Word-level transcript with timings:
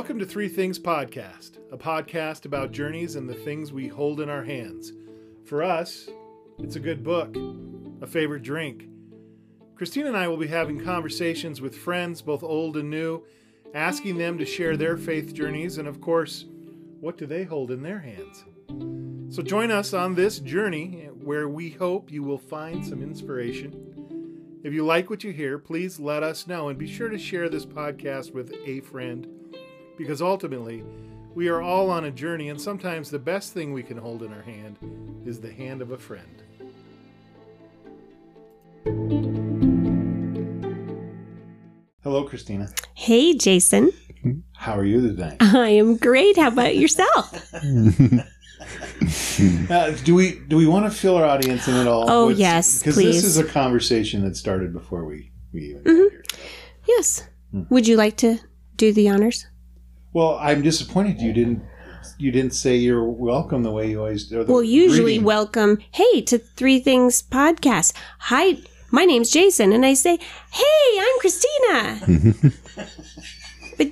Welcome 0.00 0.18
to 0.20 0.24
Three 0.24 0.48
Things 0.48 0.78
Podcast, 0.78 1.58
a 1.70 1.76
podcast 1.76 2.46
about 2.46 2.72
journeys 2.72 3.16
and 3.16 3.28
the 3.28 3.34
things 3.34 3.70
we 3.70 3.86
hold 3.86 4.22
in 4.22 4.30
our 4.30 4.42
hands. 4.42 4.94
For 5.44 5.62
us, 5.62 6.08
it's 6.58 6.76
a 6.76 6.80
good 6.80 7.04
book, 7.04 7.36
a 8.00 8.06
favorite 8.06 8.42
drink. 8.42 8.88
Christine 9.74 10.06
and 10.06 10.16
I 10.16 10.26
will 10.26 10.38
be 10.38 10.46
having 10.46 10.82
conversations 10.82 11.60
with 11.60 11.76
friends, 11.76 12.22
both 12.22 12.42
old 12.42 12.78
and 12.78 12.88
new, 12.88 13.24
asking 13.74 14.16
them 14.16 14.38
to 14.38 14.46
share 14.46 14.74
their 14.74 14.96
faith 14.96 15.34
journeys 15.34 15.76
and, 15.76 15.86
of 15.86 16.00
course, 16.00 16.46
what 17.00 17.18
do 17.18 17.26
they 17.26 17.44
hold 17.44 17.70
in 17.70 17.82
their 17.82 18.00
hands? 18.00 18.46
So 19.28 19.42
join 19.42 19.70
us 19.70 19.92
on 19.92 20.14
this 20.14 20.38
journey 20.38 21.10
where 21.22 21.46
we 21.46 21.68
hope 21.68 22.10
you 22.10 22.22
will 22.22 22.38
find 22.38 22.82
some 22.82 23.02
inspiration. 23.02 24.60
If 24.64 24.72
you 24.72 24.82
like 24.82 25.10
what 25.10 25.24
you 25.24 25.32
hear, 25.32 25.58
please 25.58 26.00
let 26.00 26.22
us 26.22 26.46
know 26.46 26.70
and 26.70 26.78
be 26.78 26.86
sure 26.86 27.10
to 27.10 27.18
share 27.18 27.50
this 27.50 27.66
podcast 27.66 28.32
with 28.32 28.54
a 28.64 28.80
friend 28.80 29.39
because 30.00 30.22
ultimately, 30.22 30.82
we 31.34 31.48
are 31.48 31.60
all 31.60 31.90
on 31.90 32.06
a 32.06 32.10
journey, 32.10 32.48
and 32.48 32.58
sometimes 32.58 33.10
the 33.10 33.18
best 33.18 33.52
thing 33.52 33.74
we 33.74 33.82
can 33.82 33.98
hold 33.98 34.22
in 34.22 34.32
our 34.32 34.40
hand 34.40 34.78
is 35.26 35.40
the 35.42 35.52
hand 35.52 35.82
of 35.82 35.90
a 35.90 35.98
friend. 35.98 36.42
Hello, 42.02 42.24
Christina. 42.24 42.68
Hey, 42.94 43.34
Jason. 43.34 43.90
How 44.54 44.76
are 44.78 44.84
you 44.84 45.02
today? 45.02 45.36
I 45.40 45.68
am 45.70 45.96
great. 45.98 46.36
How 46.36 46.48
about 46.48 46.76
yourself? 46.76 47.52
Uh, 49.70 49.90
do 50.04 50.14
we 50.14 50.38
do 50.48 50.56
we 50.56 50.66
want 50.66 50.84
to 50.84 50.90
fill 50.90 51.16
our 51.16 51.24
audience 51.24 51.66
in 51.66 51.74
at 51.74 51.86
all? 51.86 52.04
Oh, 52.10 52.28
yes, 52.28 52.78
because 52.78 52.94
please. 52.94 53.14
this 53.14 53.24
is 53.24 53.38
a 53.38 53.44
conversation 53.44 54.22
that 54.22 54.36
started 54.36 54.72
before 54.72 55.06
we 55.06 55.32
we 55.52 55.70
even 55.70 55.82
Mm-hmm. 55.82 56.02
got 56.02 56.10
here. 56.10 56.24
Yes. 56.86 57.22
Would 57.70 57.88
you 57.88 57.96
like 57.96 58.18
to 58.18 58.38
do 58.76 58.92
the 58.92 59.08
honors? 59.08 59.46
Well, 60.12 60.36
I'm 60.40 60.62
disappointed 60.62 61.20
you 61.20 61.32
didn't 61.32 61.62
you 62.18 62.30
didn't 62.30 62.54
say 62.54 62.76
you're 62.76 63.04
welcome 63.04 63.62
the 63.62 63.70
way 63.70 63.90
you 63.90 63.98
always 64.00 64.26
do. 64.26 64.44
Well, 64.44 64.62
usually 64.62 65.18
welcome, 65.18 65.78
hey, 65.92 66.22
to 66.22 66.38
Three 66.38 66.80
Things 66.80 67.22
Podcast. 67.22 67.92
Hi, 68.18 68.56
my 68.90 69.04
name's 69.04 69.30
Jason, 69.30 69.72
and 69.72 69.84
I 69.86 69.94
say, 69.94 70.18
hey, 70.50 70.98
I'm 70.98 71.18
Christina. 71.20 72.52
but 73.78 73.88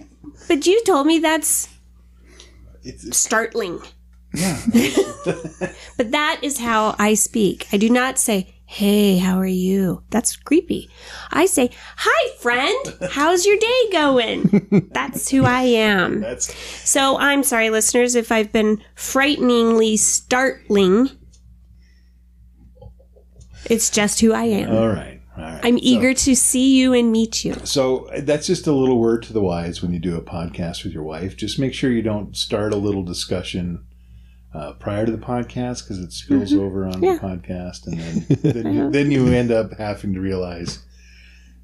but 0.49 0.67
you 0.67 0.83
told 0.85 1.07
me 1.07 1.19
that's 1.19 1.69
It's, 2.83 3.17
startling. 3.17 3.81
yeah. 4.35 4.61
But 5.97 6.11
that 6.13 6.41
is 6.43 6.59
how 6.59 6.95
I 6.99 7.15
speak. 7.15 7.67
I 7.73 7.77
do 7.77 7.91
not 7.91 8.19
say, 8.19 8.55
hey, 8.71 9.17
how 9.17 9.39
are 9.39 9.47
you? 9.47 10.03
That's 10.11 10.37
creepy. 10.37 10.91
I 11.31 11.47
say, 11.47 11.71
hi, 11.97 12.31
friend. 12.39 13.11
How's 13.13 13.47
your 13.47 13.57
day 13.57 13.91
going? 13.93 14.91
That's 14.93 15.31
who 15.31 15.45
I 15.47 15.63
am. 15.63 16.21
That's 16.21 16.55
So 16.87 17.17
I'm 17.19 17.43
sorry, 17.43 17.71
listeners, 17.71 18.15
if 18.15 18.31
I've 18.31 18.53
been 18.53 18.83
frighteningly 18.95 19.97
startling. 19.97 21.09
It's 23.65 23.89
just 23.91 24.21
who 24.21 24.33
I 24.35 24.45
am. 24.45 24.71
all 24.71 24.89
right. 24.89 25.21
All 25.37 25.45
right. 25.45 25.61
I'm 25.65 25.79
So- 25.79 25.85
eager 25.85 26.13
to 26.13 26.37
see 26.37 26.77
you 26.79 26.93
and 26.93 27.11
meet 27.11 27.45
you. 27.45 27.55
So 27.65 28.09
that's 28.19 28.47
just 28.47 28.67
a 28.67 28.73
little 28.73 28.99
word 29.01 29.23
to 29.25 29.33
the 29.33 29.41
wise 29.41 29.81
when 29.81 29.93
you 29.95 29.99
do 29.99 30.17
a 30.17 30.21
podcast 30.23 30.85
with 30.85 30.93
your 30.93 31.03
wife. 31.05 31.37
Just 31.39 31.59
make 31.59 31.73
sure 31.73 31.91
you 31.91 32.03
don't 32.03 32.37
start 32.37 32.75
a 32.75 32.77
little 32.77 33.03
discussion 33.03 33.85
uh, 34.55 34.73
prior 34.75 35.05
to 35.07 35.13
the 35.13 35.19
podcast 35.19 35.85
because 35.85 35.99
it 35.99 36.13
spills 36.13 36.53
over 36.55 36.87
on 36.87 36.95
Mm-hmm. 36.95 37.05
Yeah. 37.05 37.15
the 37.17 37.21
podcast, 37.21 37.87
and 37.87 37.99
then 38.01 38.27
then 38.65 38.75
you, 38.75 38.91
then 38.91 39.11
you 39.11 39.27
end 39.29 39.51
up 39.51 39.73
having 39.79 40.15
to 40.15 40.21
realize 40.21 40.85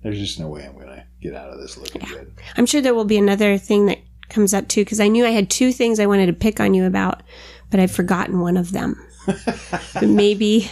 there's 0.03 0.19
just 0.19 0.39
no 0.39 0.49
way 0.49 0.65
I'm 0.67 0.75
going 0.75 0.89
to 0.89 1.05
get 1.23 1.35
out 1.35 1.51
of 1.51 1.59
this 1.61 1.77
looking 1.79 2.03
good. 2.09 2.33
I'm 2.57 2.67
sure 2.67 2.81
there 2.83 2.95
will 2.95 3.07
be 3.07 3.17
another 3.19 3.57
thing 3.59 3.87
that 3.87 3.99
comes 4.29 4.53
up 4.53 4.69
too, 4.69 4.83
because 4.83 5.01
I 5.01 5.09
knew 5.09 5.25
I 5.25 5.31
had 5.31 5.49
two 5.51 5.73
things 5.73 5.99
I 5.99 6.07
wanted 6.07 6.27
to 6.27 6.33
pick 6.35 6.61
on 6.61 6.75
you 6.75 6.85
about, 6.85 7.23
but 7.71 7.81
I've 7.81 7.91
forgotten 7.91 8.41
one 8.41 8.57
of 8.59 8.73
them. 8.73 8.97
But 9.27 10.09
maybe 10.09 10.71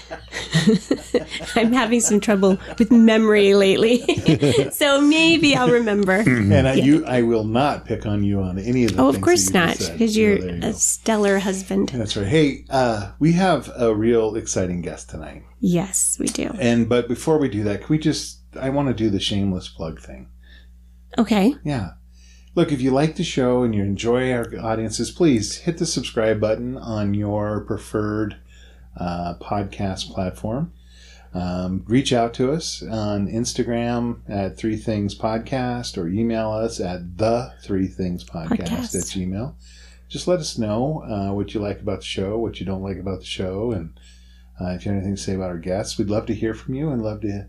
I'm 1.55 1.73
having 1.73 2.01
some 2.01 2.21
trouble 2.21 2.59
with 2.79 2.91
memory 2.91 3.55
lately. 3.55 4.01
so 4.73 5.01
maybe 5.01 5.57
I'll 5.57 5.71
remember. 5.71 6.21
And 6.27 6.69
I, 6.69 6.75
you, 6.75 7.05
I 7.07 7.23
will 7.23 7.45
not 7.45 7.85
pick 7.85 8.07
on 8.07 8.25
you 8.25 8.41
on 8.41 8.59
any 8.59 8.85
of 8.85 8.97
the. 8.97 9.03
Oh, 9.03 9.09
of 9.09 9.21
course 9.21 9.51
that 9.51 9.81
not, 9.81 9.93
because 9.93 10.17
you're 10.17 10.39
there 10.39 10.51
you 10.51 10.59
a 10.59 10.61
go. 10.61 10.73
stellar 10.73 11.39
husband. 11.39 11.89
That's 11.91 12.17
right. 12.17 12.27
Hey, 12.27 12.65
uh, 12.71 13.13
we 13.19 13.33
have 13.33 13.71
a 13.77 13.95
real 13.95 14.37
exciting 14.37 14.83
guest 14.83 15.11
tonight. 15.11 15.45
Yes, 15.61 16.17
we 16.19 16.27
do. 16.27 16.51
And 16.59 16.89
but 16.89 17.09
before 17.09 17.39
we 17.39 17.49
do 17.49 17.63
that, 17.65 17.81
can 17.81 17.89
we 17.89 17.99
just? 17.99 18.41
I 18.61 18.71
want 18.71 18.89
to 18.89 18.95
do 18.95 19.11
the 19.11 19.21
shameless 19.21 19.69
plug 19.69 20.01
thing. 20.01 20.29
Okay. 21.19 21.55
Yeah. 21.65 21.93
Look, 22.55 22.71
if 22.71 22.83
you 22.83 22.91
like 22.91 23.17
the 23.17 23.25
show 23.25 23.63
and 23.63 23.75
you 23.75 23.83
enjoy 23.83 24.31
our 24.31 24.47
audiences, 24.61 25.11
please 25.11 25.59
hit 25.59 25.79
the 25.79 25.87
subscribe 25.87 26.39
button 26.39 26.77
on 26.77 27.15
your 27.15 27.61
preferred 27.61 28.37
uh, 28.97 29.35
podcast 29.41 30.11
platform. 30.13 30.73
Um, 31.35 31.85
reach 31.87 32.13
out 32.13 32.35
to 32.35 32.53
us 32.53 32.83
on 32.83 33.27
Instagram 33.27 34.21
at 34.29 34.59
Three 34.59 34.77
Things 34.77 35.17
Podcast 35.19 35.97
or 35.97 36.09
email 36.09 36.51
us 36.51 36.79
at 36.79 37.17
the 37.17 37.55
Three 37.63 37.87
Things 37.87 38.23
Podcast 38.23 38.69
Podcast. 38.69 38.95
at 38.95 39.05
Gmail. 39.05 39.55
Just 40.09 40.29
let 40.29 40.41
us 40.41 40.59
know 40.59 41.03
uh, 41.05 41.33
what 41.33 41.55
you 41.55 41.61
like 41.61 41.81
about 41.81 42.01
the 42.01 42.05
show, 42.07 42.37
what 42.37 42.61
you 42.61 42.67
don't 42.67 42.83
like 42.83 42.99
about 42.99 43.21
the 43.21 43.27
show, 43.27 43.73
and 43.73 43.99
uh, 44.61 44.73
if 44.75 44.85
you 44.85 44.93
have 44.93 44.99
anything 44.99 45.17
to 45.17 45.23
say 45.23 45.35
about 45.35 45.49
our 45.49 45.59
guests, 45.59 45.97
we'd 45.97 46.11
love 46.11 46.27
to 46.27 46.35
hear 46.35 46.53
from 46.53 46.75
you 46.75 46.91
and 46.91 47.03
love 47.03 47.23
to 47.23 47.49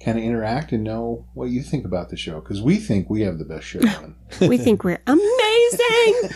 kind 0.00 0.18
of 0.18 0.24
interact 0.24 0.72
and 0.72 0.84
know 0.84 1.26
what 1.34 1.46
you 1.46 1.62
think 1.62 1.84
about 1.84 2.10
the 2.10 2.16
show 2.16 2.40
because 2.40 2.62
we 2.62 2.76
think 2.76 3.10
we 3.10 3.22
have 3.22 3.38
the 3.38 3.44
best 3.44 3.66
show 3.66 3.80
on. 3.98 4.14
We 4.40 4.56
think 4.58 4.84
we're 4.84 5.02
amazing. 5.06 6.30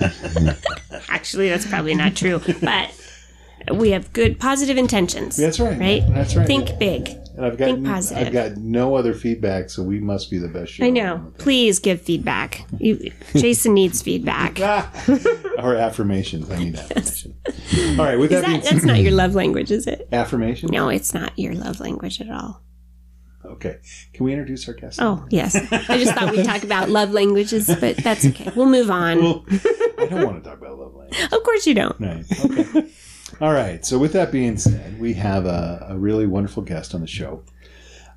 Actually, 1.08 1.48
that's 1.48 1.66
probably 1.66 1.94
not 1.94 2.14
true, 2.14 2.40
but 2.60 2.94
we 3.74 3.90
have 3.90 4.12
good, 4.12 4.38
positive 4.38 4.76
intentions. 4.76 5.36
That's 5.36 5.60
right. 5.60 5.78
Right? 5.78 6.02
That's 6.08 6.34
right. 6.36 6.46
Think 6.46 6.78
big. 6.78 7.08
and 7.36 7.44
I've 7.44 7.56
got 7.56 7.66
think 7.66 7.86
positive. 7.86 8.26
I've 8.28 8.32
got 8.32 8.56
no 8.56 8.94
other 8.96 9.14
feedback, 9.14 9.70
so 9.70 9.82
we 9.82 10.00
must 10.00 10.30
be 10.30 10.38
the 10.38 10.48
best 10.48 10.72
show. 10.72 10.84
I 10.84 10.90
know. 10.90 11.32
Please 11.38 11.78
give 11.78 12.00
feedback. 12.00 12.66
You, 12.78 13.12
Jason 13.34 13.74
needs 13.74 14.02
feedback. 14.02 14.58
or 15.58 15.74
affirmations. 15.76 16.50
I 16.50 16.58
need 16.58 16.76
affirmation. 16.76 17.38
All 17.98 18.04
right. 18.04 18.18
With 18.18 18.32
Is 18.32 18.40
that, 18.40 18.46
being 18.46 18.60
that's 18.60 18.84
not 18.84 18.98
your 19.00 19.12
love 19.12 19.34
language, 19.34 19.70
is 19.70 19.86
it? 19.86 20.08
affirmation. 20.12 20.70
No, 20.72 20.88
it's 20.88 21.14
not 21.14 21.38
your 21.38 21.54
love 21.54 21.80
language 21.80 22.20
at 22.20 22.30
all. 22.30 22.62
Okay. 23.44 23.78
Can 24.12 24.24
we 24.24 24.32
introduce 24.32 24.68
our 24.68 24.74
guest? 24.74 25.00
Oh, 25.02 25.24
yes. 25.30 25.56
I 25.56 25.98
just 25.98 26.14
thought 26.14 26.30
we'd 26.30 26.44
talk 26.44 26.62
about 26.62 26.88
love 26.88 27.10
languages, 27.12 27.66
but 27.80 27.96
that's 27.96 28.24
okay. 28.24 28.50
We'll 28.54 28.66
move 28.66 28.90
on. 28.90 29.18
Well, 29.22 29.44
I 29.98 30.06
don't 30.06 30.24
want 30.24 30.44
to 30.44 30.50
talk 30.50 30.58
about 30.60 30.78
love 30.78 30.94
language. 30.94 31.22
Of 31.32 31.42
course 31.42 31.66
you 31.66 31.74
don't. 31.74 31.98
Right. 31.98 32.24
Okay. 32.44 32.88
All 33.40 33.52
right. 33.52 33.84
So, 33.86 33.98
with 33.98 34.12
that 34.12 34.30
being 34.30 34.58
said, 34.58 35.00
we 35.00 35.14
have 35.14 35.46
a, 35.46 35.86
a 35.90 35.98
really 35.98 36.26
wonderful 36.26 36.62
guest 36.62 36.94
on 36.94 37.00
the 37.00 37.06
show. 37.06 37.42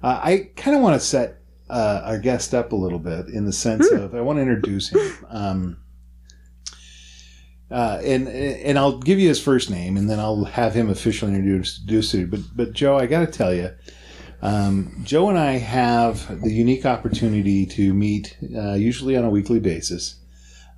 Uh, 0.02 0.20
I 0.22 0.50
kind 0.58 0.76
of 0.76 0.84
want 0.84 1.00
to 1.00 1.06
set 1.06 1.40
uh, 1.70 2.02
our 2.04 2.20
guest 2.20 2.54
up 2.54 2.74
a 2.74 2.76
little 2.76 3.00
bit 3.00 3.28
in 3.28 3.46
the 3.46 3.54
sense 3.54 3.90
of 3.90 4.14
I 4.14 4.22
want 4.22 4.38
to 4.38 4.42
introduce 4.42 4.90
him. 4.90 5.26
Um, 5.30 5.78
uh, 7.72 8.02
and 8.04 8.28
and 8.28 8.78
I'll 8.78 9.00
give 9.00 9.18
you 9.18 9.30
his 9.30 9.42
first 9.42 9.72
name, 9.72 9.96
and 9.96 10.10
then 10.10 10.20
I'll 10.20 10.44
have 10.44 10.74
him 10.74 10.90
officially 10.90 11.34
introduce, 11.34 11.80
introduce 11.80 12.14
you. 12.14 12.28
But 12.28 12.42
but 12.54 12.74
Joe, 12.74 12.98
I 12.98 13.06
got 13.06 13.22
to 13.22 13.32
tell 13.32 13.54
you, 13.54 13.72
um, 14.42 15.02
Joe 15.04 15.30
and 15.30 15.40
I 15.40 15.54
have 15.54 16.42
the 16.42 16.52
unique 16.52 16.86
opportunity 16.86 17.66
to 17.68 17.94
meet, 17.94 18.38
uh, 18.56 18.74
usually 18.74 19.16
on 19.16 19.24
a 19.24 19.30
weekly 19.30 19.60
basis, 19.60 20.18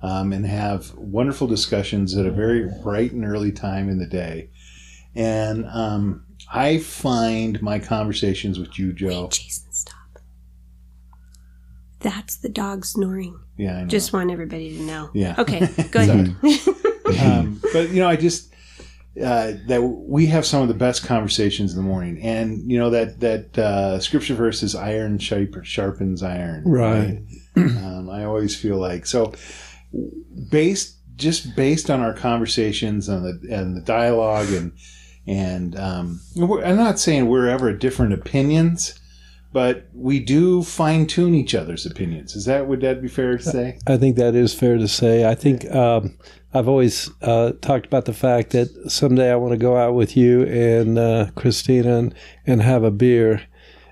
um, 0.06 0.32
and 0.32 0.46
have 0.46 0.94
wonderful 0.94 1.48
discussions 1.48 2.16
at 2.16 2.26
a 2.26 2.30
very 2.30 2.70
bright 2.82 3.10
and 3.10 3.24
early 3.24 3.50
time 3.50 3.88
in 3.88 3.98
the 3.98 4.06
day. 4.06 4.50
And 5.16 5.66
um, 5.66 6.24
I 6.52 6.78
find 6.78 7.60
my 7.60 7.80
conversations 7.80 8.58
with 8.58 8.78
you, 8.78 8.92
Joe. 8.92 9.28
Jason, 9.32 9.72
stop. 9.72 9.94
That's 12.00 12.36
the 12.36 12.48
dog 12.48 12.84
snoring. 12.84 13.40
Yeah, 13.56 13.78
I 13.78 13.82
know. 13.82 13.88
Just 13.88 14.12
want 14.12 14.30
everybody 14.30 14.76
to 14.76 14.82
know. 14.82 15.10
yeah. 15.12 15.34
Okay, 15.38 15.66
go 15.90 16.00
ahead. 16.00 16.36
um, 17.20 17.60
but 17.72 17.88
you 17.90 18.00
know, 18.00 18.08
I 18.08 18.14
just 18.16 18.52
uh, 19.20 19.54
that 19.66 19.82
we 19.82 20.26
have 20.26 20.46
some 20.46 20.62
of 20.62 20.68
the 20.68 20.74
best 20.74 21.04
conversations 21.04 21.72
in 21.72 21.78
the 21.78 21.82
morning, 21.88 22.20
and 22.22 22.70
you 22.70 22.78
know 22.78 22.90
that 22.90 23.18
that 23.20 23.58
uh, 23.58 23.98
scripture 23.98 24.34
verse 24.34 24.62
is 24.62 24.76
"iron 24.76 25.18
sharpens 25.18 26.22
iron." 26.22 26.62
Right. 26.64 27.22
um, 27.56 28.10
I 28.10 28.24
always 28.24 28.54
feel 28.54 28.76
like 28.76 29.06
so 29.06 29.32
based 30.50 30.96
just 31.16 31.56
based 31.56 31.90
on 31.90 32.00
our 32.00 32.12
conversations 32.12 33.08
and 33.08 33.24
the 33.24 33.54
and 33.54 33.76
the 33.76 33.80
dialogue 33.80 34.50
and 34.52 34.72
and 35.26 35.76
um, 35.78 36.20
we're- 36.36 36.64
I'm 36.64 36.76
not 36.76 36.98
saying 36.98 37.26
we're 37.28 37.48
ever 37.48 37.72
different 37.72 38.12
opinions. 38.12 38.98
But 39.52 39.86
we 39.94 40.20
do 40.20 40.62
fine 40.62 41.06
tune 41.06 41.34
each 41.34 41.54
other's 41.54 41.86
opinions. 41.86 42.36
Is 42.36 42.44
that 42.44 42.68
would 42.68 42.82
that 42.82 43.00
be 43.00 43.08
fair 43.08 43.38
to 43.38 43.42
say? 43.42 43.78
I 43.86 43.96
think 43.96 44.16
that 44.16 44.34
is 44.34 44.52
fair 44.52 44.76
to 44.76 44.86
say. 44.86 45.26
I 45.26 45.34
think 45.34 45.72
um, 45.74 46.18
I've 46.52 46.68
always 46.68 47.10
uh, 47.22 47.52
talked 47.62 47.86
about 47.86 48.04
the 48.04 48.12
fact 48.12 48.50
that 48.50 48.68
someday 48.90 49.32
I 49.32 49.36
want 49.36 49.52
to 49.52 49.56
go 49.58 49.78
out 49.78 49.94
with 49.94 50.14
you 50.14 50.42
and 50.42 50.98
uh, 50.98 51.30
Christina 51.36 51.96
and, 51.96 52.14
and 52.46 52.60
have 52.60 52.82
a 52.84 52.90
beer 52.90 53.44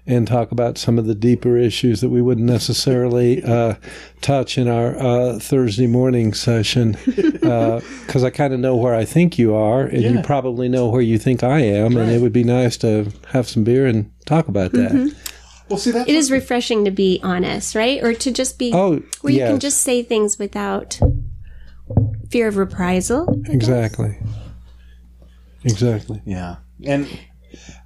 and 0.06 0.26
talk 0.26 0.52
about 0.52 0.76
some 0.76 0.98
of 0.98 1.06
the 1.06 1.14
deeper 1.14 1.56
issues 1.56 2.00
that 2.02 2.10
we 2.10 2.20
wouldn't 2.20 2.46
necessarily 2.46 3.42
uh, 3.42 3.74
touch 4.20 4.58
in 4.58 4.68
our 4.68 4.96
uh, 4.98 5.38
Thursday 5.38 5.86
morning 5.86 6.34
session. 6.34 6.96
Because 7.44 8.24
I 8.24 8.30
kind 8.30 8.54
of 8.54 8.60
know 8.60 8.76
where 8.76 8.94
I 8.94 9.04
think 9.04 9.38
you 9.38 9.54
are, 9.54 9.82
and 9.82 10.02
you 10.02 10.22
probably 10.22 10.68
know 10.68 10.88
where 10.88 11.02
you 11.02 11.18
think 11.18 11.42
I 11.42 11.60
am, 11.60 11.96
and 11.96 12.10
it 12.10 12.20
would 12.22 12.32
be 12.32 12.44
nice 12.44 12.76
to 12.78 13.12
have 13.32 13.48
some 13.48 13.64
beer 13.64 13.86
and 13.86 14.10
talk 14.24 14.48
about 14.48 14.72
that. 14.72 15.14
Well, 15.68 15.78
see 15.78 15.90
that 15.90 16.08
It 16.08 16.14
is 16.14 16.30
refreshing 16.30 16.84
to 16.84 16.90
be 16.90 17.20
honest, 17.22 17.74
right? 17.74 18.02
Or 18.02 18.14
to 18.14 18.30
just 18.30 18.58
be 18.58 18.72
Oh, 18.72 19.02
where 19.22 19.32
you 19.32 19.40
can 19.40 19.58
just 19.60 19.80
say 19.82 20.02
things 20.02 20.38
without 20.38 20.98
fear 22.30 22.48
of 22.48 22.56
reprisal. 22.56 23.42
Exactly. 23.46 24.16
Exactly. 25.64 26.20
Yeah, 26.24 26.56
and 26.84 27.06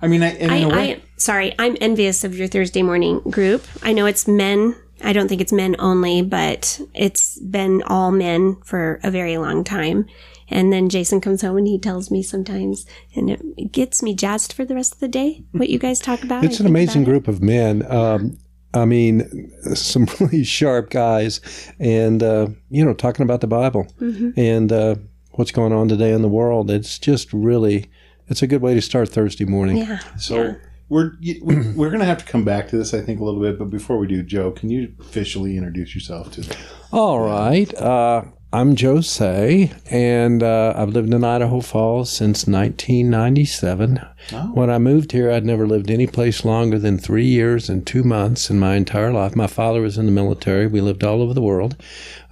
I 0.03 0.09
mean, 0.09 0.23
I, 0.23 0.31
I, 0.31 0.37
in 0.37 0.51
a 0.65 0.69
way, 0.69 0.95
I 0.95 1.03
sorry, 1.17 1.55
I'm 1.59 1.77
envious 1.81 2.25
of 2.25 2.37
your 2.37 2.49
Thursday 2.49 2.83
morning 2.83 3.21
group. 3.31 3.65
I 3.83 3.93
know 3.93 4.07
it's 4.07 4.27
men. 4.29 4.75
I 5.05 5.13
don't 5.13 5.29
think 5.29 5.41
it's 5.41 5.53
men 5.53 5.77
only, 5.79 6.23
but 6.23 6.81
it's 6.95 7.39
been 7.41 7.83
all 7.87 8.11
men 8.11 8.57
for 8.65 8.99
a 9.05 9.11
very 9.11 9.39
long 9.39 9.63
time. 9.65 10.07
And 10.51 10.73
then 10.73 10.89
Jason 10.89 11.21
comes 11.21 11.43
home 11.43 11.59
and 11.59 11.67
he 11.67 11.79
tells 11.79 12.11
me 12.11 12.23
sometimes, 12.23 12.87
and 13.15 13.31
it 13.31 13.71
gets 13.71 14.03
me 14.03 14.15
jazzed 14.15 14.53
for 14.53 14.65
the 14.65 14.75
rest 14.75 14.95
of 14.95 15.01
the 15.01 15.09
day. 15.09 15.45
What 15.53 15.69
you 15.69 15.79
guys 15.79 16.01
talk 16.01 16.23
about? 16.25 16.43
It's 16.45 16.61
I 16.61 16.65
an 16.65 16.71
amazing 16.71 17.03
about 17.03 17.09
it. 17.09 17.13
group 17.13 17.29
of 17.29 17.43
men. 17.43 17.85
Um, 17.91 18.39
I 18.75 18.85
mean, 18.87 19.51
some 19.75 20.07
really 20.21 20.43
sharp 20.45 20.91
guys, 20.91 21.41
and 21.79 22.23
uh, 22.23 22.49
you 22.71 22.85
know, 22.85 22.95
talking 22.95 23.23
about 23.25 23.41
the 23.41 23.47
Bible 23.47 23.87
Mm-hmm. 24.01 24.31
and 24.41 24.73
uh, 24.73 24.95
what's 25.33 25.53
going 25.53 25.73
on 25.73 25.89
today 25.89 26.13
in 26.13 26.23
the 26.23 26.29
world. 26.29 26.71
It's 26.71 26.99
just 26.99 27.33
really, 27.33 27.91
it's 28.29 28.43
a 28.43 28.47
good 28.47 28.63
way 28.63 28.75
to 28.75 28.81
start 28.83 29.09
Thursday 29.09 29.45
morning. 29.45 29.79
Yeah. 29.79 29.99
so 30.19 30.55
we're 30.89 31.13
we- 31.21 31.41
we're 31.77 31.91
gonna 31.91 32.05
have 32.07 32.19
to 32.19 32.25
come 32.25 32.45
back 32.45 32.69
to 32.69 32.77
this, 32.79 32.95
I 32.95 33.01
think, 33.01 33.21
a 33.21 33.25
little 33.25 33.41
bit. 33.41 33.59
But 33.59 33.71
before 33.71 33.99
we 33.99 34.07
do, 34.07 34.23
Joe, 34.23 34.51
can 34.51 34.71
you 34.71 34.93
officially 35.01 35.57
introduce 35.57 35.95
yourself 35.95 36.33
to? 36.33 36.57
All 36.93 37.21
right. 37.21 37.73
Uh, 37.75 38.23
I'm 38.51 38.77
Joe 38.77 39.03
Say, 39.03 39.73
and 39.91 40.43
uh, 40.43 40.73
I've 40.75 40.89
lived 40.89 41.13
in 41.13 41.23
Idaho 41.23 41.61
Falls 41.61 42.11
since 42.11 42.47
1997. 42.47 44.01
Oh. 44.33 44.37
When 44.55 44.71
I 44.71 44.79
moved 44.79 45.13
here, 45.13 45.31
I'd 45.31 45.45
never 45.45 45.67
lived 45.67 45.91
any 45.91 46.07
place 46.07 46.47
longer 46.47 46.79
than 46.79 46.97
three 46.97 47.27
years 47.27 47.69
and 47.69 47.87
two 47.87 48.03
months 48.03 48.49
in 48.49 48.59
my 48.59 48.77
entire 48.77 49.13
life. 49.13 49.37
My 49.37 49.47
father 49.47 49.83
was 49.83 49.99
in 49.99 50.07
the 50.07 50.13
military. 50.13 50.67
We 50.67 50.81
lived 50.81 51.05
all 51.05 51.21
over 51.21 51.35
the 51.35 51.43
world. 51.43 51.77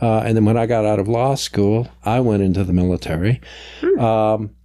Uh, 0.00 0.20
and 0.20 0.34
then 0.37 0.46
when 0.46 0.56
I 0.56 0.64
got 0.64 0.87
out 0.87 0.99
of 0.99 1.06
law 1.06 1.34
school, 1.34 1.88
I 2.02 2.20
went 2.20 2.42
into 2.42 2.64
the 2.64 2.72
military. 2.72 3.42
Um, 3.99 4.55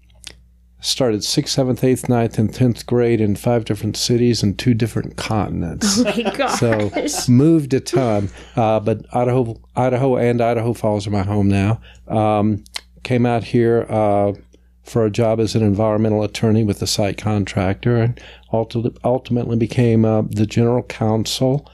started 0.82 1.24
sixth, 1.24 1.54
seventh, 1.54 1.84
eighth, 1.84 2.10
ninth, 2.10 2.38
and 2.38 2.54
tenth 2.54 2.86
grade 2.86 3.22
in 3.22 3.36
five 3.36 3.66
different 3.66 3.96
cities 3.96 4.44
and 4.44 4.58
two 4.58 4.74
different 4.74 5.16
continents. 5.16 6.00
Oh 6.00 6.04
my 6.04 6.32
gosh. 6.36 6.60
So 6.60 7.32
moved 7.32 7.74
a 7.74 7.80
ton, 7.80 8.30
uh, 8.56 8.80
but 8.80 9.06
Idaho, 9.14 9.60
Idaho, 9.76 10.18
and 10.18 10.42
Idaho 10.42 10.74
Falls 10.74 11.08
are 11.08 11.12
my 11.12 11.24
home 11.24 11.48
now. 11.48 11.80
Um, 12.08 12.64
came 13.04 13.26
out 13.26 13.44
here 13.44 13.86
uh, 13.90 14.34
for 14.84 15.06
a 15.06 15.12
job 15.12 15.40
as 15.40 15.56
an 15.56 15.64
environmental 15.64 16.24
attorney 16.24 16.64
with 16.64 16.82
a 16.82 16.88
site 16.88 17.18
contractor, 17.18 17.98
and 17.98 18.22
ulti- 18.52 18.96
ultimately 19.04 19.56
became 19.56 20.04
uh, 20.04 20.24
the 20.24 20.46
general 20.46 20.84
counsel 20.84 21.70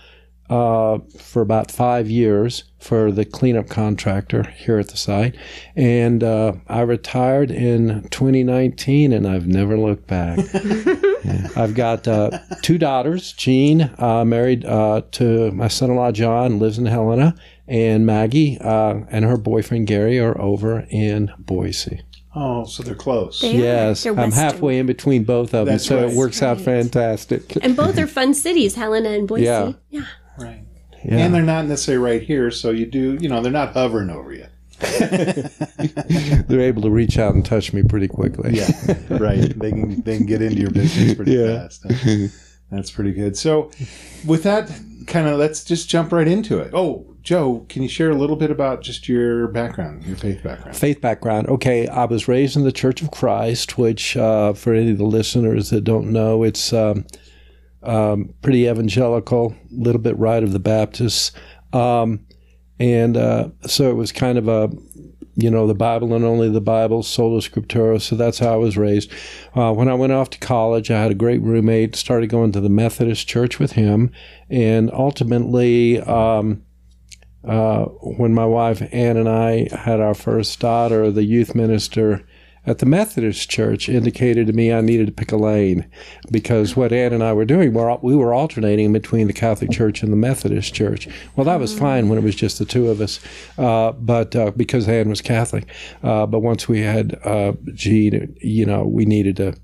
uh, 0.50 1.00
for 1.20 1.42
about 1.42 1.72
five 1.72 2.10
years 2.10 2.64
for 2.80 3.12
the 3.12 3.26
cleanup 3.26 3.68
contractor 3.70 4.44
here 4.44 4.80
at 4.80 4.90
the 4.90 4.98
site. 4.98 5.36
And 5.76 6.24
uh, 6.24 6.54
I 6.68 6.82
retired 6.82 7.52
in 7.52 8.08
2019, 8.10 9.12
and 9.12 9.28
I've 9.28 9.48
never 9.48 9.78
looked 9.78 10.08
back. 10.08 10.40
Yeah. 11.24 11.48
I've 11.58 11.74
got 11.76 12.08
uh, 12.08 12.40
two 12.62 12.78
daughters. 12.78 13.34
Jean, 13.34 13.92
uh, 13.98 14.24
married 14.24 14.64
uh, 14.64 15.02
to 15.14 15.52
my 15.52 15.68
son-in-law 15.68 16.12
John, 16.14 16.58
lives 16.58 16.78
in 16.78 16.86
Helena, 16.86 17.36
and 17.68 18.06
Maggie 18.06 18.58
uh, 18.62 19.02
and 19.10 19.26
her 19.26 19.36
boyfriend 19.36 19.88
Gary 19.88 20.20
are 20.20 20.40
over 20.40 20.86
in 20.90 21.34
Boise. 21.38 22.02
Oh, 22.34 22.66
so 22.66 22.84
they're 22.84 22.96
close. 22.96 23.42
They. 23.42 23.58
Yes, 23.58 24.04
They're 24.04 24.18
I'm 24.18 24.32
halfway 24.32 24.78
in 24.78 24.86
between 24.86 25.24
both 25.24 25.56
of 25.56 25.66
them, 25.66 25.74
That's 25.76 25.86
so 25.86 26.04
right. 26.04 26.12
it 26.12 26.16
works 26.16 26.44
out 26.44 26.62
fantastic. 26.62 27.58
And 27.64 27.76
both 27.76 27.98
are 27.98 28.06
fun 28.08 28.36
cities, 28.36 28.76
Helena 28.76 29.10
and 29.10 29.28
Boise. 29.28 29.46
Yeah. 29.46 29.74
yeah. 29.90 30.06
Yeah. 31.06 31.18
And 31.18 31.34
they're 31.34 31.42
not 31.44 31.66
necessarily 31.66 32.04
right 32.14 32.22
here, 32.22 32.52
so 32.52 32.72
you 32.72 32.86
do, 32.86 33.18
you 33.22 33.30
know, 33.30 33.42
they're 33.42 33.52
not 33.52 33.74
hovering 33.74 34.10
over 34.10 34.34
you. 34.34 34.46
They're 36.48 36.62
able 36.62 36.82
to 36.84 36.90
reach 36.92 37.18
out 37.18 37.34
and 37.34 37.44
touch 37.46 37.74
me 37.74 37.84
pretty 37.84 38.08
quickly. 38.08 38.52
Yeah, 38.56 38.70
right. 39.10 39.58
They 39.60 39.72
can 39.72 40.02
they 40.02 40.18
can 40.18 40.26
get 40.26 40.42
into 40.42 40.60
your 40.62 40.70
business 40.70 41.16
pretty 41.16 41.32
Yeah. 41.34 41.68
fast. 41.68 41.86
That's 42.72 42.92
pretty 42.92 43.14
good. 43.14 43.38
So, 43.38 43.72
with 44.26 44.44
that 44.44 44.70
kind 45.08 45.28
of, 45.28 45.40
let's 45.40 45.64
just 45.64 45.90
jump 45.90 46.12
right 46.12 46.28
into 46.28 46.60
it. 46.60 46.72
Oh, 46.74 47.06
Joe, 47.24 47.66
can 47.70 47.82
you 47.82 47.88
share 47.90 48.12
a 48.12 48.16
little 48.16 48.36
bit 48.36 48.52
about 48.52 48.82
just 48.82 49.08
your 49.08 49.48
background, 49.48 50.04
your 50.06 50.18
faith 50.18 50.44
background? 50.44 50.78
faith 50.78 51.00
background. 51.02 51.48
Okay, 51.48 51.88
I 51.88 52.06
was 52.06 52.28
raised 52.28 52.56
in 52.58 52.64
the 52.64 52.72
Church 52.72 53.02
of 53.02 53.10
Christ, 53.12 53.78
which, 53.78 54.16
uh, 54.18 54.54
for 54.54 54.74
any 54.74 54.92
of 54.92 54.98
the 54.98 55.06
listeners 55.06 55.70
that 55.70 55.86
don't 55.86 56.12
know, 56.12 56.44
it's 56.44 56.72
um, 56.74 57.06
um, 57.88 58.34
pretty 58.42 58.68
evangelical, 58.68 59.56
a 59.72 59.74
little 59.74 60.02
bit 60.02 60.18
right 60.18 60.44
of 60.44 60.52
the 60.52 60.60
Baptists. 60.60 61.32
Um, 61.74 62.26
and 62.80 63.18
uh, 63.18 63.50
so 63.66 63.90
it 63.90 63.96
was 63.96 64.12
kind 64.12 64.38
of 64.38 64.48
a, 64.48 64.70
you 65.36 65.50
know, 65.50 65.68
the 65.68 65.76
Bible 65.76 66.14
and 66.14 66.26
only 66.26 66.50
the 66.50 66.62
Bible, 66.62 67.02
sola 67.02 67.40
scriptura. 67.40 68.02
So 68.02 68.16
that's 68.16 68.40
how 68.40 68.54
I 68.54 68.58
was 68.58 68.78
raised. 68.78 69.12
Uh, 69.56 69.74
when 69.74 69.88
I 69.88 69.94
went 69.94 70.14
off 70.14 70.30
to 70.32 70.40
college, 70.40 70.92
I 70.92 71.02
had 71.02 71.12
a 71.12 71.16
great 71.16 71.42
roommate, 71.42 71.96
started 71.96 72.30
going 72.30 72.52
to 72.52 72.62
the 72.62 72.70
Methodist 72.70 73.28
church 73.28 73.58
with 73.60 73.72
him, 73.74 74.12
and 74.50 74.92
ultimately, 74.92 76.00
um, 76.02 76.64
uh, 77.48 77.86
when 77.86 78.34
my 78.34 78.46
wife 78.46 78.82
Ann 78.92 79.16
and 79.16 79.30
I 79.30 79.70
had 79.74 80.02
our 80.02 80.14
first 80.14 80.60
daughter, 80.60 81.10
the 81.12 81.24
youth 81.24 81.56
minister 81.56 82.27
at 82.68 82.80
the 82.80 82.86
Methodist 82.86 83.50
church 83.50 83.88
indicated 83.88 84.46
to 84.48 84.54
me 84.54 84.74
I 84.74 84.82
needed 84.82 85.08
to 85.08 85.14
pick 85.14 85.32
a 85.32 85.38
lane 85.38 85.90
because 86.30 86.76
what 86.76 86.92
Ann 86.92 87.14
and 87.14 87.24
I 87.24 87.32
were 87.34 87.46
doing, 87.46 87.74
we're, 87.74 87.96
were 87.96 88.34
alternating 88.34 88.92
between 88.92 89.28
the 89.28 89.34
Catholic 89.34 89.72
Church 89.72 90.04
and 90.04 90.12
the 90.12 90.18
Methodist 90.18 90.74
Church. 90.74 91.08
Well, 91.36 91.46
that 91.46 91.60
was 91.60 91.78
fine 91.78 92.10
when 92.10 92.20
it 92.20 92.24
was 92.24 92.36
just 92.36 92.60
the 92.60 92.66
two 92.66 92.90
of 92.90 93.00
us, 93.00 93.22
uh, 93.58 93.94
but 93.94 94.36
uh, 94.36 94.52
because 94.52 94.88
Ann 94.88 95.10
was 95.10 95.22
Catholic. 95.22 95.66
Uh, 96.04 96.26
but 96.26 96.40
once 96.40 96.68
we 96.68 96.82
had 96.82 97.18
uh, 97.26 97.54
Jean, 97.74 98.36
you 98.42 98.66
know, 98.66 98.84
we 98.84 99.06
needed 99.06 99.38
to 99.38 99.56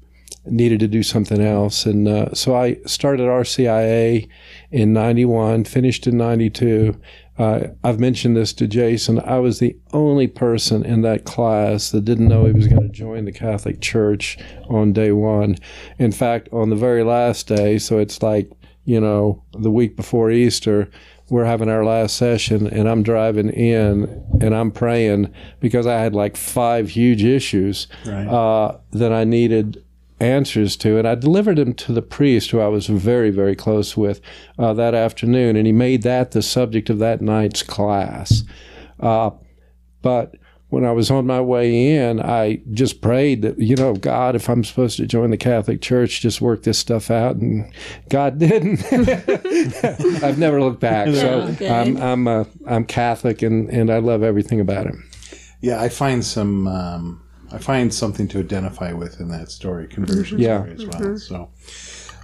needed 0.46 0.80
to 0.82 0.88
do 0.88 1.04
something 1.04 1.42
else. 1.42 1.86
And 1.86 2.08
uh, 2.08 2.34
so 2.34 2.56
I 2.56 2.78
started 2.86 3.28
RCIA 3.28 4.28
in 4.72 4.94
91, 4.94 5.64
finished 5.64 6.06
in 6.06 6.18
92. 6.18 7.00
Uh, 7.38 7.68
I've 7.84 8.00
mentioned 8.00 8.38
this 8.38 8.54
to 8.54 8.68
Jason. 8.68 9.20
I 9.20 9.40
was 9.40 9.60
the 9.60 9.76
only 9.92 10.28
person 10.28 10.86
in 10.86 11.02
that 11.02 11.26
class 11.26 11.90
that 11.92 12.06
didn't 12.06 12.28
know 12.28 12.46
he 12.46 12.52
was 12.52 12.68
going 12.68 12.84
to 12.84 12.90
join 12.90 13.26
the 13.26 13.32
Catholic 13.32 13.82
Church 13.82 14.38
on 14.70 14.94
day 14.94 15.12
one. 15.12 15.58
In 15.98 16.12
fact, 16.12 16.48
on 16.52 16.70
the 16.70 16.76
very 16.76 17.04
last 17.04 17.48
day, 17.48 17.80
so 17.80 17.98
it's 17.98 18.22
like, 18.22 18.52
you 18.86 19.00
know, 19.00 19.42
the 19.54 19.72
week 19.72 19.96
before 19.96 20.30
Easter, 20.30 20.90
we're 21.30 21.46
having 21.46 21.70
our 21.70 21.84
last 21.84 22.18
session 22.18 22.68
and 22.68 22.88
I'm 22.88 23.02
driving 23.02 23.50
in 23.50 24.04
and 24.42 24.54
I'm 24.54 24.70
praying 24.72 25.34
because 25.60 25.88
I 25.88 26.00
had 26.00 26.14
like 26.14 26.38
five 26.38 26.90
huge 26.90 27.24
issues 27.24 27.88
Right. 28.06 28.28
uh, 28.28 28.78
that 28.92 29.12
I 29.12 29.24
needed 29.24 29.83
answers 30.24 30.76
to, 30.78 30.98
and 30.98 31.08
I 31.08 31.16
delivered 31.16 31.58
them 31.58 31.74
to 31.74 31.94
the 31.94 32.02
priest 32.02 32.52
who 32.52 32.60
I 32.60 32.68
was 32.68 32.88
very, 32.88 33.30
very 33.30 33.56
close 33.56 33.98
with 33.98 34.22
uh, 34.58 34.74
that 34.74 34.96
afternoon, 34.96 35.56
and 35.56 35.68
he 35.68 35.74
made 35.74 36.04
that 36.04 36.32
the 36.32 36.42
subject 36.42 36.90
of 36.90 37.00
that 37.00 37.22
night's 37.22 37.62
class. 37.64 38.44
Uh, 39.00 39.32
but 40.02 40.36
when 40.70 40.86
I 40.86 40.92
was 40.92 41.12
on 41.12 41.28
my 41.28 41.40
way 41.40 41.94
in, 41.96 42.20
I 42.20 42.62
just 42.72 43.00
prayed 43.00 43.44
that, 43.44 43.60
you 43.60 43.76
know, 43.76 43.94
God, 43.94 44.36
if 44.36 44.50
I'm 44.50 44.64
supposed 44.64 44.98
to 44.98 45.06
join 45.06 45.30
the 45.30 45.38
Catholic 45.38 45.82
Church, 45.82 46.20
just 46.20 46.42
work 46.42 46.64
this 46.64 46.80
stuff 46.80 47.12
out. 47.12 47.36
And 47.36 47.72
God 48.10 48.40
didn't. 48.40 48.84
I've 50.24 50.40
never 50.40 50.60
looked 50.60 50.80
back. 50.80 51.14
so 51.14 51.42
Oh, 51.42 51.54
good. 51.54 51.72
I'm, 51.72 51.98
I'm, 51.98 52.28
uh, 52.28 52.46
I'm 52.66 52.86
Catholic 52.86 53.44
and, 53.44 53.70
and 53.70 53.92
I 53.92 54.00
love 54.00 54.24
everything 54.24 54.60
about 54.60 54.88
it. 54.88 54.96
Yeah, 55.62 55.80
I 55.80 55.90
find 55.90 56.26
some. 56.26 56.68
Um, 56.68 57.23
I 57.54 57.60
find 57.60 57.94
something 57.94 58.28
to 58.30 58.40
identify 58.40 58.94
with 58.94 59.20
in 59.20 59.30
that 59.30 59.52
story, 59.52 59.88
conversion 59.88 60.40
Yeah. 60.40 60.62
story 60.64 60.74
as 60.74 60.86
well. 60.88 61.18
So, 61.18 61.50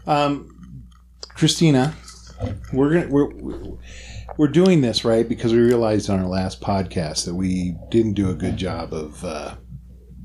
um, 0.07 0.55
Christina, 1.35 1.93
we're 2.73 2.93
gonna 2.93 3.07
we're 3.09 3.77
we're 4.37 4.47
doing 4.47 4.81
this 4.81 5.05
right 5.05 5.27
because 5.27 5.53
we 5.53 5.59
realized 5.59 6.09
on 6.09 6.19
our 6.19 6.27
last 6.27 6.61
podcast 6.61 7.25
that 7.25 7.35
we 7.35 7.75
didn't 7.91 8.13
do 8.13 8.29
a 8.29 8.33
good 8.33 8.57
job 8.57 8.93
of 8.93 9.23
uh, 9.23 9.55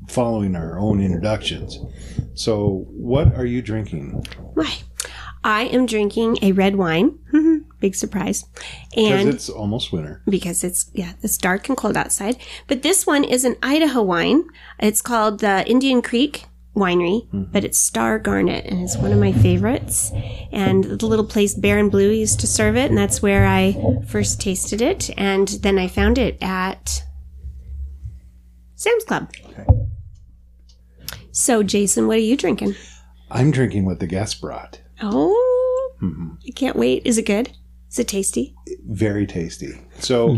following 0.07 0.55
our 0.55 0.79
own 0.79 1.01
introductions. 1.01 1.79
So, 2.33 2.85
what 2.89 3.35
are 3.35 3.45
you 3.45 3.61
drinking? 3.61 4.25
Right. 4.55 4.83
I 5.43 5.65
am 5.65 5.85
drinking 5.85 6.39
a 6.41 6.51
red 6.53 6.75
wine. 6.77 7.19
Big 7.79 7.95
surprise. 7.95 8.45
Because 8.89 9.21
And 9.21 9.29
it's 9.29 9.49
almost 9.49 9.91
winter. 9.91 10.21
because 10.27 10.63
it's 10.63 10.89
yeah, 10.93 11.13
it's 11.21 11.37
dark 11.37 11.67
and 11.67 11.77
cold 11.77 11.97
outside. 11.97 12.37
But 12.67 12.83
this 12.83 13.05
one 13.05 13.23
is 13.23 13.45
an 13.45 13.55
Idaho 13.61 14.01
wine. 14.01 14.45
It's 14.79 15.01
called 15.01 15.39
the 15.39 15.67
Indian 15.67 16.01
Creek 16.01 16.45
winery, 16.75 17.27
mm-hmm. 17.27 17.43
but 17.51 17.63
it's 17.63 17.79
Star 17.79 18.19
Garnet 18.19 18.65
and 18.65 18.81
it's 18.81 18.97
one 18.97 19.11
of 19.11 19.19
my 19.19 19.31
favorites. 19.31 20.11
And 20.51 20.83
the 20.83 21.05
little 21.05 21.25
place 21.25 21.53
Baron 21.53 21.89
Blue 21.89 22.09
used 22.09 22.39
to 22.41 22.47
serve 22.47 22.75
it, 22.75 22.89
and 22.89 22.97
that's 22.97 23.21
where 23.21 23.45
I 23.45 24.03
first 24.07 24.41
tasted 24.41 24.81
it. 24.81 25.09
And 25.17 25.47
then 25.47 25.79
I 25.79 25.87
found 25.87 26.17
it 26.17 26.37
at 26.41 27.03
Sam's 28.75 29.03
Club. 29.03 29.31
So, 31.31 31.63
Jason, 31.63 32.07
what 32.07 32.17
are 32.17 32.21
you 32.21 32.37
drinking? 32.37 32.75
I'm 33.29 33.51
drinking 33.51 33.85
what 33.85 33.99
the 33.99 34.07
guest 34.07 34.39
brought. 34.39 34.79
Oh, 35.01 35.91
mm-hmm. 36.01 36.35
I 36.47 36.51
can't 36.51 36.77
wait. 36.77 37.05
Is 37.05 37.17
it 37.17 37.25
good? 37.25 37.51
Is 37.95 37.99
it 37.99 38.09
tasty? 38.09 38.53
Very 38.89 39.25
tasty. 39.25 39.79
So, 39.99 40.35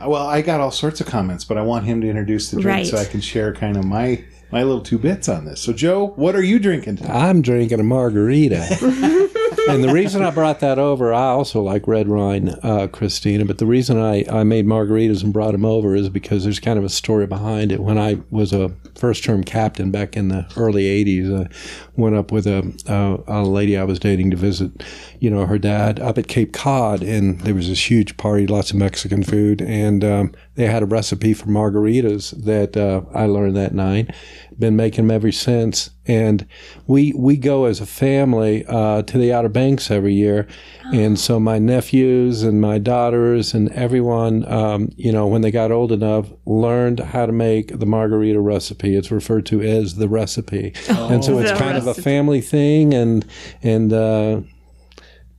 uh, 0.00 0.08
well, 0.08 0.24
I 0.28 0.40
got 0.40 0.60
all 0.60 0.70
sorts 0.70 1.00
of 1.00 1.08
comments, 1.08 1.44
but 1.44 1.58
I 1.58 1.62
want 1.62 1.84
him 1.84 2.00
to 2.02 2.08
introduce 2.08 2.52
the 2.52 2.60
drink 2.60 2.76
Right. 2.76 2.86
so 2.86 2.96
I 2.96 3.04
can 3.04 3.20
share 3.20 3.52
kind 3.52 3.76
of 3.76 3.84
my 3.84 4.22
my 4.52 4.62
little 4.62 4.80
two 4.82 4.96
bits 4.96 5.28
on 5.28 5.46
this. 5.46 5.60
So, 5.60 5.72
Joe, 5.72 6.12
what 6.14 6.36
are 6.36 6.44
you 6.44 6.60
drinking 6.60 6.98
tonight? 6.98 7.12
I'm 7.12 7.42
drinking 7.42 7.80
a 7.80 7.82
margarita. 7.82 9.28
and 9.68 9.84
the 9.84 9.92
reason 9.92 10.22
I 10.22 10.30
brought 10.30 10.60
that 10.60 10.78
over, 10.78 11.12
I 11.12 11.26
also 11.26 11.62
like 11.62 11.86
red 11.86 12.08
wine, 12.08 12.54
uh, 12.62 12.86
Christina, 12.88 13.44
but 13.44 13.58
the 13.58 13.66
reason 13.66 13.98
I, 13.98 14.24
I 14.30 14.44
made 14.44 14.66
margaritas 14.66 15.22
and 15.22 15.32
brought 15.32 15.52
them 15.52 15.64
over 15.64 15.94
is 15.94 16.08
because 16.08 16.44
there's 16.44 16.60
kind 16.60 16.78
of 16.78 16.84
a 16.84 16.88
story 16.88 17.26
behind 17.26 17.72
it. 17.72 17.80
When 17.80 17.98
I 17.98 18.18
was 18.30 18.52
a 18.52 18.70
first 18.94 19.24
term 19.24 19.44
captain 19.44 19.90
back 19.90 20.16
in 20.16 20.28
the 20.28 20.46
early 20.56 20.84
80s, 20.84 21.46
I 21.46 21.48
went 21.96 22.16
up 22.16 22.32
with 22.32 22.46
a, 22.46 22.72
a, 22.86 23.40
a 23.40 23.42
lady 23.42 23.76
I 23.76 23.84
was 23.84 23.98
dating 23.98 24.30
to 24.30 24.36
visit, 24.36 24.82
you 25.20 25.30
know, 25.30 25.46
her 25.46 25.58
dad 25.58 26.00
up 26.00 26.18
at 26.18 26.28
Cape 26.28 26.52
Cod, 26.52 27.02
and 27.02 27.40
there 27.40 27.54
was 27.54 27.68
this 27.68 27.90
huge 27.90 28.16
party, 28.16 28.46
lots 28.46 28.70
of 28.70 28.76
Mexican 28.76 29.22
food, 29.22 29.62
and 29.62 30.04
um, 30.04 30.32
they 30.54 30.66
had 30.66 30.82
a 30.82 30.86
recipe 30.86 31.34
for 31.34 31.46
margaritas 31.46 32.30
that 32.44 32.76
uh, 32.76 33.02
I 33.14 33.26
learned 33.26 33.56
that 33.56 33.74
night. 33.74 34.14
Been 34.58 34.76
making 34.76 35.06
them 35.06 35.14
ever 35.14 35.30
since, 35.32 35.90
and 36.06 36.46
we 36.86 37.12
we 37.14 37.36
go 37.36 37.66
as 37.66 37.80
a 37.80 37.86
family 37.86 38.64
uh, 38.66 39.02
to 39.02 39.18
the 39.18 39.32
Outer 39.32 39.50
Banks 39.50 39.90
every 39.90 40.14
year, 40.14 40.46
and 40.94 41.18
so 41.18 41.38
my 41.38 41.58
nephews 41.58 42.42
and 42.42 42.60
my 42.60 42.78
daughters 42.78 43.52
and 43.52 43.70
everyone, 43.72 44.50
um, 44.50 44.90
you 44.96 45.12
know, 45.12 45.26
when 45.26 45.42
they 45.42 45.50
got 45.50 45.70
old 45.70 45.92
enough, 45.92 46.26
learned 46.46 47.00
how 47.00 47.26
to 47.26 47.32
make 47.32 47.78
the 47.78 47.86
margarita 47.86 48.40
recipe. 48.40 48.96
It's 48.96 49.10
referred 49.10 49.44
to 49.46 49.60
as 49.60 49.96
the 49.96 50.08
recipe, 50.08 50.72
and 50.88 51.22
so 51.22 51.38
it's 51.38 51.50
The 51.50 51.58
kind 51.58 51.76
of 51.76 51.86
a 51.86 51.94
family 51.94 52.40
thing, 52.40 52.94
and 52.94 53.24
and. 53.62 53.92
Uh, 53.92 54.40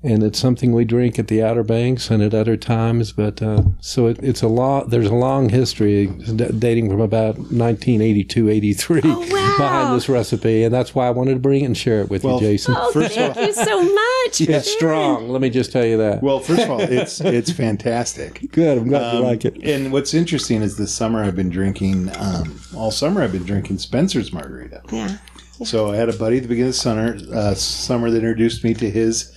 and 0.04 0.22
it's 0.24 0.38
something 0.40 0.74
we 0.74 0.86
drink 0.86 1.18
at 1.18 1.28
the 1.28 1.42
Outer 1.42 1.64
Banks 1.64 2.12
and 2.12 2.22
at 2.22 2.34
other 2.34 2.56
times. 2.56 3.12
But 3.12 3.42
uh, 3.42 3.64
so 3.82 4.08
it, 4.08 4.20
it's 4.22 4.42
a 4.44 4.48
long. 4.48 4.90
There's 4.90 5.08
a 5.08 5.16
long 5.16 5.50
history 5.50 6.08
d- 6.08 6.50
dating 6.60 6.90
from 6.90 7.02
about 7.02 7.38
1982, 7.38 8.50
83 8.50 9.02
Oh, 9.04 9.20
wow. 9.20 9.26
behind 9.58 9.96
this 9.96 10.08
recipe, 10.08 10.64
and 10.64 10.74
that's 10.74 10.94
why 10.94 11.08
I 11.08 11.10
wanted 11.10 11.34
to 11.34 11.40
bring 11.40 11.64
it 11.64 11.66
and 11.66 11.78
share 11.78 12.02
it 12.02 12.10
with 12.10 12.24
Well, 12.24 12.36
you, 12.36 12.48
Jason. 12.48 12.76
Oh, 12.78 12.92
First 12.92 13.18
of 13.18 13.34
thank 13.36 13.48
you 13.48 13.54
so 13.54 13.82
much. 13.82 14.42
It's 14.42 14.72
strong. 14.72 15.30
Let 15.30 15.42
me 15.42 15.50
just 15.50 15.72
tell 15.72 15.86
you 15.86 15.98
that. 15.98 16.22
Well, 16.22 16.40
first 16.40 16.62
of 16.64 16.70
all, 16.70 16.80
it's 16.82 17.20
it's 17.22 17.52
fantastic. 17.52 18.48
Good. 18.52 18.78
I'm 18.78 18.88
glad 18.90 19.04
Um, 19.16 19.18
you 19.18 19.24
like 19.24 19.46
it. 19.46 19.58
And 19.64 19.92
what's 19.92 20.14
interesting 20.14 20.62
is 20.62 20.78
this 20.78 20.94
summer 20.94 21.24
I've 21.24 21.36
been 21.36 21.50
drinking, 21.50 22.10
um, 22.18 22.60
all 22.76 22.92
summer 22.92 23.22
I've 23.24 23.32
been 23.32 23.46
drinking 23.46 23.80
Spencer's 23.80 24.32
margarita. 24.32 24.82
Yeah. 24.92 25.18
So 25.64 25.92
I 25.92 25.96
had 25.96 26.08
a 26.08 26.14
buddy 26.14 26.38
at 26.38 26.44
the 26.44 26.50
beginning 26.50 26.70
of 26.70 26.76
the 26.76 26.80
summer, 26.80 27.18
uh, 27.34 27.56
summer 27.56 28.12
that 28.12 28.18
introduced 28.18 28.64
me 28.64 28.76
to 28.76 28.90
his 28.92 29.32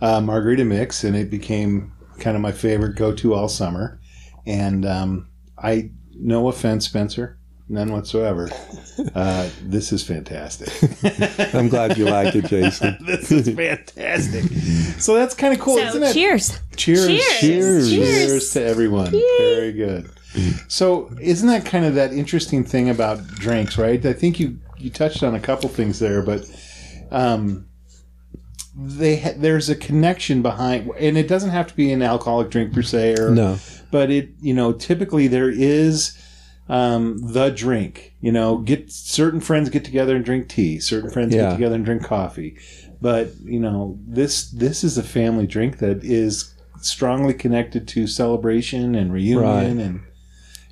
uh, 0.00 0.20
margarita 0.20 0.64
mix, 0.64 1.04
and 1.04 1.16
it 1.16 1.30
became 1.30 1.92
kind 2.18 2.36
of 2.36 2.42
my 2.42 2.52
favorite 2.52 2.96
go-to 2.96 3.34
all 3.34 3.48
summer. 3.48 4.00
And 4.46 4.86
um, 4.86 5.28
I, 5.58 5.90
no 6.14 6.48
offense, 6.48 6.86
Spencer, 6.86 7.38
none 7.68 7.92
whatsoever. 7.92 8.50
Uh, 9.14 9.48
this 9.62 9.92
is 9.92 10.02
fantastic. 10.02 10.70
I'm 11.54 11.68
glad 11.68 11.98
you 11.98 12.06
like 12.06 12.34
it, 12.34 12.46
Jason. 12.46 12.96
this 13.06 13.30
is 13.30 13.54
fantastic. 13.54 14.44
So 14.98 15.14
that's 15.14 15.34
kind 15.34 15.52
of 15.52 15.60
cool, 15.60 15.76
So, 15.76 15.82
isn't 15.82 16.02
it? 16.02 16.14
cheers. 16.14 16.58
Cheers. 16.76 17.06
Cheers. 17.06 17.40
Cheers. 17.40 17.90
Cheers 17.90 18.50
to 18.54 18.64
everyone. 18.64 19.10
Very 19.10 19.72
good. 19.74 20.10
So, 20.68 21.14
isn't 21.20 21.46
that 21.46 21.66
kind 21.66 21.84
of 21.84 21.94
that 21.96 22.14
interesting 22.14 22.64
thing 22.64 22.88
about 22.88 23.26
drinks, 23.26 23.76
right? 23.76 24.04
I 24.04 24.14
think 24.14 24.40
you 24.40 24.58
you 24.78 24.88
touched 24.88 25.22
on 25.22 25.34
a 25.34 25.40
couple 25.40 25.68
things 25.68 25.98
there, 25.98 26.22
but 26.22 26.50
um, 27.10 27.65
they 28.78 29.16
ha- 29.18 29.34
there's 29.36 29.68
a 29.68 29.74
connection 29.74 30.42
behind, 30.42 30.90
and 30.98 31.16
it 31.16 31.28
doesn't 31.28 31.50
have 31.50 31.66
to 31.68 31.74
be 31.76 31.90
an 31.92 32.02
alcoholic 32.02 32.50
drink 32.50 32.72
per 32.74 32.82
se, 32.82 33.16
or 33.18 33.30
No. 33.30 33.58
but 33.90 34.10
it 34.10 34.30
you 34.40 34.52
know 34.54 34.72
typically 34.72 35.26
there 35.28 35.50
is 35.50 36.16
um, 36.68 37.18
the 37.32 37.50
drink. 37.50 38.14
You 38.20 38.32
know, 38.32 38.58
get 38.58 38.90
certain 38.90 39.40
friends 39.40 39.70
get 39.70 39.84
together 39.84 40.16
and 40.16 40.24
drink 40.24 40.48
tea. 40.48 40.80
Certain 40.80 41.10
friends 41.10 41.34
Yeah. 41.34 41.42
get 41.50 41.52
together 41.54 41.74
and 41.76 41.84
drink 41.84 42.02
coffee. 42.04 42.56
But 43.00 43.30
you 43.44 43.60
know, 43.60 43.98
this 44.06 44.50
this 44.50 44.82
is 44.84 44.98
a 44.98 45.02
family 45.02 45.46
drink 45.46 45.78
that 45.78 46.02
is 46.04 46.52
strongly 46.80 47.34
connected 47.34 47.86
to 47.88 48.06
celebration 48.06 48.94
and 48.94 49.12
reunion 49.12 49.38
Right. 49.78 49.86
and. 49.86 50.00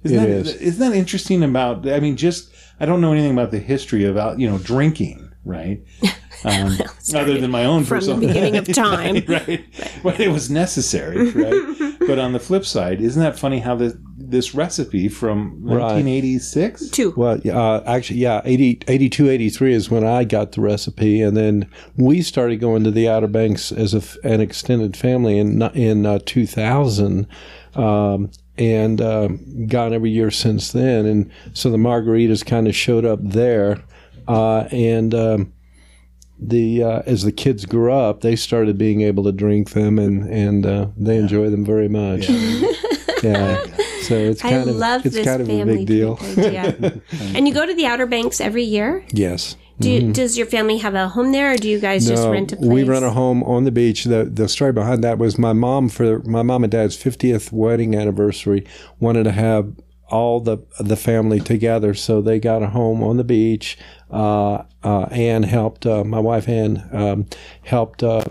Isn't 0.02 0.18
It 0.18 0.20
that, 0.20 0.28
is. 0.28 0.54
Isn't 0.56 0.90
that 0.90 0.94
interesting 0.99 1.42
about? 1.42 1.88
I 1.88 1.99
mean, 1.99 2.16
just 2.16 2.50
I 2.78 2.84
don't 2.84 3.00
know 3.00 3.12
anything 3.12 3.32
about 3.32 3.52
the 3.52 3.58
history 3.58 4.04
of 4.04 4.18
al- 4.18 4.38
you 4.38 4.46
know 4.46 4.58
drinking, 4.58 5.30
right? 5.46 5.80
Um, 6.44 6.76
other 7.14 7.38
than 7.38 7.50
my 7.50 7.64
own 7.64 7.84
from 7.84 8.00
the 8.00 8.00
personal 8.00 8.20
beginning 8.20 8.56
of 8.56 8.66
time. 8.72 9.24
right? 9.26 9.64
But 10.02 10.20
it 10.20 10.28
was 10.28 10.50
necessary, 10.50 11.30
right? 11.30 11.96
but 12.06 12.18
on 12.18 12.32
the 12.32 12.40
flip 12.40 12.64
side, 12.66 13.00
isn't 13.00 13.22
that 13.22 13.38
funny 13.38 13.60
how 13.60 13.74
this 13.76 13.94
this 14.16 14.54
recipe 14.54 15.08
from 15.08 15.60
Right. 15.62 15.80
1986? 15.80 16.88
Two. 16.90 17.12
Well, 17.16 17.40
uh, 17.46 17.82
actually, 17.86 18.20
yeah, 18.20 18.40
80, 18.44 18.80
82, 18.88 19.28
83 19.28 19.74
is 19.74 19.90
when 19.90 20.04
I 20.04 20.24
got 20.24 20.52
the 20.52 20.60
recipe, 20.62 21.20
and 21.20 21.36
then 21.36 21.68
we 21.96 22.22
started 22.22 22.56
going 22.58 22.84
to 22.84 22.90
the 22.90 23.08
Outer 23.08 23.26
Banks 23.28 23.70
as 23.70 23.92
a 23.94 23.98
f 23.98 24.16
an 24.24 24.40
extended 24.40 24.96
family 24.96 25.38
in 25.38 25.62
in 25.74 26.06
uh, 26.06 26.18
2000, 26.24 27.26
um, 27.74 28.30
and 28.56 29.00
um, 29.00 29.66
gone 29.66 29.92
every 29.92 30.10
year 30.10 30.30
since 30.30 30.72
then. 30.72 31.06
And 31.06 31.30
so 31.52 31.70
the 31.70 31.76
margaritas 31.76 32.44
kind 32.46 32.66
of 32.68 32.74
showed 32.74 33.04
up 33.04 33.18
there, 33.22 33.82
uh, 34.28 34.60
and 34.70 35.14
um, 35.14 35.52
the 36.38 36.83
uh, 36.83 37.03
as 37.07 37.23
the 37.23 37.33
kids 37.33 37.64
grew 37.64 37.93
up, 37.93 38.21
they 38.21 38.37
started 38.37 38.76
being 38.79 39.03
able 39.03 39.25
to 39.25 39.33
drink 39.33 39.71
them, 39.71 39.99
and 39.99 40.29
and 40.29 40.67
uh, 40.67 40.87
they 40.97 41.17
enjoy 41.17 41.50
them 41.50 41.64
very 41.64 41.88
much. 41.88 42.29
Yeah. 43.23 43.64
So 44.03 44.17
it's 44.17 44.45
I 44.45 44.50
kind 44.50 44.69
of 44.69 44.76
love 44.76 45.07
it's 45.07 45.14
this 45.17 45.26
kind 45.26 45.41
of 45.41 45.49
a 45.49 45.50
family 45.50 45.79
big 45.79 45.87
deal. 45.87 46.19
idea. 46.37 47.00
and 47.35 47.49
you 47.49 47.55
go 47.55 47.64
to 47.64 47.75
the 47.75 47.87
Outer 47.87 48.05
Banks 48.05 48.38
every 48.38 48.64
year? 48.64 49.03
Yes. 49.12 49.57
Do 49.81 49.91
you, 49.91 50.12
Does 50.12 50.38
your 50.38 50.47
family 50.47 50.79
have 50.79 50.95
a 50.95 51.09
home 51.09 51.33
there, 51.33 51.53
or 51.53 51.57
do 51.57 51.69
you 51.69 51.81
guys 51.81 52.07
just 52.07 52.29
rent 52.29 52.53
a 52.53 52.57
place? 52.57 52.69
We 52.69 52.85
rent 52.85 53.05
a 53.05 53.11
home 53.11 53.43
on 53.43 53.64
the 53.64 53.73
beach. 53.73 54.05
The 54.05 54.25
the 54.25 54.49
story 54.49 54.73
behind 54.73 55.03
that 55.03 55.19
was 55.19 55.37
my 55.37 55.53
mom 55.53 55.88
for 55.88 56.21
my 56.21 56.43
mom 56.43 56.62
and 56.62 56.71
dad's 56.71 56.97
fiftieth 56.97 57.50
wedding 57.50 57.95
anniversary 57.97 58.64
wanted 59.00 59.25
to 59.25 59.33
have 59.33 59.73
all 60.14 60.40
the 60.40 60.59
the 60.78 60.97
family 60.97 61.40
together, 61.40 61.92
so 61.94 62.21
they 62.23 62.38
got 62.40 62.62
a 62.62 62.68
home 62.68 63.02
on 63.02 63.16
the 63.16 63.25
beach. 63.25 63.76
Uh, 64.11 64.62
uh, 64.83 65.02
Ann 65.11 65.42
helped 65.42 65.85
uh, 65.87 66.04
my 66.04 66.21
wife 66.21 66.49
Ann 66.49 66.88
um, 66.92 67.26
helped 67.62 68.02
uh, 68.02 68.25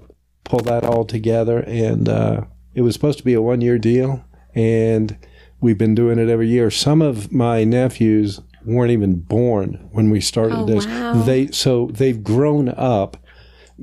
pull 0.46 0.62
that 0.62 0.84
all 0.84 1.06
together, 1.06 1.60
and 1.68 2.08
uh, 2.10 2.42
it 2.74 2.82
was 2.82 2.94
supposed 2.96 3.18
to 3.20 3.24
be 3.26 3.34
a 3.34 3.42
one 3.42 3.62
year 3.62 3.78
deal, 3.78 4.24
and 4.56 5.18
we've 5.62 5.78
been 5.78 5.96
doing 5.96 6.20
it 6.20 6.30
every 6.30 6.48
year. 6.48 6.72
Some 6.72 7.02
of 7.02 7.32
my 7.32 7.64
nephews 7.64 8.40
weren't 8.66 8.92
even 8.92 9.16
born 9.20 9.90
when 9.92 10.10
we 10.10 10.22
started 10.22 10.58
Oh, 10.60 10.66
this. 10.66 10.86
wow. 10.88 11.22
They 11.24 11.48
so 11.48 11.88
they've 11.94 12.24
grown 12.24 12.70
up 12.70 13.18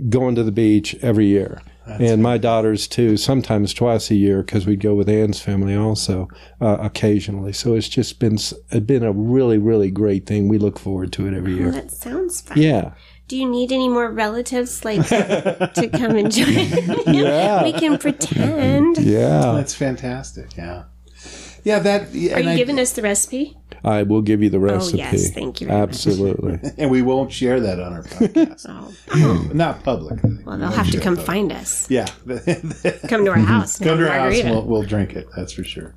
going 0.08 0.34
to 0.36 0.42
the 0.42 0.52
beach 0.52 0.94
every 1.02 1.26
year. 1.26 1.60
And 1.98 2.22
my 2.22 2.38
daughters 2.38 2.86
too, 2.86 3.16
sometimes 3.16 3.74
twice 3.74 4.10
a 4.10 4.14
year 4.14 4.42
because 4.42 4.66
we'd 4.66 4.80
go 4.80 4.94
with 4.94 5.08
Ann's 5.08 5.40
family 5.40 5.74
also 5.74 6.28
uh, 6.60 6.76
occasionally. 6.80 7.52
So 7.52 7.74
it's 7.74 7.88
just 7.88 8.18
been 8.18 8.34
it's 8.34 8.80
been 8.86 9.02
a 9.02 9.12
really 9.12 9.58
really 9.58 9.90
great 9.90 10.26
thing. 10.26 10.48
We 10.48 10.58
look 10.58 10.78
forward 10.78 11.12
to 11.14 11.26
it 11.26 11.34
every 11.34 11.54
Oh, 11.54 11.56
year. 11.56 11.70
that 11.72 11.90
sounds 11.90 12.40
fun. 12.42 12.58
Yeah, 12.58 12.92
Do 13.28 13.36
you 13.36 13.48
need 13.48 13.72
any 13.72 13.88
more 13.88 14.10
relatives 14.10 14.84
like 14.84 15.06
to 15.08 15.88
come 15.92 16.16
and 16.16 16.30
join? 16.32 16.48
Yeah. 17.14 17.62
we 17.64 17.72
can 17.72 17.98
pretend. 17.98 18.98
yeah. 18.98 19.52
That's 19.54 19.74
fantastic. 19.74 20.56
Yeah, 20.56 20.84
yeah. 21.64 21.78
That 21.78 22.02
Are 22.02 22.04
and 22.04 22.14
you 22.14 22.50
I, 22.50 22.56
giving 22.56 22.78
us 22.78 22.92
the 22.92 23.02
recipe? 23.02 23.56
I 23.82 24.02
will 24.02 24.22
give 24.22 24.42
you 24.42 24.50
the 24.50 24.58
recipe. 24.58 25.02
Oh, 25.02 25.04
yes, 25.04 25.30
thank 25.30 25.60
you 25.60 25.66
very 25.68 25.80
much. 25.80 25.88
Absolutely. 25.88 26.58
and 26.78 26.90
we 26.90 27.02
won't 27.02 27.32
share 27.32 27.60
that 27.60 27.80
on 27.80 27.92
our 27.92 28.02
podcast. 28.02 28.66
Oh, 28.68 29.50
Not 29.54 29.82
public. 29.82 30.20
well, 30.44 30.58
they'll 30.58 30.68
have 30.68 30.90
to 30.90 31.00
come 31.00 31.16
find 31.16 31.52
us. 31.52 31.90
Yeah, 31.90 32.06
Come 33.08 33.24
to 33.24 33.30
our 33.30 33.38
house. 33.38 33.78
come 33.78 33.98
to 33.98 34.10
have 34.10 34.22
our 34.22 34.30
house 34.32 34.44
we'll, 34.44 34.64
we'll 34.64 34.82
drink 34.82 35.14
it. 35.14 35.28
That's 35.36 35.52
for 35.52 35.64
sure. 35.64 35.94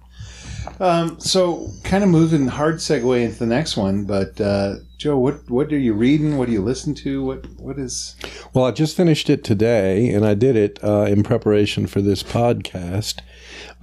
Um, 0.80 1.20
so, 1.20 1.70
kind 1.84 2.04
of 2.04 2.10
moving 2.10 2.48
hard 2.48 2.76
segue 2.76 3.24
into 3.24 3.38
the 3.38 3.46
next 3.46 3.76
one, 3.76 4.06
but 4.06 4.40
uh, 4.40 4.76
Joe, 4.98 5.18
what 5.18 5.50
what 5.50 5.72
are 5.74 5.78
you 5.78 5.94
reading? 5.94 6.38
What 6.38 6.46
do 6.48 6.54
you 6.54 6.62
listen 6.62 6.96
to? 6.96 7.24
What 7.24 7.46
what 7.60 7.78
is? 7.78 8.16
Well, 8.54 8.66
I 8.66 8.72
just 8.72 8.96
finished 8.96 9.30
it 9.30 9.44
today, 9.44 10.10
and 10.10 10.26
I 10.26 10.34
did 10.34 10.56
it 10.56 10.80
uh, 10.84 11.02
in 11.10 11.24
preparation 11.24 11.88
for 11.88 12.02
this 12.02 12.24
podcast. 12.24 13.20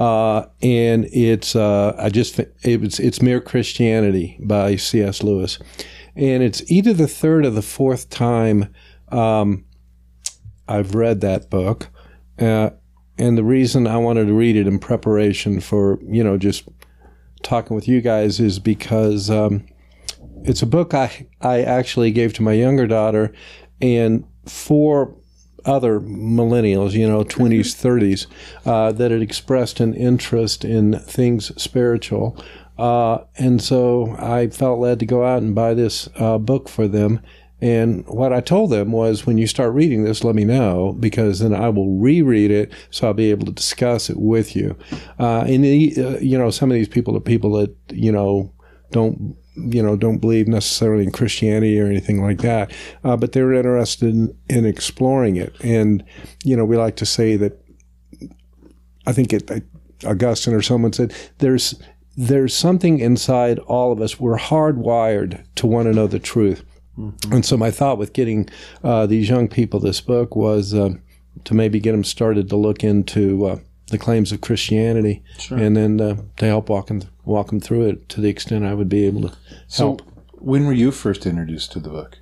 Uh, 0.00 0.47
and 0.62 1.04
it's 1.12 1.54
uh, 1.54 1.95
I 1.99 2.09
just 2.09 2.35
fi- 2.35 2.47
it 2.62 2.80
was 2.80 2.99
it's 2.99 3.21
Mere 3.21 3.40
Christianity 3.40 4.38
by 4.42 4.76
C.S. 4.76 5.23
Lewis, 5.23 5.59
and 6.16 6.42
it's 6.42 6.69
either 6.71 6.95
the 6.95 7.07
third 7.07 7.45
or 7.45 7.50
the 7.50 7.61
fourth 7.61 8.09
time 8.09 8.73
um, 9.12 9.66
I've 10.66 10.95
read 10.95 11.21
that 11.21 11.50
book. 11.50 11.90
Uh, 12.38 12.71
and 13.19 13.37
the 13.37 13.45
reason 13.45 13.87
I 13.87 13.99
wanted 13.99 14.28
to 14.28 14.33
read 14.33 14.57
it 14.57 14.66
in 14.66 14.78
preparation 14.78 15.61
for, 15.61 15.99
you 16.02 16.25
know, 16.25 16.38
just 16.38 16.66
talking 17.42 17.75
with 17.75 17.87
you 17.87 18.00
guys 18.00 18.40
is 18.40 18.59
because 18.59 19.28
um, 19.28 19.66
it's 20.45 20.62
a 20.62 20.66
book 20.66 20.95
I, 20.95 21.26
I 21.42 21.61
actually 21.61 22.12
gave 22.12 22.33
to 22.35 22.42
my 22.42 22.52
younger 22.52 22.87
daughter 22.87 23.33
and 23.83 24.25
four 24.47 25.14
other 25.64 26.00
millennials, 26.00 26.93
you 26.93 27.09
know, 27.09 27.25
20s, 27.25 27.75
30s, 27.75 28.26
uh, 28.67 28.93
that 28.93 29.11
had 29.11 29.23
expressed 29.23 29.81
an 29.81 29.95
interest 29.95 30.64
in 30.64 30.99
things 31.00 31.52
spiritual. 31.61 32.37
Uh, 32.79 33.25
and 33.37 33.62
so 33.62 34.17
I 34.19 34.49
felt 34.49 34.81
led 34.81 35.00
to 35.00 35.07
go 35.07 35.25
out 35.25 35.43
and 35.43 35.55
buy 35.55 35.75
this 35.75 36.09
uh, 36.17 36.38
book 36.38 36.69
for 36.69 36.88
them. 36.88 37.21
And 37.61 38.07
what 38.07 38.33
I 38.33 38.40
told 38.40 38.71
them 38.71 38.90
was, 38.90 39.26
when 39.26 39.37
you 39.37 39.47
start 39.47 39.75
reading 39.75 40.02
this, 40.02 40.25
let 40.25 40.35
me 40.35 40.47
know 40.47 40.97
because 40.99 41.40
then 41.40 41.55
I 41.55 41.69
will 41.69 41.99
reread 41.99 42.50
it, 42.50 42.73
so 42.90 43.07
I'll 43.07 43.14
be 43.14 43.31
able 43.31 43.45
to 43.47 43.52
discuss 43.52 44.09
it 44.09 44.17
with 44.17 44.57
you. 44.57 44.79
Uh, 45.19 45.40
and 45.40 45.62
the, 45.62 45.95
uh, 45.99 46.19
you 46.21 46.38
know, 46.38 46.50
some 46.50 46.71
of 46.71 46.75
these 46.75 46.88
people 46.88 47.14
are 47.17 47.21
people 47.21 47.52
that 47.59 47.75
you 47.90 48.11
know 48.11 48.50
don't 48.93 49.37
you 49.69 49.83
know 49.83 49.97
don't 49.97 50.19
believe 50.19 50.49
necessarily 50.49 51.05
in 51.05 51.12
Christianity 51.12 51.81
or 51.81 51.87
anything 51.87 52.23
like 52.23 52.38
that, 52.38 52.73
uh, 53.05 53.17
but 53.17 53.33
they're 53.33 53.52
interested 53.52 54.11
in, 54.11 54.37
in 54.49 54.64
exploring 54.64 55.37
it. 55.37 55.55
And 55.62 56.05
you 56.45 56.57
know, 56.57 56.64
we 56.64 56.76
like 56.76 56.97
to 56.97 57.07
say 57.07 57.37
that. 57.37 57.61
I 59.07 59.12
think 59.12 59.33
it, 59.33 59.50
Augustine 60.05 60.55
or 60.55 60.62
someone 60.62 60.93
said 60.93 61.14
there's 61.38 61.81
there's 62.17 62.55
something 62.55 62.99
inside 62.99 63.59
all 63.61 63.93
of 63.93 64.00
us. 64.00 64.21
We're 64.21 64.38
hardwired 64.38 65.45
to 65.57 65.67
want 65.67 65.87
to 65.87 65.93
know 65.93 66.07
the 66.07 66.19
truth. 66.19 66.64
Mm-hmm. 66.99 67.33
And 67.33 67.47
so 67.47 67.57
my 67.57 67.71
thought 67.71 67.99
with 67.99 68.12
getting 68.12 68.49
uh, 68.85 69.07
these 69.07 69.29
young 69.29 69.49
people 69.49 69.81
this 69.81 70.00
book 70.00 70.37
was 70.37 70.75
uh, 70.75 70.90
to 71.45 71.55
maybe 71.55 71.81
get 71.81 71.93
them 71.93 72.05
started 72.05 72.49
to 72.50 72.57
look 72.57 72.85
into 72.85 73.47
uh, 73.47 73.59
the 73.91 73.99
claims 73.99 74.33
of 74.33 74.41
Christianity, 74.41 75.23
sure. 75.39 75.59
and 75.59 75.77
then 75.77 76.01
uh, 76.01 76.23
to 76.39 76.47
help 76.47 76.69
walk 76.69 76.87
them 76.87 77.03
walk 77.25 77.49
them 77.49 77.61
through 77.61 77.89
it 77.89 78.09
to 78.11 78.21
the 78.21 78.29
extent 78.29 78.65
I 78.65 78.75
would 78.75 78.89
be 78.89 79.07
able 79.07 79.23
to 79.23 79.29
help. 79.29 79.41
So, 79.69 79.99
when 80.33 80.67
were 80.67 80.73
you 80.73 80.91
first 80.91 81.27
introduced 81.27 81.73
to 81.73 81.81
the 81.81 81.91
book? 81.91 82.19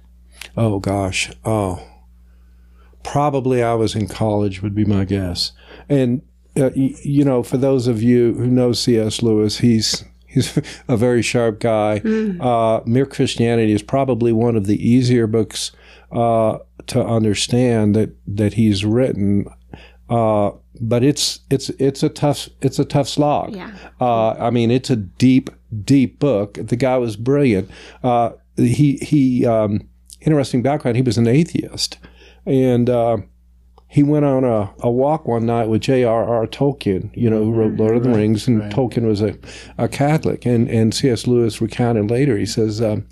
Oh 0.56 0.78
gosh, 0.78 1.30
oh, 1.44 1.86
probably 3.02 3.62
I 3.62 3.74
was 3.74 3.94
in 3.94 4.08
college 4.08 4.62
would 4.62 4.74
be 4.74 4.84
my 4.84 5.04
guess. 5.04 5.52
And 5.88 6.22
uh, 6.56 6.70
you 6.74 7.24
know, 7.24 7.42
for 7.42 7.56
those 7.56 7.86
of 7.86 8.02
you 8.02 8.34
who 8.34 8.46
know 8.48 8.72
C.S. 8.72 9.22
Lewis, 9.22 9.58
he's 9.58 10.04
He's 10.28 10.56
a 10.88 10.96
very 10.96 11.22
sharp 11.22 11.58
guy. 11.58 12.00
Mm. 12.04 12.40
Uh, 12.40 12.82
Mere 12.86 13.06
Christianity 13.06 13.72
is 13.72 13.82
probably 13.82 14.30
one 14.30 14.54
of 14.54 14.66
the 14.66 14.86
easier 14.86 15.26
books 15.26 15.72
uh, 16.12 16.58
to 16.86 17.04
understand 17.04 17.96
that 17.96 18.10
that 18.26 18.54
he's 18.54 18.84
written. 18.84 19.46
Uh, 20.78 20.84
but 20.84 21.02
it's 21.02 21.40
it's 21.50 21.70
it's 21.70 22.02
a 22.02 22.08
tough 22.08 22.48
it's 22.60 22.78
a 22.78 22.84
tough 22.84 23.08
slog. 23.08 23.54
Yeah. 23.54 23.72
Uh, 24.00 24.30
I 24.30 24.50
mean, 24.50 24.70
it's 24.70 24.90
a 24.90 24.96
deep 24.96 25.50
deep 25.84 26.18
book. 26.18 26.58
The 26.60 26.76
guy 26.76 26.96
was 26.98 27.16
brilliant. 27.16 27.70
Uh, 28.02 28.30
he 28.56 28.96
he 28.96 29.46
um, 29.46 29.88
interesting 30.20 30.62
background. 30.62 30.96
He 30.96 31.02
was 31.02 31.18
an 31.18 31.28
atheist, 31.28 31.98
and 32.46 32.90
uh, 32.90 33.18
he 33.88 34.02
went 34.02 34.26
on 34.26 34.44
a, 34.44 34.70
a 34.80 34.90
walk 34.90 35.26
one 35.26 35.46
night 35.46 35.68
with 35.68 35.80
J.R.R. 35.80 36.46
Tolkien, 36.46 37.10
you 37.16 37.30
know, 37.30 37.42
who 37.42 37.52
wrote 37.52 37.74
Lord 37.74 37.96
of 37.96 38.02
the 38.02 38.10
right, 38.10 38.18
Rings, 38.18 38.46
and 38.46 38.60
right. 38.60 38.70
Tolkien 38.72 39.06
was 39.06 39.22
a, 39.22 39.36
a 39.78 39.88
Catholic. 39.88 40.44
And, 40.44 40.68
and 40.68 40.94
C.S. 40.94 41.26
Lewis 41.26 41.62
recounted 41.62 42.10
later, 42.10 42.36
he 42.36 42.44
says, 42.44 42.82
um, 42.82 43.06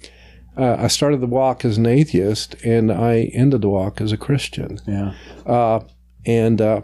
uh, 0.55 0.77
I 0.79 0.89
started 0.89 1.23
the 1.23 1.27
walk 1.27 1.65
as 1.65 1.79
an 1.79 1.87
atheist, 1.87 2.57
and 2.63 2.93
I 2.93 3.31
ended 3.33 3.63
the 3.63 3.71
walk 3.71 4.03
as 4.03 4.13
a 4.13 4.19
Christian. 4.19 4.79
Yeah. 4.87 5.15
Uh, 5.47 5.81
and 6.27 6.61
uh, 6.61 6.83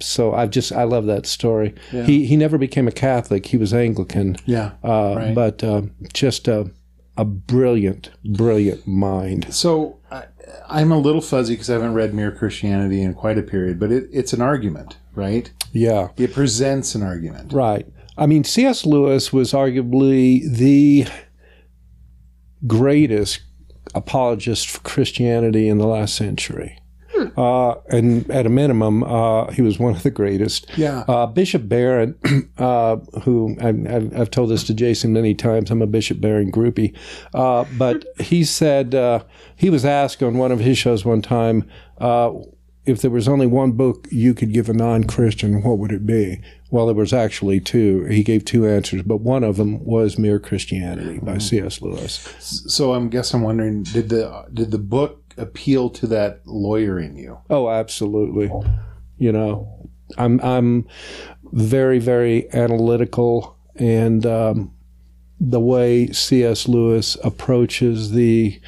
so 0.00 0.34
I 0.34 0.46
just 0.46 0.72
I 0.72 0.84
love 0.84 1.06
that 1.06 1.26
story. 1.26 1.74
Yeah. 1.92 2.04
He 2.04 2.26
he 2.26 2.36
never 2.36 2.58
became 2.58 2.88
a 2.88 2.92
Catholic. 2.92 3.46
He 3.46 3.56
was 3.56 3.72
Anglican. 3.72 4.36
Yeah. 4.46 4.72
Uh, 4.82 5.14
right. 5.16 5.34
But 5.34 5.62
uh, 5.64 5.82
just 6.12 6.48
a 6.48 6.70
a 7.16 7.24
brilliant, 7.24 8.10
brilliant 8.24 8.86
mind. 8.86 9.52
So 9.54 9.98
I'm 10.68 10.90
a 10.90 10.98
little 10.98 11.20
fuzzy 11.20 11.54
because 11.54 11.70
I 11.70 11.74
haven't 11.74 11.94
read 11.94 12.14
Mere 12.14 12.32
Christianity 12.32 13.02
in 13.02 13.14
quite 13.14 13.38
a 13.38 13.42
period, 13.42 13.78
but 13.78 13.92
it, 13.92 14.08
it's 14.12 14.32
an 14.32 14.40
argument, 14.40 14.96
right? 15.14 15.50
Yeah. 15.72 16.08
It 16.16 16.32
presents 16.32 16.94
an 16.94 17.02
argument. 17.02 17.52
Right. 17.52 17.86
I 18.16 18.26
mean, 18.26 18.44
C.S. 18.44 18.86
Lewis 18.86 19.32
was 19.32 19.52
arguably 19.52 20.42
the 20.48 21.06
greatest 22.66 23.40
apologist 23.94 24.68
for 24.68 24.80
Christianity 24.80 25.68
in 25.68 25.78
the 25.78 25.86
last 25.86 26.16
century. 26.16 26.78
Uh, 27.36 27.74
and 27.90 28.28
at 28.30 28.46
a 28.46 28.48
minimum, 28.48 29.02
uh, 29.04 29.50
he 29.50 29.62
was 29.62 29.78
one 29.78 29.94
of 29.94 30.02
the 30.02 30.10
greatest. 30.10 30.66
Yeah. 30.76 31.04
Uh, 31.08 31.26
Bishop 31.26 31.68
Barron, 31.68 32.16
uh, 32.58 32.96
who 33.22 33.56
I've, 33.60 34.18
I've, 34.18 34.30
told 34.30 34.50
this 34.50 34.64
to 34.64 34.74
Jason 34.74 35.12
many 35.12 35.34
times, 35.34 35.70
I'm 35.70 35.82
a 35.82 35.86
Bishop 35.86 36.20
Barron 36.20 36.50
groupie, 36.50 36.96
uh, 37.34 37.64
but 37.76 38.04
he 38.20 38.44
said 38.44 38.94
uh, 38.94 39.24
he 39.56 39.70
was 39.70 39.84
asked 39.84 40.22
on 40.22 40.38
one 40.38 40.52
of 40.52 40.60
his 40.60 40.78
shows 40.78 41.04
one 41.04 41.22
time 41.22 41.68
if 42.86 43.00
there 43.00 43.10
was 43.10 43.28
only 43.28 43.46
one 43.46 43.72
book 43.72 44.06
you 44.10 44.34
could 44.34 44.52
give 44.52 44.68
a 44.68 44.72
non-Christian, 44.72 45.62
what 45.62 45.78
would 45.78 45.92
it 45.92 46.04
be? 46.04 46.40
Well, 46.70 46.86
there 46.86 46.94
was 46.94 47.12
actually 47.12 47.60
two. 47.60 48.04
He 48.04 48.22
gave 48.22 48.44
two 48.44 48.66
answers, 48.66 49.02
but 49.02 49.18
one 49.18 49.44
of 49.44 49.56
them 49.56 49.82
was 49.84 50.18
Mere 50.18 50.38
Christianity 50.38 51.18
by. 51.18 51.38
C.S. 51.38 51.80
Lewis. 51.80 52.34
So 52.40 52.94
I'm 52.94 53.08
guess 53.08 53.32
I'm 53.32 53.42
wondering, 53.42 53.84
did 53.84 54.08
the 54.08 54.46
did 54.52 54.70
the 54.70 54.78
book 54.78 55.23
appeal 55.36 55.90
to 55.90 56.06
that 56.08 56.40
lawyer 56.46 56.98
in 56.98 57.16
you. 57.16 57.38
Oh, 57.50 57.68
absolutely. 57.68 58.50
You 59.18 59.32
know, 59.32 59.88
I'm 60.18 60.40
I'm 60.40 60.86
very 61.52 61.98
very 61.98 62.52
analytical, 62.52 63.56
and 63.76 64.26
um, 64.26 64.74
the 65.40 65.60
way 65.60 66.08
C.S. 66.08 66.68
Lewis 66.68 67.16
approaches 67.22 68.10
the 68.12 68.60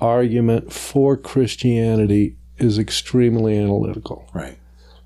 argument 0.00 0.72
for 0.72 1.16
Christianity 1.16 2.36
is 2.58 2.78
extremely 2.78 3.56
analytical. 3.56 4.28
Right. 4.32 4.58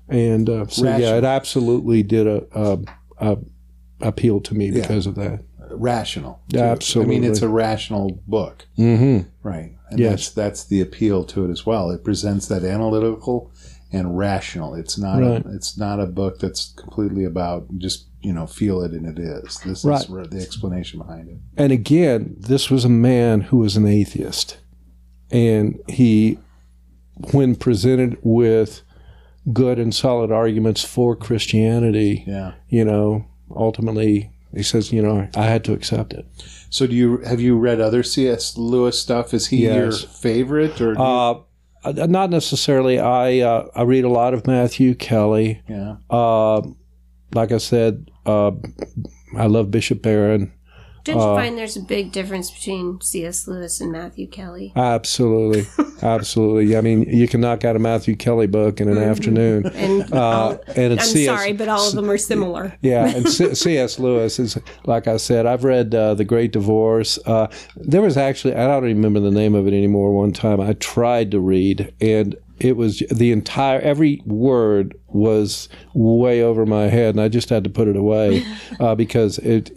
And 0.09 0.49
uh, 0.49 0.67
so 0.67 0.83
Rational. 0.83 0.99
yeah, 0.99 1.17
it 1.17 1.23
absolutely 1.23 2.03
did 2.03 2.27
a, 2.27 2.45
a, 2.53 2.79
a 3.19 3.37
appeal 4.01 4.41
to 4.41 4.53
me 4.53 4.69
because 4.71 5.05
yeah. 5.05 5.09
of 5.09 5.15
that 5.15 5.43
rational. 5.71 6.41
Too. 6.49 6.59
Absolutely. 6.59 7.15
I 7.15 7.19
mean, 7.19 7.29
it's 7.29 7.41
a 7.41 7.47
rational 7.47 8.21
book. 8.27 8.65
Mm-hmm. 8.77 9.29
Right. 9.47 9.75
And 9.93 9.99
yes. 9.99 10.09
that's, 10.09 10.29
that's 10.31 10.63
the 10.65 10.81
appeal 10.81 11.23
to 11.25 11.45
it 11.45 11.51
as 11.51 11.67
well. 11.67 11.91
It 11.91 12.03
presents 12.03 12.47
that 12.47 12.63
analytical 12.63 13.51
and 13.91 14.17
rational. 14.17 14.73
It's 14.73 14.97
not 14.97 15.21
right. 15.21 15.45
a, 15.45 15.49
it's 15.53 15.77
not 15.77 15.99
a 15.99 16.07
book 16.07 16.39
that's 16.39 16.73
completely 16.73 17.25
about 17.25 17.67
just 17.77 18.07
you 18.21 18.33
know 18.33 18.47
feel 18.47 18.81
it 18.81 18.91
and 18.91 19.05
it 19.05 19.21
is. 19.21 19.59
This 19.59 19.85
right. 19.85 20.01
is 20.01 20.07
the 20.07 20.41
explanation 20.41 20.99
behind 20.99 21.29
it. 21.29 21.37
And 21.55 21.71
again, 21.71 22.35
this 22.39 22.71
was 22.71 22.83
a 22.83 22.89
man 22.89 23.41
who 23.41 23.57
was 23.57 23.77
an 23.77 23.85
atheist, 23.85 24.57
and 25.29 25.79
he, 25.87 26.39
when 27.31 27.55
presented 27.55 28.17
with 28.23 28.81
good 29.51 29.77
and 29.77 29.93
solid 29.93 30.31
arguments 30.31 30.83
for 30.83 31.15
Christianity, 31.15 32.23
yeah. 32.25 32.53
you 32.69 32.83
know, 32.83 33.27
ultimately 33.55 34.31
he 34.55 34.63
says, 34.63 34.91
you 34.91 35.01
know, 35.01 35.27
I 35.35 35.45
had 35.45 35.63
to 35.65 35.73
accept 35.73 36.13
it. 36.13 36.25
So, 36.73 36.87
do 36.87 36.95
you 36.95 37.17
have 37.19 37.39
you 37.39 37.55
read 37.55 37.79
other 37.79 38.01
C.S. 38.01 38.57
Lewis 38.57 38.99
stuff? 38.99 39.31
Is 39.31 39.45
he 39.45 39.57
yes. 39.57 39.75
your 39.75 39.91
favorite, 39.91 40.81
or 40.81 40.99
uh, 40.99 41.35
uh, 41.83 41.91
not 42.07 42.31
necessarily? 42.31 42.97
I 42.97 43.41
uh, 43.41 43.67
I 43.75 43.83
read 43.83 44.05
a 44.05 44.09
lot 44.09 44.33
of 44.33 44.47
Matthew 44.47 44.95
Kelly. 44.95 45.61
Yeah. 45.69 45.97
Uh, 46.09 46.63
like 47.31 47.51
I 47.51 47.59
said, 47.59 48.09
uh, 48.25 48.53
I 49.37 49.45
love 49.45 49.69
Bishop 49.69 50.01
Barron. 50.01 50.51
Don't 51.03 51.17
you 51.17 51.21
uh, 51.21 51.35
find 51.35 51.57
there's 51.57 51.75
a 51.75 51.81
big 51.81 52.13
difference 52.13 52.49
between 52.49 53.01
C.S. 53.01 53.45
Lewis 53.45 53.81
and 53.81 53.91
Matthew 53.91 54.25
Kelly? 54.25 54.71
Absolutely, 54.73 55.67
absolutely. 56.01 56.77
I 56.77 56.81
mean, 56.81 57.03
you 57.03 57.27
can 57.27 57.41
knock 57.41 57.65
out 57.65 57.75
a 57.75 57.79
Matthew 57.79 58.15
Kelly 58.15 58.47
book 58.47 58.79
in 58.79 58.87
an 58.87 58.95
mm-hmm. 58.95 59.09
afternoon. 59.09 59.71
And, 59.83 60.13
uh, 60.13 60.57
and 60.77 60.93
I'm 60.93 60.99
CS, 60.99 61.25
sorry, 61.25 61.51
but 61.51 61.67
all 61.67 61.87
of 61.87 61.95
them 61.95 62.09
are 62.09 62.17
similar. 62.17 62.77
Yeah, 62.81 63.07
and 63.07 63.27
C.S. 63.27 63.99
Lewis 63.99 64.39
is 64.39 64.57
like 64.85 65.07
I 65.07 65.17
said. 65.17 65.45
I've 65.45 65.63
read 65.63 65.93
uh, 65.93 66.13
The 66.13 66.23
Great 66.23 66.51
Divorce. 66.51 67.17
Uh, 67.25 67.47
there 67.75 68.01
was 68.01 68.17
actually 68.17 68.55
I 68.55 68.67
don't 68.67 68.83
remember 68.83 69.19
the 69.19 69.31
name 69.31 69.55
of 69.55 69.67
it 69.67 69.73
anymore. 69.73 70.13
One 70.13 70.31
time 70.31 70.61
I 70.61 70.73
tried 70.73 71.31
to 71.31 71.39
read, 71.39 71.93
and 71.99 72.35
it 72.59 72.77
was 72.77 72.99
the 73.11 73.31
entire 73.31 73.79
every 73.81 74.21
word 74.25 74.95
was 75.07 75.69
way 75.93 76.41
over 76.41 76.65
my 76.65 76.83
head 76.83 77.15
and 77.15 77.21
i 77.21 77.27
just 77.27 77.49
had 77.49 77.63
to 77.63 77.69
put 77.69 77.87
it 77.87 77.95
away 77.95 78.45
uh, 78.79 78.95
because 78.95 79.37
it, 79.39 79.71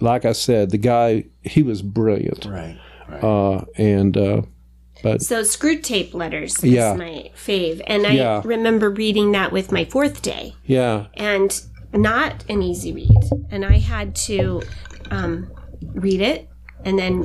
like 0.00 0.24
i 0.24 0.32
said 0.32 0.70
the 0.70 0.78
guy 0.78 1.24
he 1.42 1.62
was 1.62 1.82
brilliant 1.82 2.44
right, 2.44 2.78
right. 3.08 3.24
Uh, 3.24 3.64
and 3.76 4.16
uh, 4.16 4.42
but 5.02 5.22
so 5.22 5.42
Screwtape 5.42 6.12
Letters 6.12 6.62
yeah. 6.64 6.92
is 6.92 6.98
my 6.98 7.30
fave 7.36 7.80
and 7.86 8.06
i 8.06 8.12
yeah. 8.12 8.42
remember 8.44 8.90
reading 8.90 9.32
that 9.32 9.52
with 9.52 9.70
my 9.70 9.84
fourth 9.84 10.22
day 10.22 10.54
yeah 10.64 11.06
and 11.14 11.62
not 11.92 12.44
an 12.48 12.62
easy 12.62 12.92
read 12.92 13.30
and 13.50 13.64
i 13.64 13.78
had 13.78 14.14
to 14.14 14.60
um, 15.10 15.50
read 15.94 16.20
it 16.20 16.48
and 16.84 16.98
then 16.98 17.24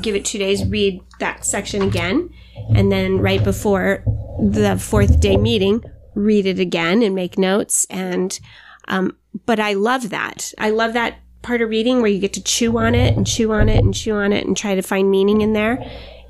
give 0.00 0.14
it 0.14 0.24
two 0.24 0.38
days, 0.38 0.64
read 0.66 1.00
that 1.18 1.44
section 1.44 1.82
again, 1.82 2.30
and 2.74 2.92
then 2.92 3.18
right 3.18 3.42
before 3.42 4.04
the 4.38 4.78
fourth 4.78 5.20
day 5.20 5.36
meeting, 5.36 5.82
read 6.14 6.46
it 6.46 6.58
again 6.58 7.02
and 7.02 7.14
make 7.14 7.38
notes. 7.38 7.86
And, 7.90 8.38
um, 8.88 9.16
but 9.46 9.60
I 9.60 9.72
love 9.72 10.10
that. 10.10 10.52
I 10.58 10.70
love 10.70 10.92
that 10.92 11.18
part 11.46 11.62
of 11.62 11.70
reading 11.70 12.00
where 12.02 12.10
you 12.10 12.18
get 12.18 12.32
to 12.34 12.42
chew 12.42 12.76
on 12.78 12.94
it 12.94 13.16
and 13.16 13.26
chew 13.26 13.52
on 13.52 13.68
it 13.68 13.82
and 13.84 13.94
chew 13.94 14.14
on 14.14 14.32
it 14.32 14.44
and 14.46 14.56
try 14.56 14.74
to 14.74 14.82
find 14.82 15.10
meaning 15.10 15.40
in 15.40 15.52
there. 15.52 15.78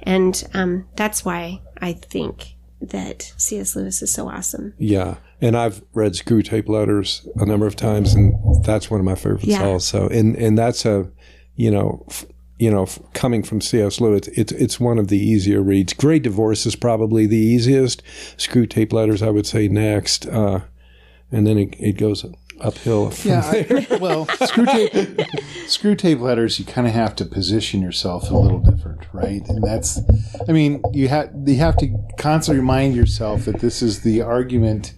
And, 0.02 0.42
um, 0.55 0.87
that's 0.94 1.24
why 1.24 1.61
I 1.81 1.94
think 1.94 2.55
that 2.81 3.33
C.S. 3.38 3.74
Lewis 3.74 4.02
is 4.02 4.12
so 4.12 4.29
awesome. 4.29 4.74
Yeah. 4.79 5.16
And 5.40 5.57
I've 5.57 5.83
read 5.94 6.12
Screwtape 6.12 6.68
Letters 6.68 7.26
a 7.37 7.46
number 7.46 7.66
of 7.66 7.74
times, 7.76 8.14
and 8.14 8.35
that's 8.64 8.90
one 8.90 9.00
of 9.00 9.07
my 9.07 9.14
favorites 9.14 9.46
Yeah. 9.46 9.64
also. 9.64 10.09
And 10.09 10.37
and 10.37 10.57
that's 10.57 10.85
a, 10.87 11.11
you 11.57 11.70
know, 11.70 12.05
f- 12.09 12.26
you 12.59 12.70
know, 12.70 12.85
f- 12.85 12.98
coming 13.12 13.42
from 13.42 13.61
C.S. 13.61 14.00
Lewis, 14.00 14.29
it's 14.29 14.52
it's 14.52 14.79
one 14.81 14.98
of 14.98 15.09
the 15.09 15.18
easier 15.18 15.61
reads. 15.62 15.92
Great 15.94 16.22
Divorce 16.22 16.64
is 16.66 16.76
probably 16.76 17.26
the 17.26 17.37
easiest. 17.37 18.02
Screwtape 18.37 18.92
Letters, 18.92 19.22
I 19.22 19.31
would 19.31 19.46
say 19.46 19.68
next, 19.68 20.26
uh, 20.26 20.61
and 21.33 21.46
then 21.46 21.59
it, 21.59 21.74
it 21.79 21.92
goes 21.98 22.24
uphill. 22.61 23.11
From 23.11 23.31
Yeah, 23.31 23.42
I, 23.45 23.99
well, 24.01 24.27
Screwtape, 24.27 25.69
screw 25.69 25.95
tape 25.95 26.21
letters. 26.21 26.59
You 26.59 26.64
kind 26.64 26.87
of 26.87 26.92
have 26.92 27.16
to 27.16 27.25
position 27.25 27.81
yourself 27.83 28.31
a 28.31 28.35
little 28.35 28.59
different, 28.61 29.03
right? 29.12 29.47
And 29.49 29.62
that's, 29.62 30.01
I 30.49 30.53
mean, 30.53 30.83
you 30.92 31.09
have 31.09 31.31
you 31.45 31.57
have 31.57 31.77
to 31.79 31.97
constantly 32.19 32.61
remind 32.61 32.95
yourself 32.95 33.45
that 33.45 33.61
this 33.61 33.83
is 33.83 34.03
the 34.03 34.23
argument. 34.23 34.95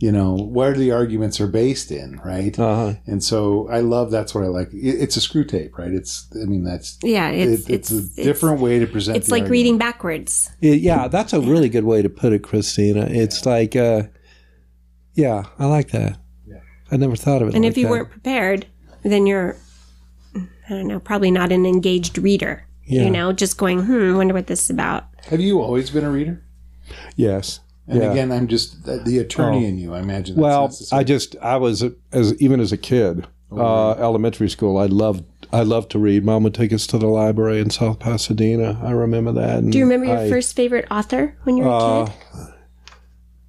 You 0.00 0.12
know 0.12 0.36
where 0.36 0.74
the 0.74 0.92
arguments 0.92 1.40
are 1.40 1.48
based 1.48 1.90
in, 1.90 2.20
right? 2.24 2.56
Uh-huh. 2.56 2.94
And 3.06 3.20
so 3.20 3.68
I 3.68 3.80
love 3.80 4.12
that's 4.12 4.32
what 4.32 4.44
I 4.44 4.46
like. 4.46 4.72
It, 4.72 4.94
it's 5.02 5.16
a 5.16 5.20
Screwtape, 5.20 5.76
right? 5.76 5.90
It's 5.92 6.28
I 6.40 6.44
mean 6.44 6.62
that's 6.62 6.98
Yeah, 7.02 7.30
it's 7.30 7.68
it, 7.68 7.72
it's, 7.72 7.90
it's 7.90 8.16
a 8.16 8.22
different 8.22 8.60
way 8.60 8.78
to 8.78 8.86
present. 8.86 9.16
It's 9.16 9.26
the 9.26 9.32
like 9.32 9.40
argument. 9.42 9.50
reading 9.50 9.78
backwards. 9.78 10.50
It- 10.60 10.82
yeah, 10.82 11.08
that's 11.08 11.32
a 11.32 11.40
really 11.40 11.68
good 11.68 11.82
way 11.82 12.00
to 12.02 12.08
put 12.08 12.32
it, 12.32 12.44
Christina. 12.44 13.08
It's 13.10 13.44
like, 13.44 13.74
uh, 13.74 14.04
yeah, 15.14 15.46
I 15.58 15.66
like 15.66 15.90
that. 15.90 16.16
I 16.90 16.96
never 16.96 17.16
thought 17.16 17.42
of 17.42 17.48
it. 17.48 17.54
And 17.54 17.64
like 17.64 17.72
if 17.72 17.76
you 17.78 17.84
that. 17.84 17.90
weren't 17.90 18.10
prepared, 18.10 18.66
then 19.02 19.26
you're, 19.26 19.56
I 20.34 20.40
don't 20.70 20.86
know, 20.86 21.00
probably 21.00 21.30
not 21.30 21.52
an 21.52 21.66
engaged 21.66 22.18
reader. 22.18 22.64
Yeah. 22.84 23.04
You 23.04 23.10
know, 23.10 23.32
just 23.32 23.58
going, 23.58 23.82
hmm, 23.84 24.16
wonder 24.16 24.32
what 24.34 24.46
this 24.46 24.64
is 24.64 24.70
about. 24.70 25.04
Have 25.26 25.40
you 25.40 25.60
always 25.60 25.90
been 25.90 26.04
a 26.04 26.10
reader? 26.10 26.42
yes, 27.16 27.60
And 27.86 28.00
yeah. 28.02 28.10
again, 28.12 28.32
I'm 28.32 28.48
just 28.48 28.84
the- 28.84 28.98
the 28.98 29.18
attorney 29.18 29.64
Oh. 29.64 29.68
in 29.68 29.78
you. 29.78 29.94
I 29.94 29.98
imagine. 30.00 30.36
That's 30.36 30.42
Well, 30.42 30.64
necessary. 30.64 31.00
I 31.00 31.04
just 31.04 31.36
I 31.42 31.56
was 31.56 31.84
as 32.12 32.34
even 32.40 32.60
as 32.60 32.72
a 32.72 32.76
kid, 32.78 33.26
Oh, 33.50 33.58
uh, 33.60 33.96
elementary 33.98 34.48
school. 34.50 34.76
I 34.78 34.86
loved 34.86 35.24
I 35.50 35.62
loved 35.62 35.90
to 35.92 35.98
read. 35.98 36.22
Mom 36.24 36.42
would 36.42 36.52
take 36.54 36.70
us 36.74 36.86
to 36.88 36.98
the 36.98 37.06
library 37.06 37.60
in 37.60 37.70
South 37.70 37.98
Pasadena. 37.98 38.78
I 38.82 38.90
remember 38.90 39.32
that. 39.32 39.58
And 39.60 39.72
Do 39.72 39.78
you 39.78 39.84
remember 39.84 40.04
your 40.06 40.18
I- 40.18 40.28
first 40.28 40.54
favorite 40.54 40.86
author 40.90 41.34
when 41.44 41.56
you 41.56 41.64
were 41.64 41.70
a 41.70 41.74
Uh, 41.74 42.06
kid? 42.06 42.14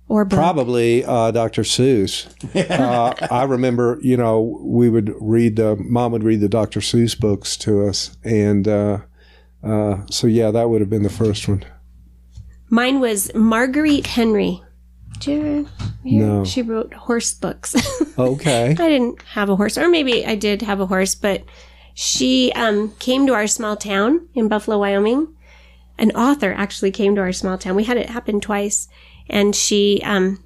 Or 0.10 0.26
book? 0.26 0.38
Probably 0.38 1.06
uh, 1.06 1.30
Dr. 1.32 1.62
Seuss. 1.62 2.28
uh, 2.70 3.14
I 3.32 3.44
remember, 3.44 4.00
you 4.02 4.18
know, 4.18 4.60
we 4.60 4.90
would 4.90 5.14
read 5.22 5.56
the 5.56 5.76
mom 5.78 6.12
would 6.12 6.24
read 6.24 6.42
the 6.42 6.50
Dr. 6.50 6.80
Seuss 6.80 7.18
books 7.18 7.56
to 7.58 7.88
us, 7.88 8.18
and 8.24 8.68
uh, 8.68 8.98
uh, 9.64 9.98
so 10.10 10.26
yeah, 10.26 10.50
that 10.52 10.70
would 10.70 10.82
have 10.82 10.90
been 10.90 11.04
the 11.04 11.10
first 11.10 11.48
one. 11.48 11.64
Mine 12.70 13.00
was 13.00 13.34
Marguerite 13.34 14.08
Henry. 14.08 14.62
Do 15.20 15.32
you 15.32 15.40
ever 15.40 15.70
hear? 16.04 16.26
No. 16.26 16.46
She 16.46 16.62
wrote 16.62 16.94
horse 16.94 17.34
books. 17.34 17.76
Okay. 18.20 18.72
I 18.72 18.74
didn't 18.74 19.22
have 19.22 19.50
a 19.50 19.56
horse, 19.56 19.78
or 19.78 19.88
maybe 19.88 20.26
I 20.26 20.36
did 20.36 20.62
have 20.64 20.82
a 20.82 20.86
horse, 20.86 21.16
but 21.16 21.46
she 21.94 22.52
um, 22.54 22.92
came 23.00 23.26
to 23.28 23.34
our 23.34 23.48
small 23.48 23.78
town 23.78 24.28
in 24.34 24.50
Buffalo, 24.50 24.78
Wyoming. 24.78 25.34
An 25.98 26.12
author 26.12 26.54
actually 26.54 26.92
came 26.92 27.16
to 27.16 27.22
our 27.22 27.32
small 27.32 27.58
town. 27.58 27.78
We 27.78 27.86
had 27.86 27.96
it 27.96 28.10
happen 28.10 28.42
twice, 28.42 28.90
and 29.30 29.56
she 29.56 30.02
um, 30.04 30.44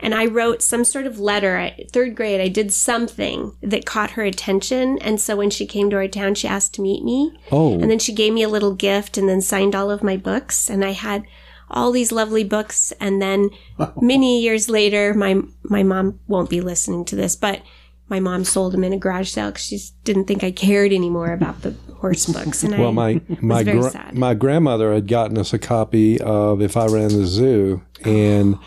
and 0.00 0.14
I 0.14 0.26
wrote 0.26 0.62
some 0.62 0.84
sort 0.84 1.06
of 1.06 1.18
letter. 1.18 1.56
I, 1.56 1.86
third 1.92 2.14
grade, 2.14 2.40
I 2.40 2.48
did 2.48 2.72
something 2.72 3.56
that 3.62 3.86
caught 3.86 4.12
her 4.12 4.22
attention, 4.22 4.98
and 4.98 5.20
so 5.20 5.36
when 5.36 5.50
she 5.50 5.66
came 5.66 5.88
to 5.90 5.96
our 5.96 6.08
town, 6.08 6.34
she 6.34 6.48
asked 6.48 6.74
to 6.74 6.82
meet 6.82 7.02
me. 7.02 7.38
Oh, 7.50 7.72
And 7.72 7.90
then 7.90 7.98
she 7.98 8.12
gave 8.12 8.32
me 8.32 8.42
a 8.42 8.48
little 8.48 8.74
gift 8.74 9.16
and 9.16 9.28
then 9.28 9.40
signed 9.40 9.74
all 9.74 9.90
of 9.90 10.02
my 10.02 10.16
books. 10.16 10.68
And 10.68 10.84
I 10.84 10.90
had 10.90 11.24
all 11.70 11.90
these 11.90 12.12
lovely 12.12 12.44
books. 12.44 12.92
And 13.00 13.22
then 13.22 13.50
many 14.00 14.42
years 14.42 14.68
later, 14.68 15.14
my, 15.14 15.40
my 15.62 15.82
mom 15.82 16.20
won't 16.26 16.50
be 16.50 16.60
listening 16.60 17.04
to 17.06 17.16
this, 17.16 17.34
but 17.36 17.62
my 18.08 18.20
mom 18.20 18.44
sold 18.44 18.72
them 18.72 18.84
in 18.84 18.92
a 18.92 18.98
garage 18.98 19.30
sale 19.30 19.50
because 19.50 19.64
she 19.64 19.80
didn't 20.04 20.26
think 20.26 20.44
I 20.44 20.50
cared 20.50 20.92
anymore 20.92 21.32
about 21.32 21.62
the 21.62 21.74
horse 22.04 22.26
books. 22.32 22.62
And 22.62 22.78
well, 22.78 22.88
I 22.88 22.92
my 22.92 23.20
my 23.40 23.62
very 23.64 23.80
gra- 23.80 24.10
my 24.12 24.34
grandmother 24.34 24.92
had 24.92 25.08
gotten 25.08 25.38
us 25.38 25.52
a 25.52 25.58
copy 25.58 26.20
of 26.20 26.60
If 26.60 26.76
I 26.76 26.86
Ran 26.86 27.08
the 27.08 27.26
Zoo 27.26 27.82
and 28.04 28.58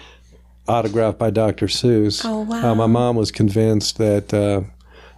autographed 0.68 1.18
by 1.20 1.30
Dr. 1.30 1.68
Seuss. 1.68 2.26
Oh, 2.26 2.42
wow. 2.42 2.72
Uh, 2.72 2.76
my 2.76 2.88
mom 2.88 3.16
was 3.16 3.32
convinced 3.32 3.98
that 4.00 4.34
uh, 4.34 4.62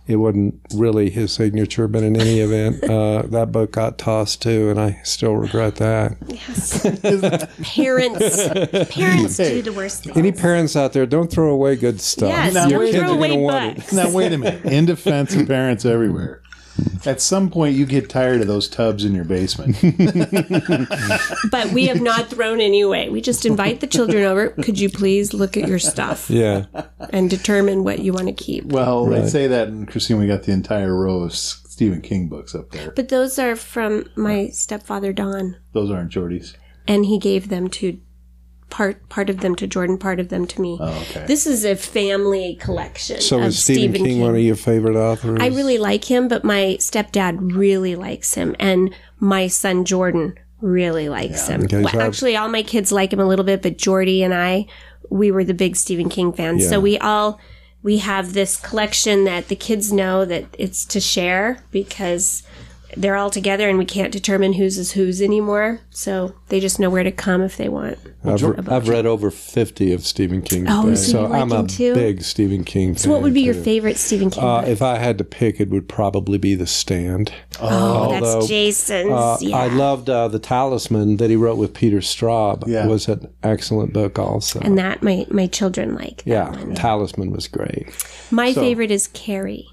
it 0.06 0.18
wasn't 0.18 0.60
really 0.76 1.10
his 1.10 1.32
signature, 1.32 1.88
but 1.88 2.04
in 2.04 2.20
any 2.20 2.40
event, 2.40 2.84
uh, 2.84 3.22
that 3.30 3.52
book 3.52 3.72
got 3.72 3.98
tossed 3.98 4.42
too, 4.44 4.70
and 4.70 4.80
I 4.80 5.00
still 5.04 5.36
regret 5.36 5.78
that. 5.78 6.18
yes. 6.28 6.82
parents, 7.74 8.48
parents 8.96 9.38
do 9.38 9.62
the 9.64 9.74
worst 9.74 10.04
things. 10.04 10.18
Any 10.18 10.32
parents 10.32 10.76
out 10.76 10.94
there, 10.94 11.06
don't 11.08 11.32
throw 11.32 11.52
away 11.52 11.76
good 11.78 12.00
stuff. 12.00 12.30
Yes, 12.30 12.54
Now, 12.54 12.68
Your 12.68 12.86
kids 12.86 12.98
are 12.98 13.06
going 13.06 13.32
to 13.32 13.38
want 13.38 13.78
it. 13.80 13.94
Now 13.94 14.12
wait 14.12 14.34
a 14.34 14.38
minute. 14.38 14.66
In 14.66 14.86
defense 14.86 15.36
of 15.36 15.48
parents 15.48 15.86
everywhere, 15.86 16.42
at 17.06 17.22
some 17.22 17.50
point 17.50 17.76
you 17.76 17.86
get 17.86 18.10
tired 18.10 18.42
of 18.42 18.48
those 18.48 18.68
tubs 18.68 19.04
in 19.06 19.14
your 19.16 19.26
basement. 19.26 19.76
But 21.52 21.72
we 21.72 21.88
have 21.88 22.02
not 22.02 22.30
thrown 22.30 22.60
any 22.62 22.82
away. 22.82 23.10
We 23.10 23.22
just 23.22 23.46
invite 23.46 23.80
the 23.80 23.88
children 23.88 24.24
over. 24.24 24.50
Could 24.50 24.80
you 24.80 24.90
please 24.90 25.34
look 25.34 25.58
at 25.58 25.68
your 25.68 25.80
stuff 25.80 26.30
Yeah. 26.30 26.66
and 27.12 27.30
determine 27.30 27.84
what 27.84 28.00
you 28.00 28.14
want 28.14 28.28
to 28.28 28.34
keep? 28.34 28.66
Well, 28.66 29.14
I 29.14 29.28
say 29.28 29.48
that, 29.48 29.68
and 29.70 29.88
Christine, 29.88 30.20
we 30.20 30.28
got 30.28 30.44
the 30.44 30.52
entire 30.52 30.94
row 30.96 31.24
of 31.24 31.34
Stephen 31.36 32.02
King 32.02 32.28
books 32.28 32.54
up 32.54 32.72
there. 32.72 32.92
But 32.92 33.10
those 33.10 33.40
are 33.40 33.56
from 33.56 34.06
my 34.16 34.50
stepfather 34.50 35.14
Don, 35.14 35.56
Those 35.74 35.90
aren't 35.92 36.10
Jordy's. 36.12 36.56
and 36.88 37.06
he 37.06 37.18
gave 37.18 37.50
them 37.50 37.70
to 37.70 38.00
part 38.70 39.08
part 39.10 39.30
of 39.30 39.40
them 39.40 39.56
to 39.56 39.68
Jordan, 39.68 39.98
part 39.98 40.20
of 40.20 40.30
them 40.30 40.46
to 40.48 40.62
me. 40.62 40.78
Oh, 40.80 40.90
okay. 41.10 41.26
This 41.26 41.46
is 41.48 41.66
a 41.66 41.76
family 41.76 42.56
collection. 42.56 43.22
So 43.22 43.40
of 43.40 43.46
is 43.48 43.64
Stephen, 43.64 44.04
King, 44.04 44.22
one 44.22 44.36
of 44.36 44.42
your 44.42 44.56
favorite 44.56 44.96
authors? 44.96 45.40
I 45.42 45.48
really 45.48 45.78
like 45.78 46.06
him, 46.06 46.28
but 46.28 46.44
my 46.44 46.78
stepdad 46.80 47.56
really 47.56 47.96
likes 47.96 48.34
him, 48.34 48.56
and 48.60 48.94
my 49.20 49.48
son 49.48 49.86
Jordan 49.86 50.38
really 50.62 51.10
likes 51.10 51.48
him. 51.48 51.68
Well, 51.72 52.02
actually, 52.02 52.36
all 52.36 52.50
my 52.50 52.64
kids 52.64 52.92
like 52.92 53.14
him 53.14 53.20
a 53.20 53.26
little 53.26 53.46
bit, 53.46 53.62
but 53.62 53.78
Jordy 53.78 54.24
and 54.24 54.34
I, 54.34 54.66
we 55.10 55.32
were 55.32 55.44
the 55.44 55.54
big 55.54 55.76
Stephen 55.76 56.10
King 56.10 56.34
fans. 56.34 56.64
Yeah. 56.64 56.70
So 56.70 56.80
we 56.80 56.98
all 56.98 57.40
we 57.82 58.00
have 58.00 58.34
this 58.34 58.58
collection 58.58 59.24
that 59.24 59.48
the 59.48 59.56
kids 59.56 59.92
know 59.92 60.26
that 60.26 60.46
it's 60.58 60.86
to 60.86 61.00
share 61.00 61.64
because 61.72 62.44
they're 62.98 63.16
all 63.16 63.30
together 63.30 63.70
and 63.70 63.78
we 63.78 63.86
can't 63.86 64.12
determine 64.12 64.54
whose 64.54 64.78
is 64.78 64.94
whose 64.94 65.22
anymore. 65.22 65.82
So 65.92 66.34
they 66.48 66.60
just 66.60 66.80
know 66.80 66.90
where 66.90 67.04
to 67.04 67.12
come 67.12 67.42
if 67.42 67.56
they 67.58 67.70
want. 67.70 67.98
I've, 68.24 68.70
I've 68.70 68.90
read 68.90 69.06
over 69.06 69.32
50 69.32 69.94
of 69.94 70.06
Stephen 70.06 70.42
King's 70.42 70.68
Oh, 70.70 70.84
books, 70.84 71.02
so 71.10 71.22
you 71.24 71.28
like 71.28 71.42
I'm 71.42 71.52
a 71.52 71.68
too? 71.68 71.94
big 71.94 72.22
Stephen 72.24 72.64
King 72.64 72.96
fan. 72.96 72.98
So 73.04 73.12
what 73.12 73.22
would 73.22 73.34
be 73.34 73.42
your 73.42 73.54
favorite 73.54 73.98
Stephen 73.98 74.30
King 74.30 74.44
Uh, 74.44 74.62
if 74.68 74.82
I 74.82 74.98
had 74.98 75.18
to 75.20 75.24
pick, 75.24 75.60
it 75.60 75.70
would 75.70 75.88
probably 75.88 76.38
be 76.38 76.56
The 76.56 76.68
Stand. 76.68 77.32
oh, 77.62 77.68
although, 77.68 78.20
that's 78.36 78.48
Jason's. 78.48 79.12
Uh, 79.12 79.38
yeah. 79.42 79.56
I 79.58 79.68
loved 79.68 80.10
uh, 80.10 80.28
The 80.28 80.40
Talisman 80.40 81.18
that 81.18 81.30
he 81.30 81.36
wrote 81.36 81.58
with 81.58 81.74
Peter 81.74 81.98
Straub. 82.00 82.64
Yeah. 82.68 82.88
was 82.88 83.08
an 83.08 83.32
excellent 83.44 83.94
book 83.94 84.18
also. 84.20 84.60
and 84.60 84.78
that 84.78 85.02
my 85.04 85.26
my 85.30 85.48
children 85.48 85.96
like. 85.96 86.18
that 86.18 86.28
yeah, 86.28 86.50
one. 86.50 86.76
Talisman 86.76 87.32
was 87.32 87.48
great. 87.48 87.88
My 88.32 88.54
favorite 88.54 88.92
is 88.92 89.08
Carrie. 89.08 89.68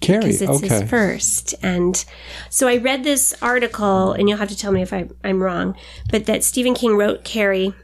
Carrie, 0.00 0.20
because 0.20 0.42
it's 0.42 0.50
okay. 0.50 0.68
his 0.80 0.90
first. 0.90 1.54
And 1.62 2.02
so 2.48 2.68
I 2.68 2.76
read 2.78 3.04
this 3.04 3.34
article, 3.42 4.12
and 4.12 4.28
you'll 4.28 4.38
have 4.38 4.48
to 4.48 4.56
tell 4.56 4.72
me 4.72 4.82
if 4.82 4.92
I, 4.92 5.08
I'm 5.22 5.42
wrong, 5.42 5.76
but 6.10 6.26
that 6.26 6.42
Stephen 6.44 6.74
King 6.74 6.96
wrote 6.96 7.24
Carrie 7.24 7.74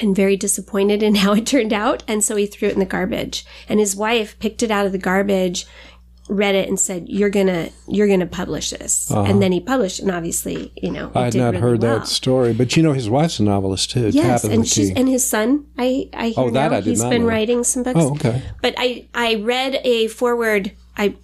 and 0.00 0.14
very 0.14 0.36
disappointed 0.36 1.02
in 1.02 1.14
how 1.24 1.32
it 1.34 1.46
turned 1.46 1.72
out. 1.72 2.02
And 2.06 2.22
so 2.22 2.36
he 2.36 2.46
threw 2.46 2.68
it 2.68 2.74
in 2.74 2.80
the 2.80 2.84
garbage. 2.84 3.44
And 3.68 3.80
his 3.80 3.96
wife 3.96 4.38
picked 4.38 4.62
it 4.62 4.70
out 4.70 4.86
of 4.86 4.92
the 4.92 4.98
garbage, 4.98 5.66
read 6.28 6.54
it, 6.54 6.68
and 6.68 6.78
said, 6.78 7.06
"You're 7.08 7.30
gonna, 7.30 7.70
you're 7.88 8.08
gonna 8.08 8.26
publish 8.26 8.70
this." 8.70 9.10
And 9.10 9.40
then 9.40 9.52
he 9.52 9.60
published, 9.60 10.00
and 10.00 10.10
obviously, 10.10 10.72
you 10.76 10.90
know, 10.90 11.06
Uh-huh. 11.06 11.20
I 11.20 11.24
had 11.26 11.34
not 11.34 11.46
really 11.52 11.60
heard 11.60 11.82
well. 11.82 12.00
that 12.00 12.08
story, 12.08 12.52
but 12.52 12.76
you 12.76 12.82
know 12.82 12.92
his 12.92 13.08
wife's 13.08 13.38
a 13.38 13.42
novelist 13.44 13.90
too. 13.92 14.08
Yes, 14.08 14.42
Tabitha 14.42 14.54
and 14.54 14.68
she's 14.68 14.90
and 14.90 15.08
his 15.08 15.24
son. 15.26 15.66
I 15.78 16.08
I 16.12 16.26
hear 16.28 16.34
Oh, 16.44 16.50
that 16.50 16.70
now 16.70 16.76
I 16.76 16.80
did 16.80 16.90
he's 16.90 17.02
been 17.04 17.22
know. 17.22 17.28
writing 17.28 17.64
some 17.64 17.82
books. 17.84 17.98
Oh, 18.00 18.12
okay. 18.14 18.42
But 18.60 18.74
I 18.76 19.06
I 19.14 19.36
read 19.36 19.80
a 19.84 20.08
foreword. 20.08 20.72
I 20.96 21.16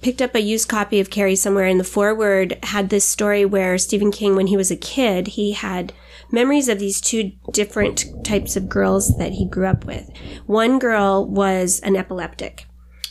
picked 0.00 0.22
up 0.22 0.34
a 0.34 0.40
used 0.40 0.68
copy 0.68 1.00
of 1.00 1.10
Carrie 1.10 1.36
somewhere, 1.36 1.66
and 1.66 1.80
the 1.80 1.84
foreword 1.84 2.58
had 2.62 2.88
this 2.88 3.04
story 3.04 3.44
where 3.44 3.78
Stephen 3.78 4.12
King, 4.12 4.36
when 4.36 4.46
he 4.46 4.56
was 4.56 4.70
a 4.70 4.76
kid, 4.76 5.28
he 5.28 5.52
had 5.52 5.92
memories 6.30 6.68
of 6.68 6.78
these 6.78 7.00
two 7.00 7.32
different 7.52 8.04
types 8.24 8.56
of 8.56 8.68
girls 8.68 9.16
that 9.18 9.32
he 9.32 9.46
grew 9.46 9.66
up 9.66 9.84
with. 9.84 10.10
One 10.46 10.78
girl 10.78 11.26
was 11.26 11.80
an 11.80 11.96
epileptic. 11.96 12.66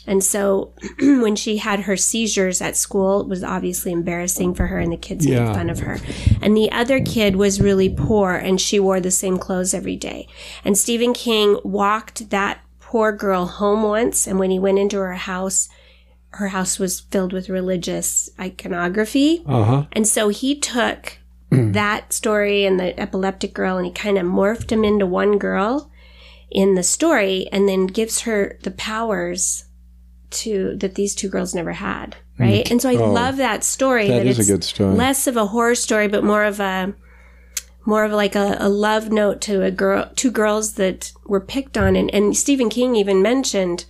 And 0.06 0.24
so 0.24 0.72
when 0.98 1.36
she 1.36 1.58
had 1.58 1.80
her 1.80 1.96
seizures 1.96 2.62
at 2.62 2.76
school, 2.76 3.20
it 3.20 3.28
was 3.28 3.44
obviously 3.44 3.92
embarrassing 3.92 4.54
for 4.54 4.68
her 4.68 4.78
and 4.78 4.90
the 4.90 4.96
kids 4.96 5.28
made 5.28 5.36
fun 5.36 5.68
of 5.68 5.80
her. 5.80 5.98
And 6.40 6.56
the 6.56 6.72
other 6.72 6.98
kid 6.98 7.36
was 7.36 7.60
really 7.60 7.90
poor 7.90 8.32
and 8.32 8.58
she 8.58 8.80
wore 8.80 9.00
the 9.00 9.10
same 9.10 9.36
clothes 9.36 9.74
every 9.74 9.96
day. 9.96 10.26
And 10.64 10.78
Stephen 10.78 11.12
King 11.12 11.60
walked 11.62 12.30
that 12.30 12.60
poor 12.80 13.12
girl 13.12 13.44
home 13.44 13.82
once 13.82 14.26
and 14.26 14.38
when 14.38 14.50
he 14.50 14.58
went 14.58 14.78
into 14.78 14.96
her 14.96 15.12
house, 15.12 15.68
her 16.32 16.48
house 16.48 16.78
was 16.78 17.00
filled 17.00 17.32
with 17.32 17.48
religious 17.48 18.28
iconography. 18.38 19.42
Uh 19.46 19.64
huh. 19.64 19.86
And 19.92 20.06
so 20.06 20.28
he 20.28 20.58
took 20.58 21.18
that 21.50 22.12
story 22.12 22.66
and 22.66 22.78
the 22.78 22.98
epileptic 23.00 23.54
girl 23.54 23.78
and 23.78 23.86
he 23.86 23.92
kind 23.92 24.18
of 24.18 24.26
morphed 24.26 24.68
them 24.68 24.84
into 24.84 25.06
one 25.06 25.38
girl 25.38 25.90
in 26.50 26.74
the 26.74 26.82
story 26.82 27.46
and 27.50 27.66
then 27.68 27.86
gives 27.86 28.22
her 28.22 28.58
the 28.62 28.70
powers 28.70 29.64
to 30.30 30.76
that 30.76 30.94
these 30.94 31.14
two 31.14 31.28
girls 31.28 31.54
never 31.54 31.72
had. 31.72 32.16
Right. 32.38 32.70
And 32.70 32.80
so 32.82 32.90
I 32.90 32.96
Oh. 32.96 33.10
love 33.10 33.38
that 33.38 33.64
story. 33.64 34.08
That 34.08 34.26
is 34.26 34.38
a 34.38 34.52
good 34.52 34.62
story. 34.62 34.94
Less 34.94 35.26
of 35.26 35.36
a 35.38 35.46
horror 35.46 35.74
story, 35.74 36.06
but 36.06 36.22
more 36.22 36.44
of 36.44 36.60
a 36.60 36.94
more 37.86 38.04
of 38.04 38.12
like 38.12 38.34
a, 38.36 38.56
a 38.60 38.68
love 38.68 39.10
note 39.10 39.40
to 39.40 39.62
a 39.62 39.70
girl 39.70 40.10
two 40.14 40.30
girls 40.30 40.74
that 40.74 41.12
were 41.24 41.40
picked 41.40 41.78
on 41.78 41.96
and, 41.96 42.12
and 42.14 42.36
Stephen 42.36 42.68
King 42.68 42.94
even 42.94 43.22
mentioned 43.22 43.86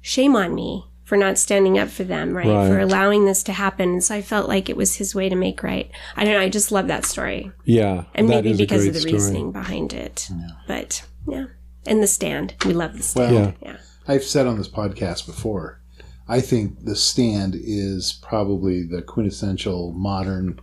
shame 0.00 0.36
on 0.36 0.54
me 0.54 0.84
for 1.10 1.16
not 1.16 1.38
standing 1.38 1.76
up 1.76 1.88
for 1.88 2.04
them, 2.04 2.36
right? 2.36 2.46
Right. 2.46 2.68
For 2.68 2.78
allowing 2.78 3.24
this 3.24 3.42
to 3.42 3.52
happen. 3.52 3.88
And 3.94 4.04
so 4.04 4.14
I 4.14 4.22
felt 4.22 4.48
like 4.48 4.70
it 4.70 4.76
was 4.76 4.94
his 4.94 5.12
way 5.12 5.28
to 5.28 5.34
make 5.34 5.60
right. 5.64 5.90
I 6.14 6.24
don't 6.24 6.34
know, 6.34 6.40
I 6.40 6.48
just 6.48 6.70
love 6.70 6.86
that 6.86 7.04
story. 7.04 7.50
Yeah. 7.64 8.04
And 8.14 8.28
that 8.28 8.44
maybe 8.44 8.50
is 8.52 8.60
a 8.60 8.62
because 8.62 8.86
of 8.86 8.94
the 8.94 9.00
story. 9.00 9.14
reasoning 9.14 9.50
behind 9.50 9.92
it. 9.92 10.30
But 10.68 11.04
yeah. 11.26 11.46
And 11.84 12.00
the 12.00 12.06
stand. 12.06 12.54
We 12.64 12.74
love 12.74 12.96
the 12.96 13.02
stand. 13.02 13.34
Well, 13.34 13.44
Yeah. 13.60 13.72
yeah. 13.72 13.76
I've 14.06 14.22
said 14.22 14.46
on 14.46 14.56
this 14.56 14.68
podcast 14.68 15.26
before, 15.26 15.80
I 16.28 16.40
think 16.40 16.84
The 16.84 16.94
Stand 16.94 17.56
is 17.56 18.12
probably 18.22 18.84
the 18.84 19.02
quintessential 19.02 19.90
modern 19.90 20.60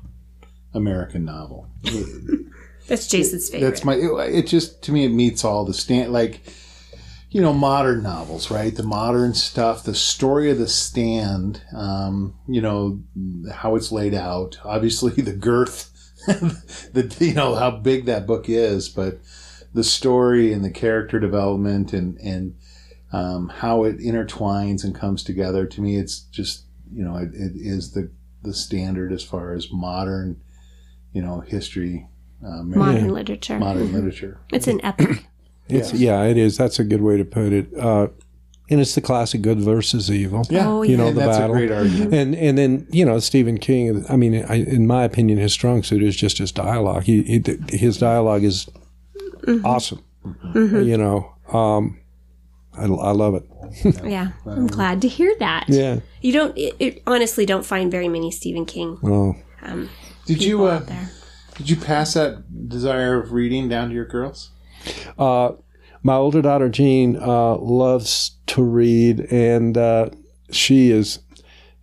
American 0.74 1.26
novel. 1.26 1.68
That's 2.88 3.06
Jason's 3.06 3.50
favorite. 3.50 3.68
That's 3.70 3.84
my. 3.84 3.96
It, 3.96 4.34
it 4.34 4.48
just 4.48 4.82
to 4.84 4.94
me 4.94 5.04
it 5.04 5.10
meets 5.10 5.44
all 5.44 5.66
the 5.66 5.74
stand 5.74 6.14
like, 6.14 6.40
you 7.30 7.42
know, 7.42 7.54
modern 7.54 8.04
novels, 8.04 8.50
right? 8.50 8.74
The 8.74 8.84
modern 8.84 9.34
stuff, 9.34 9.84
the 9.84 9.96
story 9.96 10.50
of 10.50 10.58
the 10.58 10.68
stand. 10.68 11.62
Um, 11.76 12.36
you 12.48 12.62
know 12.62 13.02
how 13.54 13.76
it's 13.76 13.92
laid 13.92 14.14
out. 14.14 14.60
Obviously, 14.64 15.12
the 15.22 15.34
girth, 15.34 15.92
the 16.26 17.16
you 17.20 17.34
know 17.34 17.56
how 17.56 17.72
big 17.72 18.06
that 18.06 18.28
book 18.28 18.46
is, 18.48 18.90
but 18.90 19.20
the 19.74 19.84
story 19.84 20.54
and 20.54 20.64
the 20.64 20.72
character 20.72 21.20
development 21.20 21.94
and 21.94 22.18
and 22.20 22.56
um, 23.12 23.50
how 23.50 23.84
it 23.84 24.00
intertwines 24.00 24.84
and 24.84 24.96
comes 24.96 25.24
together. 25.24 25.66
To 25.66 25.82
me, 25.82 25.98
it's 25.98 26.20
just 26.20 26.64
you 26.94 27.04
know 27.04 27.18
it, 27.18 27.34
it 27.34 27.54
is 27.56 27.92
the 27.92 28.10
the 28.44 28.54
standard 28.54 29.12
as 29.12 29.24
far 29.24 29.54
as 29.54 29.72
modern, 29.72 30.42
you 31.12 31.22
know, 31.22 31.42
history. 31.42 32.08
Uh, 32.46 32.64
modern 32.64 33.10
literature. 33.10 33.60
modern 33.60 33.92
literature. 33.92 34.40
It's 34.52 34.68
an 34.68 34.80
epic. 34.86 35.28
It's, 35.70 35.94
yeah, 35.94 36.24
it 36.24 36.38
is. 36.38 36.58
That's 36.58 36.80
a 36.80 36.84
good 36.84 37.02
way 37.02 37.18
to 37.18 37.26
put 37.26 37.52
it. 37.54 37.68
Uh, 37.78 38.08
and 38.70 38.82
it's 38.82 38.96
the 38.96 39.02
classic 39.02 39.42
good 39.42 39.60
versus 39.62 40.12
evil. 40.12 40.46
Yeah, 40.50 40.68
Oh, 40.70 40.82
You 40.82 40.98
know, 40.98 41.08
and 41.08 41.16
the 41.18 41.22
that's 41.22 41.38
battle. 41.38 41.56
a 41.56 41.58
great 41.60 41.72
argument. 41.72 42.14
And 42.14 42.36
and 42.36 42.58
then 42.58 42.88
you 42.92 43.06
know 43.06 43.20
Stephen 43.20 43.58
King. 43.58 44.06
I 44.10 44.16
mean, 44.18 44.44
I, 44.48 44.56
in 44.56 44.86
my 44.88 45.04
opinion, 45.06 45.38
his 45.40 45.54
strong 45.54 45.84
suit 45.84 46.04
is 46.04 46.16
just 46.16 46.38
his 46.38 46.52
dialogue. 46.52 47.04
He, 47.04 47.24
he 47.24 47.44
his 47.78 47.98
dialogue 47.98 48.44
is 48.44 48.68
awesome. 49.64 50.04
You 50.54 50.98
know, 50.98 51.32
um, 51.54 52.00
I, 52.74 52.84
I 52.84 53.12
love 53.12 53.36
it. 53.36 53.44
yeah. 54.06 54.32
I'm 54.46 54.68
glad 54.68 55.02
to 55.04 55.08
hear 55.08 55.34
that. 55.40 55.66
Yeah. 55.70 56.00
You 56.22 56.34
don't 56.34 56.58
it, 56.58 56.76
it, 56.80 57.04
honestly 57.08 57.46
don't 57.46 57.66
find 57.66 57.90
very 57.92 58.08
many 58.10 58.32
Stephen 58.32 58.66
King 58.66 58.98
Oh, 59.04 59.36
um, 59.62 59.90
Did 60.26 60.44
you 60.44 60.66
uh, 60.66 60.76
out 60.76 60.88
there. 60.88 61.10
did 61.58 61.70
you 61.70 61.76
pass 61.78 62.14
that 62.16 62.68
desire 62.70 63.22
of 63.22 63.32
reading 63.32 63.70
down 63.70 63.90
to 63.90 63.96
your 63.96 64.06
girls? 64.06 64.52
Uh, 65.18 65.52
my 66.04 66.16
older 66.16 66.42
daughter 66.42 66.70
Jean 66.70 67.18
uh, 67.18 67.58
loves 67.58 68.32
to 68.48 68.64
read, 68.64 69.22
and 69.32 69.78
uh, 69.78 70.10
she 70.52 70.92
is 70.92 71.20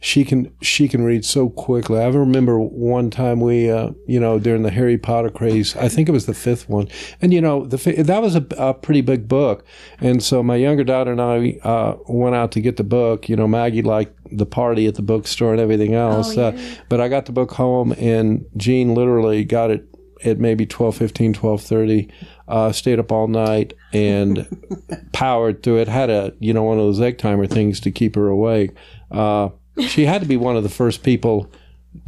she 0.05 0.23
can 0.23 0.55
she 0.61 0.87
can 0.87 1.03
read 1.03 1.25
so 1.25 1.49
quickly. 1.49 1.99
I 1.99 2.07
remember 2.09 2.61
one 2.61 3.09
time 3.09 3.41
we 3.41 3.71
uh, 3.71 3.93
you 4.07 4.21
know 4.21 4.39
during 4.39 4.63
the 4.63 4.71
Harry 4.71 4.99
Potter 4.99 5.31
craze, 5.31 5.75
I 5.77 5.89
think 5.89 6.11
it 6.11 6.13
was 6.13 6.27
the 6.27 6.35
fifth 6.35 6.69
one, 6.69 6.89
and 7.23 7.33
you 7.33 7.41
know 7.41 7.65
the 7.65 7.79
that 8.03 8.21
was 8.21 8.37
a, 8.37 8.47
a 8.59 8.75
pretty 8.75 9.01
big 9.01 9.29
book, 9.29 9.65
and 10.01 10.23
so 10.23 10.43
my 10.43 10.57
younger 10.57 10.85
daughter 10.85 11.11
and 11.11 11.23
I 11.23 11.59
uh, 11.67 11.97
went 12.07 12.35
out 12.35 12.53
to 12.53 12.61
get 12.61 12.77
the 12.77 12.85
book. 12.85 13.31
You 13.31 13.37
know 13.37 13.49
Maggie 13.49 13.81
liked 13.81 14.15
the 14.31 14.45
party 14.47 14.87
at 14.87 14.97
the 14.97 15.03
bookstore 15.03 15.53
and 15.53 15.61
everything 15.61 15.95
else, 15.95 16.37
uh, 16.37 16.53
but 16.91 17.01
I 17.01 17.09
got 17.09 17.25
the 17.25 17.33
book 17.33 17.53
home, 17.53 17.93
and 17.93 18.45
Jean 18.59 18.95
literally 18.95 19.43
got 19.43 19.71
it 19.71 19.89
at 20.25 20.39
maybe 20.39 20.67
12, 20.67 20.97
15, 20.97 21.33
12, 21.33 21.63
30, 21.63 22.09
uh, 22.49 22.73
stayed 22.73 22.99
up 22.99 23.11
all 23.11 23.29
night 23.29 23.73
and 23.93 24.47
powered 25.13 25.63
through 25.63 25.79
it. 25.79 25.89
Had 25.89 26.11
a, 26.11 26.33
you 26.41 26.53
know, 26.53 26.63
one 26.63 26.79
of 26.79 26.85
those 26.85 27.01
egg 27.01 27.19
timer 27.19 27.47
things 27.47 27.81
to 27.81 27.91
keep 27.91 28.15
her 28.17 28.29
awake. 28.29 28.71
Uh, 29.11 29.51
she 29.81 30.05
had 30.05 30.23
to 30.23 30.29
be 30.29 30.37
one 30.37 30.57
of 30.57 30.63
the 30.63 30.69
first 30.69 31.03
people 31.03 31.51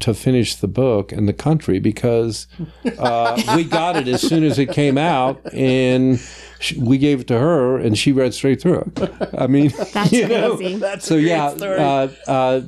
to 0.00 0.12
finish 0.12 0.56
the 0.56 0.68
book 0.68 1.12
in 1.12 1.26
the 1.26 1.32
country 1.32 1.78
because 1.78 2.46
uh, 2.98 3.40
we 3.56 3.64
got 3.64 3.96
it 3.96 4.08
as 4.08 4.20
soon 4.20 4.44
as 4.44 4.58
it 4.58 4.70
came 4.72 4.98
out 4.98 5.40
and 5.54 6.20
she, 6.58 6.78
we 6.78 6.98
gave 6.98 7.20
it 7.20 7.28
to 7.28 7.38
her 7.38 7.78
and 7.78 7.96
she 7.96 8.12
read 8.12 8.34
straight 8.34 8.60
through 8.60 8.92
it. 8.96 9.30
I 9.38 9.46
mean, 9.46 9.72
That's 9.92 10.12
you 10.12 10.28
know, 10.28 10.54
amazing. 10.54 11.00
so 11.00 11.16
yeah, 11.16 11.46
uh, 11.46 12.08
uh, 12.26 12.60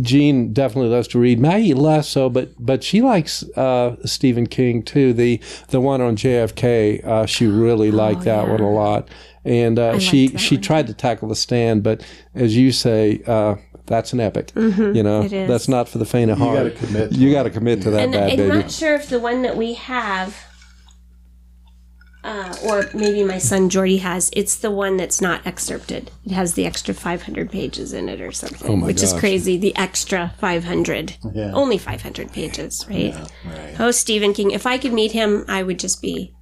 Jean 0.00 0.52
definitely 0.52 0.90
loves 0.90 1.08
to 1.08 1.18
read. 1.18 1.38
Maggie 1.40 1.74
less 1.74 2.08
so, 2.08 2.28
but 2.28 2.52
but 2.58 2.82
she 2.82 3.02
likes 3.02 3.42
uh, 3.56 3.96
Stephen 4.04 4.46
King 4.46 4.82
too. 4.82 5.12
The 5.12 5.40
the 5.68 5.80
one 5.80 6.00
on 6.00 6.16
JFK, 6.16 7.04
uh, 7.04 7.26
she 7.26 7.46
really 7.46 7.90
liked 7.90 8.22
that 8.22 8.46
yeah. 8.46 8.50
one 8.50 8.60
a 8.60 8.70
lot. 8.70 9.08
And 9.44 9.78
uh, 9.78 9.98
she 9.98 10.36
she 10.36 10.56
one, 10.56 10.62
tried 10.62 10.86
to 10.88 10.94
tackle 10.94 11.28
the 11.28 11.36
stand, 11.36 11.82
but 11.82 12.04
as 12.34 12.56
you 12.56 12.72
say, 12.72 13.22
uh, 13.26 13.56
that's 13.86 14.12
an 14.12 14.20
epic. 14.20 14.52
You 14.56 15.02
know, 15.02 15.22
it 15.22 15.32
is. 15.32 15.48
that's 15.48 15.68
not 15.68 15.88
for 15.88 15.98
the 15.98 16.04
faint 16.06 16.30
of 16.30 16.38
heart. 16.38 16.56
You 16.56 16.62
heart. 16.62 16.74
got 16.74 16.80
to 16.80 16.86
commit. 16.86 17.12
You 17.12 17.32
got 17.32 17.42
to 17.44 17.50
commit 17.50 17.82
to 17.82 17.90
that 17.90 18.00
And 18.00 18.12
bad 18.12 18.30
I'm 18.30 18.36
baby. 18.36 18.48
not 18.48 18.70
sure 18.70 18.94
if 18.94 19.08
the 19.08 19.20
one 19.20 19.42
that 19.42 19.56
we 19.56 19.74
have, 19.74 20.36
uh, 22.24 22.56
or 22.64 22.86
maybe 22.92 23.22
my 23.22 23.38
son 23.38 23.68
Jordy 23.70 23.98
has, 23.98 24.30
it's 24.32 24.56
the 24.56 24.70
one 24.70 24.96
that's 24.96 25.20
not 25.20 25.46
excerpted. 25.46 26.10
It 26.24 26.32
has 26.32 26.54
the 26.54 26.66
extra 26.66 26.92
500 26.92 27.50
pages 27.52 27.92
in 27.92 28.08
it 28.08 28.20
or 28.20 28.32
something, 28.32 28.68
Oh 28.68 28.74
my 28.76 28.86
which 28.88 29.02
is 29.02 29.12
crazy. 29.12 29.56
The 29.56 29.76
extra 29.76 30.34
500. 30.38 31.16
Yeah. 31.32 31.52
Only 31.52 31.78
500 31.78 32.32
pages, 32.32 32.84
right? 32.90 33.14
right. 33.44 33.76
Oh, 33.78 33.92
Stephen 33.92 34.32
King. 34.32 34.50
If 34.50 34.66
I 34.66 34.76
could 34.78 34.92
meet 34.92 35.12
him, 35.12 35.44
I 35.46 35.62
would 35.62 35.78
just 35.78 36.02
be 36.02 36.32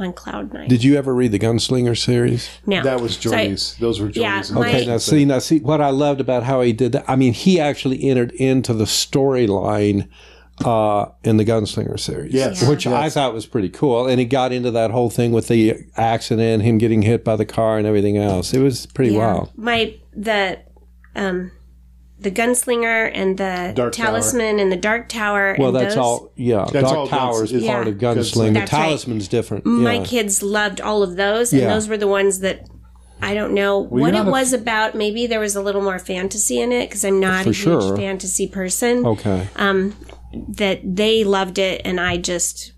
on 0.00 0.12
cloud 0.12 0.52
nine. 0.52 0.68
Did 0.68 0.82
you 0.82 0.96
ever 0.96 1.14
read 1.14 1.32
the 1.32 1.38
Gunslinger 1.38 1.96
series? 1.96 2.48
now, 2.66 2.82
That 2.82 3.00
was 3.00 3.16
so 3.16 3.30
Those 3.78 4.00
were 4.00 4.10
Yeah, 4.10 4.42
Jordy's. 4.42 4.52
my- 4.52 4.68
Okay, 4.68 4.86
now 4.86 4.96
see, 4.98 5.24
now 5.24 5.38
see 5.38 5.60
what 5.60 5.80
I 5.80 5.90
loved 5.90 6.20
about 6.20 6.42
how 6.44 6.60
he 6.62 6.72
did 6.72 6.92
that. 6.92 7.04
I 7.08 7.16
mean, 7.16 7.32
he 7.32 7.60
actually 7.60 8.02
entered 8.08 8.32
into 8.32 8.72
the 8.74 8.84
storyline 8.86 10.08
uh, 10.64 11.06
in 11.24 11.38
the 11.38 11.44
Gunslinger 11.44 11.98
series, 11.98 12.34
Yes. 12.34 12.68
which 12.68 12.86
I 12.86 13.08
thought 13.08 13.32
was 13.32 13.46
pretty 13.46 13.70
cool. 13.70 14.06
And 14.06 14.18
he 14.20 14.26
got 14.26 14.52
into 14.52 14.70
that 14.72 14.90
whole 14.90 15.08
thing 15.08 15.32
with 15.32 15.48
the 15.48 15.74
accident, 15.96 16.62
him 16.62 16.76
getting 16.76 17.00
hit 17.02 17.24
by 17.24 17.36
the 17.36 17.46
car, 17.46 17.78
and 17.78 17.86
everything 17.86 18.18
else. 18.18 18.52
It 18.52 18.60
was 18.60 18.84
pretty 18.86 19.12
Yeah. 19.12 19.18
wild. 19.34 19.50
My 19.56 19.94
the 20.14 20.58
um 21.16 21.50
the 22.20 22.30
gunslinger 22.30 23.10
and 23.14 23.36
the 23.38 23.72
Dark 23.74 23.92
Tower. 23.94 24.06
talisman 24.06 24.58
and 24.60 24.70
the 24.70 24.76
dark 24.76 25.08
tower. 25.08 25.56
Well, 25.58 25.68
and 25.68 25.76
that's 25.76 25.94
those, 25.94 26.04
all. 26.04 26.32
Yeah, 26.36 26.66
That's 26.72 26.84
Dark 26.86 26.96
all 26.96 27.06
Tower 27.08 27.44
is 27.44 27.52
Guns- 27.52 27.66
part 27.66 27.88
of 27.88 27.94
gunslinger. 27.94 28.16
Gunsling. 28.16 28.46
The 28.48 28.52
That's 28.60 28.72
right. 28.72 28.82
talisman's 28.84 29.28
different. 29.28 29.66
My 29.66 30.04
kids 30.04 30.42
loved 30.42 30.80
all 30.80 31.02
of 31.02 31.16
those, 31.16 31.52
and 31.52 31.62
Yeah. 31.62 31.72
those 31.74 31.88
were 31.88 31.96
the 31.96 32.08
ones 32.08 32.40
that 32.40 32.66
I 33.22 33.34
don't 33.34 33.52
know 33.52 33.78
what 33.78 34.08
it 34.10 34.12
not 34.12 34.28
a- 34.28 34.30
was 34.30 34.52
about. 34.52 34.94
Maybe 34.94 35.26
there 35.26 35.40
was 35.40 35.54
a 35.56 35.62
little 35.62 35.82
more 35.82 35.98
fantasy 35.98 36.60
in 36.60 36.72
it 36.72 36.88
because 36.88 37.04
I'm 37.04 37.20
not 37.20 37.44
For 37.44 37.50
a 37.50 37.52
sure. 37.52 37.80
huge 37.82 37.96
fantasy 37.98 38.46
person. 38.46 39.04
Okay. 39.06 39.46
Um, 39.56 39.94
that 40.56 40.80
they 40.84 41.24
loved 41.24 41.58
it, 41.58 41.82
and 41.84 42.00
I 42.00 42.16
just. 42.16 42.72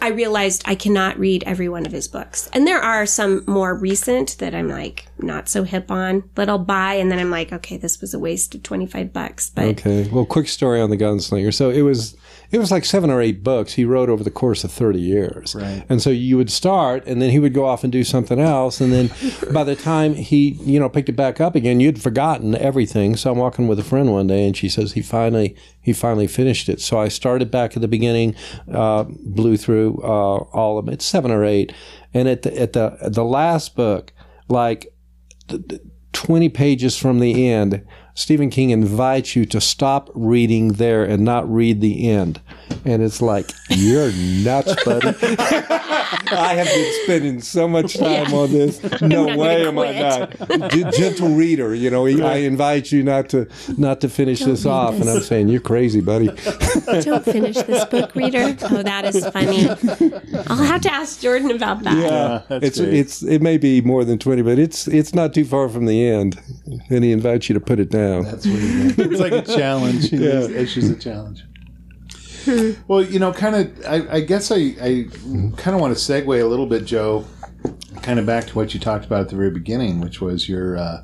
I 0.00 0.08
realized 0.08 0.62
I 0.66 0.74
cannot 0.74 1.18
read 1.18 1.42
every 1.44 1.68
one 1.68 1.86
of 1.86 1.92
his 1.92 2.06
books. 2.06 2.50
And 2.52 2.66
there 2.66 2.80
are 2.80 3.06
some 3.06 3.44
more 3.46 3.74
recent 3.74 4.36
that 4.38 4.54
I'm 4.54 4.68
like 4.68 5.06
not 5.18 5.48
so 5.48 5.64
hip 5.64 5.90
on 5.90 6.24
that 6.34 6.48
I'll 6.48 6.58
buy 6.58 6.94
and 6.94 7.10
then 7.10 7.18
I'm 7.18 7.30
like, 7.30 7.52
okay, 7.52 7.76
this 7.76 8.00
was 8.00 8.12
a 8.12 8.18
waste 8.18 8.54
of 8.54 8.62
25 8.62 9.12
bucks. 9.12 9.50
But 9.50 9.64
Okay. 9.64 10.08
Well, 10.08 10.26
quick 10.26 10.48
story 10.48 10.80
on 10.80 10.90
the 10.90 10.96
Gunslinger. 10.96 11.54
So 11.54 11.70
it 11.70 11.82
was 11.82 12.16
it 12.50 12.58
was 12.58 12.70
like 12.70 12.84
seven 12.84 13.10
or 13.10 13.20
eight 13.20 13.44
books 13.44 13.74
he 13.74 13.84
wrote 13.84 14.08
over 14.08 14.24
the 14.24 14.30
course 14.30 14.64
of 14.64 14.72
thirty 14.72 15.00
years. 15.00 15.54
Right. 15.54 15.84
And 15.88 16.02
so 16.02 16.10
you 16.10 16.36
would 16.36 16.50
start, 16.50 17.06
and 17.06 17.22
then 17.22 17.30
he 17.30 17.38
would 17.38 17.54
go 17.54 17.66
off 17.66 17.84
and 17.84 17.92
do 17.92 18.04
something 18.04 18.40
else, 18.40 18.80
and 18.80 18.92
then 18.92 19.10
by 19.52 19.64
the 19.64 19.76
time 19.76 20.14
he 20.14 20.50
you 20.62 20.80
know 20.80 20.88
picked 20.88 21.08
it 21.08 21.16
back 21.16 21.40
up 21.40 21.54
again, 21.54 21.80
you'd 21.80 22.02
forgotten 22.02 22.54
everything. 22.56 23.16
So 23.16 23.32
I'm 23.32 23.38
walking 23.38 23.68
with 23.68 23.78
a 23.78 23.84
friend 23.84 24.12
one 24.12 24.26
day, 24.26 24.46
and 24.46 24.56
she 24.56 24.68
says 24.68 24.92
he 24.92 25.02
finally 25.02 25.56
he 25.80 25.92
finally 25.92 26.26
finished 26.26 26.68
it. 26.68 26.80
So 26.80 26.98
I 26.98 27.08
started 27.08 27.50
back 27.50 27.76
at 27.76 27.82
the 27.82 27.88
beginning, 27.88 28.34
uh, 28.72 29.04
blew 29.08 29.56
through 29.56 30.00
uh, 30.02 30.44
all 30.52 30.78
of 30.78 30.86
them. 30.86 30.94
It's 30.94 31.04
seven 31.04 31.30
or 31.30 31.44
eight, 31.44 31.72
and 32.12 32.28
at 32.28 32.42
the 32.42 32.60
at 32.60 32.72
the 32.72 32.98
at 33.00 33.14
the 33.14 33.24
last 33.24 33.76
book, 33.76 34.12
like 34.48 34.92
20 36.12 36.48
pages 36.48 36.96
from 36.96 37.20
the 37.20 37.48
end, 37.48 37.86
Stephen 38.14 38.50
King 38.50 38.70
invites 38.70 39.34
you 39.36 39.44
to 39.46 39.60
stop 39.60 40.10
reading 40.14 40.74
there 40.74 41.04
and 41.04 41.24
not 41.24 41.50
read 41.52 41.80
the 41.80 42.08
end. 42.08 42.40
And 42.84 43.02
it's 43.02 43.20
like, 43.22 43.50
you're 43.68 44.12
nuts, 44.12 44.74
buddy. 44.84 45.08
I 46.32 46.54
have 46.54 46.66
been 46.66 46.92
spending 47.04 47.40
so 47.40 47.68
much 47.68 47.96
time 47.96 48.32
on 48.34 48.50
this. 48.52 48.80
No 49.00 49.24
way 49.36 49.66
am 49.66 49.78
I 49.78 49.92
not. 49.98 50.70
G- 50.70 50.84
gentle 50.92 51.30
reader, 51.34 51.74
you 51.74 51.90
know, 51.90 52.06
I 52.06 52.36
invite 52.36 52.92
you 52.92 53.02
not 53.02 53.28
to 53.30 53.48
not 53.76 54.00
to 54.02 54.08
finish 54.08 54.40
this 54.40 54.64
read 54.64 54.70
off. 54.70 54.94
And. 54.94 55.08
I'm 55.08 55.20
saying, 55.20 55.48
you're 55.48 55.60
crazy, 55.60 56.00
buddy. 56.00 56.26
Don't 57.00 57.24
finish 57.24 57.56
this 57.56 57.84
book, 57.86 58.14
reader. 58.14 58.56
Oh, 58.62 58.82
that 58.82 59.04
is 59.06 59.26
funny. 59.28 59.68
I'll 60.48 60.56
have 60.62 60.82
to 60.82 60.92
ask 60.92 61.20
Jordan 61.20 61.50
about 61.50 61.82
that. 61.84 61.96
Yeah, 61.96 62.42
that's 62.48 62.64
it's 62.66 62.78
great. 62.78 62.94
it's 62.94 63.22
it 63.22 63.42
may 63.42 63.56
be 63.58 63.80
more 63.80 64.04
than 64.04 64.18
twenty, 64.18 64.42
but 64.42 64.58
it's 64.58 64.86
it's 64.86 65.14
not 65.14 65.32
too 65.34 65.44
far 65.44 65.68
from 65.68 65.86
the 65.86 66.06
end. 66.06 66.38
And 66.90 67.02
he 67.02 67.12
invites 67.12 67.48
you 67.48 67.54
to 67.54 67.60
put 67.60 67.80
it 67.80 67.90
down. 67.90 67.99
That's 68.22 68.46
what 68.46 68.56
it 68.56 68.62
is. 68.62 68.98
It's 68.98 69.20
like 69.20 69.32
a 69.32 69.42
challenge. 69.42 70.12
yeah. 70.12 70.40
Issues 70.48 70.88
a 70.90 70.96
challenge. 70.96 71.44
Well, 72.88 73.02
you 73.02 73.18
know, 73.18 73.32
kind 73.32 73.54
of. 73.56 73.84
I, 73.86 74.16
I 74.16 74.20
guess 74.20 74.50
I, 74.50 74.56
I 74.80 75.06
kind 75.56 75.74
of 75.74 75.80
want 75.80 75.96
to 75.96 76.00
segue 76.00 76.40
a 76.42 76.46
little 76.46 76.66
bit, 76.66 76.84
Joe, 76.86 77.26
kind 78.02 78.18
of 78.18 78.26
back 78.26 78.46
to 78.46 78.54
what 78.54 78.72
you 78.74 78.80
talked 78.80 79.04
about 79.04 79.20
at 79.22 79.28
the 79.28 79.36
very 79.36 79.50
beginning, 79.50 80.00
which 80.00 80.20
was 80.22 80.48
your, 80.48 80.76
uh, 80.76 81.02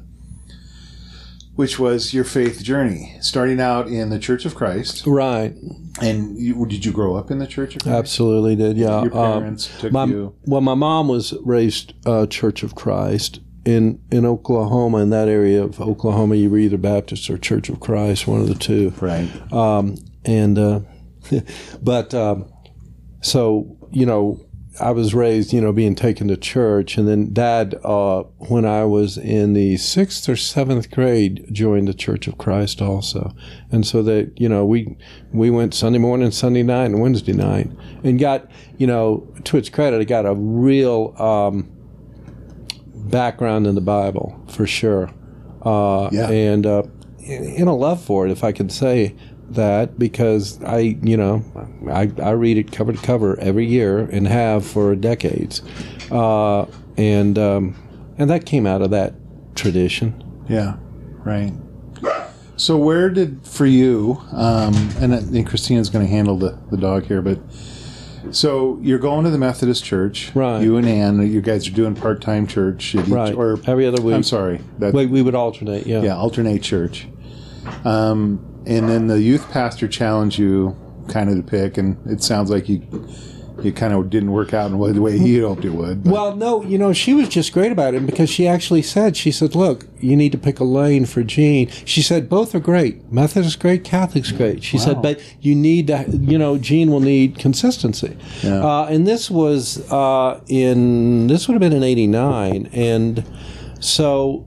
which 1.54 1.78
was 1.78 2.14
your 2.14 2.24
faith 2.24 2.62
journey, 2.62 3.16
starting 3.20 3.60
out 3.60 3.86
in 3.88 4.08
the 4.10 4.18
Church 4.18 4.44
of 4.46 4.54
Christ. 4.54 5.04
Right, 5.06 5.54
And 6.00 6.38
you, 6.38 6.64
did 6.66 6.84
you 6.86 6.92
grow 6.92 7.16
up 7.16 7.30
in 7.30 7.38
the 7.38 7.46
Church 7.46 7.76
of 7.76 7.82
Christ? 7.82 7.94
absolutely 7.98 8.56
did. 8.56 8.76
Yeah, 8.78 9.02
Your 9.04 9.16
Um, 9.16 9.40
parents 9.40 9.70
took 9.78 9.92
my, 9.92 10.04
you. 10.06 10.34
well, 10.46 10.60
my 10.62 10.74
mom 10.74 11.08
was 11.08 11.34
raised 11.44 11.92
uh, 12.06 12.26
Church 12.26 12.62
of 12.62 12.74
Christ 12.74 13.40
in 13.66 14.00
in 14.10 14.24
Oklahoma. 14.24 14.98
In 14.98 15.10
that 15.10 15.28
area 15.28 15.62
of 15.62 15.80
Oklahoma, 15.80 16.36
you 16.36 16.48
were 16.48 16.58
either 16.58 16.78
Baptist 16.78 17.28
or 17.28 17.36
Church 17.36 17.68
of 17.68 17.80
Christ, 17.80 18.26
one 18.26 18.40
of 18.40 18.48
the 18.48 18.54
two. 18.54 18.94
Right. 19.00 19.28
um, 19.52 19.96
and 20.24 20.58
uh, 20.58 20.80
but 21.82 22.14
um, 22.14 22.50
so 23.20 23.76
you 23.90 24.06
know 24.06 24.40
I 24.80 24.90
was 24.92 25.14
raised 25.14 25.52
you 25.52 25.60
know 25.60 25.72
being 25.72 25.94
taken 25.94 26.28
to 26.28 26.36
church 26.36 26.96
and 26.96 27.08
then 27.08 27.32
dad 27.32 27.74
uh, 27.82 28.22
when 28.48 28.64
I 28.64 28.84
was 28.84 29.18
in 29.18 29.52
the 29.52 29.76
sixth 29.78 30.28
or 30.28 30.36
seventh 30.36 30.90
grade 30.90 31.46
joined 31.50 31.88
the 31.88 31.94
Church 31.94 32.26
of 32.26 32.38
Christ 32.38 32.82
also 32.82 33.34
and 33.72 33.86
so 33.86 34.02
that 34.02 34.32
you 34.38 34.48
know 34.48 34.64
we 34.64 34.96
we 35.32 35.50
went 35.50 35.74
Sunday 35.74 35.98
morning 35.98 36.30
Sunday 36.30 36.62
night 36.62 36.86
and 36.86 37.00
Wednesday 37.00 37.32
night 37.32 37.70
and 38.04 38.18
got 38.18 38.50
you 38.76 38.86
know 38.86 39.32
to 39.44 39.56
its 39.56 39.68
credit 39.68 40.00
it 40.00 40.06
got 40.06 40.26
a 40.26 40.34
real 40.34 41.14
um, 41.20 41.75
background 43.10 43.66
in 43.66 43.74
the 43.74 43.80
Bible 43.80 44.42
for 44.48 44.66
sure 44.66 45.10
uh, 45.62 46.08
Yeah. 46.12 46.28
and 46.30 46.66
uh, 46.66 46.82
in 47.18 47.66
a 47.66 47.74
love 47.74 48.00
for 48.00 48.26
it, 48.26 48.30
if 48.30 48.44
I 48.44 48.52
can 48.52 48.68
say 48.70 49.14
that, 49.50 49.98
because 49.98 50.62
I, 50.62 50.96
you 51.02 51.16
know, 51.16 51.42
I, 51.90 52.10
I 52.22 52.30
read 52.30 52.56
it 52.56 52.72
cover 52.72 52.92
to 52.92 52.98
cover 52.98 53.38
every 53.40 53.66
year 53.66 53.98
and 53.98 54.26
have 54.28 54.64
for 54.66 54.94
decades, 54.94 55.62
uh, 56.10 56.66
and 56.96 57.38
um, 57.38 57.74
and 58.18 58.30
that 58.30 58.46
came 58.46 58.66
out 58.66 58.82
of 58.82 58.90
that 58.90 59.14
tradition. 59.54 60.22
Yeah, 60.48 60.76
right. 61.24 61.52
So 62.56 62.78
where 62.78 63.10
did 63.10 63.46
for 63.46 63.66
you, 63.66 64.22
um, 64.32 64.74
and, 64.98 65.12
think 65.30 65.48
Christina's 65.48 65.90
going 65.90 66.06
to 66.06 66.10
handle 66.10 66.38
the, 66.38 66.58
the 66.70 66.76
dog 66.78 67.04
here, 67.04 67.20
but 67.20 67.38
so 68.32 68.78
you're 68.82 68.98
going 68.98 69.24
to 69.24 69.30
the 69.30 69.38
Methodist 69.38 69.84
church, 69.84 70.30
Right. 70.34 70.62
You 70.62 70.76
and 70.76 70.86
Ann, 70.86 71.30
you 71.30 71.40
guys 71.40 71.66
are 71.68 71.72
doing 71.72 71.94
part 71.94 72.20
time 72.20 72.46
church, 72.46 72.94
each- 72.94 73.06
Right. 73.08 73.34
Or 73.34 73.58
Every 73.66 73.86
other 73.86 74.00
week. 74.02 74.14
I'm 74.14 74.22
sorry, 74.22 74.60
that 74.78 74.92
We, 74.94 75.06
we 75.06 75.22
would 75.22 75.34
alternate, 75.34 75.86
yeah. 75.86 76.02
yeah, 76.02 76.16
alternate 76.16 76.62
church. 76.62 77.06
Um, 77.84 78.40
and 78.66 78.88
then 78.88 79.06
the 79.06 79.20
youth 79.20 79.50
pastor 79.50 79.88
challenged 79.88 80.38
you 80.38 80.76
kind 81.08 81.30
of 81.30 81.36
to 81.36 81.42
pick, 81.42 81.78
and 81.78 81.96
it 82.06 82.22
sounds 82.22 82.50
like 82.50 82.68
you 82.68 82.80
you 83.62 83.72
kind 83.72 83.92
of 83.94 84.10
didn't 84.10 84.32
work 84.32 84.52
out 84.52 84.66
in 84.66 84.72
the 84.72 85.00
way 85.00 85.18
he 85.18 85.38
hoped 85.38 85.64
it 85.64 85.70
would. 85.70 86.04
but- 86.04 86.12
Well, 86.12 86.36
no, 86.36 86.62
you 86.62 86.76
know, 86.78 86.92
she 86.92 87.14
was 87.14 87.28
just 87.28 87.52
great 87.52 87.72
about 87.72 87.94
it 87.94 88.04
because 88.06 88.28
she 88.28 88.46
actually 88.46 88.82
said, 88.82 89.16
she 89.16 89.30
said, 89.32 89.54
look, 89.54 89.86
you 89.98 90.14
need 90.16 90.32
to 90.32 90.38
pick 90.38 90.60
a 90.60 90.64
lane 90.64 91.06
for 91.06 91.22
Gene. 91.22 91.68
She 91.84 92.02
said, 92.02 92.28
both 92.28 92.54
are 92.54 92.60
great. 92.60 93.10
Methodist 93.10 93.58
great, 93.58 93.82
Catholic's 93.82 94.30
great. 94.32 94.62
She 94.62 94.76
said, 94.78 95.00
but 95.00 95.20
you 95.40 95.54
need 95.54 95.86
to, 95.86 96.04
you 96.20 96.36
know, 96.38 96.58
Gene 96.58 96.90
will 96.90 97.00
need 97.00 97.38
consistency. 97.38 98.16
Yeah. 98.42 98.62
Uh, 98.64 98.86
and 98.90 99.06
this 99.06 99.30
was 99.30 99.90
uh, 99.90 100.40
in, 100.48 101.26
this 101.28 101.48
would 101.48 101.54
have 101.54 101.60
been 101.60 101.72
in 101.72 101.82
89. 101.82 102.68
And 102.72 103.24
so 103.80 104.46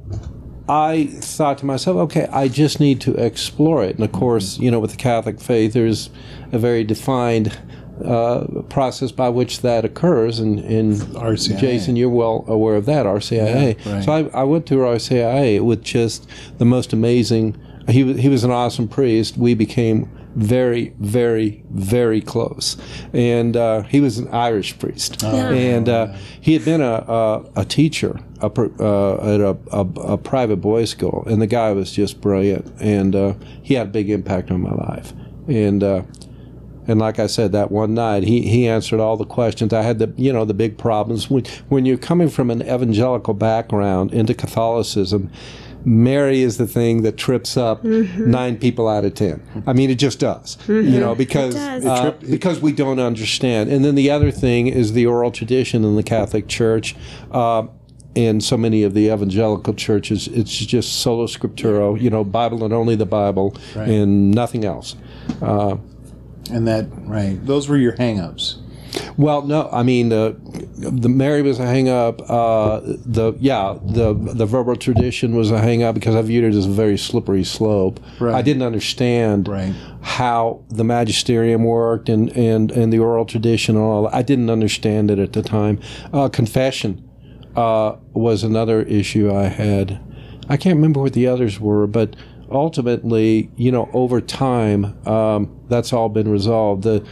I 0.67 1.07
thought 1.07 1.57
to 1.59 1.65
myself, 1.65 1.97
okay, 1.97 2.27
I 2.31 2.47
just 2.47 2.79
need 2.79 3.01
to 3.01 3.15
explore 3.15 3.83
it. 3.83 3.95
And 3.95 4.03
of 4.03 4.11
course, 4.11 4.59
you 4.59 4.69
know, 4.69 4.79
with 4.79 4.91
the 4.91 4.97
Catholic 4.97 5.39
faith, 5.39 5.73
there's 5.73 6.09
a 6.51 6.59
very 6.59 6.83
defined 6.83 7.57
uh, 8.05 8.61
process 8.69 9.11
by 9.11 9.29
which 9.29 9.61
that 9.61 9.85
occurs. 9.85 10.39
And, 10.39 10.59
and 10.59 10.95
RCIA. 10.95 11.59
Jason, 11.59 11.95
you're 11.95 12.09
well 12.09 12.45
aware 12.47 12.75
of 12.75 12.85
that, 12.85 13.05
RCIA. 13.05 13.77
Yeah, 13.85 13.93
right. 13.93 14.03
So 14.03 14.11
I, 14.11 14.41
I 14.41 14.43
went 14.43 14.65
through 14.65 14.79
RCIA 14.79 15.61
with 15.61 15.83
just 15.83 16.27
the 16.57 16.65
most 16.65 16.93
amazing. 16.93 17.57
He 17.87 18.03
was, 18.03 18.17
he 18.17 18.29
was 18.29 18.43
an 18.43 18.51
awesome 18.51 18.87
priest. 18.87 19.37
We 19.37 19.53
became 19.53 20.09
very, 20.35 20.93
very, 20.99 21.63
very 21.71 22.21
close. 22.21 22.77
And 23.13 23.57
uh, 23.57 23.81
he 23.83 23.99
was 23.99 24.19
an 24.19 24.27
Irish 24.29 24.77
priest. 24.77 25.23
And 25.23 25.89
uh, 25.89 26.13
he 26.39 26.53
had 26.53 26.63
been 26.63 26.81
a, 26.81 27.03
a, 27.07 27.45
a 27.57 27.65
teacher 27.65 28.19
a, 28.39 28.45
uh, 28.45 29.33
at 29.33 29.41
a, 29.41 29.57
a, 29.71 29.81
a 30.13 30.17
private 30.17 30.57
boys' 30.57 30.91
school. 30.91 31.23
And 31.27 31.41
the 31.41 31.47
guy 31.47 31.71
was 31.71 31.91
just 31.91 32.21
brilliant. 32.21 32.71
And 32.79 33.15
uh, 33.15 33.33
he 33.63 33.73
had 33.73 33.87
a 33.87 33.89
big 33.89 34.09
impact 34.09 34.51
on 34.51 34.61
my 34.61 34.71
life. 34.71 35.13
And 35.47 35.83
uh, 35.83 36.03
and 36.89 36.99
like 36.99 37.19
I 37.19 37.27
said, 37.27 37.51
that 37.51 37.71
one 37.71 37.93
night 37.93 38.23
he, 38.23 38.41
he 38.41 38.67
answered 38.67 38.99
all 38.99 39.15
the 39.15 39.25
questions. 39.25 39.73
I 39.73 39.83
had 39.83 39.99
the 39.99 40.11
you 40.17 40.33
know 40.33 40.43
the 40.43 40.55
big 40.55 40.77
problems 40.77 41.29
when 41.29 41.45
when 41.69 41.85
you're 41.85 41.97
coming 41.97 42.29
from 42.29 42.49
an 42.49 42.61
evangelical 42.63 43.33
background 43.35 44.11
into 44.13 44.33
Catholicism. 44.33 45.29
Mary 45.85 46.41
is 46.41 46.57
the 46.57 46.67
thing 46.67 47.03
that 47.03 47.15
trips 47.15 47.55
up 47.55 47.81
nine 47.85 48.57
people 48.57 48.89
out 48.89 49.05
of 49.05 49.13
ten. 49.13 49.41
I 49.65 49.71
mean, 49.71 49.89
it 49.89 49.95
just 49.95 50.19
does. 50.19 50.57
You 50.67 50.99
know, 50.99 51.15
because 51.15 51.53
does. 51.55 51.85
uh, 51.85 52.11
because 52.29 52.59
we 52.59 52.73
don't 52.73 52.99
understand. 52.99 53.69
And 53.71 53.85
then 53.85 53.95
the 53.95 54.09
other 54.11 54.29
thing 54.31 54.67
is 54.67 54.91
the 54.91 55.05
oral 55.05 55.31
tradition 55.31 55.85
in 55.85 55.95
the 55.95 56.03
Catholic 56.03 56.47
Church. 56.49 56.95
Uh, 57.31 57.67
in 58.15 58.41
so 58.41 58.57
many 58.57 58.83
of 58.83 58.93
the 58.95 59.05
evangelical 59.13 59.73
churches, 59.73 60.27
it's 60.29 60.51
just 60.65 60.99
sola 61.01 61.27
scriptura, 61.27 62.01
you 62.01 62.09
know, 62.09 62.23
Bible 62.23 62.65
and 62.65 62.73
only 62.73 62.95
the 62.95 63.05
Bible, 63.05 63.55
and 63.87 64.31
nothing 64.31 64.65
else. 64.65 64.95
Uh, 65.41 65.77
and 66.51 66.67
that 66.67 66.87
right, 67.05 67.37
those 67.45 67.67
were 67.67 67.77
your 67.77 67.93
hangups. 67.93 68.57
Well, 69.17 69.43
no, 69.43 69.69
I 69.71 69.83
mean 69.83 70.09
the 70.09 70.35
the 70.77 71.09
Mary 71.09 71.41
was 71.43 71.59
a 71.59 71.63
hangup. 71.65 72.21
Uh, 72.27 72.79
the 73.05 73.33
yeah, 73.39 73.77
the 73.83 74.13
the 74.13 74.45
verbal 74.47 74.75
tradition 74.75 75.35
was 75.35 75.51
a 75.51 75.59
hangup 75.59 75.93
because 75.93 76.15
I 76.15 76.21
viewed 76.23 76.43
it 76.43 76.57
as 76.57 76.65
a 76.65 76.69
very 76.71 76.97
slippery 76.97 77.43
slope. 77.43 77.99
Right. 78.19 78.33
I 78.33 78.41
didn't 78.41 78.63
understand 78.63 79.47
Right. 79.47 79.73
how 80.01 80.63
the 80.69 80.83
magisterium 80.83 81.65
worked 81.65 82.09
and, 82.09 82.29
and, 82.35 82.71
and 82.71 82.91
the 82.91 82.97
oral 82.99 83.25
tradition 83.25 83.75
and 83.75 83.85
all. 83.85 84.07
I 84.07 84.23
didn't 84.23 84.49
understand 84.49 85.11
it 85.11 85.19
at 85.19 85.33
the 85.33 85.43
time. 85.43 85.79
Uh, 86.11 86.29
confession 86.29 87.07
uh, 87.55 87.95
was 88.13 88.43
another 88.43 88.81
issue 88.81 89.31
I 89.31 89.47
had. 89.49 89.99
I 90.49 90.57
can't 90.57 90.77
remember 90.77 90.99
what 91.01 91.13
the 91.13 91.27
others 91.27 91.59
were, 91.59 91.85
but 91.85 92.15
ultimately, 92.51 93.49
you 93.55 93.71
know, 93.71 93.89
over 93.93 94.21
time, 94.21 94.95
um, 95.07 95.59
that's 95.69 95.93
all 95.93 96.09
been 96.09 96.29
resolved. 96.29 96.83
The 96.83 97.05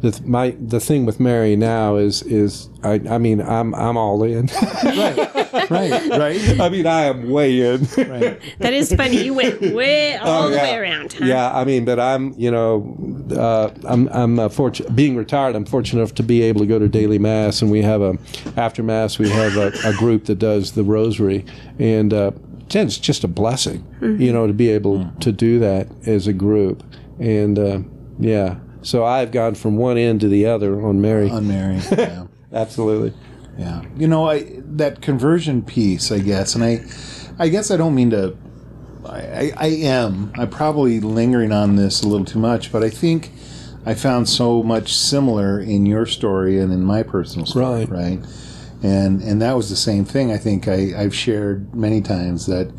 the 0.00 0.18
my 0.24 0.56
the 0.58 0.80
thing 0.80 1.04
with 1.04 1.20
Mary 1.20 1.56
now 1.56 1.96
is 1.96 2.22
is 2.22 2.70
I 2.82 3.02
I 3.10 3.18
mean 3.18 3.42
I'm 3.42 3.74
I'm 3.74 3.98
all 3.98 4.22
in. 4.22 4.46
right, 4.84 5.70
right. 5.70 6.08
Right. 6.10 6.60
I 6.60 6.68
mean 6.70 6.86
I 6.86 7.02
am 7.02 7.28
way 7.28 7.60
in. 7.60 7.86
That 8.60 8.72
is 8.72 8.94
funny. 8.94 9.22
You 9.24 9.34
went 9.34 9.60
way 9.74 10.16
all 10.22 10.48
the 10.48 10.54
Oh, 10.54 10.56
yeah. 10.56 10.62
way 10.62 10.76
around, 10.76 11.12
huh? 11.12 11.24
Yeah, 11.26 11.52
I 11.54 11.64
mean, 11.64 11.84
but 11.84 11.98
I'm, 12.00 12.32
you 12.38 12.50
know, 12.50 12.96
uh, 13.36 13.70
I'm, 13.84 14.08
I'm 14.08 14.38
uh, 14.38 14.48
fortunate, 14.48 14.94
being 14.94 15.16
retired, 15.16 15.54
I'm 15.56 15.64
fortunate 15.66 16.00
enough 16.00 16.14
to 16.16 16.22
be 16.22 16.42
able 16.42 16.60
to 16.60 16.66
go 16.66 16.78
to 16.78 16.88
daily 16.88 17.18
mass, 17.18 17.60
and 17.62 17.70
we 17.70 17.82
have 17.82 18.00
a, 18.02 18.16
after 18.56 18.82
mass, 18.82 19.18
we 19.18 19.28
have 19.30 19.56
a, 19.56 19.72
a 19.84 19.92
group 19.94 20.26
that 20.26 20.38
does 20.38 20.72
the 20.72 20.82
rosary, 20.84 21.44
and 21.78 22.12
uh, 22.14 22.30
it's 22.74 22.98
just 22.98 23.24
a 23.24 23.28
blessing, 23.28 23.84
you 24.00 24.32
know, 24.32 24.46
to 24.46 24.52
be 24.52 24.68
able 24.70 25.10
to 25.20 25.32
do 25.32 25.58
that 25.60 25.88
as 26.06 26.26
a 26.26 26.32
group, 26.32 26.82
and 27.18 27.58
uh, 27.58 27.80
yeah, 28.18 28.56
so 28.82 29.04
I've 29.04 29.32
gone 29.32 29.54
from 29.54 29.76
one 29.76 29.98
end 29.98 30.20
to 30.20 30.28
the 30.28 30.46
other 30.46 30.80
on 30.84 31.00
Mary, 31.00 31.30
On 31.30 31.46
Mary. 31.46 31.80
Yeah. 31.90 32.26
absolutely. 32.52 33.12
Yeah, 33.58 33.82
you 33.96 34.06
know, 34.08 34.28
I 34.28 34.46
that 34.76 35.02
conversion 35.02 35.62
piece, 35.62 36.10
I 36.12 36.18
guess, 36.20 36.54
and 36.54 36.64
I, 36.64 36.80
I 37.38 37.48
guess 37.48 37.70
I 37.70 37.76
don't 37.76 37.94
mean 37.94 38.10
to. 38.10 38.36
I, 39.04 39.18
I, 39.18 39.52
I 39.56 39.66
am. 39.66 40.30
I'm 40.36 40.50
probably 40.50 41.00
lingering 41.00 41.52
on 41.52 41.76
this 41.76 42.02
a 42.02 42.08
little 42.08 42.24
too 42.24 42.38
much, 42.38 42.70
but 42.70 42.82
I 42.84 42.90
think 42.90 43.30
I 43.84 43.94
found 43.94 44.28
so 44.28 44.62
much 44.62 44.94
similar 44.94 45.58
in 45.58 45.86
your 45.86 46.04
story 46.06 46.58
and 46.58 46.72
in 46.72 46.84
my 46.84 47.02
personal 47.02 47.46
story. 47.46 47.86
Right. 47.86 47.90
Right. 47.90 48.18
And 48.82 49.20
and 49.22 49.40
that 49.42 49.56
was 49.56 49.68
the 49.70 49.76
same 49.76 50.04
thing. 50.04 50.32
I 50.32 50.38
think 50.38 50.68
I, 50.68 50.92
I've 50.96 51.14
shared 51.14 51.74
many 51.74 52.00
times 52.00 52.46
that 52.46 52.72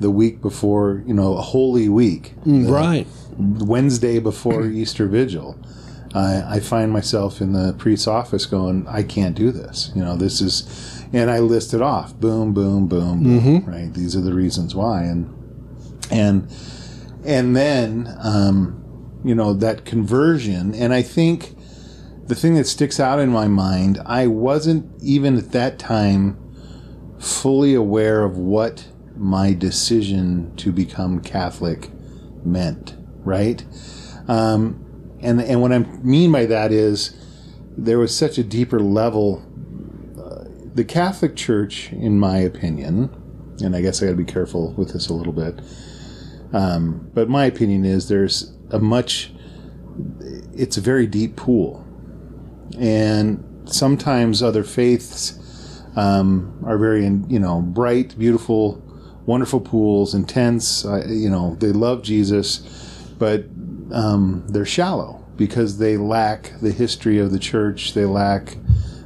the 0.00 0.10
week 0.10 0.40
before, 0.40 1.02
you 1.06 1.14
know, 1.14 1.36
a 1.36 1.42
Holy 1.42 1.88
Week, 1.88 2.34
right. 2.44 3.06
Wednesday 3.38 4.18
before 4.18 4.66
Easter 4.80 5.06
Vigil, 5.06 5.56
I, 6.14 6.56
I 6.56 6.60
find 6.60 6.92
myself 6.92 7.40
in 7.40 7.52
the 7.52 7.72
priest's 7.74 8.06
office 8.06 8.44
going, 8.46 8.86
I 8.88 9.02
can't 9.02 9.34
do 9.36 9.50
this. 9.50 9.90
You 9.94 10.02
know, 10.04 10.16
this 10.16 10.40
is, 10.40 11.04
and 11.12 11.30
I 11.30 11.38
list 11.38 11.72
it 11.72 11.80
off, 11.82 12.14
boom, 12.18 12.52
boom, 12.52 12.86
boom, 12.88 13.22
boom, 13.22 13.64
right? 13.66 13.92
These 13.94 14.14
are 14.16 14.20
the 14.20 14.34
reasons 14.34 14.74
why, 14.74 15.02
and 15.04 15.32
and 16.10 16.48
and 17.24 17.56
then 17.56 18.12
um, 18.22 19.20
you 19.24 19.34
know 19.34 19.54
that 19.54 19.84
conversion, 19.84 20.74
and 20.74 20.92
I 20.92 21.02
think 21.02 21.54
the 22.32 22.40
thing 22.40 22.54
that 22.54 22.66
sticks 22.66 22.98
out 22.98 23.18
in 23.18 23.28
my 23.28 23.46
mind, 23.46 24.00
I 24.06 24.26
wasn't 24.26 24.90
even 25.02 25.36
at 25.36 25.52
that 25.52 25.78
time 25.78 26.38
fully 27.18 27.74
aware 27.74 28.24
of 28.24 28.38
what 28.38 28.88
my 29.14 29.52
decision 29.52 30.56
to 30.56 30.72
become 30.72 31.20
Catholic 31.20 31.90
meant, 32.42 32.96
right? 33.18 33.62
Um, 34.28 35.18
and 35.20 35.42
and 35.42 35.60
what 35.60 35.72
I 35.72 35.80
mean 35.80 36.32
by 36.32 36.46
that 36.46 36.72
is 36.72 37.14
there 37.76 37.98
was 37.98 38.16
such 38.16 38.38
a 38.38 38.42
deeper 38.42 38.80
level. 38.80 39.44
Uh, 40.18 40.48
the 40.74 40.84
Catholic 40.84 41.36
Church, 41.36 41.92
in 41.92 42.18
my 42.18 42.38
opinion, 42.38 43.10
and 43.60 43.76
I 43.76 43.82
guess 43.82 44.02
I 44.02 44.06
got 44.06 44.12
to 44.12 44.16
be 44.16 44.24
careful 44.24 44.72
with 44.72 44.94
this 44.94 45.10
a 45.10 45.12
little 45.12 45.34
bit. 45.34 45.60
Um, 46.54 47.10
but 47.12 47.28
my 47.28 47.44
opinion 47.44 47.84
is 47.84 48.08
there's 48.08 48.54
a 48.70 48.78
much. 48.78 49.34
It's 50.54 50.78
a 50.78 50.80
very 50.80 51.06
deep 51.06 51.36
pool, 51.36 51.81
and 52.78 53.44
sometimes 53.66 54.42
other 54.42 54.64
faiths 54.64 55.38
um, 55.96 56.62
are 56.64 56.78
very, 56.78 57.04
you 57.04 57.38
know, 57.38 57.60
bright, 57.60 58.18
beautiful, 58.18 58.82
wonderful 59.26 59.60
pools, 59.60 60.14
intense. 60.14 60.84
Uh, 60.84 61.04
you 61.08 61.30
know, 61.30 61.56
they 61.56 61.72
love 61.72 62.02
Jesus, 62.02 62.58
but 63.18 63.44
um, 63.92 64.44
they're 64.48 64.64
shallow 64.66 65.24
because 65.36 65.78
they 65.78 65.96
lack 65.96 66.52
the 66.60 66.72
history 66.72 67.18
of 67.18 67.30
the 67.30 67.38
church. 67.38 67.94
They 67.94 68.04
lack 68.04 68.56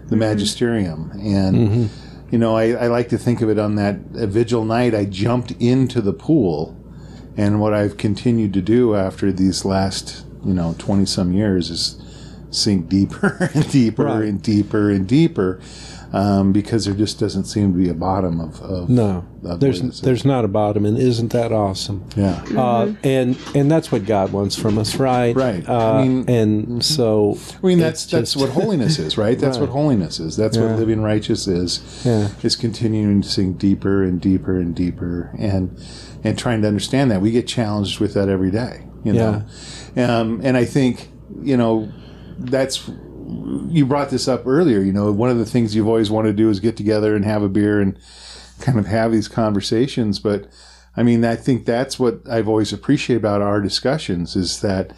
the 0.09 0.17
magisterium, 0.17 1.11
and 1.13 1.91
you 2.31 2.39
know, 2.39 2.57
I, 2.57 2.71
I 2.73 2.87
like 2.87 3.09
to 3.09 3.19
think 3.19 3.43
of 3.43 3.49
it 3.49 3.59
on 3.59 3.75
that 3.77 3.97
vigil 4.13 4.65
night. 4.65 4.95
I 4.95 5.05
jumped 5.05 5.53
into 5.53 6.01
the 6.01 6.13
pool, 6.13 6.77
and 7.37 7.61
what 7.61 7.75
I've 7.75 7.97
continued 7.97 8.53
to 8.55 8.63
do 8.63 8.95
after 8.95 9.33
these 9.33 9.65
last, 9.65 10.25
you 10.45 10.55
know, 10.55 10.75
twenty 10.79 11.07
some 11.07 11.33
years 11.33 11.71
is 11.71 12.01
sink 12.51 12.89
deeper 12.89 13.51
and 13.55 13.71
deeper 13.71 14.05
Right. 14.05 14.25
and 14.25 14.43
deeper 14.43 14.91
and 14.91 15.07
deeper. 15.07 15.61
Um, 16.13 16.53
because 16.53 16.85
there 16.85 16.95
just 16.95 17.19
doesn't 17.19 17.45
seem 17.45 17.73
to 17.73 17.79
be 17.79 17.89
a 17.89 17.95
bottom 17.95 18.41
of, 18.41 18.61
of 18.63 18.89
No, 18.89 19.25
of 19.45 19.59
there's 19.59 19.83
what 19.83 19.97
there's 19.97 20.25
not 20.25 20.45
a 20.45 20.49
bottom, 20.49 20.87
and 20.87 20.97
isn't 20.97 21.33
that 21.33 21.51
awesome? 21.53 22.05
yeah 22.17 22.43
Uh, 22.57 22.95
and 23.03 23.37
and 23.57 23.69
that's 23.71 23.91
what 23.91 24.07
God 24.07 24.33
wants 24.33 24.57
from 24.57 24.79
us, 24.79 24.97
right? 24.97 25.35
Right. 25.37 25.69
Uh, 25.69 25.93
I 25.95 26.07
mean- 26.07 26.25
and 26.31 26.83
so 26.85 27.37
I 27.63 27.67
mean, 27.67 27.79
that's 27.81 28.05
it's 28.05 28.13
that's 28.13 28.37
what 28.37 28.51
holiness 28.51 29.01
is, 29.01 29.19
right? 29.19 29.37
That's 29.39 29.59
what 29.59 29.69
holiness 29.81 30.21
is. 30.21 30.37
That's 30.37 30.57
Yeah. 30.57 30.71
what 30.71 30.79
living 30.79 31.03
righteous 31.03 31.49
is. 31.49 31.83
Yeah. 32.07 32.29
Is 32.43 32.55
continuing 32.55 33.21
to 33.23 33.29
sink 33.29 33.59
deeper 33.59 34.05
and 34.05 34.21
deeper 34.21 34.57
and 34.59 34.77
deeper, 34.77 35.35
and 35.37 35.77
and 36.23 36.39
trying 36.39 36.63
to 36.63 36.69
understand 36.69 37.11
that 37.11 37.21
we 37.21 37.33
get 37.33 37.49
challenged 37.49 37.99
with 37.99 38.15
that 38.15 38.29
every 38.29 38.53
day. 38.53 38.85
You 39.03 39.13
know, 39.13 39.43
um, 39.97 40.41
and 40.45 40.57
I 40.57 40.65
think 40.65 41.09
you 41.43 41.57
know 41.57 41.89
that's 42.39 42.89
you 43.69 43.85
brought 43.87 44.11
this 44.11 44.29
up 44.29 44.47
earlier. 44.47 44.81
You 44.81 44.93
know, 44.93 45.11
one 45.13 45.31
of 45.31 45.39
the 45.39 45.47
things 45.47 45.75
you've 45.75 45.89
always 45.89 46.11
wanted 46.11 46.29
to 46.31 46.37
do 46.37 46.49
is 46.51 46.61
get 46.61 46.77
together 46.77 47.17
and 47.17 47.25
have 47.25 47.43
a 47.43 47.49
beer 47.49 47.81
and 47.81 47.99
kind 48.61 48.79
of 48.79 48.87
have 48.87 49.13
these 49.13 49.29
conversations. 49.29 50.19
But 50.19 50.47
I 50.97 51.03
mean, 51.03 51.25
I 51.25 51.37
think 51.37 51.65
that's 51.67 51.99
what 51.99 52.21
I've 52.31 52.49
always 52.49 52.73
appreciated 52.73 53.21
about 53.21 53.43
our 53.43 53.61
discussions 53.61 54.37
is 54.37 54.61
that 54.61 54.93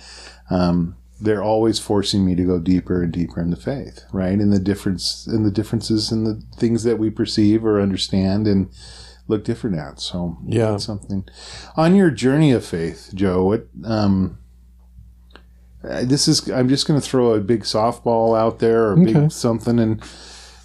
um, 0.51 0.97
they're 1.20 1.43
always 1.43 1.78
forcing 1.78 2.24
me 2.24 2.34
to 2.36 2.45
go 2.45 2.59
deeper 2.61 3.03
and 3.03 3.12
deeper 3.12 3.41
in 3.41 3.51
the 3.51 3.57
faith, 3.57 4.05
right? 4.12 4.39
In 4.39 4.51
the 4.51 4.61
difference, 4.61 5.26
in 5.26 5.43
the 5.43 5.51
differences, 5.51 6.12
in 6.12 6.24
the 6.24 6.43
things 6.57 6.84
that 6.84 6.99
we 6.99 7.11
perceive 7.11 7.64
or 7.64 7.80
understand 7.80 8.47
and 8.47 8.70
look 9.26 9.45
different 9.45 9.76
at. 9.76 10.01
So 10.01 10.39
Yeah. 10.47 10.72
that's 10.72 10.84
something. 10.84 11.24
On 11.76 11.95
your 11.97 12.11
journey 12.11 12.53
of 12.53 12.64
faith, 12.64 13.11
Joe, 13.14 13.45
what? 13.45 13.66
Um, 13.84 14.39
uh, 15.84 16.04
this 16.04 16.28
is. 16.28 16.48
I'm 16.50 16.68
just 16.68 16.86
going 16.86 17.00
to 17.00 17.06
throw 17.06 17.32
a 17.34 17.40
big 17.40 17.62
softball 17.62 18.38
out 18.38 18.58
there 18.58 18.88
or 18.90 18.92
Okay. 19.00 19.12
big 19.12 19.32
something, 19.32 19.78
and 19.78 20.02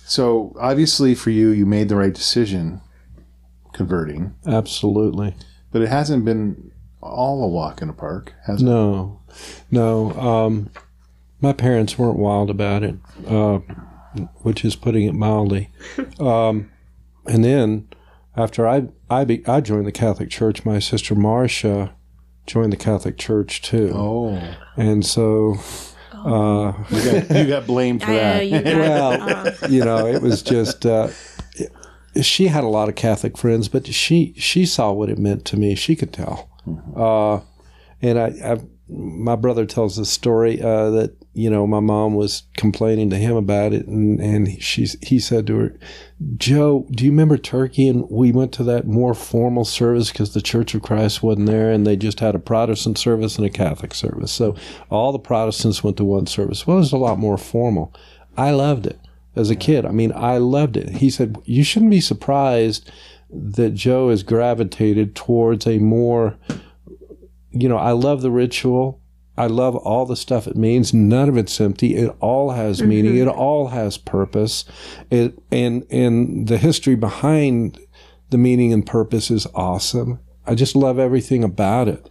so 0.05 0.55
obviously 0.59 1.15
for 1.15 1.29
you, 1.29 1.49
you 1.49 1.65
made 1.65 1.89
the 1.89 1.95
right 1.95 2.13
decision, 2.13 2.81
converting, 3.73 4.35
absolutely 4.45 5.35
but 5.71 5.81
it 5.81 5.89
hasn't 5.89 6.23
been 6.23 6.71
all 7.01 7.43
a 7.43 7.47
walk 7.47 7.81
in 7.81 7.87
the 7.87 7.93
park, 7.93 8.33
has 8.45 8.61
it? 8.61 8.65
no, 8.65 9.19
no. 9.71 10.11
Um, 10.11 10.69
my 11.41 11.51
parents 11.51 11.97
weren't 11.97 12.17
wild 12.19 12.49
about 12.51 12.83
it, 12.83 12.95
uh, 13.27 13.59
which 14.43 14.63
is 14.63 14.75
putting 14.75 15.05
it 15.07 15.13
mildly. 15.13 15.69
Um, 16.19 16.69
and 17.25 17.43
then 17.43 17.87
after 18.37 18.67
I 18.67 18.87
I, 19.09 19.23
be, 19.25 19.45
I 19.47 19.61
joined 19.61 19.87
the 19.87 19.91
Catholic 19.91 20.29
Church, 20.29 20.63
my 20.65 20.79
sister 20.79 21.15
Marcia 21.15 21.93
joined 22.45 22.73
the 22.73 22.77
Catholic 22.77 23.17
Church 23.17 23.61
too, 23.61 23.91
Oh, 23.93 24.55
and 24.77 25.05
so. 25.05 25.55
Uh, 26.13 26.71
you 26.89 27.11
got, 27.11 27.35
you 27.37 27.47
got 27.47 27.67
blamed 27.67 28.01
for 28.01 28.11
I, 28.11 28.13
that. 28.13 28.45
you 28.47 28.61
got, 28.61 28.63
well, 28.77 29.21
uh, 29.47 29.51
you 29.67 29.83
know, 29.83 30.07
it 30.07 30.21
was 30.21 30.41
just 30.41 30.85
uh, 30.85 31.09
she 32.21 32.47
had 32.47 32.63
a 32.63 32.67
lot 32.67 32.87
of 32.87 32.95
Catholic 32.95 33.37
friends, 33.37 33.67
but 33.67 33.87
she 33.87 34.33
she 34.37 34.65
saw 34.65 34.91
what 34.93 35.09
it 35.09 35.17
meant 35.17 35.43
to 35.45 35.57
me. 35.57 35.75
She 35.75 35.95
could 35.97 36.13
tell, 36.13 36.49
uh, 36.95 37.41
and 38.01 38.17
I, 38.19 38.53
I 38.53 38.61
my 38.87 39.35
brother 39.35 39.65
tells 39.65 39.97
the 39.97 40.05
story 40.05 40.61
uh, 40.61 40.91
that 40.91 41.17
you 41.33 41.49
know 41.49 41.65
my 41.65 41.79
mom 41.79 42.15
was 42.15 42.43
complaining 42.57 43.09
to 43.09 43.17
him 43.17 43.35
about 43.35 43.73
it, 43.73 43.87
and 43.87 44.19
and 44.19 44.61
she 44.61 44.87
he 45.01 45.19
said 45.19 45.47
to 45.47 45.57
her, 45.57 45.79
Joe, 46.37 46.87
do 46.91 47.05
you 47.05 47.11
remember 47.11 47.37
Turkey? 47.37 47.87
And 47.87 48.09
we 48.09 48.31
went 48.31 48.51
to 48.53 48.63
that 48.65 48.87
more 48.87 49.13
formal 49.13 49.65
service 49.65 50.11
because 50.11 50.33
the 50.33 50.41
Church 50.41 50.73
of 50.73 50.81
Christ 50.81 51.23
wasn't 51.23 51.47
there, 51.47 51.71
and 51.71 51.85
they 51.85 51.95
just 51.95 52.19
had 52.19 52.35
a 52.35 52.39
Protestant 52.39 52.97
service 52.97 53.37
and 53.37 53.45
a 53.45 53.49
Catholic 53.49 53.93
service. 53.93 54.31
So 54.31 54.55
all 54.89 55.11
the 55.11 55.19
Protestants 55.19 55.83
went 55.83 55.97
to 55.97 56.05
one 56.05 56.27
service. 56.27 56.65
Well, 56.65 56.77
it 56.77 56.81
was 56.81 56.93
a 56.93 56.97
lot 56.97 57.19
more 57.19 57.37
formal. 57.37 57.93
I 58.37 58.51
loved 58.51 58.85
it 58.85 58.99
as 59.35 59.49
a 59.49 59.55
kid. 59.55 59.85
I 59.85 59.91
mean, 59.91 60.11
I 60.15 60.37
loved 60.37 60.77
it. 60.77 60.89
He 60.97 61.09
said, 61.09 61.37
You 61.45 61.63
shouldn't 61.63 61.91
be 61.91 62.01
surprised 62.01 62.91
that 63.29 63.73
Joe 63.73 64.09
has 64.09 64.23
gravitated 64.23 65.15
towards 65.15 65.65
a 65.65 65.79
more, 65.79 66.37
you 67.51 67.67
know, 67.67 67.77
I 67.77 67.91
love 67.91 68.21
the 68.21 68.31
ritual. 68.31 69.01
I 69.37 69.47
love 69.47 69.75
all 69.75 70.05
the 70.05 70.15
stuff 70.15 70.47
it 70.47 70.55
means. 70.55 70.93
None 70.93 71.29
of 71.29 71.37
it's 71.37 71.59
empty. 71.59 71.95
It 71.95 72.15
all 72.19 72.51
has 72.51 72.81
meaning. 72.81 73.17
It 73.17 73.27
all 73.27 73.69
has 73.69 73.97
purpose. 73.97 74.65
It 75.09 75.39
and 75.51 75.85
and 75.89 76.47
the 76.47 76.57
history 76.57 76.95
behind 76.95 77.79
the 78.29 78.37
meaning 78.37 78.71
and 78.73 78.85
purpose 78.85 79.31
is 79.31 79.47
awesome. 79.55 80.19
I 80.45 80.55
just 80.55 80.75
love 80.75 80.99
everything 80.99 81.43
about 81.43 81.87
it. 81.87 82.09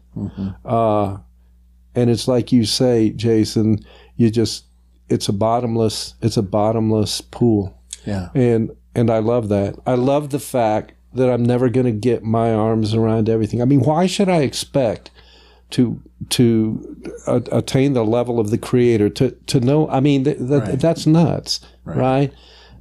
Uh, 0.65 1.19
and 1.95 2.11
it's 2.11 2.27
like 2.27 2.53
you 2.53 2.65
say, 2.65 3.11
Jason. 3.11 3.85
You 4.17 4.31
just 4.31 4.67
it's 5.09 5.29
a 5.29 5.33
bottomless 5.33 6.15
it's 6.23 6.37
a 6.37 6.43
bottomless 6.43 7.21
pool 7.21 7.83
yeah. 8.07 8.29
and 8.35 8.71
and 8.95 9.11
I 9.11 9.19
love 9.19 9.49
that. 9.49 9.77
I 9.87 9.95
love 9.95 10.31
the 10.31 10.39
fact 10.39 10.93
that 11.15 11.31
I'm 11.31 11.43
never 11.43 11.69
going 11.69 11.87
to 11.87 11.93
get 11.93 12.23
my 12.23 12.53
arms 12.53 12.95
around 12.95 13.29
everything. 13.29 13.63
I 13.63 13.65
mean, 13.65 13.81
why 13.81 14.07
should 14.07 14.29
I 14.29 14.43
expect 14.43 15.11
to 15.73 16.01
to 16.31 16.97
a- 17.27 17.43
attain 17.53 17.93
the 17.93 18.05
level 18.05 18.41
of 18.41 18.51
the 18.51 18.59
creator 18.59 19.09
to 19.11 19.33
to 19.49 19.61
know? 19.61 19.89
I 19.89 20.01
mean, 20.01 20.25
th- 20.25 20.39
that, 20.39 20.61
Right. 20.69 20.79
that's 20.81 21.07
nuts, 21.07 21.61
right. 21.85 22.33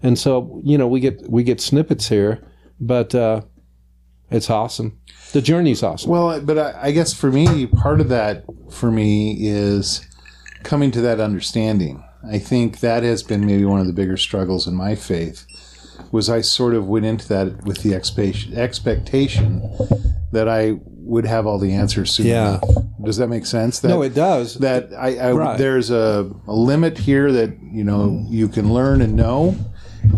And 0.04 0.18
so 0.18 0.62
you 0.64 0.78
know, 0.78 0.88
we 0.88 1.00
get 1.00 1.30
we 1.30 1.44
get 1.44 1.60
snippets 1.62 2.08
here, 2.10 2.40
but 2.80 3.14
uh, 3.16 3.42
it's 4.30 4.50
awesome. 4.50 4.98
The 5.34 5.42
journey's 5.42 5.84
awesome. 5.84 6.10
Well, 6.12 6.42
but 6.42 6.58
I, 6.58 6.88
I 6.88 6.92
guess 6.92 7.14
for 7.14 7.32
me, 7.32 7.66
part 7.68 8.02
of 8.02 8.10
that 8.10 8.44
for 8.70 8.92
me 8.92 9.38
is 9.42 10.02
coming 10.64 10.92
to 10.92 11.02
that 11.02 11.20
understanding. 11.20 12.04
I 12.30 12.38
think 12.38 12.80
that 12.82 13.04
has 13.04 13.24
been 13.24 13.46
maybe 13.46 13.66
one 13.66 13.80
of 13.80 13.88
the 13.88 13.94
bigger 13.94 14.18
struggles 14.18 14.68
in 14.68 14.76
my 14.76 14.96
faith. 14.96 15.46
Was 16.12 16.30
I 16.30 16.42
sort 16.42 16.74
of 16.76 16.88
went 16.88 17.06
into 17.06 17.28
that 17.30 17.64
with 17.64 17.84
the 17.84 17.94
expectation 17.96 19.62
that 20.32 20.48
I 20.50 20.80
would 21.04 21.26
have 21.26 21.46
all 21.48 21.58
the 21.58 21.74
answers 21.74 22.12
soon 22.12 22.28
Yeah. 22.28 22.48
enough. 22.50 22.64
Does 23.04 23.18
that 23.18 23.28
make 23.28 23.46
sense? 23.46 23.80
That, 23.80 23.90
no, 23.90 24.02
it 24.04 24.14
does. 24.14 24.56
that 24.56 24.90
I, 24.98 25.18
I 25.18 25.32
Right. 25.32 25.58
there's 25.58 25.90
a, 25.90 26.30
a 26.48 26.54
limit 26.54 26.98
here 27.00 27.32
that 27.32 27.58
you 27.62 27.84
know 27.84 28.24
you 28.30 28.48
can 28.48 28.72
learn 28.74 29.02
and 29.02 29.16
know, 29.16 29.56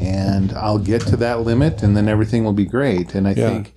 and 0.02 0.52
I'll 0.54 0.80
get 0.80 1.02
to 1.08 1.18
that 1.18 1.42
limit, 1.42 1.82
and 1.84 1.96
then 1.96 2.08
everything 2.10 2.44
will 2.44 2.54
be 2.54 2.66
great. 2.66 3.16
And 3.16 3.28
I 3.28 3.32
Yeah. 3.32 3.50
think 3.50 3.76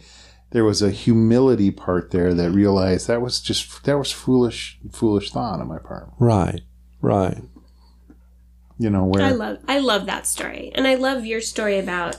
there 0.51 0.65
was 0.65 0.83
a 0.83 0.91
humility 0.91 1.71
part 1.71 2.11
there 2.11 2.35
that 2.35 2.51
realized 2.51 3.07
that 3.09 3.21
was 3.23 3.41
just 3.41 3.85
that 3.85 3.97
was 3.99 4.11
foolish, 4.11 4.79
foolish 4.91 5.31
thought 5.31 5.61
on 5.61 5.69
my 5.69 5.79
part. 5.79 6.09
right, 6.19 6.63
right. 7.01 7.39
You 8.79 8.91
know 8.91 9.05
where 9.05 9.23
I 9.25 9.31
love 9.31 9.59
I 9.69 9.79
love 9.79 10.07
that 10.07 10.27
story. 10.27 10.71
And 10.75 10.87
I 10.87 10.97
love 10.97 11.25
your 11.25 11.41
story 11.41 11.79
about 11.79 12.17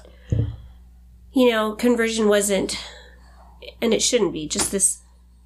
you 1.33 1.51
know, 1.51 1.73
conversion 1.73 2.27
wasn't 2.29 2.77
and 3.82 3.93
it 3.93 4.01
shouldn't 4.01 4.34
be 4.34 4.47
just 4.47 4.72
this 4.72 4.99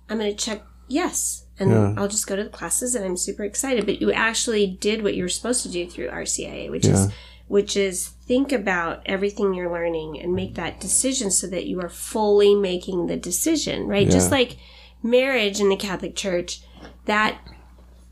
I'm 0.09 0.17
going 0.19 0.35
to 0.35 0.45
check 0.45 0.63
yes 0.87 1.45
and 1.59 1.69
Yeah. 1.71 1.93
I'll 1.97 2.07
just 2.07 2.27
go 2.27 2.35
to 2.35 2.43
the 2.43 2.49
classes 2.49 2.95
and 2.95 3.05
I'm 3.05 3.15
super 3.17 3.43
excited, 3.43 3.85
but 3.85 4.01
you 4.01 4.11
actually 4.11 4.67
did 4.67 5.03
what 5.03 5.13
you 5.15 5.23
were 5.23 5.29
supposed 5.29 5.63
to 5.63 5.69
do 5.69 5.87
through 5.89 6.09
RCIA, 6.09 6.69
which 6.71 6.85
Yeah. 6.85 6.93
is 7.05 7.11
which 7.47 7.75
is 7.75 8.07
think 8.25 8.53
about 8.53 9.01
everything 9.05 9.53
you're 9.53 9.71
learning 9.71 10.17
and 10.21 10.33
make 10.33 10.55
that 10.55 10.79
decision 10.79 11.29
so 11.29 11.47
that 11.47 11.65
you 11.67 11.81
are 11.81 11.89
fully 11.89 12.55
making 12.55 13.07
the 13.07 13.17
decision, 13.17 13.87
right? 13.87 14.09
Just 14.09 14.31
like 14.31 14.55
marriage 15.03 15.59
in 15.59 15.67
the 15.67 15.75
Catholic 15.75 16.15
Church, 16.15 16.61
that 17.05 17.39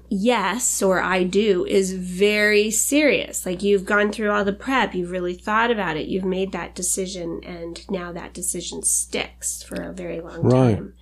yes 0.09 0.81
or 0.81 0.99
I 1.01 1.23
do 1.23 1.65
is 1.65 1.93
very 1.93 2.71
serious. 2.71 3.45
Like 3.45 3.61
you've 3.63 3.85
gone 3.85 4.11
through 4.11 4.31
all 4.31 4.43
the 4.43 4.53
prep, 4.53 4.93
you've 4.95 5.11
really 5.11 5.33
thought 5.35 5.71
about 5.71 5.97
it, 5.97 6.07
you've 6.07 6.25
made 6.25 6.51
that 6.51 6.75
decision, 6.75 7.41
and 7.43 7.89
now 7.89 8.11
that 8.11 8.33
decision 8.33 8.83
sticks 8.83 9.61
for 9.63 9.81
a 9.81 9.93
very 9.93 10.19
long 10.21 10.41
Right. 10.41 10.75
time. 10.75 10.93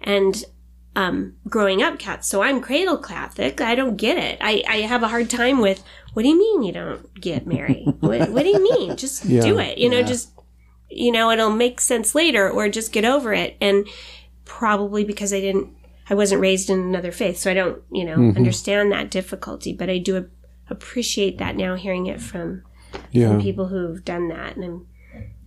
And 0.00 0.44
um, 0.96 1.34
growing 1.48 1.82
up, 1.82 1.98
cat. 1.98 2.24
So 2.24 2.42
I'm 2.42 2.60
cradle 2.60 2.98
Catholic. 2.98 3.60
I 3.60 3.74
don't 3.74 3.96
get 3.96 4.16
it. 4.16 4.38
I, 4.40 4.62
I 4.68 4.76
have 4.82 5.02
a 5.02 5.08
hard 5.08 5.28
time 5.28 5.60
with. 5.60 5.82
What 6.12 6.22
do 6.22 6.28
you 6.28 6.38
mean 6.38 6.62
you 6.62 6.72
don't 6.72 7.12
get 7.20 7.46
married? 7.48 7.86
what, 7.98 8.30
what 8.30 8.44
do 8.44 8.50
you 8.50 8.62
mean? 8.62 8.96
Just 9.04 9.24
Yeah. 9.24 9.42
do 9.42 9.58
it. 9.58 9.78
You 9.78 9.88
know, 9.90 9.98
Yeah. 9.98 10.06
just 10.06 10.30
you 10.90 11.10
know, 11.10 11.32
it'll 11.32 11.50
make 11.50 11.80
sense 11.80 12.14
later, 12.14 12.48
or 12.48 12.68
just 12.68 12.92
get 12.92 13.04
over 13.04 13.34
it. 13.34 13.56
And 13.60 13.88
probably 14.44 15.02
because 15.02 15.32
I 15.32 15.40
didn't, 15.40 15.68
I 16.10 16.14
wasn't 16.14 16.40
raised 16.40 16.68
in 16.70 16.78
another 16.80 17.12
faith, 17.12 17.38
so 17.38 17.50
I 17.50 17.54
don't, 17.54 17.82
you 17.92 18.04
know, 18.04 18.16
Mm-hmm. 18.16 18.36
understand 18.36 18.92
that 18.92 19.10
difficulty. 19.10 19.72
But 19.72 19.88
I 19.90 19.98
do 19.98 20.28
appreciate 20.68 21.38
that 21.38 21.56
now, 21.56 21.74
hearing 21.76 22.06
it 22.06 22.20
from 22.20 22.62
Yeah. 23.10 23.28
from 23.28 23.40
people 23.40 23.68
who've 23.68 24.04
done 24.04 24.28
that, 24.28 24.56
and 24.56 24.64
I'm 24.64 24.84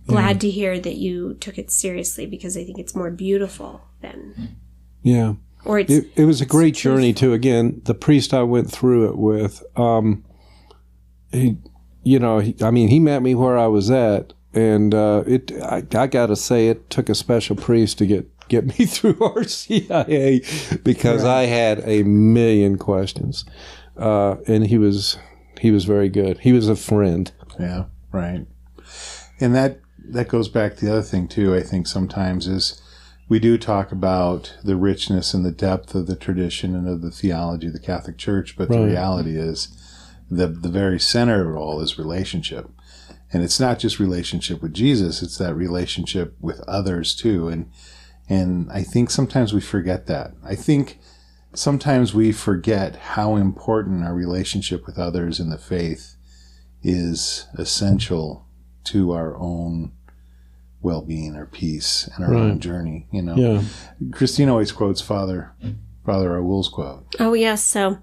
glad 0.06 0.40
to 0.42 0.50
hear 0.50 0.78
that 0.80 0.96
you 0.96 1.34
took 1.34 1.58
it 1.58 1.70
seriously 1.70 2.26
because 2.26 2.56
I 2.56 2.64
think 2.64 2.78
it's 2.78 2.94
more 2.94 3.10
beautiful 3.10 3.82
than, 4.00 4.56
Yeah. 5.02 5.34
or 5.64 5.78
it's 5.78 5.92
It, 5.92 6.06
it 6.16 6.24
was 6.24 6.40
a 6.40 6.46
great 6.46 6.74
journey 6.74 7.12
too. 7.12 7.32
Again, 7.32 7.80
the 7.84 7.94
priest 7.94 8.32
I 8.34 8.42
went 8.42 8.70
through 8.70 9.08
it 9.10 9.16
with, 9.16 9.62
um, 9.76 10.24
he, 11.32 11.56
you 12.02 12.18
know, 12.18 12.38
he, 12.38 12.54
I 12.62 12.70
mean, 12.70 12.88
he 12.88 13.00
met 13.00 13.22
me 13.22 13.34
where 13.34 13.58
I 13.58 13.66
was 13.66 13.90
at, 13.90 14.32
and 14.54 14.94
uh, 14.94 15.24
it. 15.26 15.52
I, 15.62 15.82
I 15.94 16.06
got 16.06 16.26
to 16.26 16.36
say, 16.36 16.68
it 16.68 16.88
took 16.90 17.08
a 17.08 17.14
special 17.14 17.54
priest 17.54 17.98
to 17.98 18.06
get 18.06 18.26
get 18.48 18.66
me 18.66 18.86
through 18.86 19.14
RCIA 19.14 20.82
because 20.84 21.24
I 21.24 21.42
had 21.42 21.80
a 21.84 22.02
million 22.02 22.78
questions, 22.78 23.44
uh, 23.96 24.36
and 24.46 24.66
he 24.66 24.78
was 24.78 25.18
he 25.60 25.70
was 25.70 25.84
very 25.84 26.08
good. 26.08 26.38
He 26.38 26.52
was 26.52 26.68
a 26.68 26.76
friend. 26.76 27.30
Yeah, 27.58 27.84
right. 28.12 28.46
And 29.40 29.54
that 29.54 29.80
that 30.10 30.28
goes 30.28 30.48
back 30.48 30.76
to 30.76 30.84
the 30.84 30.92
other 30.92 31.02
thing 31.02 31.28
too. 31.28 31.54
I 31.54 31.62
think 31.62 31.86
sometimes 31.86 32.46
is 32.46 32.80
we 33.28 33.38
do 33.38 33.58
talk 33.58 33.92
about 33.92 34.56
the 34.64 34.76
richness 34.76 35.34
and 35.34 35.44
the 35.44 35.52
depth 35.52 35.94
of 35.94 36.06
the 36.06 36.16
tradition 36.16 36.74
and 36.74 36.88
of 36.88 37.02
the 37.02 37.10
theology 37.10 37.66
of 37.66 37.74
the 37.74 37.78
Catholic 37.78 38.16
Church, 38.16 38.56
but 38.56 38.70
the 38.70 38.82
reality 38.82 39.36
is 39.36 39.68
the 40.30 40.46
the 40.46 40.70
very 40.70 40.98
center 40.98 41.48
of 41.48 41.54
it 41.54 41.58
all 41.58 41.80
is 41.80 41.98
relationship. 41.98 42.70
And 43.30 43.42
it's 43.42 43.60
not 43.60 43.78
just 43.78 43.98
relationship 43.98 44.62
with 44.62 44.72
Jesus, 44.72 45.22
it's 45.22 45.36
that 45.36 45.54
relationship 45.54 46.34
with 46.40 46.60
others 46.60 47.14
too. 47.14 47.48
And 47.48 47.70
and 48.28 48.70
I 48.70 48.82
think 48.82 49.10
sometimes 49.10 49.52
we 49.52 49.60
forget 49.60 50.06
that. 50.06 50.32
I 50.44 50.54
think 50.54 50.98
sometimes 51.54 52.12
we 52.14 52.30
forget 52.32 52.96
how 52.96 53.36
important 53.36 54.04
our 54.04 54.14
relationship 54.14 54.86
with 54.86 54.98
others 54.98 55.40
in 55.40 55.48
the 55.50 55.58
faith 55.58 56.14
is 56.82 57.46
essential 57.58 58.46
to 58.84 59.12
our 59.12 59.36
own 59.36 59.92
well-being 60.80 61.34
or 61.34 61.44
peace 61.46 62.08
and 62.14 62.24
our 62.24 62.34
own 62.34 62.60
journey 62.60 63.08
you 63.10 63.20
know 63.20 63.34
Yeah. 63.34 63.62
christine 64.12 64.48
always 64.48 64.70
quotes 64.70 65.00
father 65.00 65.52
father 66.06 66.30
raoul's 66.30 66.68
quote 66.68 67.16
Oh 67.18 67.32
yes. 67.34 67.64
So 67.64 67.98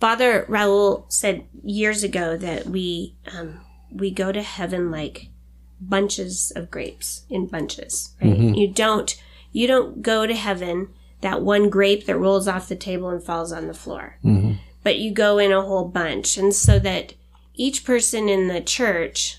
Father 0.00 0.44
Raoul 0.48 1.06
said 1.08 1.44
years 1.64 2.04
ago 2.04 2.36
that 2.36 2.66
we 2.66 3.16
um, 3.36 3.60
we 3.90 4.12
go 4.12 4.30
to 4.30 4.42
heaven 4.42 4.92
like 4.92 5.28
bunches 5.80 6.52
of 6.54 6.70
grapes 6.70 7.22
in 7.28 7.46
bunches. 7.46 8.14
Right? 8.22 8.38
You 8.38 8.68
don't 8.68 9.20
you 9.52 9.66
don't 9.66 10.02
go 10.02 10.26
to 10.26 10.34
heaven 10.34 10.88
that 11.20 11.42
one 11.42 11.68
grape 11.68 12.06
that 12.06 12.16
rolls 12.16 12.46
off 12.46 12.68
the 12.68 12.76
table 12.76 13.08
and 13.08 13.22
falls 13.22 13.52
on 13.52 13.66
the 13.66 13.74
floor, 13.74 14.18
but 14.84 14.98
you 14.98 15.10
go 15.12 15.38
in 15.38 15.50
a 15.52 15.62
whole 15.62 15.84
bunch, 15.88 16.36
and 16.36 16.54
so 16.54 16.78
that 16.78 17.14
each 17.54 17.84
person 17.84 18.28
in 18.28 18.46
the 18.48 18.60
church 18.60 19.38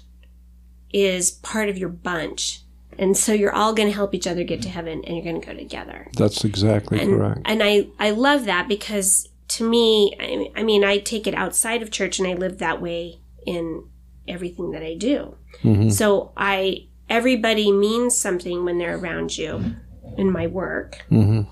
is 0.92 1.32
part 1.32 1.70
of 1.70 1.78
your 1.78 1.90
bunch. 1.90 2.62
And 2.98 3.16
so 3.16 3.32
you're 3.32 3.54
all 3.54 3.74
going 3.74 3.88
to 3.88 3.96
help 3.96 4.14
each 4.14 4.28
other 4.28 4.44
get 4.44 4.62
to 4.64 4.70
heaven 4.70 5.02
and 5.06 5.16
you're 5.16 5.24
going 5.24 5.40
to 5.40 5.48
go 5.48 5.54
together 5.54 6.10
That's 6.18 6.44
exactly 6.44 7.00
and, 7.00 7.16
correct. 7.16 7.42
and 7.46 7.64
I, 7.64 7.88
I 7.98 8.12
love 8.12 8.44
that 8.44 8.68
because 8.68 9.30
to 9.50 9.70
me, 9.70 10.14
I, 10.20 10.60
I 10.60 10.64
mean, 10.64 10.84
I 10.84 10.98
take 10.98 11.26
it 11.26 11.34
outside 11.34 11.82
of 11.82 11.92
church 11.92 12.20
and 12.20 12.28
I 12.28 12.34
live 12.34 12.58
that 12.58 12.82
way 12.82 13.22
in 13.46 13.88
everything 14.28 14.72
that 14.72 14.84
I 14.84 14.96
do. 14.96 15.38
Mm-hmm. 15.64 15.92
So 15.92 16.34
I, 16.36 16.88
everybody 17.10 17.72
means 17.72 18.18
something 18.18 18.66
when 18.66 18.80
they're 18.80 18.98
around 18.98 19.38
you 19.38 19.76
in 20.20 20.32
my 20.32 20.48
work 20.48 21.06
Mm-hmm. 21.10 21.50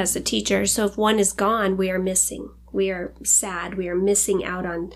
as 0.00 0.14
a 0.16 0.20
teacher. 0.20 0.66
So 0.66 0.84
if 0.86 0.96
one 0.96 1.18
is 1.18 1.32
gone, 1.32 1.76
we 1.76 1.90
are 1.90 1.98
missing. 1.98 2.50
We 2.72 2.90
are 2.90 3.14
sad. 3.24 3.74
We 3.74 3.88
are 3.88 3.94
missing 3.96 4.44
out 4.44 4.66
on 4.66 4.92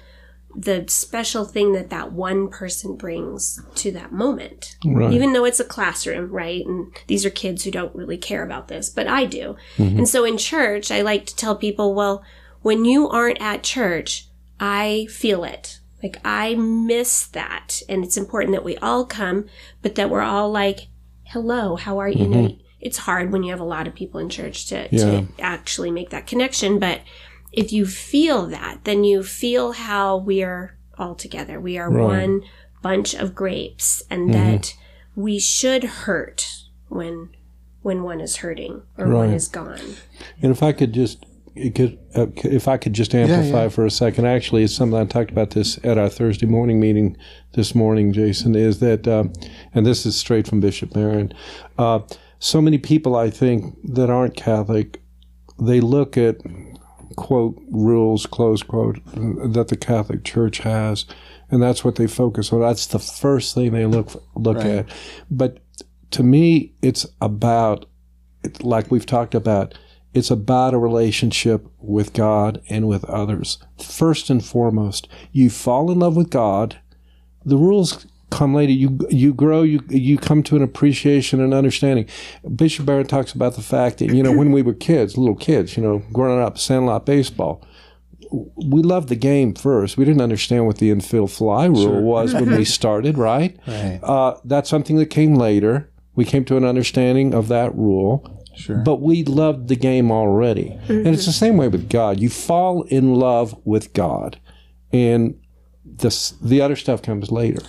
the 0.54 0.84
special 0.88 1.46
thing 1.46 1.72
that 1.72 1.88
that 1.88 2.12
one 2.12 2.48
person 2.50 2.94
brings 2.94 3.58
to 3.76 3.90
that 3.92 4.12
moment 4.12 4.76
Right. 4.84 5.10
even 5.10 5.32
though 5.32 5.46
it's 5.46 5.60
a 5.60 5.64
classroom, 5.64 6.30
right? 6.30 6.62
And 6.66 6.94
these 7.06 7.24
are 7.24 7.30
kids 7.30 7.64
who 7.64 7.70
don't 7.70 7.94
really 7.96 8.18
care 8.18 8.44
about 8.44 8.68
this, 8.68 8.90
but 8.90 9.06
I 9.06 9.24
do. 9.24 9.56
And 9.78 10.06
so 10.06 10.24
in 10.26 10.36
church, 10.36 10.90
I 10.90 11.00
like 11.00 11.24
to 11.26 11.36
tell 11.36 11.56
people, 11.56 11.94
well, 11.94 12.22
when 12.60 12.84
you 12.84 13.08
aren't 13.08 13.40
at 13.40 13.62
church, 13.62 14.28
I 14.60 15.06
feel 15.08 15.42
it. 15.42 15.80
Like 16.02 16.18
I 16.22 16.54
miss 16.54 17.26
that. 17.28 17.80
And 17.88 18.04
it's 18.04 18.18
important 18.18 18.54
that 18.54 18.64
we 18.64 18.76
all 18.76 19.06
come, 19.06 19.46
but 19.80 19.94
that 19.94 20.10
we're 20.10 20.20
all 20.20 20.50
like, 20.52 20.88
hello, 21.24 21.76
how 21.76 21.96
are 21.98 22.08
you? 22.10 22.24
You 22.24 22.28
know, 22.28 22.56
it's 22.82 22.98
hard 22.98 23.32
when 23.32 23.42
you 23.44 23.50
have 23.50 23.60
a 23.60 23.64
lot 23.64 23.86
of 23.86 23.94
people 23.94 24.20
in 24.20 24.28
church 24.28 24.66
to, 24.66 24.88
Yeah. 24.90 24.98
to 24.98 25.26
actually 25.38 25.90
make 25.90 26.10
that 26.10 26.26
connection. 26.26 26.78
But 26.78 27.00
if 27.52 27.72
you 27.72 27.86
feel 27.86 28.46
that, 28.48 28.80
then 28.84 29.04
you 29.04 29.22
feel 29.22 29.72
how 29.72 30.16
we 30.16 30.42
are 30.42 30.76
all 30.98 31.14
together. 31.14 31.58
We 31.60 31.78
are 31.78 31.90
Right. 31.90 32.04
one 32.28 32.42
bunch 32.82 33.14
of 33.14 33.34
grapes 33.34 34.02
and 34.10 34.34
that 34.34 34.74
we 35.14 35.38
should 35.38 35.84
hurt 35.84 36.64
when 36.88 37.28
when 37.82 38.04
one 38.04 38.20
is 38.20 38.36
hurting 38.36 38.80
or 38.96 39.06
one 39.08 39.28
Right. 39.28 39.34
is 39.34 39.48
gone. 39.48 39.80
And 40.40 40.52
if 40.52 40.62
I 40.62 40.70
could 40.70 40.92
just, 40.92 41.26
it 41.56 41.74
could, 41.74 41.98
uh, 42.14 42.26
if 42.36 42.68
I 42.68 42.76
could 42.76 42.92
just 42.92 43.12
amplify 43.12 43.64
yeah. 43.64 43.68
for 43.70 43.84
a 43.84 43.90
second, 43.90 44.24
actually, 44.24 44.62
it's 44.62 44.72
something 44.72 44.96
I 44.96 45.04
talked 45.04 45.32
about 45.32 45.50
this 45.50 45.80
at 45.82 45.98
our 45.98 46.08
Thursday 46.08 46.46
morning 46.46 46.78
meeting 46.78 47.16
this 47.54 47.74
morning, 47.74 48.12
Jason, 48.12 48.54
is 48.54 48.78
that, 48.78 49.08
uh, 49.08 49.24
and 49.74 49.84
this 49.84 50.06
is 50.06 50.14
straight 50.16 50.46
from 50.46 50.60
Bishop 50.60 50.92
Barron. 50.92 51.32
Uh, 51.76 52.00
so 52.42 52.60
many 52.60 52.76
people, 52.76 53.14
I 53.14 53.30
think, 53.30 53.76
that 53.84 54.10
aren't 54.10 54.34
Catholic, 54.36 55.00
they 55.60 55.80
look 55.80 56.16
at 56.18 56.38
quote 57.14 57.56
rules 57.70 58.26
close 58.26 58.64
quote 58.64 58.98
that 59.52 59.68
the 59.68 59.76
Catholic 59.76 60.24
Church 60.24 60.58
has, 60.58 61.04
and 61.52 61.62
that's 61.62 61.84
what 61.84 61.94
they 61.94 62.08
focus 62.08 62.52
on. 62.52 62.60
That's 62.60 62.86
the 62.88 62.98
first 62.98 63.54
thing 63.54 63.70
they 63.70 63.86
look 63.86 64.20
look 64.34 64.56
Right. 64.56 64.66
at. 64.66 64.86
But 65.30 65.58
to 66.10 66.24
me, 66.24 66.72
it's 66.82 67.06
about 67.20 67.86
like 68.60 68.90
we've 68.90 69.06
talked 69.06 69.36
about. 69.36 69.74
It's 70.12 70.30
about 70.32 70.74
a 70.74 70.78
relationship 70.78 71.64
with 71.78 72.12
God 72.12 72.60
and 72.68 72.88
with 72.88 73.04
others. 73.04 73.58
First 73.78 74.30
and 74.30 74.44
foremost, 74.44 75.06
you 75.30 75.48
fall 75.48 75.92
in 75.92 76.00
love 76.00 76.16
with 76.16 76.28
God. 76.28 76.76
The 77.44 77.56
rules 77.56 78.04
come 78.32 78.54
later. 78.54 78.72
You 78.72 78.98
you 79.10 79.32
grow. 79.34 79.62
You 79.62 79.80
you 79.88 80.18
come 80.18 80.42
to 80.44 80.56
an 80.56 80.62
appreciation 80.62 81.40
and 81.40 81.54
understanding. 81.54 82.08
Bishop 82.56 82.86
Barron 82.86 83.06
talks 83.06 83.32
about 83.32 83.54
the 83.54 83.62
fact 83.62 83.98
that 83.98 84.12
you 84.12 84.22
know 84.22 84.32
when 84.32 84.50
we 84.50 84.62
were 84.62 84.74
kids, 84.74 85.16
little 85.16 85.36
kids, 85.36 85.76
you 85.76 85.82
know, 85.82 86.02
growing 86.12 86.40
up, 86.40 86.58
Sandlot 86.58 87.06
baseball. 87.06 87.64
We 88.56 88.82
loved 88.82 89.10
the 89.10 89.16
game 89.16 89.54
first. 89.54 89.98
We 89.98 90.06
didn't 90.06 90.22
understand 90.22 90.66
what 90.66 90.78
the 90.78 90.90
infield 90.90 91.30
fly 91.30 91.66
rule 91.66 92.00
was 92.00 92.32
when 92.32 92.50
we 92.56 92.64
started, 92.80 93.18
right? 93.18 93.58
right 93.66 94.00
Uh, 94.02 94.38
that's 94.44 94.70
something 94.70 94.96
that 94.96 95.06
came 95.06 95.34
later. 95.34 95.90
We 96.14 96.24
came 96.24 96.44
to 96.46 96.56
an 96.56 96.64
understanding 96.64 97.34
of 97.34 97.48
that 97.48 97.74
rule, 97.74 98.42
sure 98.56 98.76
but 98.76 99.02
we 99.02 99.24
loved 99.24 99.68
the 99.68 99.76
game 99.76 100.10
already. 100.10 100.78
And 100.88 101.08
it's 101.08 101.26
the 101.26 101.32
same 101.32 101.58
way 101.58 101.68
with 101.68 101.90
God. 101.90 102.20
You 102.20 102.30
fall 102.30 102.84
in 102.84 103.16
love 103.16 103.54
with 103.64 103.92
God, 103.92 104.40
and 104.92 105.38
this 105.84 106.30
the 106.30 106.62
other 106.62 106.76
stuff 106.76 107.02
comes 107.02 107.30
later. 107.30 107.60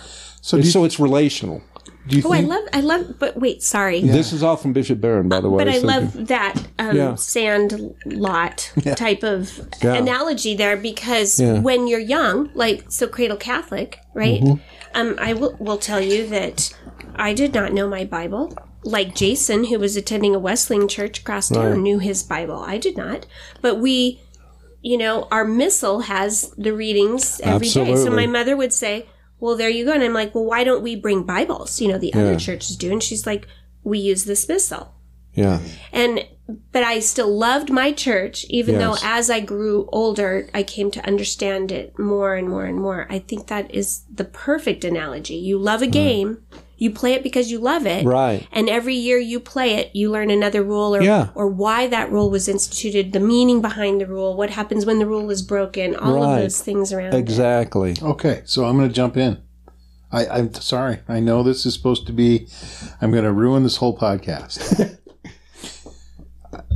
So 0.44 0.58
do 0.58 0.64
you, 0.64 0.70
so 0.70 0.84
it's 0.84 0.98
relational. 1.00 1.62
Do 2.06 2.16
you 2.18 2.22
Oh, 2.26 2.32
I 2.34 2.40
love, 2.40 2.64
I 2.74 2.80
love, 2.80 3.18
but 3.18 3.38
wait, 3.38 3.62
sorry. 3.62 4.00
This 4.02 4.32
is 4.34 4.42
all 4.42 4.56
from 4.56 4.74
Bishop 4.74 5.00
Barron, 5.00 5.26
by 5.28 5.40
the 5.40 5.48
way. 5.48 5.64
But 5.64 5.68
I 5.72 5.78
so- 5.80 5.86
love 5.86 6.26
that 6.26 6.54
um, 6.78 6.94
Yeah. 6.96 7.14
sand 7.14 7.94
lot 8.04 8.70
type 8.96 9.22
of 9.22 9.58
Yeah. 9.82 9.94
analogy 9.94 10.54
there 10.54 10.76
because 10.76 11.40
Yeah. 11.40 11.60
when 11.60 11.86
you're 11.86 12.06
young, 12.16 12.50
like 12.54 12.84
so 12.88 13.06
Cradle 13.08 13.38
Catholic, 13.38 14.00
right? 14.12 14.42
Mm-hmm. 14.42 14.98
Um, 15.00 15.16
I 15.18 15.32
will, 15.32 15.56
will 15.58 15.78
tell 15.78 16.00
you 16.00 16.26
that 16.28 16.74
I 17.16 17.32
did 17.32 17.54
not 17.54 17.72
know 17.72 17.88
my 17.88 18.04
Bible. 18.04 18.52
Like 18.84 19.14
Jason, 19.14 19.64
who 19.64 19.78
was 19.78 19.96
attending 19.96 20.34
a 20.34 20.38
Wesleyan 20.38 20.88
church 20.88 21.20
across 21.20 21.48
town, 21.48 21.70
Right. 21.70 21.78
knew 21.80 21.98
his 22.00 22.22
Bible. 22.22 22.58
I 22.58 22.76
did 22.76 22.98
not. 22.98 23.24
But 23.62 23.80
we, 23.80 24.20
you 24.82 24.98
know, 24.98 25.26
our 25.30 25.46
missal 25.46 26.00
has 26.00 26.52
the 26.58 26.74
readings 26.74 27.40
every 27.42 27.70
day. 27.70 27.96
So 27.96 28.10
my 28.10 28.26
mother 28.26 28.58
would 28.58 28.74
say, 28.74 29.06
well, 29.40 29.56
there 29.56 29.68
you 29.68 29.84
go. 29.84 29.92
And 29.92 30.02
I'm 30.02 30.14
like, 30.14 30.34
well, 30.34 30.44
why 30.44 30.64
don't 30.64 30.82
we 30.82 30.96
bring 30.96 31.22
Bibles? 31.24 31.80
You 31.80 31.88
know, 31.88 31.98
the 31.98 32.12
Yeah. 32.14 32.20
other 32.22 32.36
churches 32.38 32.76
do. 32.76 32.90
And 32.92 33.02
she's 33.02 33.26
like, 33.26 33.46
we 33.82 33.98
use 33.98 34.24
this 34.24 34.48
missal 34.48 34.94
Yeah. 35.34 35.60
and 35.92 36.24
but 36.72 36.82
I 36.84 37.00
still 37.00 37.34
loved 37.34 37.70
my 37.70 37.90
church, 37.92 38.44
even 38.50 38.74
Yes. 38.74 38.82
though 39.00 39.06
as 39.08 39.30
I 39.30 39.40
grew 39.40 39.88
older, 39.92 40.50
I 40.52 40.62
came 40.62 40.90
to 40.90 41.06
understand 41.06 41.72
it 41.72 41.98
more 41.98 42.34
and 42.34 42.48
more 42.50 42.64
and 42.66 42.78
more. 42.78 43.06
I 43.08 43.18
think 43.18 43.46
that 43.46 43.74
is 43.74 44.02
the 44.14 44.24
perfect 44.24 44.84
analogy. 44.84 45.36
You 45.36 45.58
love 45.58 45.80
a 45.80 45.86
game, 45.86 46.42
you 46.84 46.90
play 46.90 47.12
it 47.14 47.22
because 47.22 47.50
you 47.50 47.58
love 47.58 47.86
it, 47.86 48.04
Right. 48.04 48.46
and 48.52 48.68
every 48.68 48.94
year 48.94 49.18
you 49.18 49.40
play 49.40 49.74
it, 49.74 49.90
you 49.94 50.10
learn 50.10 50.30
another 50.30 50.62
rule 50.62 50.94
or 50.94 51.02
Yeah. 51.02 51.28
or 51.34 51.46
why 51.48 51.86
that 51.88 52.12
rule 52.12 52.28
was 52.30 52.46
instituted, 52.48 53.12
the 53.12 53.20
meaning 53.20 53.60
behind 53.60 54.00
the 54.00 54.06
rule, 54.06 54.36
what 54.36 54.50
happens 54.50 54.84
when 54.86 54.98
the 54.98 55.06
rule 55.06 55.30
is 55.30 55.42
broken, 55.42 55.96
all 55.96 56.14
Right. 56.20 56.36
of 56.36 56.42
those 56.42 56.60
things 56.60 56.92
around. 56.92 57.14
it. 57.14 57.18
Exactly. 57.18 57.96
Okay, 58.02 58.42
so 58.44 58.64
I'm 58.66 58.76
going 58.76 58.88
to 58.88 58.94
jump 58.94 59.16
in. 59.16 59.38
I, 60.12 60.26
I'm 60.26 60.54
sorry. 60.54 60.98
I 61.08 61.18
know 61.20 61.42
this 61.42 61.66
is 61.66 61.74
supposed 61.74 62.06
to 62.06 62.12
be. 62.12 62.46
I'm 63.00 63.10
going 63.10 63.24
to 63.24 63.32
ruin 63.32 63.62
this 63.64 63.78
whole 63.78 63.96
podcast. 63.98 64.96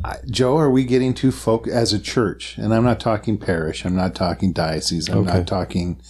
I, 0.04 0.16
Joe, 0.28 0.56
are 0.58 0.70
we 0.70 0.84
getting 0.84 1.14
too 1.14 1.30
folk 1.30 1.68
as 1.68 1.92
a 1.92 1.98
church? 1.98 2.56
And 2.58 2.74
I'm 2.74 2.84
not 2.84 2.98
talking 3.00 3.38
parish. 3.38 3.84
I'm 3.84 3.94
not 3.94 4.14
talking 4.14 4.52
diocese. 4.52 5.08
I'm 5.08 5.18
Okay. 5.18 5.38
not 5.38 5.46
talking. 5.46 6.00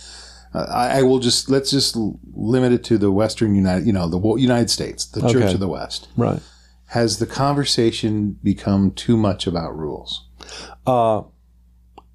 Uh, 0.54 0.66
I, 0.68 0.98
I 0.98 1.02
will 1.02 1.18
just 1.18 1.50
let's 1.50 1.70
just 1.70 1.96
limit 2.34 2.72
it 2.72 2.84
to 2.84 2.98
the 2.98 3.10
Western 3.10 3.54
United. 3.54 3.86
You 3.86 3.92
know, 3.92 4.08
the 4.08 4.40
United 4.40 4.70
States, 4.70 5.06
the 5.06 5.28
Church 5.28 5.54
of 5.54 5.60
the 5.60 5.68
West. 5.68 6.08
Right. 6.16 6.40
Has 6.86 7.18
the 7.18 7.26
conversation 7.26 8.38
become 8.42 8.92
too 8.92 9.16
much 9.16 9.46
about 9.46 9.76
rules? 9.76 10.26
Uh, 10.86 11.22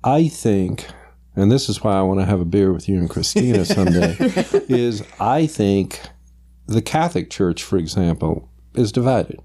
I 0.04 0.28
think, 0.28 0.88
and 1.36 1.52
this 1.52 1.70
is 1.70 1.84
why 1.84 1.94
I 1.94 2.02
want 2.02 2.20
to 2.22 2.26
have 2.26 2.42
a 2.42 2.46
beer 2.46 2.74
with 2.74 2.90
you 2.90 2.98
and 2.98 3.10
Christina 3.10 3.66
someday, 3.66 4.16
is 4.68 5.04
I 5.20 5.46
think 5.46 6.02
the 6.66 6.82
Catholic 6.82 7.30
Church, 7.30 7.62
for 7.62 7.78
example, 7.78 8.50
is 8.74 8.92
divided. 8.92 9.40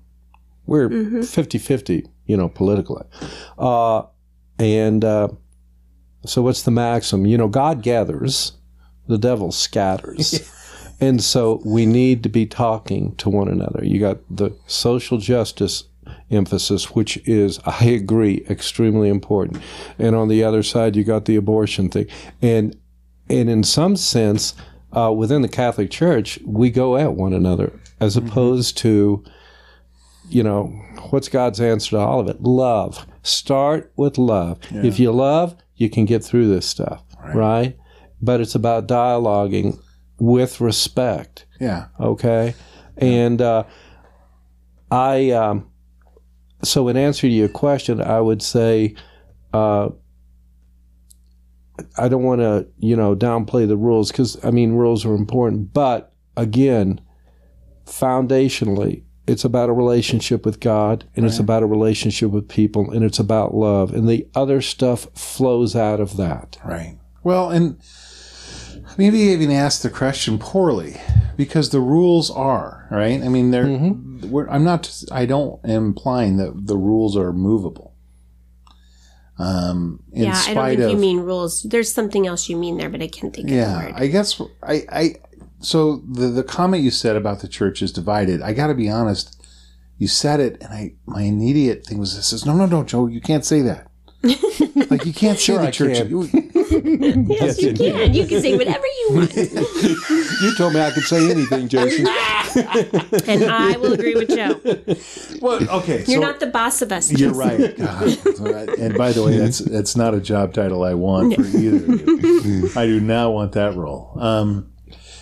We're 0.66 1.22
50 1.22 1.59
50, 1.59 2.07
you 2.26 2.36
know, 2.36 2.49
politically. 2.49 3.05
Uh, 3.59 4.03
and 4.59 5.05
uh, 5.05 5.28
so 6.26 6.43
what's 6.43 6.62
the 6.62 6.70
maxim? 6.70 7.26
You 7.26 7.39
know, 7.39 7.49
God 7.49 7.82
gathers, 7.82 8.53
the 9.09 9.19
devil 9.19 9.53
scatters. 9.53 10.53
And 11.01 11.23
so 11.23 11.63
we 11.65 11.87
need 11.87 12.23
to 12.25 12.29
be 12.29 12.47
talking 12.47 13.15
to 13.17 13.31
one 13.31 13.49
another. 13.49 13.85
You 13.85 14.01
got 14.01 14.19
the 14.29 14.51
social 14.67 15.19
justice 15.19 15.85
emphasis, 16.31 16.91
which 16.91 17.19
is, 17.19 17.61
I 17.65 17.85
agree, 17.87 18.45
extremely 18.51 19.09
important. 19.09 19.63
And 19.99 20.17
on 20.17 20.29
the 20.29 20.43
other 20.43 20.63
side, 20.63 20.97
you 20.97 21.05
got 21.05 21.27
the 21.27 21.37
abortion 21.37 21.89
thing. 21.89 22.07
And 22.43 22.77
and 23.31 23.51
in 23.51 23.63
some 23.63 23.95
sense, 23.95 24.55
uh, 24.97 25.13
within 25.13 25.43
the 25.43 25.49
Catholic 25.49 25.91
Church, 25.91 26.39
we 26.47 26.71
go 26.71 26.97
at 26.97 27.13
one 27.13 27.35
another 27.35 27.79
as 28.01 28.17
opposed 28.17 28.79
to, 28.79 29.23
you 30.31 30.43
know, 30.43 30.69
what's 31.11 31.29
God's 31.29 31.61
answer 31.61 31.91
to 31.91 31.99
all 31.99 32.21
of 32.21 32.29
it? 32.29 32.43
Love. 32.43 33.07
Start 33.23 33.93
with 33.97 34.17
love. 34.17 34.59
If 34.87 34.99
you 34.99 35.13
love, 35.13 35.57
you 35.77 35.91
can 35.91 36.07
get 36.07 36.25
through 36.25 36.49
this 36.49 36.65
stuff, 36.65 37.03
right? 37.35 37.77
But 38.21 38.41
it's 38.41 38.55
about 38.55 38.89
dialoguing 38.89 39.79
with 40.19 40.61
respect 40.61 41.47
Yeah. 41.61 41.87
okay 42.01 42.55
and 42.97 43.41
uh, 43.41 43.62
i 44.91 45.31
um, 45.31 45.71
so 46.64 46.89
in 46.89 46.97
answer 46.97 47.23
to 47.23 47.29
your 47.29 47.49
question 47.49 48.01
i 48.01 48.21
would 48.21 48.43
say 48.43 48.97
uh, 49.53 49.91
i 51.97 52.09
don't 52.09 52.25
want 52.25 52.41
to 52.41 52.66
you 52.81 52.97
know 52.97 53.14
downplay 53.14 53.69
the 53.69 53.77
rules 53.77 54.11
because 54.11 54.45
i 54.45 54.51
mean 54.51 54.73
rules 54.73 55.05
are 55.05 55.14
important 55.14 55.73
but 55.73 56.12
again 56.37 57.01
foundationally 57.87 59.03
it's 59.29 59.45
about 59.45 59.69
a 59.69 59.73
relationship 59.73 60.45
with 60.45 60.59
god 60.59 61.05
and 61.14 61.25
it's 61.27 61.39
about 61.39 61.62
a 61.62 61.66
relationship 61.66 62.31
with 62.31 62.49
people 62.49 62.91
and 62.91 63.05
it's 63.05 63.19
about 63.21 63.55
love 63.55 63.93
and 63.95 64.09
the 64.09 64.27
other 64.35 64.61
stuff 64.61 65.07
flows 65.14 65.77
out 65.77 66.01
of 66.01 66.16
that 66.16 66.57
Right. 66.64 66.99
Well, 67.25 67.51
and 67.51 67.79
maybe 68.99 69.30
I 69.30 69.32
even 69.32 69.51
asked 69.51 69.82
the 69.82 69.88
question 69.88 70.38
poorly 70.38 71.01
because 71.38 71.70
the 71.70 71.80
rules 71.80 72.30
are 72.30 72.86
right. 72.90 73.22
I 73.22 73.28
mean, 73.28 73.51
they're. 73.53 73.64
Mm-hmm. 73.64 74.30
We're, 74.30 74.49
I'm 74.51 74.64
not. 74.64 75.03
I 75.11 75.24
don't 75.24 75.64
implying 75.64 76.36
that 76.36 76.66
the 76.66 76.76
rules 76.76 77.16
are 77.16 77.32
movable. 77.32 77.94
Um, 79.38 80.03
in 80.12 80.24
yeah, 80.24 80.32
I 80.32 80.34
spite 80.34 80.55
don't 80.55 80.66
think 80.66 80.80
of 80.80 80.90
you 80.90 80.96
mean 80.96 81.20
rules. 81.20 81.62
There's 81.62 81.92
something 81.92 82.26
else 82.26 82.49
you 82.49 82.57
mean 82.57 82.76
there, 82.76 82.90
but 82.90 83.01
I 83.01 83.07
can't 83.07 83.32
think 83.32 83.46
of 83.46 83.51
the 83.51 83.57
yeah, 83.57 83.84
word. 83.86 83.94
I 83.94 84.07
guess 84.09 84.42
I. 84.62 84.84
I 84.90 85.14
so 85.61 86.03
the 86.09 86.26
the 86.26 86.44
comment 86.44 86.82
you 86.82 86.90
said 86.90 87.16
about 87.16 87.40
the 87.40 87.49
church 87.49 87.80
is 87.80 87.92
divided. 87.92 88.42
I 88.42 88.53
got 88.53 88.66
to 88.66 88.74
be 88.74 88.90
honest. 88.90 89.34
You 89.96 90.09
said 90.09 90.40
it, 90.40 90.61
and 90.61 90.72
I 90.72 90.94
my 91.07 91.22
immediate 91.22 91.86
thing 91.86 91.99
was 91.99 92.16
this: 92.16 92.32
is 92.32 92.44
no, 92.44 92.55
no, 92.55 92.66
no, 92.66 92.82
Joe, 92.82 93.07
you 93.07 93.20
can't 93.20 93.44
say 93.44 93.62
that. 93.62 93.88
like 94.90 95.07
you 95.07 95.12
can't 95.12 95.38
say 95.38 95.44
Sure 95.44 95.59
the 95.59 95.68
I 95.68 95.70
church. 95.70 95.99
can. 95.99 96.09
yes, 97.29 97.61
you 97.61 97.73
can. 97.75 98.14
You 98.14 98.27
can 98.27 98.41
say 98.43 98.57
whatever 98.57 98.87
you 98.87 99.09
want. 99.12 99.35
you 99.37 100.55
told 100.57 100.75
me 100.75 100.81
i 100.81 100.91
could 100.91 101.05
say 101.05 101.31
anything 101.31 101.69
jason 101.69 102.07
and 103.27 103.45
I 103.45 103.77
will 103.77 103.93
agree 103.93 104.14
with 104.14 104.29
Joe. 104.29 104.61
Well, 105.41 105.69
okay, 105.81 105.99
You're 106.07 106.21
so- 106.21 106.21
not 106.21 106.41
the 106.41 106.47
boss 106.47 106.83
of 106.83 106.91
us. 106.93 107.12
You're 107.12 107.33
right. 107.33 107.77
God. 107.77 108.79
And 108.79 108.97
by 108.97 109.12
the 109.12 109.23
way, 109.25 109.37
that's 109.37 109.59
that's 109.59 109.97
not 109.97 110.14
a 110.14 110.21
job 110.21 110.55
title 110.55 110.83
I 110.83 110.95
want 110.95 111.35
for 111.35 111.43
either 111.43 111.93
of 111.93 112.07
you. 112.45 112.71
I 112.75 112.87
do 112.87 113.01
not 113.01 113.33
want 113.33 113.53
that 113.53 113.75
role. 113.75 114.12
Um, 114.16 114.73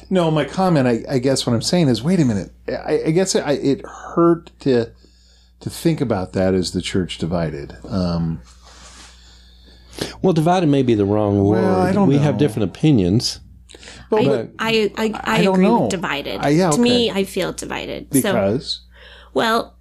no, 0.08 0.30
my 0.30 0.44
comment, 0.44 0.86
I, 0.86 1.02
I 1.08 1.18
guess 1.18 1.46
what 1.46 1.52
I'm 1.52 1.62
saying 1.62 1.88
is, 1.88 2.02
wait 2.02 2.20
a 2.20 2.24
minute. 2.24 2.52
I, 2.68 3.02
I 3.06 3.10
guess 3.10 3.34
I, 3.34 3.52
it 3.52 3.84
hurt 3.84 4.50
to 4.60 4.92
to 5.60 5.70
think 5.70 6.00
about 6.00 6.32
that 6.34 6.54
as 6.54 6.72
the 6.72 6.82
church 6.82 7.18
divided. 7.18 7.76
Um, 7.88 8.40
Well, 10.22 10.32
divided 10.32 10.68
may 10.68 10.82
be 10.82 10.94
the 10.94 11.04
wrong 11.04 11.44
word. 11.44 11.64
I 11.64 11.92
don't 11.92 12.08
we 12.08 12.18
have 12.18 12.38
different 12.38 12.70
opinions. 12.70 13.40
but, 14.10 14.20
I, 14.20 14.24
but 14.24 14.50
I, 14.58 14.92
I, 14.96 15.04
I, 15.24 15.40
I 15.40 15.42
don't 15.42 15.54
agree 15.54 15.66
know. 15.66 15.82
with 15.82 15.90
divided. 15.90 16.44
Uh, 16.44 16.48
yeah, 16.48 16.70
To 16.70 16.80
me. 16.80 17.10
I 17.10 17.24
feel 17.24 17.52
divided. 17.52 18.12
So, 18.12 18.32
because 18.32 18.82
well, 19.34 19.76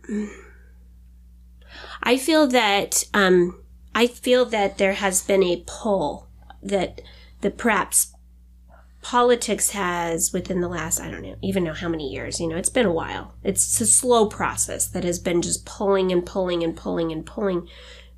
I 2.03 2.18
feel 2.18 2.47
that 2.47 3.03
um, 3.13 3.59
I 3.95 4.07
feel 4.07 4.45
that 4.45 4.78
there 4.78 4.93
has 4.93 5.22
been 5.22 5.43
a 5.43 5.63
pull 5.66 6.28
that 6.61 7.01
that 7.41 7.57
perhaps 7.57 8.11
politics 9.01 9.70
has 9.70 10.34
within 10.34 10.61
the 10.61 10.68
last 10.68 10.99
I 10.99 11.09
don't 11.11 11.22
know 11.22 11.36
even 11.41 11.63
know 11.63 11.74
how 11.74 11.88
many 11.88 12.09
years. 12.09 12.39
You 12.39 12.47
know, 12.47 12.57
it's 12.57 12.70
been 12.70 12.86
a 12.86 12.91
while. 12.91 13.36
It's 13.43 13.80
a 13.80 13.86
slow 13.86 14.28
process 14.28 14.88
that 14.89 15.03
has 15.03 15.20
been 15.20 15.41
just 15.41 15.66
pulling 15.66 16.11
and 16.11 16.26
pulling 16.26 16.63
and 16.63 16.76
pulling 16.76 17.11
and 17.11 17.26
pulling 17.26 17.68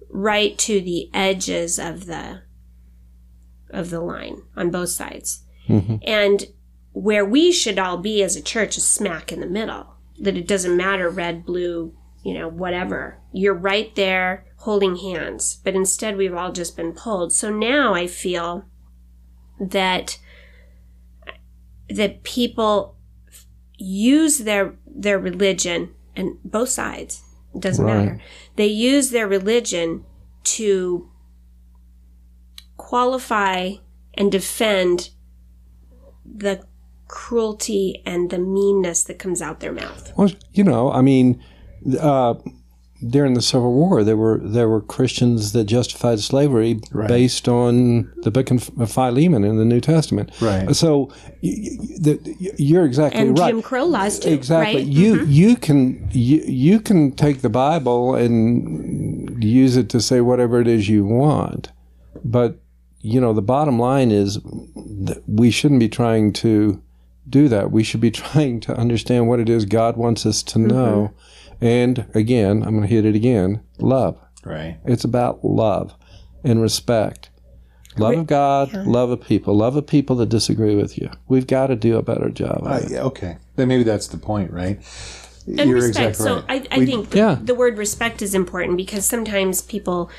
right 0.09 0.57
to 0.59 0.81
the 0.81 1.09
edges 1.13 1.79
of 1.79 2.05
the 2.05 2.41
of 3.69 3.89
the 3.89 3.99
line 3.99 4.41
on 4.55 4.71
both 4.71 4.89
sides. 4.89 5.43
Mm-hmm. 5.67 5.97
And 6.03 6.45
where 6.93 7.25
we 7.25 7.51
should 7.51 7.77
all 7.77 7.97
be 7.97 8.23
as 8.23 8.35
a 8.35 8.41
church 8.41 8.77
is 8.77 8.87
smack 8.87 9.31
in 9.31 9.39
the 9.41 9.47
middle. 9.47 9.95
That 10.19 10.37
it 10.37 10.47
doesn't 10.47 10.75
matter 10.75 11.09
red, 11.09 11.45
blue, 11.45 11.93
you 12.23 12.33
know, 12.33 12.47
whatever. 12.47 13.19
You're 13.31 13.53
right 13.53 13.93
there 13.95 14.45
holding 14.59 14.95
hands. 14.95 15.59
But 15.63 15.75
instead, 15.75 16.17
we've 16.17 16.33
all 16.33 16.51
just 16.51 16.75
been 16.75 16.93
pulled. 16.93 17.33
So 17.33 17.51
now 17.51 17.93
I 17.93 18.07
feel 18.07 18.65
that 19.59 20.17
that 21.89 22.23
people 22.23 22.95
use 23.77 24.39
their 24.39 24.75
their 24.85 25.19
religion 25.19 25.93
and 26.15 26.37
both 26.43 26.69
sides 26.69 27.23
it 27.55 27.61
doesn't 27.61 27.85
Right. 27.85 28.05
matter 28.05 28.21
they 28.57 28.67
use 28.67 29.11
their 29.11 29.27
religion 29.27 30.03
to 30.43 31.09
qualify 32.75 33.73
and 34.15 34.31
defend 34.31 35.11
the 36.25 36.63
cruelty 37.07 38.01
and 38.05 38.29
the 38.29 38.37
meanness 38.37 39.03
that 39.03 39.19
comes 39.19 39.41
out 39.41 39.59
their 39.59 39.71
mouth. 39.71 40.11
Well, 40.17 40.31
you 40.53 40.63
know, 40.63 40.91
I 40.91 41.01
mean, 41.01 41.41
uh, 41.99 42.33
during 43.05 43.35
the 43.35 43.41
Civil 43.41 43.73
War, 43.73 44.03
there 44.03 44.17
were 44.17 44.39
there 44.43 44.67
were 44.67 44.81
Christians 44.81 45.51
that 45.51 45.65
justified 45.65 46.19
slavery 46.19 46.79
Right. 46.91 47.07
based 47.07 47.47
on 47.47 48.11
the 48.23 48.31
book 48.31 48.49
of 48.49 48.63
Philemon 48.89 49.43
in 49.43 49.57
the 49.57 49.65
New 49.65 49.81
Testament. 49.81 50.31
Right. 50.41 50.75
So 50.75 51.09
y- 51.43 51.55
y- 51.61 51.77
the, 51.99 52.53
you're 52.57 52.85
exactly 52.85 53.21
and 53.21 53.37
right. 53.37 53.49
Jim 53.49 53.61
Crow 53.61 53.85
laws 53.85 54.19
too. 54.19 54.29
Exactly. 54.29 54.77
Right? 54.77 54.87
You 54.87 55.15
mm-hmm. 55.15 55.31
you 55.31 55.55
can 55.57 56.09
you, 56.11 56.41
you 56.45 56.79
can 56.79 57.11
take 57.11 57.41
the 57.41 57.49
Bible 57.49 58.15
and 58.15 59.43
use 59.43 59.77
it 59.77 59.89
to 59.89 60.01
say 60.01 60.21
whatever 60.21 60.59
it 60.59 60.67
is 60.67 60.89
you 60.89 61.05
want, 61.05 61.71
but 62.23 62.59
you 63.01 63.21
know 63.21 63.33
the 63.33 63.43
bottom 63.43 63.77
line 63.77 64.11
is 64.11 64.35
that 64.35 65.21
we 65.27 65.51
shouldn't 65.51 65.79
be 65.79 65.89
trying 65.89 66.33
to 66.33 66.81
do 67.29 67.47
that. 67.49 67.71
We 67.71 67.83
should 67.83 68.01
be 68.01 68.11
trying 68.25 68.59
to 68.61 68.75
understand 68.75 69.27
what 69.27 69.39
it 69.39 69.49
is 69.49 69.65
God 69.65 69.97
wants 69.97 70.25
us 70.25 70.41
to 70.43 70.57
mm-hmm. 70.59 70.67
know. 70.67 71.13
And 71.61 72.05
again, 72.13 72.63
I'm 72.63 72.75
going 72.75 72.81
to 72.81 72.87
hit 72.93 73.05
it 73.05 73.15
again. 73.15 73.61
Love. 73.79 74.17
Right. 74.43 74.77
It's 74.85 75.03
about 75.03 75.43
love 75.43 75.95
and 76.43 76.61
respect. 76.61 77.29
Love 77.97 78.13
of 78.15 78.27
God, 78.27 78.71
love 78.85 79.09
of 79.09 79.21
people, 79.21 79.55
love 79.57 79.75
of 79.75 79.87
people 79.87 80.15
that 80.17 80.29
disagree 80.29 80.75
with 80.75 80.99
you. 80.99 81.09
We've 81.27 81.47
got 81.47 81.67
to 81.67 81.75
do 81.75 81.97
a 81.97 82.03
better 82.03 82.29
job. 82.29 82.59
of 82.61 82.67
Uh, 82.67 82.87
yeah, 82.87 83.01
okay. 83.01 83.37
Then 83.55 83.67
maybe 83.69 83.81
that's 83.83 84.05
the 84.07 84.17
point, 84.19 84.51
right? 84.51 84.79
and 85.57 85.71
respect. 85.73 86.17
so 86.17 86.43
I, 86.47 86.63
I 86.69 86.79
We- 86.79 86.85
think 86.85 87.09
the, 87.09 87.17
Yeah. 87.17 87.37
the 87.41 87.55
word 87.55 87.77
respect 87.79 88.21
is 88.21 88.35
important 88.35 88.77
because 88.77 89.05
sometimes 89.05 89.61
people, 89.63 90.11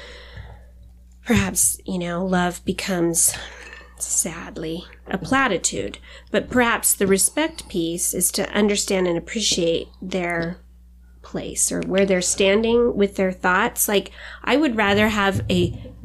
perhaps 1.25 1.79
you 1.87 1.99
know, 1.99 2.25
love 2.25 2.65
becomes 2.65 3.33
sadly 3.99 4.85
a 5.07 5.19
platitude, 5.19 5.99
but 6.31 6.49
perhaps 6.51 6.95
the 6.95 7.07
respect 7.07 7.69
piece 7.69 8.15
is 8.15 8.31
to 8.33 8.51
understand 8.53 9.07
and 9.07 9.17
appreciate 9.19 9.89
their 10.01 10.59
place 11.33 11.71
or 11.71 11.81
where 11.83 12.07
they're 12.07 12.23
standing 12.23 12.97
with 12.97 13.17
their 13.17 13.33
thoughts. 13.33 13.87
Like 13.89 14.11
I 14.45 14.57
would 14.57 14.77
rather 14.77 15.09
have 15.09 15.43
a 15.51 15.61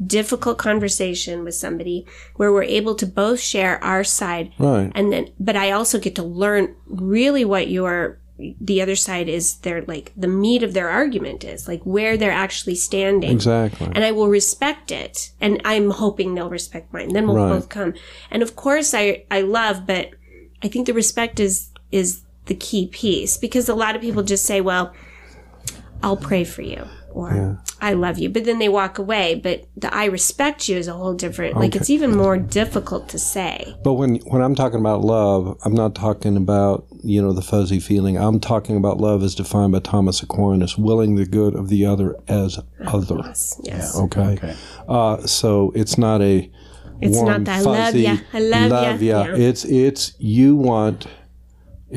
difficult 0.06 0.58
conversation 0.58 1.44
with 1.44 1.54
somebody 1.54 2.04
where 2.36 2.52
we're 2.52 2.62
able 2.80 2.94
to 2.96 3.06
both 3.06 3.40
share 3.40 3.82
our 3.82 4.04
side 4.04 4.52
Right. 4.58 4.90
and 4.94 5.12
then 5.12 5.30
but 5.38 5.56
i 5.56 5.70
also 5.70 6.00
get 6.00 6.16
to 6.16 6.22
learn 6.22 6.74
really 6.86 7.44
what 7.44 7.68
your 7.68 8.18
the 8.60 8.82
other 8.82 8.96
side 8.96 9.28
is 9.28 9.44
their 9.58 9.82
like 9.82 10.12
the 10.16 10.26
meat 10.26 10.64
of 10.64 10.74
their 10.74 10.90
argument 10.90 11.44
is 11.44 11.68
like 11.68 11.80
where 11.84 12.16
they're 12.16 12.32
actually 12.46 12.74
standing 12.74 13.30
Exactly. 13.30 13.86
and 13.94 14.04
i 14.04 14.10
will 14.10 14.28
respect 14.28 14.90
it 14.90 15.30
and 15.40 15.60
i'm 15.64 15.90
hoping 15.90 16.34
they'll 16.34 16.50
respect 16.50 16.92
mine 16.92 17.12
then 17.14 17.26
we'll 17.28 17.36
Right. 17.36 17.48
both 17.54 17.68
come 17.68 17.94
and 18.32 18.42
of 18.42 18.56
course 18.56 18.92
i 18.94 19.22
i 19.30 19.40
love 19.42 19.86
but 19.86 20.10
i 20.64 20.68
think 20.68 20.86
the 20.86 20.92
respect 21.04 21.38
is 21.38 21.70
is 21.92 22.22
the 22.46 22.54
key 22.56 22.88
piece 22.88 23.36
because 23.38 23.68
a 23.68 23.74
lot 23.84 23.94
of 23.94 24.02
people 24.02 24.24
just 24.24 24.44
say 24.44 24.60
well 24.60 24.92
i'll 26.04 26.16
pray 26.30 26.44
for 26.44 26.62
you 26.72 26.82
or 27.20 27.30
i 27.80 27.92
love 28.04 28.16
you 28.22 28.28
but 28.34 28.42
then 28.44 28.58
they 28.62 28.68
walk 28.80 28.94
away 29.04 29.26
but 29.46 29.56
the 29.82 29.88
i 30.02 30.04
respect 30.18 30.68
you 30.68 30.76
is 30.82 30.88
a 30.88 30.92
whole 31.00 31.14
different 31.24 31.52
like 31.62 31.74
it's 31.78 31.90
even 31.96 32.10
more 32.24 32.36
difficult 32.60 33.08
to 33.14 33.18
say 33.18 33.56
But 33.84 33.94
when 34.00 34.12
when 34.32 34.40
I'm 34.46 34.54
talking 34.62 34.80
about 34.86 35.00
love, 35.16 35.40
I'm 35.64 35.74
not 35.82 35.92
talking 36.06 36.36
about 36.44 36.76
you 37.12 37.20
know 37.22 37.32
the 37.40 37.42
fuzzy 37.52 37.80
feeling. 37.90 38.14
I'm 38.26 38.40
talking 38.40 38.76
about 38.82 38.96
love 39.08 39.22
as 39.26 39.34
defined 39.42 39.72
by 39.76 39.80
Thomas 39.92 40.22
Aquinas, 40.26 40.72
willing 40.88 41.12
the 41.22 41.26
good 41.38 41.52
of 41.60 41.68
the 41.74 41.82
other 41.92 42.08
as 42.42 42.50
other. 42.96 43.18
yes 43.28 43.60
yes 43.70 43.84
Okay. 44.06 44.28
Okay. 44.36 44.54
Uh, 44.96 45.16
so 45.40 45.50
it's 45.80 45.96
not 46.06 46.18
a 46.32 46.34
It's 47.04 47.16
warm, 47.16 47.28
not 47.32 47.40
that 47.48 47.58
I 47.58 47.60
love 47.62 47.76
fuzzy, 47.92 48.06
I 48.08 48.40
love 48.40 49.02
ya. 49.02 49.10
ya. 49.10 49.24
Yeah. 49.26 49.46
It's 49.48 49.62
it's 49.84 50.02
you 50.18 50.50
want 50.70 50.98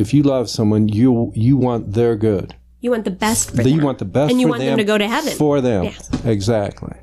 if 0.03 0.07
you 0.13 0.21
love 0.33 0.45
someone, 0.57 0.83
you 0.99 1.31
you 1.47 1.55
want 1.67 1.81
their 1.97 2.15
good. 2.29 2.49
You 2.80 2.91
want 2.91 3.05
the 3.05 3.11
best 3.11 3.51
for 3.55 3.61
You 3.63 3.78
them. 3.78 3.86
want 3.86 3.99
the 3.99 4.05
best 4.05 4.32
and 4.32 4.39
you 4.39 4.47
want 4.47 4.61
them 4.61 4.78
to 4.78 4.84
go 4.84 4.97
to 4.97 5.07
heaven. 5.07 5.34
for 5.34 5.61
them. 5.61 5.86
Yes. 5.86 6.09
Exactly. 6.25 6.95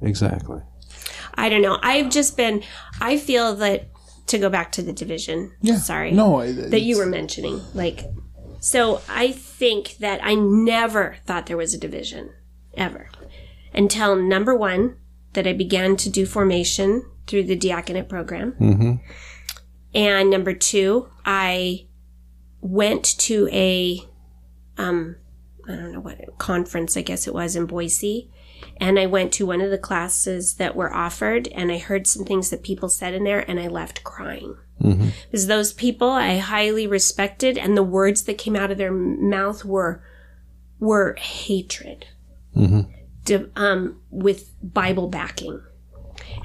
Exactly. 0.00 0.60
I 1.34 1.48
don't 1.48 1.62
know. 1.62 1.78
I've 1.82 2.10
just 2.10 2.36
been. 2.36 2.62
I 3.00 3.16
feel 3.18 3.54
that 3.56 3.88
to 4.28 4.38
go 4.38 4.48
back 4.48 4.70
to 4.72 4.82
the 4.82 4.92
division. 4.92 5.52
Yeah. 5.60 5.76
Sorry. 5.78 6.12
No. 6.12 6.40
I- 6.40 6.52
That 6.52 6.82
you 6.82 6.96
were 6.98 7.06
mentioning, 7.06 7.60
like, 7.74 8.04
so 8.60 9.00
I 9.08 9.32
think 9.32 9.96
that 9.98 10.20
I 10.22 10.34
never 10.34 11.16
thought 11.26 11.46
there 11.46 11.56
was 11.56 11.74
a 11.74 11.78
division 11.78 12.30
ever 12.74 13.08
until 13.74 14.14
number 14.16 14.54
one 14.54 14.96
that 15.32 15.46
I 15.46 15.52
began 15.52 15.96
to 15.96 16.10
do 16.10 16.26
formation 16.26 17.04
through 17.26 17.44
the 17.44 17.56
diaconate 17.56 18.08
program, 18.08 18.52
Mm-hmm. 18.60 18.92
and 19.94 20.30
number 20.30 20.52
two 20.54 21.08
I 21.24 21.86
went 22.60 23.04
to 23.20 23.48
a 23.52 24.00
um 24.78 25.16
I 25.68 25.76
don't 25.76 25.92
know 25.92 26.00
what 26.00 26.38
conference 26.38 26.96
I 26.96 27.02
guess 27.02 27.26
it 27.26 27.34
was 27.34 27.56
in 27.56 27.66
Boise 27.66 28.30
and 28.78 28.98
I 28.98 29.06
went 29.06 29.32
to 29.34 29.46
one 29.46 29.60
of 29.60 29.70
the 29.70 29.78
classes 29.78 30.54
that 30.54 30.74
were 30.74 30.92
offered 30.92 31.48
and 31.48 31.70
I 31.70 31.78
heard 31.78 32.06
some 32.06 32.24
things 32.24 32.50
that 32.50 32.62
people 32.62 32.88
said 32.88 33.14
in 33.14 33.24
there 33.24 33.48
and 33.48 33.60
I 33.60 33.68
left 33.68 34.04
crying. 34.04 34.56
Mm-hmm. 34.80 35.08
Because 35.30 35.46
those 35.46 35.72
people 35.72 36.10
I 36.10 36.38
highly 36.38 36.86
respected 36.86 37.56
and 37.56 37.76
the 37.76 37.82
words 37.82 38.22
that 38.24 38.38
came 38.38 38.56
out 38.56 38.70
of 38.70 38.78
their 38.78 38.92
mouth 38.92 39.64
were 39.64 40.02
were 40.80 41.14
hatred. 41.14 42.06
Mm-hmm. 42.56 42.80
Di- 43.24 43.46
um, 43.54 44.00
with 44.10 44.50
Bible 44.62 45.08
backing. 45.08 45.62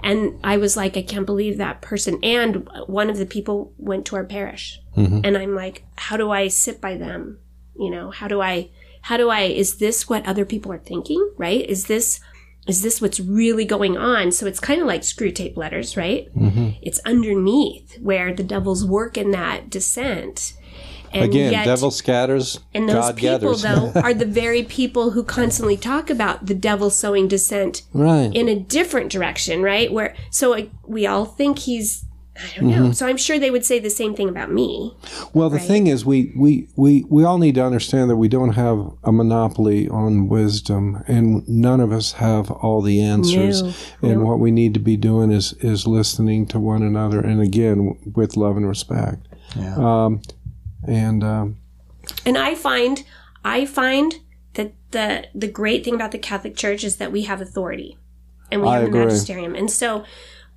And 0.04 0.40
I 0.44 0.58
was 0.58 0.78
like, 0.78 0.96
I 0.96 1.02
can't 1.02 1.26
believe 1.26 1.58
that 1.58 1.82
person. 1.82 2.20
And 2.22 2.70
one 2.86 3.10
of 3.10 3.18
the 3.18 3.26
people 3.26 3.74
went 3.78 4.06
to 4.08 4.16
our 4.16 4.24
parish. 4.24 4.80
Mm-hmm. 4.96 5.22
And 5.24 5.38
I'm 5.38 5.56
like, 5.56 5.86
how 5.96 6.18
do 6.18 6.30
I 6.30 6.50
sit 6.50 6.80
by 6.80 6.98
them? 6.98 7.40
You 7.80 7.90
know, 7.90 8.12
how 8.12 8.28
do 8.28 8.42
I, 8.42 8.70
how 9.02 9.18
do 9.18 9.30
I, 9.30 9.42
is 9.42 9.78
this 9.78 10.10
what 10.10 10.28
other 10.28 10.46
people 10.46 10.72
are 10.72 10.80
thinking? 10.80 11.32
Right? 11.38 11.68
Is 11.68 11.88
this, 11.88 12.20
is 12.68 12.82
this 12.82 13.02
what's 13.02 13.20
really 13.20 13.66
going 13.66 13.98
on? 13.98 14.32
So 14.32 14.46
it's 14.46 14.60
kind 14.60 14.82
of 14.82 14.88
like 14.88 15.02
Screwtape 15.02 15.56
Letters, 15.56 15.96
right? 15.96 16.34
Mm-hmm. 16.36 16.70
It's 16.82 17.00
underneath 17.06 17.98
where 18.00 18.34
the 18.34 18.44
devil's 18.44 18.86
work 18.86 19.18
in 19.18 19.32
that 19.32 19.70
dissent. 19.70 20.54
And 21.14 21.24
Again, 21.24 21.54
yet, 21.54 21.66
devil 21.66 21.90
scatters, 21.90 22.60
and 22.74 22.90
those 22.90 22.96
God 22.96 23.16
people, 23.16 23.54
gathers. 23.54 23.62
though, 23.62 23.92
are 24.02 24.14
the 24.14 24.26
very 24.26 24.64
people 24.64 25.12
who 25.12 25.24
constantly 25.24 25.78
talk 25.78 26.10
about 26.10 26.48
the 26.48 26.54
devil 26.54 26.90
sowing 26.90 27.30
dissent 27.30 27.84
right. 27.94 28.30
in 28.34 28.50
a 28.50 28.60
different 28.60 29.10
direction, 29.10 29.62
right? 29.62 29.92
Where 29.92 30.16
so 30.32 30.68
we 30.86 31.08
all 31.08 31.24
think 31.24 31.60
he's, 31.60 32.04
I 32.38 32.60
don't 32.60 32.70
Mm-hmm. 32.70 32.84
know. 32.84 32.92
So 32.92 33.08
I'm 33.08 33.18
sure 33.18 33.40
they 33.40 33.52
would 33.52 33.66
say 33.66 33.80
the 33.80 33.90
same 33.90 34.16
thing 34.16 34.30
about 34.30 34.52
me. 34.52 34.96
Well, 35.34 35.50
the 35.50 35.60
thing 35.60 35.88
is, 35.88 36.06
we, 36.06 36.34
we, 36.38 36.70
we, 36.76 37.04
we 37.10 37.24
all 37.24 37.38
need 37.38 37.56
to 37.56 37.64
understand 37.64 38.10
that 38.10 38.16
we 38.18 38.28
don't 38.28 38.54
have 38.54 38.92
a 39.04 39.12
monopoly 39.12 39.88
on 39.90 40.28
wisdom, 40.30 41.04
and 41.08 41.48
none 41.48 41.80
of 41.80 41.92
us 41.92 42.14
have 42.14 42.52
all 42.52 42.82
the 42.82 43.02
answers. 43.02 43.62
No, 44.02 44.10
and 44.10 44.24
what 44.24 44.40
we 44.40 44.52
need 44.52 44.74
to 44.76 44.80
be 44.80 44.98
doing 44.98 45.32
is 45.32 45.54
is 45.54 45.88
listening 45.88 46.46
to 46.48 46.60
one 46.60 46.84
another, 46.84 47.20
and 47.20 47.42
again 47.42 47.98
with 48.16 48.38
love 48.38 48.56
and 48.58 48.68
respect. 48.68 49.28
Yeah. 49.56 49.76
Um, 49.78 50.22
and 50.88 51.24
um, 51.24 51.58
And 52.26 52.38
I 52.38 52.56
find, 52.56 53.04
I 53.44 53.66
find 53.66 54.16
that 54.54 54.74
the 54.92 55.28
the 55.34 55.48
great 55.48 55.84
thing 55.84 55.96
about 55.96 56.12
the 56.12 56.20
Catholic 56.20 56.56
Church 56.56 56.84
is 56.84 56.98
that 56.98 57.12
we 57.12 57.24
have 57.24 57.42
authority, 57.42 57.98
and 58.52 58.62
we 58.62 58.68
I 58.68 58.80
have 58.80 58.88
agree. 58.88 59.02
a 59.02 59.06
magisterium. 59.06 59.56
And 59.56 59.70
so, 59.72 60.04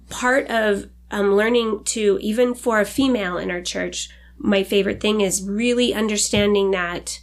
part 0.08 0.48
of 0.48 0.88
um, 1.10 1.34
learning 1.34 1.84
to 1.84 2.18
even 2.20 2.54
for 2.54 2.80
a 2.80 2.84
female 2.84 3.36
in 3.38 3.50
our 3.50 3.60
church, 3.62 4.08
my 4.38 4.62
favorite 4.62 5.00
thing 5.00 5.20
is 5.20 5.42
really 5.42 5.92
understanding 5.94 6.70
that 6.70 7.20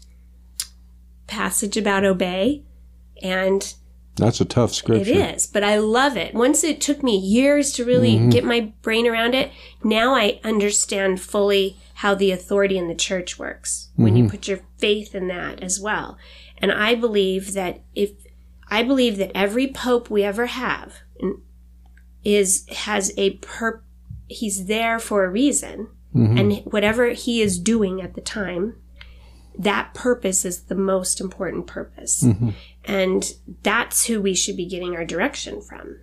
passage 1.28 1.76
about 1.78 2.06
obey 2.06 2.64
and 3.22 3.74
that's 4.16 4.42
a 4.42 4.46
tough 4.46 4.74
scripture. 4.74 5.12
It 5.12 5.36
is, 5.36 5.46
but 5.46 5.64
I 5.64 5.78
love 5.78 6.18
it. 6.18 6.34
Once 6.34 6.64
it 6.64 6.82
took 6.82 7.04
me 7.04 7.16
years 7.16 7.72
to 7.74 7.86
really 7.86 8.16
Mm-hmm. 8.16 8.30
get 8.30 8.44
my 8.44 8.74
brain 8.82 9.06
around 9.06 9.36
it, 9.36 9.52
now 9.84 10.16
I 10.16 10.40
understand 10.44 11.22
fully 11.22 11.78
how 11.96 12.16
the 12.16 12.32
authority 12.32 12.80
in 12.80 12.88
the 12.88 12.96
church 12.96 13.38
works 13.38 13.90
when 13.96 14.14
Mm-hmm. 14.16 14.24
you 14.24 14.30
put 14.30 14.48
your 14.48 14.62
faith 14.80 15.14
in 15.14 15.28
that 15.28 15.62
as 15.62 15.80
well. 15.80 16.18
And 16.58 16.72
I 16.72 16.96
believe 16.96 17.54
that 17.54 17.82
if 17.94 18.10
I 18.70 18.82
believe 18.82 19.18
that 19.18 19.32
every 19.38 19.68
pope 19.68 20.10
we 20.10 20.24
ever 20.24 20.48
have 20.48 20.96
is 22.24 22.66
has 22.70 23.12
a 23.18 23.32
per 23.38 23.82
he's 24.28 24.66
there 24.66 25.00
for 25.00 25.24
a 25.24 25.30
reason 25.30 25.90
Mm-hmm. 26.16 26.38
and 26.38 26.54
whatever 26.72 27.10
he 27.10 27.42
is 27.42 27.60
doing 27.60 28.02
at 28.02 28.16
the 28.16 28.22
time 28.22 28.78
that 29.60 29.94
purpose 29.94 30.46
is 30.46 30.64
the 30.64 30.74
most 30.76 31.20
important 31.20 31.68
purpose 31.68 32.24
Mm-hmm. 32.24 32.50
and 32.86 33.34
that's 33.62 34.06
who 34.06 34.22
we 34.22 34.34
should 34.34 34.56
be 34.58 34.66
getting 34.66 34.96
our 34.96 35.06
direction 35.06 35.62
from. 35.62 36.00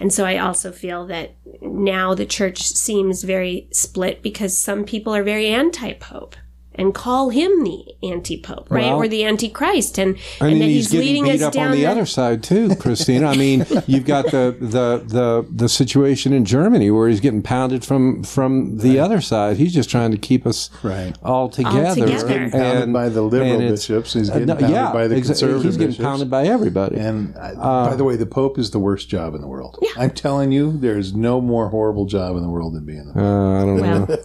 And 0.00 0.12
so 0.12 0.24
I 0.26 0.38
also 0.38 0.72
feel 0.72 1.06
that 1.06 1.36
now 1.62 2.14
the 2.14 2.26
church 2.26 2.62
seems 2.62 3.22
very 3.22 3.68
split 3.70 4.22
because 4.22 4.58
some 4.58 4.84
people 4.84 5.14
are 5.14 5.22
very 5.22 5.46
anti 5.48 5.92
Pope 5.94 6.34
and 6.76 6.94
call 6.94 7.30
him 7.30 7.62
the 7.64 7.84
anti-pope, 8.02 8.66
right, 8.70 8.84
Well- 8.86 8.96
or 8.96 9.08
the 9.08 9.24
antichrist, 9.24 9.98
and 9.98 10.16
I 10.40 10.46
and 10.48 10.54
mean, 10.54 10.58
that 10.60 10.64
he's, 10.66 10.74
he's, 10.90 10.92
getting 10.92 11.06
leading 11.08 11.24
beat 11.24 11.34
us 11.36 11.42
up 11.42 11.52
down 11.52 11.66
on 11.68 11.72
the 11.72 11.86
other 11.86 12.06
side 12.06 12.42
too, 12.42 12.74
Christina. 12.76 13.26
I 13.28 13.36
mean, 13.36 13.64
you've 13.86 14.04
got 14.06 14.26
the, 14.26 14.56
the 14.60 15.02
the 15.06 15.46
the 15.50 15.68
situation 15.68 16.32
in 16.32 16.44
Germany 16.44 16.90
where 16.90 17.08
he's 17.08 17.20
getting 17.20 17.42
pounded 17.42 17.84
from 17.84 18.22
from 18.24 18.78
the 18.78 18.98
other 18.98 19.20
side. 19.20 19.56
He's 19.56 19.72
just 19.74 19.88
trying 19.90 20.10
to 20.10 20.18
keep 20.18 20.46
us 20.46 20.70
Right. 20.82 21.16
all 21.22 21.48
together. 21.48 21.94
together. 21.94 22.12
He's 22.12 22.24
getting 22.24 22.50
pounded 22.50 22.92
by 22.92 23.08
the 23.08 23.22
liberal 23.22 23.58
bishops. 23.58 24.12
He's 24.14 24.30
getting 24.30 24.50
uh, 24.50 24.54
pounded 24.56 24.70
yeah, 24.70 24.92
by 24.92 25.08
the 25.08 25.14
exa- 25.16 25.26
conservative 25.26 25.62
He's 25.64 25.76
getting 25.76 25.88
bishops. 25.88 26.04
pounded 26.04 26.30
by 26.30 26.44
everybody. 26.46 26.96
And 26.96 27.34
uh, 27.36 27.88
by 27.90 27.96
the 27.96 28.04
way, 28.04 28.16
the 28.16 28.26
Pope 28.26 28.58
is 28.58 28.70
the 28.72 28.78
worst 28.78 29.08
job 29.08 29.34
in 29.34 29.40
the 29.40 29.46
world. 29.48 29.78
I'm 29.96 30.10
telling 30.10 30.52
you, 30.52 30.72
there's 30.76 31.14
no 31.14 31.40
more 31.40 31.68
horrible 31.68 32.06
job 32.06 32.36
in 32.36 32.42
the 32.42 32.48
world 32.48 32.74
than 32.74 32.84
being 32.84 33.06
the 33.06 33.12
Pope. 33.14 33.22
uh, 33.22 33.60
I 33.60 33.64
don't 33.64 33.80
know. 33.80 34.16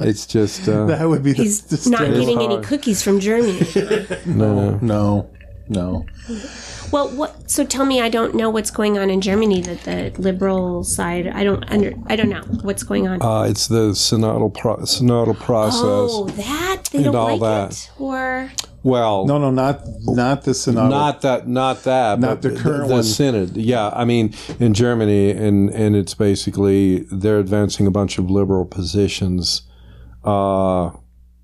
It's 0.00 0.26
just 0.26 0.68
uh, 0.68 0.86
That 0.86 1.08
would 1.08 1.22
be 1.22 1.32
the, 1.32 1.59
he's 1.68 1.86
not 1.88 1.98
straight- 2.02 2.14
getting 2.20 2.38
any 2.38 2.54
hard. 2.54 2.64
cookies 2.64 3.02
from 3.02 3.20
Germany. 3.20 3.60
no. 4.26 4.78
No, 4.82 5.30
no. 5.68 6.06
well, 6.92 7.08
what? 7.16 7.50
So 7.50 7.64
tell 7.64 7.84
me, 7.84 8.00
I 8.00 8.08
don't 8.08 8.34
know 8.34 8.50
what's 8.50 8.70
going 8.70 8.98
on 8.98 9.10
in 9.10 9.20
Germany. 9.20 9.60
That 9.62 9.84
the 9.84 10.12
liberal 10.20 10.82
side, 10.84 11.26
I 11.28 11.44
don't 11.44 11.64
under, 11.70 11.92
I 12.06 12.16
don't 12.16 12.28
know 12.30 12.42
what's 12.62 12.82
going 12.82 13.06
on. 13.08 13.20
Uh, 13.22 13.42
it's 13.42 13.66
the 13.68 13.90
synodal 13.90 14.52
pro- 14.56 14.78
synodal 14.78 15.36
process. 15.38 15.80
oh, 15.84 16.26
that 16.36 16.84
they 16.92 17.02
don't 17.02 17.14
all 17.14 17.36
like 17.36 17.70
that. 17.70 17.72
it, 17.72 17.90
or 18.00 18.50
Well, 18.82 19.26
No, 19.26 19.38
no, 19.38 19.50
not 19.50 19.82
not 20.06 20.42
the 20.44 20.54
synod. 20.54 20.90
not 20.90 21.20
that 21.22 21.46
not 21.46 21.84
that 21.84 22.18
Not 22.18 22.40
but 22.40 22.42
the 22.42 22.56
current 22.60 22.88
the, 22.88 22.94
one. 22.94 23.02
synod 23.04 23.56
yeah 23.56 23.90
i 23.94 24.04
mean 24.06 24.32
in 24.58 24.72
germany 24.74 25.30
and 25.32 25.68
and 25.70 25.94
it's 25.94 26.14
basically 26.14 27.00
they're 27.12 27.38
advancing 27.38 27.86
a 27.86 27.90
bunch 27.90 28.18
of 28.18 28.30
liberal 28.30 28.64
positions 28.64 29.62
uh 30.24 30.90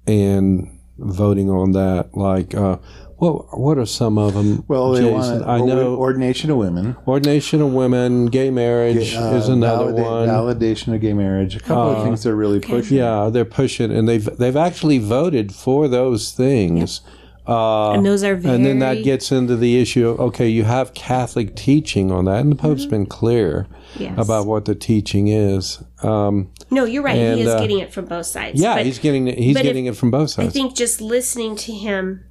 and 0.07 0.71
voting 0.99 1.51
on 1.51 1.73
that 1.73 2.15
like 2.17 2.55
uh 2.55 2.79
what 3.19 3.59
what 3.59 3.79
are 3.79 3.87
some 3.87 4.19
of 4.19 4.35
them 4.35 4.63
well, 4.69 4.93
they 4.93 5.01
Jason? 5.01 5.41
want 5.41 5.47
i 5.47 5.59
know 5.59 5.95
ordination 5.97 6.51
of 6.51 6.57
women. 6.59 6.97
ordination 7.07 7.61
of 7.63 7.73
women 7.73 8.27
gay 8.27 8.51
marriage 8.51 9.15
uh, 9.15 9.35
is 9.35 9.49
another 9.49 9.87
valida- 9.93 10.03
one 10.05 10.29
Validation 10.29 10.95
of 10.95 11.01
gay 11.01 11.13
marriage. 11.15 11.57
A 11.57 11.61
couple 11.61 11.97
of 11.97 12.03
things 12.05 12.23
they're 12.23 12.35
really 12.37 12.61
pushing. 12.61 12.97
yeah 12.99 13.29
they're 13.31 13.45
pushing 13.47 13.91
and 13.91 14.09
they've 14.09 14.25
they've 14.39 14.57
actually 14.57 14.99
voted 14.99 15.55
for 15.55 15.89
those 15.89 16.33
things 16.33 17.01
uh, 17.49 17.93
and 17.93 18.05
those 18.05 18.23
are 18.25 18.35
very. 18.37 18.55
And 18.55 18.65
then 18.67 18.79
that 18.81 19.03
gets 19.05 19.31
into 19.33 19.57
the 19.57 19.81
issue 19.81 20.09
of 20.09 20.21
okay, 20.21 20.49
you 20.49 20.65
have 20.65 20.95
Catholic 20.95 21.55
teaching 21.57 22.11
on 22.11 22.25
that, 22.27 22.41
and 22.41 22.51
the 22.53 22.57
Pope's 22.57 22.87
been 22.87 23.07
clear 23.07 23.67
Mm-hmm. 23.95 24.03
Yes. 24.03 24.19
about 24.19 24.47
what 24.47 24.65
the 24.67 24.75
teaching 24.75 25.29
is. 25.29 25.83
Um, 26.03 26.51
no, 26.71 26.85
you're 26.85 27.03
right. 27.03 27.17
and, 27.17 27.39
he 27.39 27.47
is 27.47 27.49
uh, 27.55 27.61
getting 27.61 27.79
it 27.79 27.95
from 27.95 28.05
both 28.05 28.27
sides. 28.27 28.61
yeah, 28.61 28.75
But 28.75 28.85
he's 28.85 28.99
getting 28.99 29.27
he's 29.27 29.55
but 29.55 29.61
if- 29.61 29.67
getting 29.71 29.87
it 29.87 29.97
from 29.97 30.11
both 30.11 30.29
sides. 30.31 30.49
I 30.49 30.53
think 30.53 30.75
just 30.77 31.01
listening 31.01 31.57
to 31.57 31.73
him, 31.73 32.25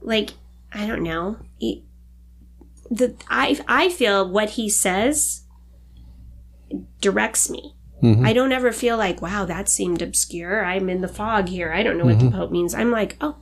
like 0.00 0.30
I 0.72 0.86
don't 0.86 1.02
know, 1.04 1.36
he, 1.58 1.84
the 2.90 3.14
I 3.28 3.60
I 3.68 3.90
feel 3.90 4.28
what 4.28 4.50
he 4.50 4.68
says 4.68 5.42
directs 7.00 7.48
me. 7.50 7.74
Mm-hmm. 8.02 8.26
I 8.26 8.32
don't 8.32 8.52
ever 8.52 8.72
feel 8.72 8.96
like, 8.96 9.22
wow, 9.22 9.44
that 9.44 9.68
seemed 9.68 10.02
obscure. 10.02 10.64
I'm 10.64 10.88
in 10.90 11.00
the 11.00 11.08
fog 11.08 11.48
here. 11.48 11.72
I 11.72 11.82
don't 11.82 11.96
know 11.96 12.04
what 12.04 12.16
Mm-hmm. 12.16 12.30
the 12.30 12.36
Pope 12.36 12.50
means. 12.50 12.74
I'm 12.74 12.90
like, 12.90 13.16
oh, 13.20 13.36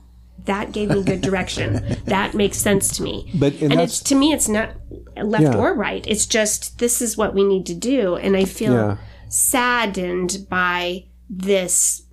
that 0.45 0.71
gave 0.73 0.89
me 0.89 1.03
good 1.03 1.21
direction. 1.21 1.97
that 2.05 2.33
makes 2.33 2.57
sense 2.57 2.95
to 2.97 3.03
me. 3.03 3.31
but 3.35 3.53
and, 3.61 3.71
and 3.73 3.81
it's 3.81 3.99
to 4.03 4.15
me, 4.15 4.33
it's 4.33 4.49
not 4.49 4.71
left 5.15 5.43
Yeah. 5.43 5.55
or 5.57 5.73
right. 5.73 6.05
It's 6.07 6.25
just 6.25 6.79
this 6.79 7.01
is 7.01 7.15
what 7.17 7.33
we 7.33 7.43
need 7.43 7.65
to 7.67 7.73
do, 7.75 8.15
and 8.15 8.35
I 8.35 8.45
feel 8.45 8.73
yeah, 8.73 8.97
saddened 9.29 10.45
by 10.49 11.05
this 11.29 12.03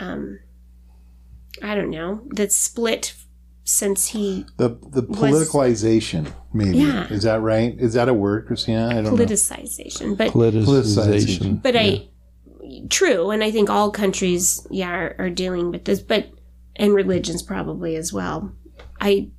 um 0.00 0.38
i 1.62 1.74
don't 1.74 1.90
know 1.90 2.20
that 2.36 2.52
split 2.52 3.14
since 3.64 4.06
he 4.08 4.46
The 4.56 4.68
the 4.90 5.02
politicalization, 5.02 6.32
maybe 6.54 6.78
Yeah. 6.78 7.06
is 7.08 7.24
that 7.24 7.40
right? 7.42 7.74
Is 7.78 7.92
that 7.94 8.08
a 8.08 8.14
word, 8.14 8.46
Christina? 8.46 8.88
I 8.88 8.92
don't 9.02 9.04
know. 9.04 9.10
politicization 9.16 10.16
but 10.16 10.30
politicization. 10.32 11.60
but 11.62 11.74
i 11.76 12.08
true 12.90 13.30
and 13.30 13.42
i 13.42 13.50
think 13.50 13.68
all 13.70 13.90
countries 13.90 14.66
yeah 14.70 14.90
are, 14.90 15.16
are 15.18 15.30
dealing 15.30 15.70
with 15.70 15.84
this 15.84 16.00
but 16.00 16.28
and 16.78 16.94
religions 16.94 17.42
probably 17.42 17.96
as 17.96 18.12
well. 18.12 18.52
I 19.00 19.30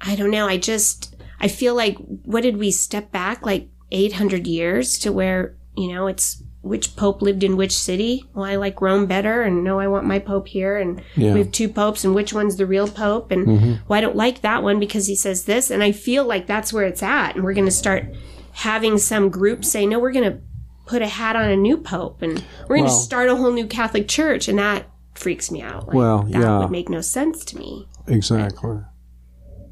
i 0.00 0.14
don't 0.16 0.30
know. 0.30 0.46
I 0.46 0.56
just 0.58 1.14
i 1.40 1.48
feel 1.48 1.74
like 1.74 1.96
what 1.98 2.42
did 2.42 2.56
we 2.56 2.70
step 2.70 3.10
back 3.12 3.44
like 3.44 3.68
800 3.92 4.46
years 4.46 4.98
to 5.00 5.12
where 5.12 5.56
you 5.76 5.92
know 5.92 6.06
it's 6.06 6.42
which 6.62 6.96
pope 6.96 7.22
lived 7.22 7.44
in 7.44 7.56
which 7.56 7.72
city? 7.76 8.24
Well 8.34 8.44
i 8.44 8.56
like 8.56 8.80
rome 8.80 9.06
better 9.06 9.42
and 9.42 9.62
no 9.62 9.78
i 9.78 9.86
want 9.86 10.06
my 10.06 10.18
pope 10.18 10.48
here 10.48 10.76
and 10.76 11.00
Yeah. 11.14 11.32
we 11.34 11.38
have 11.40 11.52
two 11.52 11.68
popes 11.68 12.04
and 12.04 12.14
which 12.14 12.32
one's 12.32 12.56
the 12.56 12.66
real 12.66 12.88
pope? 12.88 13.30
And 13.30 13.46
mm-hmm. 13.46 13.72
well 13.88 13.96
i 13.98 14.00
don't 14.00 14.16
like 14.16 14.40
that 14.42 14.62
one 14.62 14.80
because 14.80 15.06
he 15.06 15.14
says 15.16 15.44
this 15.44 15.70
and 15.70 15.82
i 15.82 15.92
feel 15.92 16.24
like 16.24 16.46
that's 16.46 16.72
where 16.72 16.84
it's 16.84 17.02
at 17.02 17.34
and 17.36 17.44
we're 17.44 17.54
going 17.54 17.66
to 17.66 17.70
start 17.70 18.04
having 18.52 18.98
some 18.98 19.28
group 19.30 19.64
say 19.64 19.86
no 19.86 19.98
we're 19.98 20.12
going 20.12 20.30
to 20.32 20.38
put 20.86 21.02
a 21.02 21.06
hat 21.08 21.36
on 21.36 21.48
a 21.50 21.56
new 21.56 21.76
pope 21.76 22.22
and 22.22 22.44
we're 22.68 22.76
going 22.76 22.88
to 22.88 22.92
Well- 22.92 23.00
start 23.00 23.28
a 23.28 23.36
whole 23.36 23.52
new 23.52 23.66
catholic 23.66 24.08
church 24.08 24.48
and 24.48 24.58
that 24.58 24.88
freaks 25.18 25.50
me 25.50 25.62
out 25.62 25.86
like, 25.88 25.96
Well, 25.96 26.22
that 26.24 26.40
yeah. 26.40 26.58
would 26.60 26.70
make 26.70 26.88
no 26.88 27.00
sense 27.00 27.44
to 27.46 27.58
me 27.58 27.88
Exactly. 28.06 28.80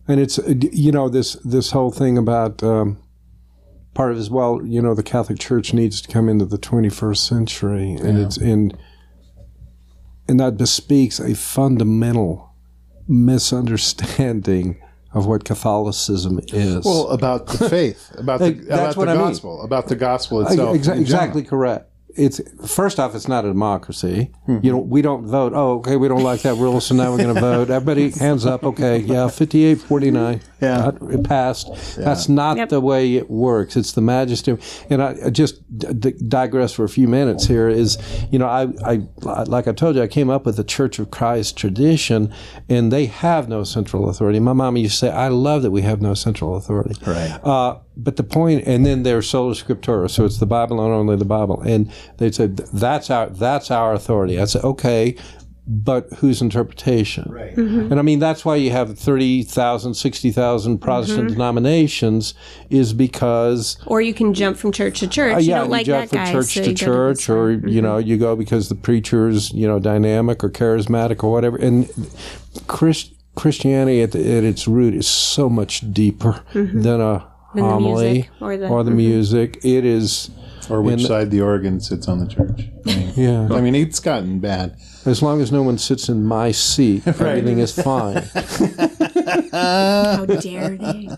And 0.08 0.20
it's 0.20 0.38
uh, 0.38 0.54
you 0.72 0.92
know 0.92 1.08
this 1.08 1.34
this 1.44 1.70
whole 1.70 1.90
thing 1.90 2.18
about 2.18 2.62
um, 2.62 2.98
part 3.94 4.10
of 4.10 4.18
it 4.18 4.20
is 4.20 4.30
well 4.30 4.60
you 4.64 4.82
know 4.82 4.94
the 4.94 5.02
Catholic 5.02 5.38
Church 5.38 5.72
needs 5.72 6.02
to 6.02 6.08
come 6.12 6.28
into 6.28 6.44
the 6.44 6.58
21st 6.58 7.16
century 7.16 7.92
and 7.94 8.18
it's 8.18 8.36
and 8.36 8.76
and 10.28 10.40
that 10.40 10.56
bespeaks 10.56 11.20
a 11.20 11.34
fundamental 11.34 12.54
misunderstanding 13.06 14.80
of 15.12 15.26
what 15.26 15.44
Catholicism 15.44 16.40
is. 16.48 16.84
Well, 16.84 17.08
about 17.08 17.46
the 17.46 17.68
faith, 17.68 18.10
about 18.18 18.40
the 18.40 18.50
that's 18.52 18.66
about 18.66 18.96
what 18.96 19.04
the 19.06 19.12
I 19.12 19.14
mean. 19.16 19.26
gospel, 19.28 19.62
about 19.62 19.86
the 19.88 19.96
gospel 19.96 20.40
itself. 20.42 20.70
exa- 20.70 20.74
in 20.76 20.82
general. 20.82 21.00
exactly 21.00 21.42
correct. 21.44 21.90
It's 22.16 22.40
first 22.66 23.00
off, 23.00 23.14
it's 23.14 23.26
not 23.28 23.44
a 23.44 23.48
democracy. 23.48 24.30
Mm-hmm. 24.48 24.64
You 24.64 24.72
know, 24.72 24.78
we 24.78 25.02
don't 25.02 25.26
vote. 25.26 25.52
Oh, 25.54 25.78
okay, 25.78 25.96
we 25.96 26.06
don't 26.08 26.22
like 26.22 26.42
that 26.42 26.54
rule, 26.54 26.80
so 26.80 26.94
now 26.94 27.10
we're 27.10 27.18
going 27.18 27.34
to 27.34 27.40
vote. 27.40 27.70
Everybody, 27.70 28.10
hands 28.10 28.46
up. 28.46 28.62
Okay, 28.62 28.98
yeah, 28.98 29.28
58, 29.28 29.80
49. 29.80 30.40
Yeah. 30.60 30.86
Uh, 30.86 30.92
it 31.08 31.24
passed. 31.24 31.70
That's 31.96 32.28
not 32.28 32.56
Yep. 32.56 32.68
the 32.70 32.80
way 32.80 33.16
it 33.16 33.28
works. 33.30 33.76
It's 33.76 33.92
the 33.92 34.00
magisterium. 34.00 34.62
And 34.88 35.02
I, 35.02 35.16
I 35.26 35.30
just 35.30 35.56
d- 35.76 35.92
d- 35.92 36.14
digress 36.28 36.72
for 36.72 36.84
a 36.84 36.88
few 36.88 37.08
minutes 37.08 37.46
here. 37.46 37.68
Is 37.68 37.98
you 38.30 38.38
know, 38.38 38.46
I, 38.46 38.68
I 38.84 39.02
like 39.44 39.66
I 39.68 39.72
told 39.72 39.96
you, 39.96 40.02
I 40.02 40.06
came 40.06 40.30
up 40.30 40.46
with 40.46 40.56
the 40.56 40.64
Church 40.64 40.98
of 40.98 41.10
Christ 41.10 41.56
tradition, 41.56 42.32
and 42.68 42.92
they 42.92 43.06
have 43.06 43.48
no 43.48 43.64
central 43.64 44.08
authority. 44.08 44.38
My 44.40 44.52
mom 44.52 44.76
used 44.76 44.94
to 44.94 44.98
say, 45.06 45.10
"I 45.10 45.28
love 45.28 45.62
that 45.62 45.70
we 45.72 45.82
have 45.82 46.00
no 46.00 46.14
central 46.14 46.56
authority." 46.56 46.94
Right. 47.04 47.30
Uh, 47.44 47.78
but 47.96 48.16
the 48.16 48.24
point, 48.24 48.66
and 48.66 48.84
then 48.84 49.02
there's 49.02 49.28
sola 49.28 49.54
scriptura, 49.54 50.10
so 50.10 50.24
it's 50.24 50.38
the 50.38 50.46
Bible 50.46 50.84
and 50.84 50.92
only 50.92 51.16
the 51.16 51.24
Bible. 51.24 51.60
And 51.62 51.92
they 52.18 52.32
said 52.32 52.56
that's 52.56 53.10
our 53.10 53.28
that's 53.28 53.70
our 53.70 53.94
authority. 53.94 54.40
I 54.40 54.46
said 54.46 54.64
okay, 54.64 55.16
but 55.66 56.12
whose 56.14 56.42
interpretation? 56.42 57.30
Right. 57.30 57.54
Mm-hmm. 57.54 57.62
Mm-hmm. 57.62 57.92
And 57.92 58.00
I 58.00 58.02
mean 58.02 58.18
that's 58.18 58.44
why 58.44 58.56
you 58.56 58.70
have 58.70 58.98
30,000, 58.98 59.94
60,000 59.94 60.72
mm-hmm. 60.72 60.82
Protestant 60.82 61.28
denominations 61.28 62.34
is 62.68 62.92
because 62.92 63.78
or 63.86 64.00
you 64.00 64.12
can 64.12 64.34
jump 64.34 64.56
from 64.56 64.72
church 64.72 65.00
to 65.00 65.08
church 65.08 65.34
uh, 65.34 65.38
you 65.38 65.50
yeah, 65.50 65.58
don't 65.58 65.66
you 65.66 65.70
like 65.70 65.86
jump 65.86 66.10
that 66.10 66.10
from 66.10 66.18
guy 66.18 66.32
church 66.32 66.46
so 66.46 66.62
to 66.62 66.70
you 66.70 66.76
go 66.76 67.08
this 67.08 67.24
church, 67.24 67.28
one. 67.28 67.38
or 67.38 67.50
you 67.68 67.80
know, 67.80 67.98
you 67.98 68.18
go 68.18 68.36
because 68.36 68.68
the 68.68 68.74
preacher's 68.74 69.52
you 69.52 69.66
know 69.66 69.78
dynamic 69.78 70.42
or 70.42 70.50
charismatic 70.50 71.22
or 71.22 71.30
whatever. 71.30 71.56
And 71.56 71.88
Christ, 72.66 73.12
Christianity 73.34 74.02
at, 74.02 74.12
the, 74.12 74.18
at 74.36 74.44
its 74.44 74.68
root 74.68 74.94
is 74.94 75.06
so 75.06 75.48
much 75.48 75.92
deeper 75.92 76.42
than 76.52 77.00
a 77.00 77.26
The 77.54 77.62
homily 77.62 78.12
music 78.12 78.30
or 78.40 78.56
the- 78.56 78.66
mm-hmm. 78.66 78.96
music. 78.96 79.60
It 79.64 79.84
is 79.84 80.30
Or 80.70 80.80
which 80.82 80.94
And- 81.00 81.02
side 81.02 81.30
the 81.30 81.40
organ 81.42 81.80
sits 81.80 82.08
on 82.08 82.18
the 82.20 82.26
church. 82.26 82.68
I 82.86 82.96
mean, 82.96 83.12
yeah. 83.16 83.48
I 83.54 83.60
mean, 83.60 83.74
it's 83.74 84.00
gotten 84.00 84.38
bad. 84.40 84.76
As 85.04 85.22
long 85.22 85.42
as 85.42 85.52
no 85.52 85.62
one 85.62 85.76
sits 85.76 86.08
in 86.08 86.24
my 86.24 86.50
seat, 86.52 87.06
everything 87.06 87.58
is 87.58 87.72
fine. 87.72 88.22
how 89.52 90.24
dare 90.26 90.76
they 90.76 91.08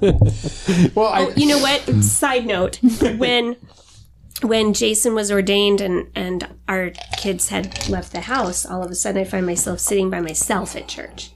Well, 0.95 1.07
I, 1.09 1.27
Oh, 1.27 1.33
you 1.37 1.47
know 1.47 1.59
what? 1.59 1.83
Side 2.03 2.47
note: 2.47 2.79
when 3.19 3.57
when 4.43 4.75
Jason 4.75 5.15
was 5.15 5.31
ordained 5.31 5.81
and 5.81 6.09
and 6.15 6.49
our 6.69 6.91
kids 7.17 7.49
had 7.49 7.89
left 7.89 8.13
the 8.13 8.21
house, 8.23 8.67
all 8.67 8.83
of 8.83 8.91
a 8.91 8.95
sudden 8.95 9.21
I 9.21 9.25
find 9.25 9.47
myself 9.47 9.79
sitting 9.81 10.11
by 10.11 10.21
myself 10.21 10.77
at 10.77 10.89
church. 10.89 11.31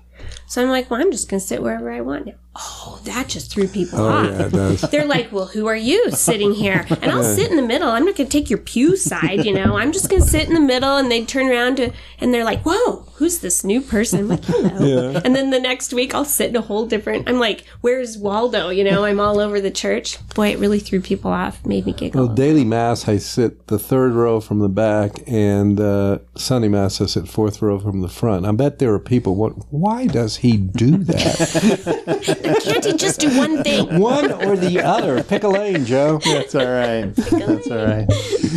So 0.47 0.61
I'm 0.63 0.69
like, 0.69 0.91
well, 0.91 1.01
I'm 1.01 1.13
just 1.13 1.29
gonna 1.29 1.41
sit 1.41 1.63
wherever 1.63 1.91
I 1.93 2.01
want 2.01 2.27
now. 2.27 2.35
Oh, 2.57 3.01
that 3.05 3.29
just 3.29 3.51
threw 3.53 3.69
people 3.69 4.01
Oh, 4.01 4.09
off. 4.09 4.27
yeah, 4.27 4.47
it 4.47 4.51
does. 4.53 4.81
They're 4.83 5.07
like, 5.07 5.31
well, 5.31 5.47
who 5.47 5.67
are 5.69 5.77
you 5.77 6.11
sitting 6.11 6.53
here? 6.53 6.85
And 7.01 7.11
I'll 7.13 7.23
sit 7.23 7.49
in 7.49 7.57
the 7.57 7.63
middle. 7.63 7.89
I'm 7.89 8.05
not 8.05 8.17
going 8.17 8.29
to 8.29 8.39
take 8.39 8.51
your 8.51 8.59
pew 8.59 8.97
side, 8.97 9.45
you 9.45 9.53
know. 9.55 9.77
I'm 9.77 9.93
just 9.93 10.11
going 10.11 10.21
to 10.21 10.29
sit 10.29 10.49
in 10.49 10.55
the 10.55 10.61
middle. 10.61 10.97
And 10.97 11.11
they 11.11 11.25
turn 11.25 11.47
around 11.49 11.77
to, 11.77 11.93
and 12.19 12.35
they're 12.35 12.45
like, 12.45 12.63
whoa, 12.63 13.07
who's 13.15 13.39
this 13.39 13.63
new 13.63 13.81
person? 13.81 14.21
I'm 14.21 14.29
like, 14.29 14.45
hello. 14.45 15.21
And 15.25 15.35
then 15.37 15.51
the 15.51 15.61
next 15.61 15.93
week 15.95 16.13
I'll 16.13 16.25
sit 16.25 16.51
in 16.51 16.57
a 16.57 16.61
whole 16.61 16.87
different, 16.87 17.29
I'm 17.29 17.39
like, 17.39 17.65
where's 17.83 18.19
Waldo? 18.19 18.71
You 18.71 18.83
know, 18.83 19.05
I'm 19.05 19.21
all 19.21 19.39
over 19.39 19.61
the 19.61 19.71
church. 19.71 20.19
Boy, 20.35 20.49
it 20.49 20.59
really 20.59 20.81
threw 20.81 21.01
people 21.01 21.31
off, 21.31 21.65
made 21.65 21.87
me 21.87 21.93
giggle. 21.93 22.27
Well, 22.27 22.35
daily 22.35 22.65
mass, 22.65 23.07
I 23.09 23.19
sit 23.19 23.69
the 23.69 23.79
third 23.79 24.13
row 24.13 24.41
from 24.41 24.59
the 24.59 24.69
back, 24.69 25.23
and 25.29 25.79
uh, 25.81 26.19
Sunday 26.37 26.69
mass, 26.69 27.01
I 27.01 27.07
sit 27.07 27.29
fourth 27.29 27.63
row 27.63 27.79
from 27.79 28.01
the 28.01 28.09
front. 28.09 28.45
I 28.45 28.53
bet 28.53 28.81
there 28.81 28.93
are 28.93 28.99
people. 28.99 29.37
What? 29.37 29.53
Why 29.73 30.07
does 30.07 30.39
he 30.39 30.57
do 30.57 30.97
that? 31.05 32.39
Can't 32.43 32.85
he 32.85 32.93
just 32.95 33.21
do 33.21 33.37
one 33.37 33.63
thing? 33.63 33.99
One 34.01 34.31
or 34.33 34.57
the 34.57 34.81
other. 34.81 35.23
Pick 35.23 35.43
a 35.45 35.49
lane, 35.49 35.85
Joe. 35.85 36.19
That's 36.25 36.55
all 36.55 36.67
right. 36.67 37.15
That's 37.15 37.71
all 37.71 37.85
right. 37.87 38.11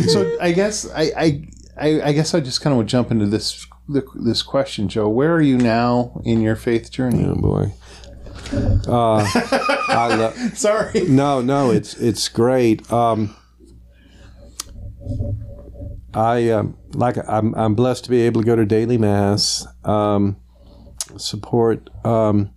So 0.08 0.36
I 0.40 0.52
guess 0.52 0.90
I, 0.90 1.02
I, 1.16 1.48
I, 1.76 2.02
I 2.08 2.12
guess 2.12 2.34
I 2.34 2.40
just 2.40 2.60
kind 2.60 2.72
of 2.72 2.78
would 2.78 2.86
jump 2.86 3.10
into 3.10 3.26
this 3.26 3.66
this 4.16 4.42
question, 4.42 4.88
Joe. 4.88 5.08
Where 5.08 5.32
are 5.34 5.42
you 5.42 5.58
now 5.58 6.20
in 6.24 6.40
your 6.40 6.56
faith 6.56 6.90
journey? 6.90 7.24
Oh 7.26 7.34
boy. 7.34 7.72
Uh, 8.86 9.28
I 9.88 10.14
lo- 10.16 10.32
Sorry. 10.54 11.02
no, 11.08 11.40
no, 11.42 11.70
it's 11.70 11.94
it's 11.94 12.28
great. 12.28 12.90
Um, 12.92 13.34
I 16.14 16.50
um, 16.50 16.76
like 16.94 17.16
I'm 17.28 17.54
I'm 17.54 17.74
blessed 17.74 18.04
to 18.04 18.10
be 18.10 18.22
able 18.22 18.42
to 18.42 18.46
go 18.46 18.54
to 18.56 18.64
daily 18.64 18.98
mass, 18.98 19.66
um, 19.84 20.36
support 21.16 21.90
um, 22.06 22.52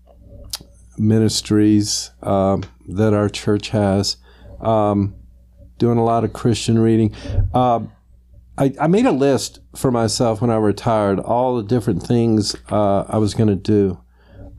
ministries 0.98 2.12
um, 2.22 2.64
that 2.88 3.14
our 3.14 3.30
church 3.30 3.70
has, 3.70 4.18
um, 4.60 5.16
doing 5.78 5.98
a 5.98 6.04
lot 6.04 6.24
of 6.24 6.34
Christian 6.34 6.80
reading. 6.80 7.14
Um 7.54 7.92
I, 8.60 8.74
I 8.82 8.88
made 8.88 9.06
a 9.06 9.12
list 9.12 9.60
for 9.76 9.92
myself 9.92 10.42
when 10.42 10.50
I 10.50 10.56
retired, 10.56 11.20
all 11.20 11.58
the 11.58 11.64
different 11.64 12.02
things 12.02 12.56
uh, 12.72 13.02
I 13.08 13.20
was 13.20 13.36
going 13.36 13.50
to 13.50 13.56
do. 13.56 14.02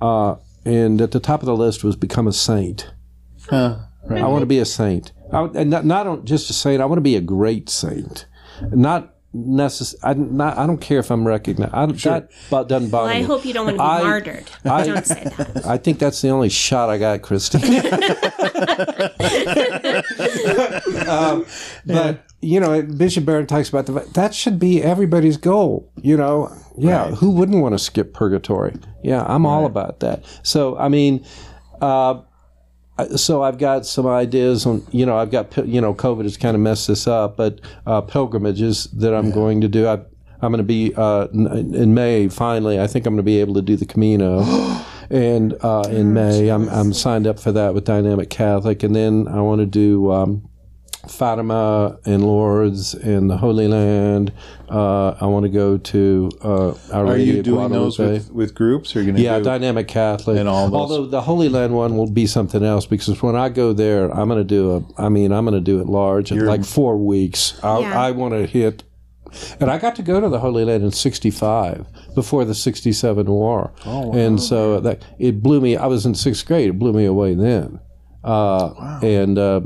Uh, 0.00 0.36
and 0.64 1.00
at 1.00 1.10
the 1.10 1.18
top 1.18 1.40
of 1.40 1.46
the 1.46 1.56
list 1.56 1.82
was 1.82 1.96
become 1.96 2.28
a 2.28 2.32
saint. 2.32 2.92
Uh, 3.50 3.86
I 4.08 4.28
want 4.28 4.42
to 4.42 4.46
be 4.46 4.60
a 4.60 4.64
saint. 4.64 5.10
I, 5.32 5.48
and 5.52 5.70
not, 5.70 5.84
not 5.84 6.24
just 6.24 6.48
a 6.48 6.52
saint, 6.52 6.80
I 6.80 6.84
want 6.84 6.98
to 6.98 7.02
be 7.02 7.16
a 7.16 7.20
great 7.20 7.68
saint. 7.68 8.26
Not 8.70 9.16
necess- 9.34 9.94
I, 10.02 10.14
not, 10.14 10.56
I 10.58 10.66
don't 10.66 10.80
care 10.80 10.98
if 11.00 11.10
I'm 11.10 11.26
recognized. 11.26 11.74
I, 11.74 11.86
That 11.86 12.30
bo- 12.50 12.64
doesn't 12.64 12.90
bother 12.90 13.08
Well, 13.08 13.16
I 13.16 13.20
me. 13.20 13.26
hope 13.26 13.44
you 13.44 13.52
don't 13.52 13.66
want 13.66 13.76
to 13.76 13.82
be 13.82 13.88
I- 13.88 14.02
martyred. 14.02 14.50
I- 14.64 14.86
don't 14.86 15.06
say 15.06 15.24
that. 15.36 15.66
I 15.66 15.76
think 15.78 15.98
that's 15.98 16.20
the 16.22 16.28
only 16.30 16.48
shot 16.48 16.88
I 16.90 16.98
got, 16.98 17.22
Christy. 17.22 17.58
um, 21.08 21.44
but 21.86 22.24
you 22.40 22.60
know, 22.60 22.80
Bishop 22.82 23.24
Barron 23.24 23.46
talks 23.46 23.68
about 23.68 23.86
the 23.86 23.92
that 24.14 24.34
should 24.34 24.58
be 24.58 24.82
everybody's 24.82 25.36
goal. 25.36 25.90
You 26.02 26.16
know, 26.16 26.52
yeah, 26.76 27.10
who 27.16 27.30
wouldn't 27.30 27.60
want 27.62 27.74
to 27.74 27.78
skip 27.78 28.14
purgatory? 28.14 28.76
Yeah, 29.02 29.24
I'm 29.26 29.46
all 29.46 29.66
about 29.66 30.00
that. 30.00 30.24
So 30.42 30.76
I 30.78 30.88
mean. 30.88 31.24
Uh, 31.80 32.22
so 33.16 33.42
I've 33.42 33.58
got 33.58 33.86
some 33.86 34.06
ideas 34.06 34.66
on, 34.66 34.86
you 34.90 35.06
know, 35.06 35.16
I've 35.16 35.30
got, 35.30 35.56
you 35.66 35.80
know, 35.80 35.94
COVID 35.94 36.24
has 36.24 36.36
kind 36.36 36.54
of 36.54 36.60
messed 36.60 36.88
this 36.88 37.06
up, 37.06 37.36
but 37.36 37.60
uh, 37.86 38.00
pilgrimages 38.00 38.84
that 38.92 39.14
I'm 39.14 39.30
going 39.30 39.60
to 39.60 39.68
do. 39.68 39.86
I, 39.86 40.00
I'm 40.40 40.52
going 40.52 40.58
to 40.58 40.62
be 40.62 40.94
uh, 40.96 41.26
in 41.32 41.94
May. 41.94 42.28
Finally, 42.28 42.80
I 42.80 42.86
think 42.86 43.06
I'm 43.06 43.14
going 43.14 43.18
to 43.18 43.22
be 43.24 43.40
able 43.40 43.54
to 43.54 43.62
do 43.62 43.76
the 43.76 43.86
Camino, 43.86 44.42
and 45.10 45.54
uh, 45.62 45.88
in 45.90 46.12
May 46.14 46.48
I'm 46.48 46.68
I'm 46.68 46.92
signed 46.92 47.26
up 47.26 47.40
for 47.40 47.50
that 47.52 47.74
with 47.74 47.84
Dynamic 47.84 48.30
Catholic, 48.30 48.84
and 48.84 48.94
then 48.94 49.26
I 49.26 49.40
want 49.40 49.60
to 49.60 49.66
do 49.66 50.12
um, 50.12 50.48
Fatima 51.06 51.98
and 52.04 52.24
Lourdes 52.24 52.94
and 52.94 53.30
the 53.30 53.36
Holy 53.36 53.68
Land. 53.68 54.32
Uh, 54.68 55.10
I 55.20 55.26
want 55.26 55.44
to 55.44 55.48
go 55.48 55.78
to 55.78 56.30
uh, 56.42 56.68
Our 56.92 57.04
are 57.04 57.06
Lady 57.06 57.24
you 57.32 57.38
of 57.38 57.44
doing 57.44 57.68
those 57.70 57.98
with, 57.98 58.30
with 58.32 58.54
groups? 58.54 58.94
Or 58.94 58.98
are 58.98 59.02
you 59.02 59.06
going 59.08 59.16
to 59.16 59.22
Yeah, 59.22 59.38
do? 59.38 59.44
Dynamic 59.44 59.88
Catholic. 59.88 60.38
And 60.38 60.48
all 60.48 60.68
those. 60.68 60.74
Although 60.74 61.06
the 61.06 61.22
Holy 61.22 61.48
Land 61.48 61.74
one 61.74 61.96
will 61.96 62.10
be 62.10 62.26
something 62.26 62.62
else 62.64 62.86
because 62.86 63.22
when 63.22 63.36
I 63.36 63.48
go 63.48 63.72
there, 63.72 64.10
I'm 64.10 64.28
going 64.28 64.40
to 64.40 64.44
do 64.44 64.76
a. 64.98 65.02
I 65.02 65.08
mean, 65.08 65.32
I'm 65.32 65.44
going 65.44 65.54
to 65.54 65.60
do 65.60 65.80
it 65.80 65.86
large, 65.86 66.32
in 66.32 66.44
like 66.44 66.64
four 66.64 66.96
weeks. 66.96 67.58
I, 67.62 67.80
Yeah. 67.80 68.00
I 68.00 68.10
want 68.10 68.34
to 68.34 68.46
hit. 68.46 68.84
And 69.60 69.70
I 69.70 69.76
got 69.76 69.94
to 69.96 70.02
go 70.02 70.20
to 70.22 70.28
the 70.30 70.38
Holy 70.40 70.64
Land 70.64 70.82
in 70.82 70.90
'65 70.90 71.86
before 72.14 72.46
the 72.46 72.54
'67 72.54 73.26
war, 73.26 73.72
Oh, 73.84 74.10
and 74.14 74.40
so 74.40 74.80
that 74.80 75.04
it 75.18 75.42
blew 75.42 75.60
me. 75.60 75.76
I 75.76 75.84
was 75.86 76.06
in 76.06 76.14
sixth 76.14 76.46
grade. 76.46 76.70
It 76.70 76.78
blew 76.78 76.94
me 76.94 77.04
away 77.04 77.34
then. 77.34 77.78
Uh, 78.24 78.98
And 79.02 79.38
uh, 79.38 79.60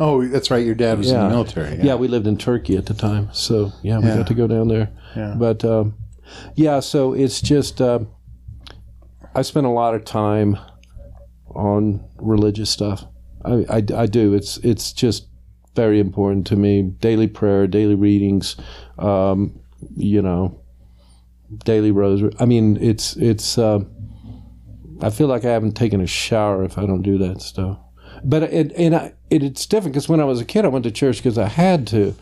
oh, 0.00 0.26
that's 0.26 0.50
right. 0.50 0.64
Your 0.64 0.74
dad 0.74 0.98
was 0.98 1.10
in 1.10 1.18
the 1.18 1.28
military. 1.28 1.76
yeah. 1.82 1.94
we 1.94 2.08
lived 2.08 2.26
in 2.26 2.36
Turkey 2.38 2.76
at 2.76 2.86
the 2.86 2.94
time, 2.94 3.28
so 3.32 3.72
yeah, 3.82 3.98
we 3.98 4.06
Yeah. 4.06 4.16
got 4.18 4.26
to 4.28 4.34
go 4.34 4.46
down 4.46 4.68
there. 4.68 4.90
Yeah. 5.16 5.34
But 5.36 5.64
um, 5.64 5.94
yeah, 6.54 6.80
so 6.80 7.12
it's 7.14 7.40
just 7.40 7.80
uh, 7.80 8.00
I 9.34 9.42
spend 9.42 9.66
a 9.66 9.70
lot 9.70 9.94
of 9.94 10.04
time 10.04 10.58
on 11.54 12.04
religious 12.18 12.70
stuff. 12.70 13.04
I, 13.44 13.64
I, 13.70 13.82
I 14.02 14.06
do. 14.06 14.34
It's 14.34 14.58
it's 14.58 14.92
just 14.92 15.26
very 15.74 16.00
important 16.00 16.46
to 16.48 16.56
me. 16.56 16.82
Daily 16.82 17.26
prayer, 17.28 17.66
daily 17.66 17.94
readings, 17.94 18.56
um, 18.98 19.58
you 19.96 20.20
know, 20.22 20.60
daily 21.64 21.90
rosary. 21.92 22.32
I 22.38 22.44
mean, 22.46 22.76
it's 22.80 23.16
it's. 23.16 23.58
Uh, 23.58 23.80
I 25.00 25.10
feel 25.10 25.28
like 25.28 25.44
I 25.44 25.50
haven't 25.50 25.76
taken 25.76 26.00
a 26.00 26.06
shower 26.08 26.64
if 26.64 26.76
I 26.76 26.84
don't 26.84 27.02
do 27.02 27.18
that 27.18 27.40
stuff. 27.40 27.78
But 28.24 28.42
it, 28.44 28.72
and 28.76 28.94
I, 28.94 29.14
it, 29.30 29.42
it's 29.42 29.66
different 29.66 29.92
because 29.94 30.08
when 30.08 30.20
I 30.20 30.24
was 30.24 30.40
a 30.40 30.44
kid, 30.44 30.64
I 30.64 30.68
went 30.68 30.84
to 30.84 30.90
church 30.90 31.18
because 31.18 31.38
I 31.38 31.48
had 31.48 31.86
to, 31.88 32.14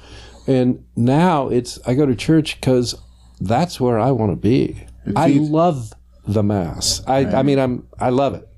and 0.46 0.84
now 0.96 1.48
it's 1.48 1.78
I 1.86 1.94
go 1.94 2.06
to 2.06 2.14
church 2.14 2.60
because 2.60 2.94
that's 3.40 3.80
where 3.80 3.98
I 3.98 4.10
want 4.10 4.32
to 4.32 4.36
be. 4.36 4.84
I 5.14 5.32
feeds- 5.32 5.48
love 5.50 5.92
the 6.26 6.42
mass. 6.42 7.02
I, 7.06 7.24
I 7.26 7.42
mean, 7.42 7.58
I'm 7.58 7.86
I 7.98 8.10
love 8.10 8.34
it. 8.34 8.48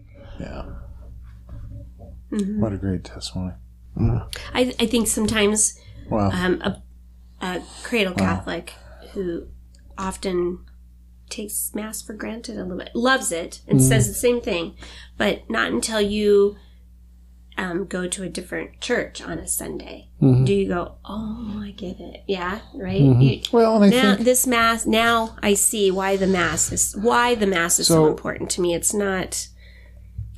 Yeah. 0.41 0.65
Mm-hmm. 2.33 2.61
What 2.61 2.73
a 2.73 2.77
great 2.77 3.05
testimony. 3.05 3.53
I, 3.99 4.73
I 4.79 4.87
think 4.87 5.09
sometimes 5.09 5.79
Wow. 6.09 6.31
um, 6.31 6.61
a, 6.63 6.81
a 7.41 7.63
cradle 7.83 8.15
Catholic 8.15 8.73
who 9.13 9.49
often 9.97 10.61
takes 11.29 11.73
Mass 11.75 12.01
for 12.01 12.13
granted 12.13 12.57
a 12.57 12.63
little 12.63 12.79
bit, 12.79 12.91
loves 12.95 13.33
it, 13.33 13.61
and 13.67 13.83
says 13.83 14.07
the 14.07 14.15
same 14.15 14.41
thing, 14.41 14.77
but 15.17 15.49
not 15.51 15.73
until 15.73 16.01
you 16.01 16.57
um, 17.59 17.85
go 17.87 18.07
to 18.07 18.23
a 18.23 18.29
different 18.29 18.81
church 18.81 19.21
on 19.21 19.39
a 19.39 19.47
Sunday. 19.49 20.09
Do 20.21 20.53
you 20.53 20.67
go, 20.69 20.95
oh, 21.05 21.61
I 21.63 21.73
get 21.73 22.01
it. 22.01 22.23
Yeah, 22.27 22.61
right? 22.75 23.01
You- 23.01 23.43
well, 23.53 23.83
and 23.83 23.93
I 23.93 23.97
now 23.97 24.15
think 24.15 24.25
this 24.25 24.47
mass 24.47 24.87
now 24.87 25.37
i 25.43 25.55
see 25.55 25.91
why 25.91 26.17
the 26.17 26.27
mass 26.27 26.73
is 26.73 26.97
why 26.97 27.35
the 27.35 27.47
mass 27.47 27.79
is 27.79 27.89
so, 27.89 27.95
So- 27.95 28.07
important 28.07 28.49
to 28.51 28.61
me. 28.61 28.75
It's 28.75 28.95
not 28.95 29.49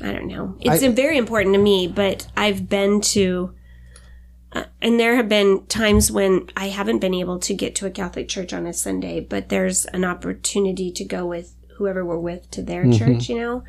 i 0.03 0.13
don't 0.13 0.27
know. 0.27 0.57
It's 0.61 0.83
very 0.83 1.19
important 1.19 1.55
to 1.55 1.61
me 1.61 1.87
but 1.87 2.27
i've 2.37 2.69
been 2.69 3.01
to 3.17 3.55
uh, 4.53 4.65
and 4.83 4.99
there 4.99 5.17
have 5.17 5.29
been 5.29 5.67
times 5.67 6.11
when 6.11 6.49
i 6.57 6.69
haven't 6.69 6.99
been 7.01 7.15
able 7.15 7.39
to 7.39 7.55
get 7.55 7.75
to 7.77 7.87
a 7.87 7.91
catholic 7.91 8.27
church 8.29 8.53
on 8.53 8.67
a 8.67 8.73
sunday 8.73 9.21
but 9.21 9.49
there's 9.51 9.85
an 9.87 10.05
opportunity 10.05 10.91
to 10.91 11.05
go 11.05 11.27
with 11.27 11.55
whoever 11.77 12.05
we're 12.05 12.19
with 12.19 12.51
to 12.51 12.63
their 12.63 12.91
church 12.91 13.29
you 13.29 13.37
know? 13.37 13.63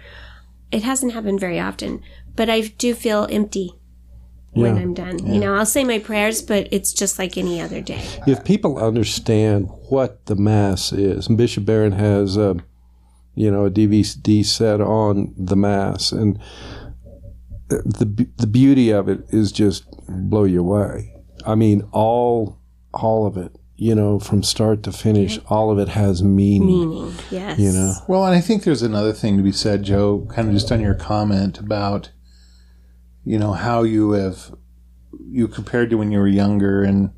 It 0.71 0.83
hasn't 0.83 1.11
happened 1.11 1.39
very 1.41 1.59
often 1.59 2.01
but 2.35 2.49
i 2.49 2.61
do 2.61 2.93
feel 2.93 3.27
empty 3.31 3.71
when 4.53 4.77
i'm 4.77 4.93
done. 4.93 5.25
You 5.25 5.39
know 5.39 5.55
i'll 5.55 5.65
say 5.65 5.83
my 5.83 5.99
prayers 5.99 6.41
but 6.41 6.67
it's 6.71 6.91
just 6.93 7.17
like 7.17 7.37
any 7.37 7.61
other 7.61 7.79
day. 7.81 8.03
If 8.27 8.43
people 8.43 8.77
understand 8.77 9.69
what 9.89 10.25
the 10.25 10.35
mass 10.35 10.91
is, 10.91 11.27
and 11.27 11.37
Bishop 11.37 11.65
Barron 11.65 11.93
has, 11.93 12.37
uh, 12.37 12.55
you 13.35 13.49
know, 13.49 13.65
a 13.65 13.71
DVD 13.71 14.43
set 14.45 14.81
on 14.81 15.33
the 15.37 15.55
mass, 15.55 16.11
and 16.11 16.37
the 17.69 18.27
the 18.37 18.47
beauty 18.47 18.89
of 18.91 19.07
it 19.07 19.21
is 19.29 19.51
just 19.51 19.85
blow 20.07 20.43
you 20.43 20.59
away. 20.59 21.13
I 21.45 21.55
mean, 21.55 21.87
all 21.91 22.59
all 22.93 23.25
of 23.25 23.37
it, 23.37 23.55
you 23.77 23.95
know, 23.95 24.19
from 24.19 24.43
start 24.43 24.83
to 24.83 24.91
finish, 24.91 25.39
all 25.47 25.71
of 25.71 25.79
it 25.79 25.89
has 25.89 26.21
meaning. 26.21 26.89
meaning 26.89 27.13
yes. 27.29 27.57
You 27.57 27.71
know, 27.71 27.93
Well, 28.07 28.25
and 28.25 28.35
I 28.35 28.41
think 28.41 28.63
there's 28.63 28.81
another 28.81 29.13
thing 29.13 29.37
to 29.37 29.43
be 29.43 29.53
said, 29.53 29.83
Joe, 29.83 30.27
kind 30.29 30.49
of 30.49 30.53
just 30.53 30.71
on 30.71 30.81
your 30.81 30.93
comment 30.93 31.57
about, 31.59 32.11
you 33.23 33.37
know, 33.37 33.53
how 33.53 33.83
you 33.83 34.11
have, 34.13 34.53
you 35.29 35.47
compared 35.47 35.89
to 35.89 35.97
when 35.97 36.11
you 36.11 36.19
were 36.19 36.27
younger 36.27 36.83
and 36.83 37.11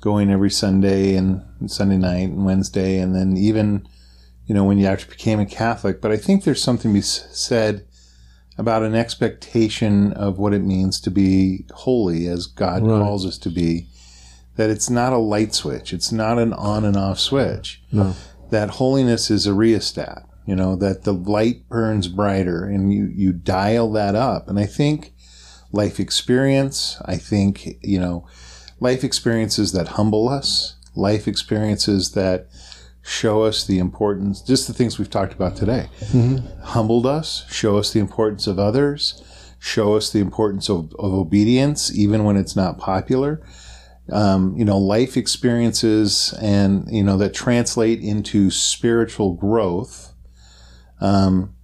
going 0.00 0.30
every 0.30 0.50
Sunday 0.50 1.14
and 1.16 1.42
Sunday 1.66 1.96
night 1.96 2.28
and 2.28 2.44
Wednesday, 2.44 2.98
and 2.98 3.14
then 3.14 3.36
even, 3.36 3.86
you 4.46 4.54
know, 4.54 4.64
when 4.64 4.78
you 4.78 4.86
actually 4.86 5.10
became 5.12 5.40
a 5.40 5.46
Catholic. 5.46 6.00
But 6.00 6.12
I 6.12 6.16
think 6.16 6.44
there's 6.44 6.62
something 6.62 6.90
to 6.92 6.98
be 6.98 7.00
said 7.02 7.86
about 8.58 8.82
an 8.82 8.94
expectation 8.94 10.12
of 10.12 10.38
what 10.38 10.52
it 10.54 10.60
means 10.62 11.00
to 11.00 11.10
be 11.10 11.66
holy 11.72 12.26
as 12.28 12.46
God 12.46 12.82
Right. 12.82 13.00
calls 13.00 13.26
us 13.26 13.38
to 13.38 13.50
be. 13.50 13.88
That 14.56 14.70
it's 14.70 14.88
not 14.88 15.12
a 15.12 15.18
light 15.18 15.54
switch. 15.54 15.92
It's 15.92 16.12
not 16.12 16.38
an 16.38 16.52
on 16.52 16.84
and 16.84 16.96
off 16.96 17.18
switch 17.18 17.82
no, 17.90 18.14
that 18.50 18.70
holiness 18.70 19.28
is 19.30 19.46
a 19.46 19.52
rheostat. 19.54 20.22
you 20.46 20.54
know, 20.54 20.76
that 20.76 21.02
the 21.04 21.12
light 21.14 21.66
burns 21.70 22.06
brighter 22.06 22.64
and 22.66 22.92
you, 22.92 23.10
you 23.12 23.32
dial 23.32 23.90
that 23.92 24.14
up. 24.14 24.46
And 24.46 24.58
I 24.60 24.66
think 24.66 25.13
life 25.74 25.98
experience, 25.98 26.96
I 27.04 27.16
think, 27.16 27.78
you 27.82 27.98
know, 27.98 28.26
life 28.80 29.02
experiences 29.04 29.72
that 29.72 29.88
humble 29.88 30.28
us, 30.28 30.76
life 30.94 31.26
experiences 31.26 32.12
that 32.12 32.46
show 33.02 33.42
us 33.42 33.66
the 33.66 33.78
importance, 33.78 34.40
just 34.40 34.66
the 34.66 34.72
things 34.72 34.98
we've 34.98 35.10
talked 35.10 35.34
about 35.34 35.56
today, 35.56 35.88
humbled 36.62 37.06
us, 37.06 37.44
show 37.50 37.76
us 37.76 37.92
the 37.92 38.00
importance 38.00 38.46
of 38.46 38.58
others, 38.58 39.22
show 39.58 39.94
us 39.96 40.10
the 40.10 40.20
importance 40.20 40.68
of, 40.70 40.94
of 40.98 41.12
obedience, 41.12 41.94
even 41.94 42.24
when 42.24 42.36
it's 42.36 42.56
not 42.56 42.78
popular. 42.78 43.42
Um, 44.12 44.54
you 44.56 44.64
know, 44.66 44.78
life 44.78 45.16
experiences 45.16 46.34
and, 46.40 46.86
you 46.90 47.02
know, 47.02 47.16
that 47.16 47.32
translate 47.32 48.00
into 48.00 48.50
spiritual 48.50 49.32
growth. 49.34 50.12
Um, 51.00 51.54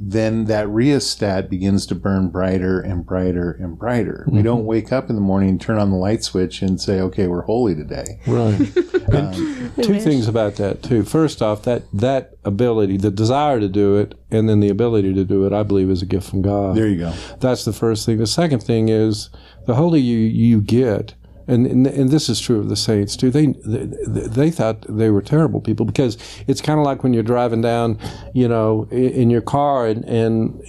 then 0.00 0.44
that 0.44 0.68
rheostat 0.68 1.50
begins 1.50 1.86
to 1.86 1.94
burn 1.94 2.28
brighter 2.28 2.80
and 2.80 3.04
brighter 3.04 3.52
and 3.52 3.78
brighter. 3.78 4.24
We 4.26 4.38
mm-hmm. 4.38 4.44
don't 4.44 4.64
wake 4.64 4.92
up 4.92 5.10
in 5.10 5.16
the 5.16 5.20
morning 5.20 5.50
and 5.50 5.60
turn 5.60 5.78
on 5.78 5.90
the 5.90 5.96
light 5.96 6.22
switch 6.22 6.62
and 6.62 6.80
say, 6.80 7.00
okay, 7.00 7.26
we're 7.26 7.42
holy 7.42 7.74
today. 7.74 8.20
Right. 8.26 8.72
Um, 9.08 9.72
and 9.74 9.84
two 9.84 10.00
things 10.00 10.28
about 10.28 10.56
that 10.56 10.82
too. 10.82 11.02
First 11.02 11.40
off, 11.40 11.62
that 11.62 11.84
that 11.94 12.34
ability, 12.44 12.98
the 12.98 13.10
desire 13.10 13.58
to 13.58 13.66
do 13.66 13.96
it, 13.96 14.14
and 14.30 14.46
then 14.46 14.60
the 14.60 14.68
ability 14.68 15.14
to 15.14 15.24
do 15.24 15.46
it, 15.46 15.54
I 15.54 15.62
believe, 15.62 15.88
is 15.88 16.02
a 16.02 16.06
gift 16.06 16.28
from 16.28 16.42
God. 16.42 16.76
There 16.76 16.86
you 16.86 16.98
go. 16.98 17.14
That's 17.40 17.64
the 17.64 17.72
first 17.72 18.04
thing. 18.04 18.18
The 18.18 18.26
second 18.26 18.62
thing 18.62 18.90
is 18.90 19.30
the 19.64 19.76
holy 19.76 20.00
you 20.00 20.18
you 20.18 20.60
get. 20.60 21.14
And, 21.48 21.66
and, 21.66 21.86
and 21.86 22.10
this 22.10 22.28
is 22.28 22.38
true 22.40 22.60
of 22.60 22.68
the 22.68 22.76
saints 22.76 23.16
too. 23.16 23.30
They, 23.30 23.46
they 23.46 23.86
they 23.86 24.50
thought 24.50 24.84
they 24.86 25.08
were 25.08 25.22
terrible 25.22 25.62
people 25.62 25.86
because 25.86 26.18
it's 26.46 26.60
kind 26.60 26.78
of 26.78 26.84
like 26.84 27.02
when 27.02 27.14
you're 27.14 27.22
driving 27.22 27.62
down, 27.62 27.98
you 28.34 28.46
know, 28.46 28.86
in, 28.90 29.10
in 29.10 29.30
your 29.30 29.40
car 29.40 29.86
and, 29.86 30.04
and 30.04 30.60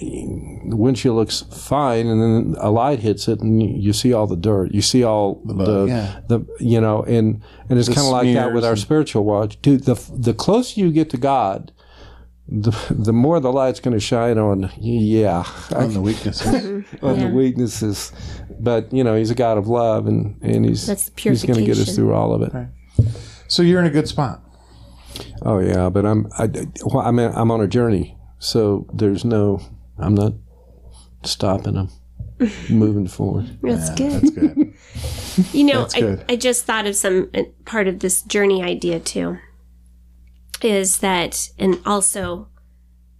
the 0.72 0.76
windshield 0.76 1.16
looks 1.16 1.42
fine, 1.42 2.06
and 2.06 2.22
then 2.22 2.56
a 2.60 2.70
light 2.70 3.00
hits 3.00 3.28
it, 3.28 3.40
and 3.40 3.62
you, 3.62 3.68
you 3.68 3.92
see 3.92 4.14
all 4.14 4.26
the 4.26 4.36
dirt, 4.36 4.72
you 4.72 4.80
see 4.80 5.04
all 5.04 5.42
the 5.44 5.84
yeah. 5.84 6.20
the 6.28 6.46
you 6.58 6.80
know, 6.80 7.02
and 7.02 7.42
and 7.68 7.78
it's 7.78 7.88
kind 7.88 8.06
of 8.06 8.12
like 8.12 8.32
that 8.34 8.54
with 8.54 8.64
our 8.64 8.76
spiritual 8.76 9.24
watch. 9.24 9.60
Dude, 9.60 9.84
the 9.84 9.94
the 10.16 10.32
closer 10.32 10.80
you 10.80 10.90
get 10.92 11.10
to 11.10 11.18
God, 11.18 11.72
the 12.48 12.72
the 12.90 13.12
more 13.12 13.38
the 13.38 13.52
light's 13.52 13.80
going 13.80 13.94
to 13.94 14.00
shine 14.00 14.38
on. 14.38 14.70
Yeah, 14.78 15.44
On 15.74 15.92
the 15.92 16.00
weaknesses. 16.00 16.84
on 17.02 17.20
Yeah. 17.20 17.28
the 17.28 17.34
weaknesses. 17.34 18.12
But 18.62 18.92
you 18.92 19.02
know, 19.02 19.16
he's 19.16 19.30
a 19.30 19.34
God 19.34 19.58
of 19.58 19.68
love, 19.68 20.06
and 20.06 20.40
and 20.42 20.64
he's 20.64 20.86
he's 21.16 21.44
going 21.44 21.58
to 21.58 21.64
get 21.64 21.78
us 21.78 21.94
through 21.94 22.12
all 22.12 22.34
of 22.34 22.42
it. 22.42 22.52
so 23.48 23.62
you're 23.62 23.80
in 23.80 23.86
a 23.86 23.90
good 23.90 24.08
spot. 24.08 24.42
Oh 25.42 25.58
yeah, 25.58 25.88
but 25.88 26.04
I'm 26.04 26.28
I, 26.38 26.48
well, 26.84 27.06
I 27.06 27.10
mean 27.10 27.30
I'm 27.34 27.50
on 27.50 27.60
a 27.60 27.66
journey, 27.66 28.18
so 28.38 28.86
there's 28.92 29.24
no 29.24 29.60
I'm 29.98 30.14
not 30.14 30.34
stopping. 31.24 31.76
I'm 31.76 31.88
moving 32.70 33.06
forward. 33.06 33.58
That's 33.62 33.90
good. 33.90 34.12
That's 34.12 34.30
good. 34.30 34.74
You 35.52 35.64
know, 35.64 35.82
That's 35.82 35.94
I, 35.94 36.00
good. 36.00 36.24
I 36.28 36.36
just 36.36 36.66
thought 36.66 36.86
of 36.86 36.96
some 36.96 37.30
uh, 37.32 37.44
part 37.64 37.86
of 37.88 38.00
this 38.00 38.20
journey 38.22 38.62
idea 38.62 39.00
too. 39.00 39.38
Is 40.60 40.98
that, 40.98 41.48
and 41.58 41.80
also, 41.86 42.48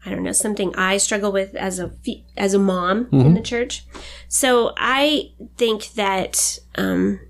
I 0.04 0.10
don't 0.10 0.22
know, 0.22 0.32
something 0.32 0.74
I 0.76 0.96
struggle 0.96 1.30
with 1.30 1.54
as 1.54 1.78
a 1.78 1.92
as 2.36 2.54
a 2.54 2.58
mom 2.58 3.08
in 3.12 3.34
the 3.34 3.42
church. 3.42 3.84
So 4.28 4.72
I 4.76 5.32
think 5.58 5.92
that 5.92 6.58
um, 6.76 7.20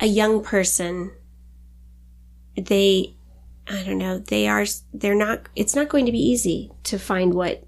a 0.00 0.06
young 0.06 0.42
person, 0.44 1.10
they, 2.56 3.16
I 3.66 3.82
don't 3.82 3.98
know, 3.98 4.18
they 4.18 4.46
are, 4.46 4.64
they're 4.92 5.16
not. 5.16 5.48
It's 5.56 5.74
not 5.74 5.88
going 5.88 6.06
to 6.06 6.12
be 6.12 6.18
easy 6.18 6.70
to 6.84 6.98
find 6.98 7.34
what 7.34 7.66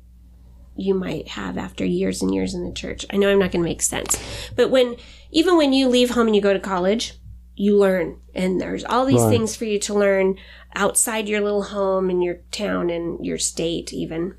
you 0.77 0.95
might 0.95 1.29
have 1.29 1.59
after 1.59 1.85
years 1.85 2.23
and 2.23 2.33
years 2.35 2.55
in 2.55 2.65
the 2.65 2.73
church. 2.73 3.07
I 3.11 3.17
know 3.17 3.31
I'm 3.31 3.39
not 3.39 3.51
going 3.51 3.65
to 3.65 3.69
make 3.69 3.83
sense, 3.83 4.19
but 4.55 4.71
when 4.71 4.97
even 5.33 5.57
when 5.57 5.73
you 5.73 5.89
leave 5.89 6.11
home 6.11 6.27
and 6.27 6.37
you 6.37 6.43
go 6.43 6.53
to 6.53 6.61
college, 6.61 7.15
you 7.57 7.77
learn, 7.77 8.19
and 8.35 8.61
there's 8.61 8.85
all 8.85 9.07
these 9.07 9.23
Right. 9.23 9.31
things 9.31 9.57
for 9.57 9.65
you 9.65 9.79
to 9.81 9.95
learn 9.95 10.37
outside 10.75 11.29
your 11.29 11.41
little 11.41 11.63
home 11.65 12.11
and 12.11 12.23
your 12.23 12.41
town 12.53 12.91
and 12.91 13.25
your 13.25 13.39
state, 13.39 13.93
even. 13.93 14.35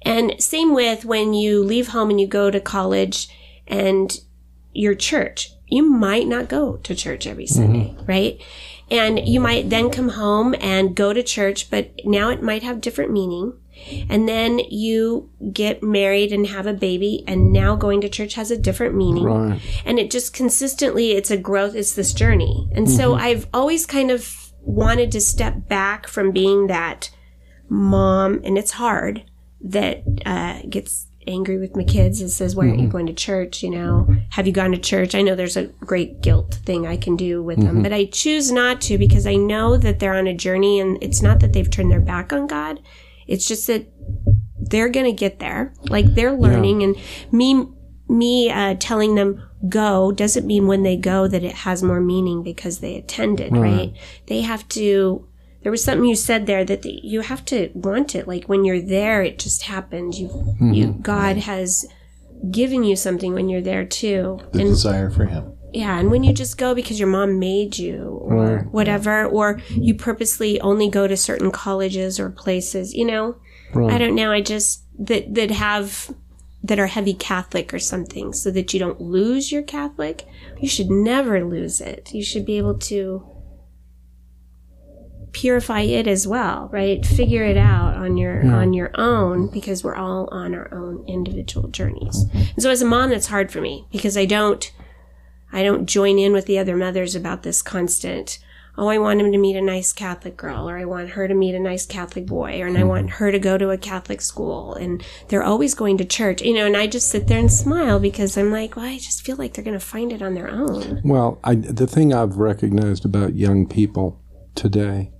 And 0.00 0.34
same 0.42 0.74
with 0.74 1.04
when 1.04 1.34
you 1.34 1.62
leave 1.62 1.88
home 1.88 2.10
and 2.10 2.20
you 2.20 2.26
go 2.26 2.50
to 2.50 2.58
college 2.58 3.28
and 3.68 4.18
your 4.72 4.94
church. 4.94 5.50
You 5.68 5.88
might 5.88 6.26
not 6.26 6.48
go 6.48 6.76
to 6.78 6.94
church 6.94 7.26
every 7.26 7.44
mm-hmm. 7.44 7.62
Sunday, 7.62 7.96
right? 8.06 8.40
And 8.90 9.26
you 9.26 9.40
might 9.40 9.70
then 9.70 9.90
come 9.90 10.10
home 10.10 10.54
and 10.60 10.96
go 10.96 11.12
to 11.12 11.22
church, 11.22 11.70
but 11.70 11.92
now 12.04 12.30
it 12.30 12.42
might 12.42 12.62
have 12.62 12.80
different 12.80 13.12
meaning. 13.12 13.54
And 14.08 14.28
then 14.28 14.58
you 14.58 15.30
get 15.52 15.82
married 15.82 16.32
and 16.32 16.46
have 16.46 16.66
a 16.66 16.72
baby, 16.72 17.24
and 17.26 17.52
now 17.52 17.76
going 17.76 18.00
to 18.02 18.08
church 18.08 18.34
has 18.34 18.50
a 18.50 18.58
different 18.58 18.94
meaning. 18.94 19.24
Right. 19.24 19.60
And 19.84 19.98
it 19.98 20.10
just 20.10 20.32
consistently, 20.32 21.12
it's 21.12 21.30
a 21.30 21.36
growth, 21.36 21.74
it's 21.74 21.94
this 21.94 22.12
journey. 22.12 22.68
And 22.72 22.90
so 22.90 23.12
mm-hmm. 23.12 23.24
I've 23.24 23.46
always 23.52 23.86
kind 23.86 24.10
of 24.10 24.52
wanted 24.60 25.10
to 25.12 25.20
step 25.20 25.68
back 25.68 26.06
from 26.06 26.32
being 26.32 26.68
that 26.68 27.10
mom, 27.68 28.40
and 28.44 28.56
it's 28.56 28.72
hard, 28.72 29.24
that 29.60 30.02
uh, 30.26 30.60
gets 30.68 31.06
angry 31.26 31.58
with 31.58 31.76
my 31.76 31.84
kids 31.84 32.20
and 32.20 32.30
says, 32.30 32.56
Why 32.56 32.66
aren't 32.66 32.78
you 32.78 32.84
mm-hmm. 32.84 32.92
going 32.92 33.06
to 33.06 33.12
church? 33.12 33.62
You 33.62 33.70
know, 33.70 34.16
have 34.30 34.46
you 34.46 34.52
gone 34.52 34.72
to 34.72 34.78
church? 34.78 35.14
I 35.14 35.22
know 35.22 35.34
there's 35.34 35.56
a 35.56 35.66
great 35.66 36.20
guilt 36.20 36.60
thing 36.64 36.86
I 36.86 36.96
can 36.96 37.16
do 37.16 37.42
with 37.42 37.58
them, 37.58 37.74
mm-hmm. 37.74 37.82
but 37.82 37.92
I 37.92 38.06
choose 38.06 38.50
not 38.50 38.80
to 38.82 38.98
because 38.98 39.26
I 39.26 39.36
know 39.36 39.76
that 39.76 39.98
they're 39.98 40.14
on 40.14 40.26
a 40.26 40.34
journey 40.34 40.80
and 40.80 41.02
it's 41.02 41.22
not 41.22 41.40
that 41.40 41.52
they've 41.52 41.70
turned 41.70 41.90
their 41.90 42.00
back 42.00 42.32
on 42.32 42.46
God. 42.46 42.80
It's 43.26 43.46
just 43.46 43.66
that 43.66 43.86
they're 44.58 44.88
going 44.88 45.06
to 45.06 45.12
get 45.12 45.38
there. 45.38 45.74
Like 45.88 46.14
they're 46.14 46.32
learning 46.32 46.82
and 46.82 46.96
me, 47.32 47.66
me, 48.08 48.50
uh, 48.50 48.76
telling 48.78 49.14
them 49.14 49.42
go 49.68 50.12
doesn't 50.12 50.46
mean 50.46 50.66
when 50.66 50.82
they 50.82 50.96
go 50.96 51.28
that 51.28 51.44
it 51.44 51.54
has 51.54 51.82
more 51.82 52.00
meaning 52.00 52.42
because 52.42 52.78
they 52.80 52.96
attended, 52.96 53.52
right? 53.62 53.94
They 54.26 54.40
have 54.42 54.68
to, 54.70 55.28
there 55.62 55.70
was 55.72 55.84
something 55.84 56.08
you 56.08 56.16
said 56.16 56.46
there 56.46 56.64
that 56.64 56.82
the, 56.82 57.00
you 57.02 57.20
have 57.20 57.44
to 57.46 57.70
want 57.74 58.14
it. 58.14 58.26
Like 58.26 58.44
when 58.46 58.64
you're 58.64 58.80
there, 58.82 59.22
it 59.22 59.38
just 59.38 59.62
happened. 59.62 60.14
You, 60.14 60.56
you, 60.60 60.86
God 61.00 61.36
has 61.38 61.86
given 62.50 62.82
you 62.82 62.96
something 62.96 63.34
when 63.34 63.48
you're 63.48 63.60
there 63.60 63.84
too. 63.84 64.40
The 64.52 64.58
desire 64.64 65.10
for 65.10 65.26
him. 65.26 65.56
Yeah, 65.74 65.98
and 65.98 66.10
when 66.10 66.22
you 66.22 66.34
just 66.34 66.58
go 66.58 66.74
because 66.74 66.98
your 66.98 67.08
mom 67.08 67.38
made 67.38 67.78
you 67.78 68.20
or 68.22 68.58
whatever, 68.72 69.24
or 69.24 69.60
you 69.70 69.94
purposely 69.94 70.60
only 70.60 70.88
go 70.90 71.06
to 71.06 71.16
certain 71.16 71.50
colleges 71.50 72.20
or 72.20 72.28
places, 72.30 72.92
you 72.92 73.06
know, 73.06 73.36
I 73.74 73.96
don't 73.98 74.14
know. 74.14 74.30
I 74.32 74.42
just 74.42 74.84
that 74.98 75.34
that 75.34 75.50
have 75.50 76.14
that 76.62 76.78
are 76.78 76.88
heavy 76.88 77.14
Catholic 77.14 77.72
or 77.72 77.78
something, 77.78 78.32
so 78.34 78.50
that 78.50 78.74
you 78.74 78.78
don't 78.78 79.00
lose 79.00 79.50
your 79.50 79.62
Catholic. 79.62 80.26
You 80.60 80.68
should 80.68 80.90
never 80.90 81.42
lose 81.42 81.80
it. 81.80 82.12
You 82.12 82.22
should 82.22 82.44
be 82.44 82.58
able 82.58 82.78
to 82.78 83.26
purify 85.32 85.80
it 85.80 86.06
as 86.06 86.28
well, 86.28 86.68
right? 86.70 87.04
Figure 87.06 87.44
it 87.44 87.56
out 87.56 87.96
on 87.96 88.18
your 88.18 88.46
on 88.54 88.74
your 88.74 88.90
own 88.94 89.50
because 89.50 89.82
we're 89.82 89.96
all 89.96 90.28
on 90.30 90.54
our 90.54 90.72
own 90.74 91.02
individual 91.08 91.68
journeys. 91.68 92.26
And 92.34 92.62
so 92.62 92.68
as 92.70 92.82
a 92.82 92.86
mom, 92.86 93.08
that's 93.08 93.28
hard 93.28 93.50
for 93.50 93.62
me 93.62 93.86
because 93.90 94.18
I 94.18 94.26
don't. 94.26 94.70
I 95.52 95.62
don't 95.62 95.86
join 95.86 96.18
in 96.18 96.32
with 96.32 96.46
the 96.46 96.58
other 96.58 96.76
mothers 96.76 97.14
about 97.14 97.42
this 97.42 97.62
constant, 97.62 98.38
oh, 98.78 98.88
I 98.88 98.98
want 98.98 99.20
him 99.20 99.32
to 99.32 99.38
meet 99.38 99.56
a 99.56 99.60
nice 99.60 99.92
Catholic 99.92 100.36
girl, 100.36 100.68
or 100.68 100.78
I 100.78 100.86
want 100.86 101.10
her 101.10 101.28
to 101.28 101.34
meet 101.34 101.54
a 101.54 101.60
nice 101.60 101.84
Catholic 101.84 102.26
boy, 102.26 102.60
or 102.60 102.66
and 102.66 102.78
I 102.78 102.84
want 102.84 103.10
her 103.10 103.30
to 103.30 103.38
go 103.38 103.58
to 103.58 103.70
a 103.70 103.76
Catholic 103.76 104.20
school. 104.20 104.74
And 104.74 105.04
they're 105.28 105.42
always 105.42 105.74
going 105.74 105.98
to 105.98 106.04
church, 106.04 106.40
you 106.40 106.54
know, 106.54 106.66
and 106.66 106.76
I 106.76 106.86
just 106.86 107.10
sit 107.10 107.26
there 107.26 107.38
and 107.38 107.52
smile 107.52 107.98
because 107.98 108.38
I'm 108.38 108.50
like, 108.50 108.76
well, 108.76 108.86
I 108.86 108.96
just 108.96 109.24
feel 109.24 109.36
like 109.36 109.52
they're 109.52 109.64
going 109.64 109.78
to 109.78 109.84
find 109.84 110.12
it 110.12 110.22
on 110.22 110.34
their 110.34 110.48
own. 110.48 111.02
Well, 111.04 111.38
I, 111.44 111.56
the 111.56 111.86
thing 111.86 112.14
I've 112.14 112.36
recognized 112.36 113.04
about 113.04 113.36
young 113.36 113.66
people 113.66 114.22
today, 114.54 115.12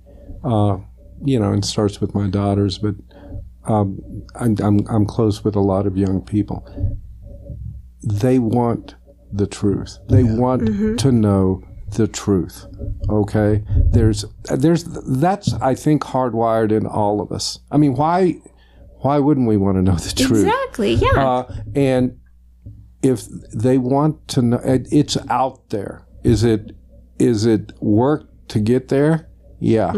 uh, 0.43 0.77
you 1.23 1.39
know, 1.39 1.51
and 1.51 1.63
starts 1.63 2.01
with 2.01 2.15
my 2.15 2.27
daughters, 2.27 2.79
but 2.79 2.95
um, 3.65 4.25
I'm, 4.35 4.57
I'm, 4.61 4.79
I'm 4.89 5.05
close 5.05 5.43
with 5.43 5.55
a 5.55 5.61
lot 5.61 5.85
of 5.85 5.95
young 5.95 6.21
people. 6.21 6.67
They 8.01 8.39
want 8.39 8.95
the 9.33 9.47
truth. 9.47 9.97
They 10.07 10.23
want 10.23 10.99
to 10.99 11.11
know 11.11 11.63
the 11.97 12.07
truth. 12.07 12.65
Okay, 13.09 13.63
there's 13.91 14.25
there's 14.45 14.83
that's 14.83 15.53
I 15.55 15.75
think 15.75 16.03
hardwired 16.03 16.71
in 16.71 16.85
all 16.85 17.19
of 17.21 17.31
us. 17.31 17.59
I 17.71 17.77
mean, 17.77 17.95
why 17.95 18.41
why 19.01 19.19
wouldn't 19.19 19.47
we 19.47 19.57
want 19.57 19.77
to 19.77 19.81
know 19.81 19.95
the 19.95 20.13
truth? 20.15 20.45
Exactly. 20.45 20.93
Yeah. 20.93 21.09
Uh, 21.29 21.55
and 21.75 22.19
if 23.01 23.25
they 23.53 23.77
want 23.77 24.27
to 24.29 24.41
know, 24.41 24.61
it's 24.63 25.17
out 25.29 25.69
there. 25.69 26.07
Is 26.23 26.43
it 26.43 26.75
is 27.19 27.45
it 27.45 27.73
work 27.81 28.29
to 28.49 28.59
get 28.59 28.87
there? 28.87 29.29
Yeah, 29.59 29.93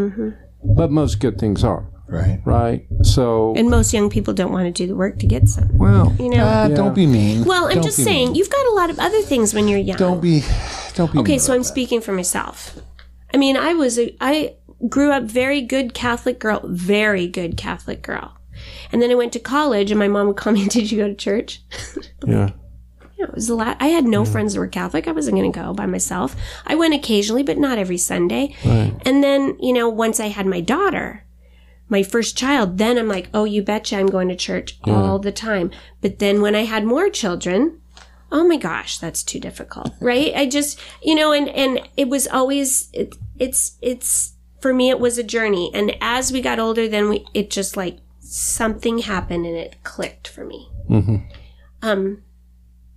but 0.64 0.92
most 0.92 1.20
good 1.20 1.40
things 1.40 1.64
are 1.64 1.90
Right. 2.08 2.40
right. 2.46 2.86
So 3.02 3.54
and 3.56 3.70
most 3.70 3.94
young 3.94 4.10
people 4.10 4.34
don't 4.34 4.52
want 4.52 4.66
to 4.66 4.72
do 4.72 4.88
the 4.88 4.96
work 4.96 5.18
to 5.20 5.28
get 5.28 5.48
some. 5.50 5.78
well, 5.78 6.16
You 6.20 6.30
know. 6.30 6.46
Uh, 6.46 6.68
Don't 6.70 6.94
be 6.94 7.08
mean. 7.08 7.44
well, 7.46 7.66
I'm 7.66 7.76
Don't 7.76 7.84
just 7.84 8.04
saying, 8.04 8.28
mean. 8.28 8.36
you've 8.36 8.50
got 8.50 8.66
a 8.68 8.74
lot 8.76 8.90
of 8.90 9.00
other 9.00 9.22
things 9.22 9.54
when 9.54 9.68
you're 9.68 9.80
young. 9.80 9.98
Don't 9.98 10.22
be. 10.22 10.44
Don't 10.94 11.12
be. 11.12 11.20
Okay, 11.20 11.32
mean 11.34 11.40
so 11.40 11.52
about 11.54 11.58
I'm 11.58 11.64
speaking 11.64 12.02
for 12.02 12.12
myself. 12.12 12.78
I 13.34 13.38
mean, 13.38 13.58
I 13.58 13.74
was 13.74 13.98
a, 14.00 14.16
I 14.22 14.56
grew 14.88 15.12
up 15.12 15.24
very 15.24 15.62
good 15.62 15.94
Catholic 15.94 16.40
girl, 16.40 16.62
very 16.64 17.28
good 17.28 17.58
Catholic 17.58 18.02
girl. 18.02 18.38
And 18.92 19.02
then 19.02 19.12
I 19.12 19.16
went 19.16 19.34
to 19.34 19.40
college, 19.40 19.92
and 19.92 20.00
my 20.00 20.08
mom 20.08 20.28
would 20.28 20.38
call 20.38 20.54
me, 20.54 20.66
"Did 20.70 20.92
you 20.92 21.00
go 21.00 21.08
to 21.08 21.16
church?" 21.16 21.62
Yeah. 22.26 22.52
Yeah, 23.18 23.26
it 23.28 23.34
was 23.36 23.50
a 23.50 23.56
lot. 23.56 23.78
I 23.80 23.88
had 23.88 24.04
no 24.06 24.26
friends 24.26 24.54
that 24.54 24.60
were 24.60 24.68
Catholic. 24.68 25.08
I 25.08 25.12
wasn't 25.14 25.38
going 25.38 25.50
to 25.52 25.58
go 25.60 25.74
by 25.74 25.86
myself. 25.86 26.36
I 26.68 26.76
went 26.76 26.94
occasionally, 26.94 27.44
but 27.44 27.58
not 27.58 27.78
every 27.78 27.98
Sunday. 27.98 28.54
Right. 28.66 28.94
And 29.06 29.24
then, 29.24 29.58
you 29.62 29.72
know, 29.72 29.88
once 29.88 30.20
I 30.20 30.28
had 30.28 30.46
my 30.46 30.60
daughter, 30.60 31.24
my 31.88 32.04
first 32.04 32.38
child, 32.38 32.78
then 32.78 32.98
I'm 32.98 33.08
like, 33.08 33.30
oh, 33.34 33.46
you 33.46 33.62
betcha 33.62 33.98
I'm 33.98 34.08
going 34.08 34.28
to 34.30 34.36
church 34.36 34.80
all 34.86 35.20
the 35.20 35.32
time. 35.32 35.72
But 36.02 36.20
then 36.20 36.42
when 36.42 36.56
I 36.56 36.64
had 36.64 36.84
more 36.84 37.10
children, 37.10 37.82
oh 38.32 38.44
my 38.48 38.58
gosh, 38.58 38.98
that's 38.98 39.24
too 39.24 39.40
difficult, 39.40 39.92
right? 40.00 40.34
I 40.36 40.48
just, 40.48 40.80
you 41.04 41.16
know, 41.16 41.32
and, 41.32 41.48
and 41.50 41.88
it 41.96 42.10
was 42.10 42.28
always, 42.28 42.90
it, 42.94 43.16
it's, 43.38 43.78
it's, 43.82 44.34
for 44.62 44.74
me, 44.74 44.90
it 44.90 45.00
was 45.00 45.18
a 45.20 45.24
journey. 45.24 45.70
And 45.74 45.96
as 46.02 46.32
we 46.32 46.42
got 46.42 46.58
older, 46.60 46.88
then 46.88 47.08
we, 47.10 47.26
it 47.36 47.52
just 47.52 47.78
like 47.78 48.00
something 48.20 49.00
happened 49.00 49.46
and 49.46 49.56
it 49.56 49.84
clicked 49.84 50.28
for 50.28 50.44
me. 50.44 50.70
Um, 51.84 52.24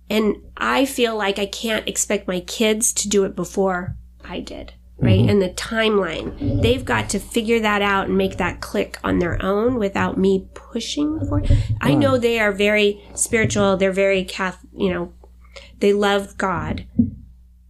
and 0.09 0.37
I 0.57 0.85
feel 0.85 1.15
like 1.15 1.37
I 1.37 1.45
can't 1.45 1.87
expect 1.87 2.27
my 2.27 2.39
kids 2.39 2.91
to 2.93 3.07
do 3.07 3.23
it 3.23 3.35
before 3.35 3.95
I 4.23 4.39
did, 4.39 4.73
right? 5.01 5.19
Mm-hmm. 5.19 5.29
And 5.29 5.41
the 5.41 5.49
timeline, 5.49 6.61
they've 6.61 6.83
got 6.83 7.09
to 7.09 7.19
figure 7.19 7.59
that 7.59 7.81
out 7.81 8.07
and 8.07 8.17
make 8.17 8.37
that 8.37 8.61
click 8.61 8.97
on 9.03 9.19
their 9.19 9.43
own 9.43 9.75
without 9.75 10.17
me 10.17 10.47
pushing 10.53 11.19
for 11.27 11.39
it. 11.39 11.51
I 11.81 11.95
know 11.95 12.17
they 12.17 12.39
are 12.39 12.51
very 12.51 13.01
spiritual. 13.13 13.77
They're 13.77 13.91
very 13.91 14.23
Catholic, 14.23 14.69
you 14.75 14.93
know, 14.93 15.13
they 15.79 15.93
love 15.93 16.37
God 16.37 16.85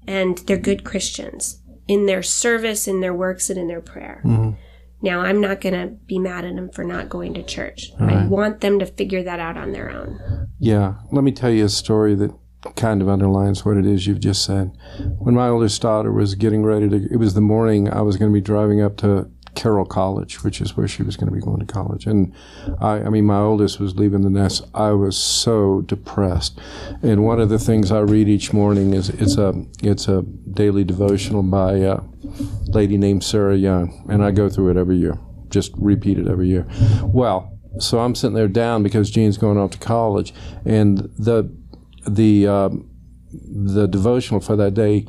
and 0.07 0.39
they're 0.39 0.57
good 0.57 0.83
Christians 0.83 1.61
in 1.87 2.05
their 2.05 2.23
service, 2.23 2.87
in 2.87 3.01
their 3.01 3.13
works, 3.13 3.49
and 3.49 3.59
in 3.59 3.67
their 3.67 3.81
prayer. 3.81 4.21
Mm-hmm. 4.25 4.51
Now, 5.01 5.21
I'm 5.21 5.39
not 5.39 5.61
going 5.61 5.75
to 5.75 5.95
be 6.05 6.19
mad 6.19 6.45
at 6.45 6.55
them 6.55 6.69
for 6.69 6.83
not 6.83 7.09
going 7.09 7.33
to 7.35 7.43
church. 7.43 7.91
I 7.99 8.25
want 8.25 8.59
them 8.59 8.79
to 8.79 8.85
figure 8.85 9.23
that 9.23 9.39
out 9.39 9.55
on 9.55 9.71
their 9.71 9.89
own. 9.89 10.49
Yeah, 10.59 10.95
let 11.11 11.23
me 11.23 11.31
tell 11.31 11.49
you 11.49 11.65
a 11.65 11.69
story 11.69 12.15
that 12.15 12.31
kind 12.75 13.01
of 13.01 13.07
underlines 13.07 13.63
what 13.63 13.77
it 13.77 13.85
is 13.85 14.05
you've 14.05 14.19
just 14.19 14.43
said. 14.43 14.77
When 15.17 15.35
my 15.35 15.47
oldest 15.47 15.81
daughter 15.81 16.11
was 16.11 16.35
getting 16.35 16.63
ready 16.63 16.89
to, 16.89 17.07
it 17.11 17.17
was 17.17 17.33
the 17.33 17.41
morning 17.41 17.89
I 17.89 18.01
was 18.01 18.17
going 18.17 18.31
to 18.31 18.33
be 18.33 18.41
driving 18.41 18.81
up 18.81 18.97
to 18.97 19.29
Carroll 19.55 19.85
College, 19.85 20.43
which 20.43 20.61
is 20.61 20.77
where 20.77 20.87
she 20.87 21.03
was 21.03 21.17
going 21.17 21.29
to 21.29 21.35
be 21.35 21.41
going 21.41 21.59
to 21.59 21.65
college. 21.65 22.05
And 22.05 22.33
I, 22.79 23.01
I 23.01 23.09
mean, 23.09 23.25
my 23.25 23.39
oldest 23.39 23.79
was 23.79 23.95
leaving 23.95 24.21
the 24.21 24.29
nest. 24.29 24.63
I 24.73 24.91
was 24.91 25.17
so 25.17 25.81
depressed. 25.81 26.59
And 27.01 27.25
one 27.25 27.39
of 27.39 27.49
the 27.49 27.59
things 27.59 27.91
I 27.91 27.99
read 27.99 28.29
each 28.29 28.53
morning 28.53 28.93
is 28.93 29.09
it's 29.09 29.37
a 29.37 29.53
it's 29.81 30.07
a 30.07 30.21
daily 30.21 30.83
devotional 30.83 31.43
by 31.43 31.77
a 31.77 31.99
lady 32.67 32.97
named 32.97 33.23
Sarah 33.23 33.57
Young, 33.57 34.05
and 34.09 34.23
I 34.23 34.31
go 34.31 34.49
through 34.49 34.71
it 34.71 34.77
every 34.77 34.97
year. 34.97 35.17
Just 35.49 35.71
repeat 35.77 36.19
it 36.19 36.27
every 36.27 36.47
year. 36.47 36.67
Well, 37.03 37.57
so 37.79 37.99
I'm 37.99 38.15
sitting 38.15 38.35
there 38.35 38.47
down 38.47 38.83
because 38.83 39.09
Jean's 39.09 39.37
going 39.37 39.57
off 39.57 39.71
to 39.71 39.77
college, 39.77 40.33
and 40.65 41.09
the 41.17 41.51
the 42.07 42.47
um, 42.47 42.89
the 43.31 43.87
devotional 43.87 44.39
for 44.39 44.55
that 44.55 44.73
day 44.73 45.05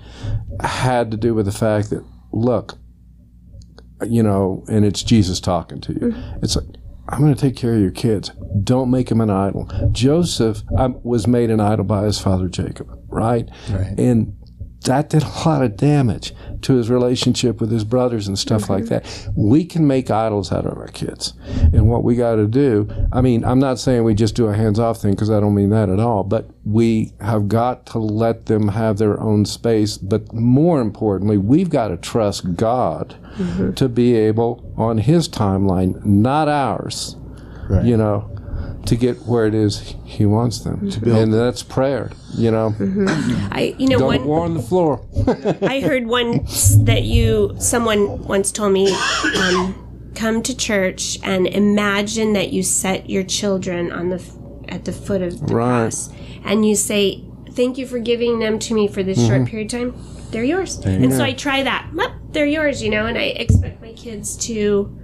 had 0.61 1.11
to 1.11 1.17
do 1.17 1.35
with 1.35 1.47
the 1.47 1.53
fact 1.53 1.91
that 1.91 2.05
look, 2.33 2.79
you 4.07 4.23
know, 4.23 4.65
and 4.69 4.85
it's 4.85 5.03
Jesus 5.03 5.41
talking 5.41 5.81
to 5.83 5.93
you. 5.93 6.15
It's 6.43 6.57
like 6.57 6.67
I'm 7.09 7.21
going 7.21 7.35
to 7.35 7.41
take 7.41 7.57
care 7.57 7.75
of 7.75 7.81
your 7.81 7.91
kids. 7.91 8.31
Don't 8.63 8.91
make 8.91 9.09
them 9.09 9.21
an 9.21 9.31
idol. 9.31 9.69
Joseph 9.91 10.63
um, 10.79 11.01
was 11.03 11.27
made 11.27 11.51
an 11.51 11.61
idol 11.61 11.85
by 11.85 12.05
his 12.05 12.21
father 12.21 12.49
Jacob, 12.49 12.89
right? 13.09 13.49
Right. 13.69 13.99
And 13.99 14.37
that 14.85 15.11
did 15.11 15.23
a 15.23 15.29
lot 15.45 15.63
of 15.63 15.77
damage 15.77 16.35
to 16.63 16.75
his 16.75 16.89
relationship 16.89 17.61
with 17.61 17.71
his 17.71 17.85
brothers 17.85 18.29
and 18.29 18.39
stuff 18.39 18.71
like 18.71 18.85
mm-hmm. 18.85 18.95
that. 18.95 19.33
We 19.37 19.65
can 19.65 19.87
make 19.87 20.11
idols 20.11 20.53
out 20.53 20.67
of 20.67 20.77
our 20.79 20.89
kids. 20.89 21.35
And 21.73 21.89
what 21.89 22.03
we 22.03 22.17
got 22.17 22.37
to 22.37 22.47
do, 22.47 22.89
I 23.13 23.21
mean, 23.21 23.45
I'm 23.45 23.59
not 23.59 23.79
saying 23.79 24.05
we 24.05 24.15
just 24.15 24.35
do 24.35 24.47
a 24.47 24.55
hands 24.55 24.79
off 24.79 25.01
thing 25.01 25.13
because 25.13 25.31
I 25.31 25.41
don't 25.41 25.55
mean 25.55 25.71
that 25.71 25.89
at 25.91 26.01
all, 26.01 26.25
but 26.25 26.51
we 26.65 27.13
have 27.21 27.49
got 27.49 27.87
to 27.87 27.99
let 27.99 28.47
them 28.47 28.69
have 28.69 28.99
their 28.99 29.21
own 29.21 29.45
space. 29.45 29.99
But 29.99 30.33
more 30.33 30.81
importantly, 30.81 31.37
we've 31.37 31.71
got 31.71 31.89
to 31.89 31.97
trust 31.97 32.57
God 32.57 33.17
mm-hmm. 33.37 33.75
to 33.75 33.89
be 33.89 34.15
able, 34.15 34.73
on 34.77 34.99
his 34.99 35.29
timeline, 35.29 36.05
not 36.05 36.49
ours, 36.49 37.17
Right. 37.69 37.85
you 37.85 37.97
know, 37.97 38.29
to 38.87 38.97
get 38.97 39.17
where 39.27 39.47
it 39.47 39.55
is 39.55 39.95
he 40.05 40.27
wants 40.27 40.61
them. 40.61 40.91
To 40.91 41.01
build, 41.01 41.17
and 41.19 41.33
that's 41.35 41.63
prayer, 41.63 42.11
you 42.35 42.51
know. 42.51 42.75
I, 43.53 43.75
you 43.79 43.89
know, 43.89 43.99
Don't 43.99 44.07
one, 44.07 44.25
war 44.25 44.45
on 44.45 44.55
the 44.55 44.63
floor. 44.63 45.07
I 45.63 45.81
heard 45.81 46.07
once 46.07 46.77
that 46.85 47.03
you, 47.05 47.55
someone 47.59 48.25
once 48.27 48.51
told 48.51 48.73
me, 48.73 48.91
um, 49.37 50.13
come 50.15 50.43
to 50.43 50.57
church 50.57 51.19
and 51.23 51.47
imagine 51.47 52.33
that 52.33 52.53
you 52.53 52.63
set 52.63 53.09
your 53.09 53.23
children 53.23 53.93
on 53.93 54.09
the 54.11 54.23
at 54.69 54.85
the 54.85 54.93
foot 54.93 55.21
of 55.23 55.47
the 55.47 55.55
Right. 55.55 55.83
cross, 55.91 56.11
and 56.45 56.67
you 56.67 56.75
say, 56.75 57.25
"Thank 57.53 57.77
you 57.79 57.87
for 57.87 57.99
giving 57.99 58.39
them 58.39 58.59
to 58.61 58.75
me 58.75 58.89
for 58.89 59.03
this 59.03 59.19
Mm-hmm. 59.19 59.29
short 59.29 59.49
period 59.49 59.73
of 59.75 59.81
time. 59.81 59.95
They're 60.31 60.45
yours." 60.45 60.79
And 60.85 61.13
so 61.13 61.25
I 61.25 61.33
try 61.33 61.63
that. 61.63 61.91
Well, 61.95 62.15
they're 62.33 62.47
yours, 62.47 62.83
you 62.83 62.91
know, 62.91 63.07
and 63.07 63.19
I 63.19 63.33
expect 63.45 63.81
my 63.83 63.93
kids 63.93 64.37
to. 64.47 64.97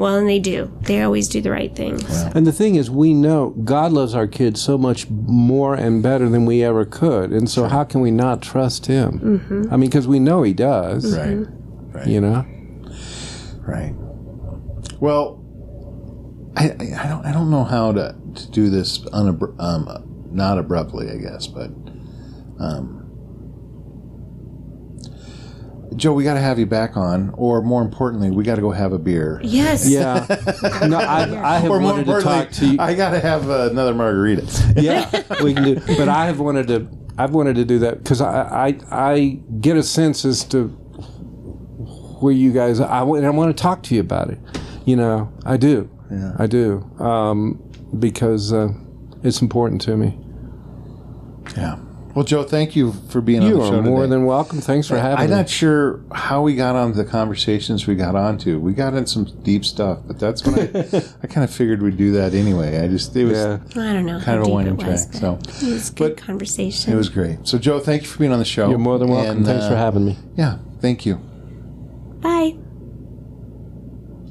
Well, 0.00 0.16
and 0.16 0.26
they 0.26 0.38
do. 0.38 0.72
They 0.82 1.02
always 1.02 1.28
do 1.28 1.40
the 1.42 1.50
right 1.50 1.76
thing. 1.76 2.00
And 2.34 2.46
the 2.46 2.52
thing 2.52 2.76
is, 2.76 2.90
we 2.90 3.12
know 3.12 3.50
God 3.50 3.92
loves 3.92 4.14
our 4.14 4.26
kids 4.26 4.60
so 4.62 4.78
much 4.78 5.10
more 5.10 5.74
and 5.74 6.02
better 6.02 6.26
than 6.28 6.46
we 6.46 6.62
ever 6.64 6.86
could. 6.86 7.32
And 7.32 7.50
so, 7.50 7.68
how 7.68 7.84
can 7.84 8.00
we 8.00 8.10
not 8.10 8.40
trust 8.40 8.86
Him? 8.86 9.68
I 9.70 9.76
mean, 9.76 9.90
because 9.90 10.08
we 10.08 10.18
know 10.18 10.42
He 10.42 10.54
does, 10.54 11.16
Right. 11.16 11.46
Right. 11.92 12.06
you 12.06 12.20
know? 12.20 12.46
Right. 13.58 13.94
Well, 15.00 15.44
I, 16.56 16.70
I, 16.70 17.04
I 17.04 17.06
don't 17.08 17.26
I 17.26 17.32
don't 17.32 17.50
know 17.50 17.64
how 17.64 17.92
to, 17.92 18.16
to 18.36 18.50
do 18.50 18.70
this 18.70 18.98
unabr- 19.10 19.54
um, 19.60 20.28
not 20.32 20.58
abruptly, 20.58 21.10
I 21.10 21.16
guess, 21.16 21.46
but 21.46 21.70
um, 22.58 22.99
Joe, 25.96 26.12
we 26.12 26.22
got 26.24 26.34
to 26.34 26.40
have 26.40 26.58
you 26.58 26.66
back 26.66 26.96
on, 26.96 27.30
or 27.36 27.62
more 27.62 27.82
importantly, 27.82 28.30
we 28.30 28.44
got 28.44 28.54
to 28.56 28.60
go 28.60 28.70
have 28.70 28.92
a 28.92 28.98
beer. 28.98 29.40
Yes. 29.42 29.88
Yeah. 29.88 30.24
no, 30.86 30.98
I, 30.98 31.22
I 31.56 31.58
have 31.58 31.70
Or 31.70 31.80
more 31.80 31.92
wanted 31.92 32.04
to 32.06 32.16
importantly, 32.16 32.44
talk 32.44 32.50
to 32.52 32.66
you. 32.66 32.76
I 32.78 32.94
got 32.94 33.10
to 33.10 33.20
have 33.20 33.50
uh, 33.50 33.68
another 33.70 33.92
margarita. 33.94 34.74
yeah, 34.76 35.10
we 35.42 35.52
can 35.54 35.64
do. 35.64 35.74
But 35.96 36.08
I 36.08 36.26
have 36.26 36.38
wanted 36.40 36.68
to. 36.68 36.88
I've 37.18 37.32
wanted 37.34 37.56
to 37.56 37.64
do 37.64 37.80
that 37.80 37.98
because 37.98 38.20
I, 38.20 38.68
I 38.68 38.78
I 38.90 39.40
get 39.60 39.76
a 39.76 39.82
sense 39.82 40.24
as 40.24 40.44
to 40.44 40.68
where 42.20 42.32
you 42.32 42.52
guys. 42.52 42.80
I 42.80 43.02
want, 43.02 43.18
and 43.18 43.26
I 43.26 43.30
want 43.30 43.54
to 43.56 43.60
talk 43.62 43.82
to 43.84 43.94
you 43.94 44.00
about 44.00 44.30
it. 44.30 44.38
You 44.86 44.96
know, 44.96 45.32
I 45.44 45.56
do. 45.56 45.90
Yeah. 46.10 46.32
I 46.38 46.46
do. 46.46 46.82
Um, 46.98 47.62
because 47.98 48.52
uh, 48.52 48.68
it's 49.22 49.42
important 49.42 49.80
to 49.82 49.96
me. 49.96 50.18
Yeah. 51.56 51.78
Well, 52.14 52.24
Joe, 52.24 52.42
thank 52.42 52.74
you 52.74 52.92
for 53.08 53.20
being 53.20 53.40
on 53.42 53.48
You 53.48 53.58
the 53.58 53.66
show 53.66 53.72
You 53.74 53.78
are 53.78 53.82
more 53.82 54.00
today. 54.02 54.10
than 54.10 54.24
welcome. 54.24 54.60
Thanks 54.60 54.88
for 54.88 54.98
having 54.98 55.18
me. 55.18 55.24
I'm 55.24 55.30
not 55.30 55.48
sure 55.48 56.00
how 56.12 56.42
we 56.42 56.56
got 56.56 56.74
on 56.74 56.92
the 56.94 57.04
conversations 57.04 57.86
we 57.86 57.94
got 57.94 58.16
onto. 58.16 58.58
We 58.58 58.72
got 58.72 58.94
into 58.94 59.08
some 59.08 59.24
deep 59.42 59.64
stuff, 59.64 60.00
but 60.06 60.18
that's 60.18 60.44
when 60.44 60.54
I, 60.58 61.02
I 61.22 61.26
kind 61.28 61.44
of 61.44 61.52
figured 61.54 61.82
we'd 61.82 61.96
do 61.96 62.10
that 62.12 62.34
anyway. 62.34 62.80
I 62.80 62.88
just 62.88 63.14
it 63.14 63.26
was 63.26 63.38
yeah. 63.38 63.58
I 63.76 63.92
don't 63.92 64.06
know. 64.06 64.20
kind 64.20 64.22
how 64.24 64.34
of 64.36 64.40
a 64.40 64.44
deep 64.46 64.52
winding 64.54 64.80
it 64.80 64.86
was, 64.86 65.06
track. 65.06 65.12
but 65.22 65.50
So 65.52 65.66
it 65.66 65.72
was 65.72 65.90
good 65.90 66.16
but 66.16 66.24
conversation. 66.24 66.92
it 66.92 66.96
was 66.96 67.08
great. 67.08 67.46
So, 67.46 67.58
Joe, 67.58 67.78
thank 67.78 68.02
you 68.02 68.08
for 68.08 68.18
being 68.18 68.32
on 68.32 68.40
the 68.40 68.44
show. 68.44 68.68
You're 68.68 68.78
more 68.78 68.98
than 68.98 69.08
welcome. 69.08 69.38
And, 69.38 69.46
Thanks 69.46 69.66
for 69.68 69.74
uh, 69.74 69.76
having 69.76 70.04
me. 70.04 70.18
Yeah, 70.36 70.58
thank 70.80 71.06
you. 71.06 71.14
Bye. 72.20 72.56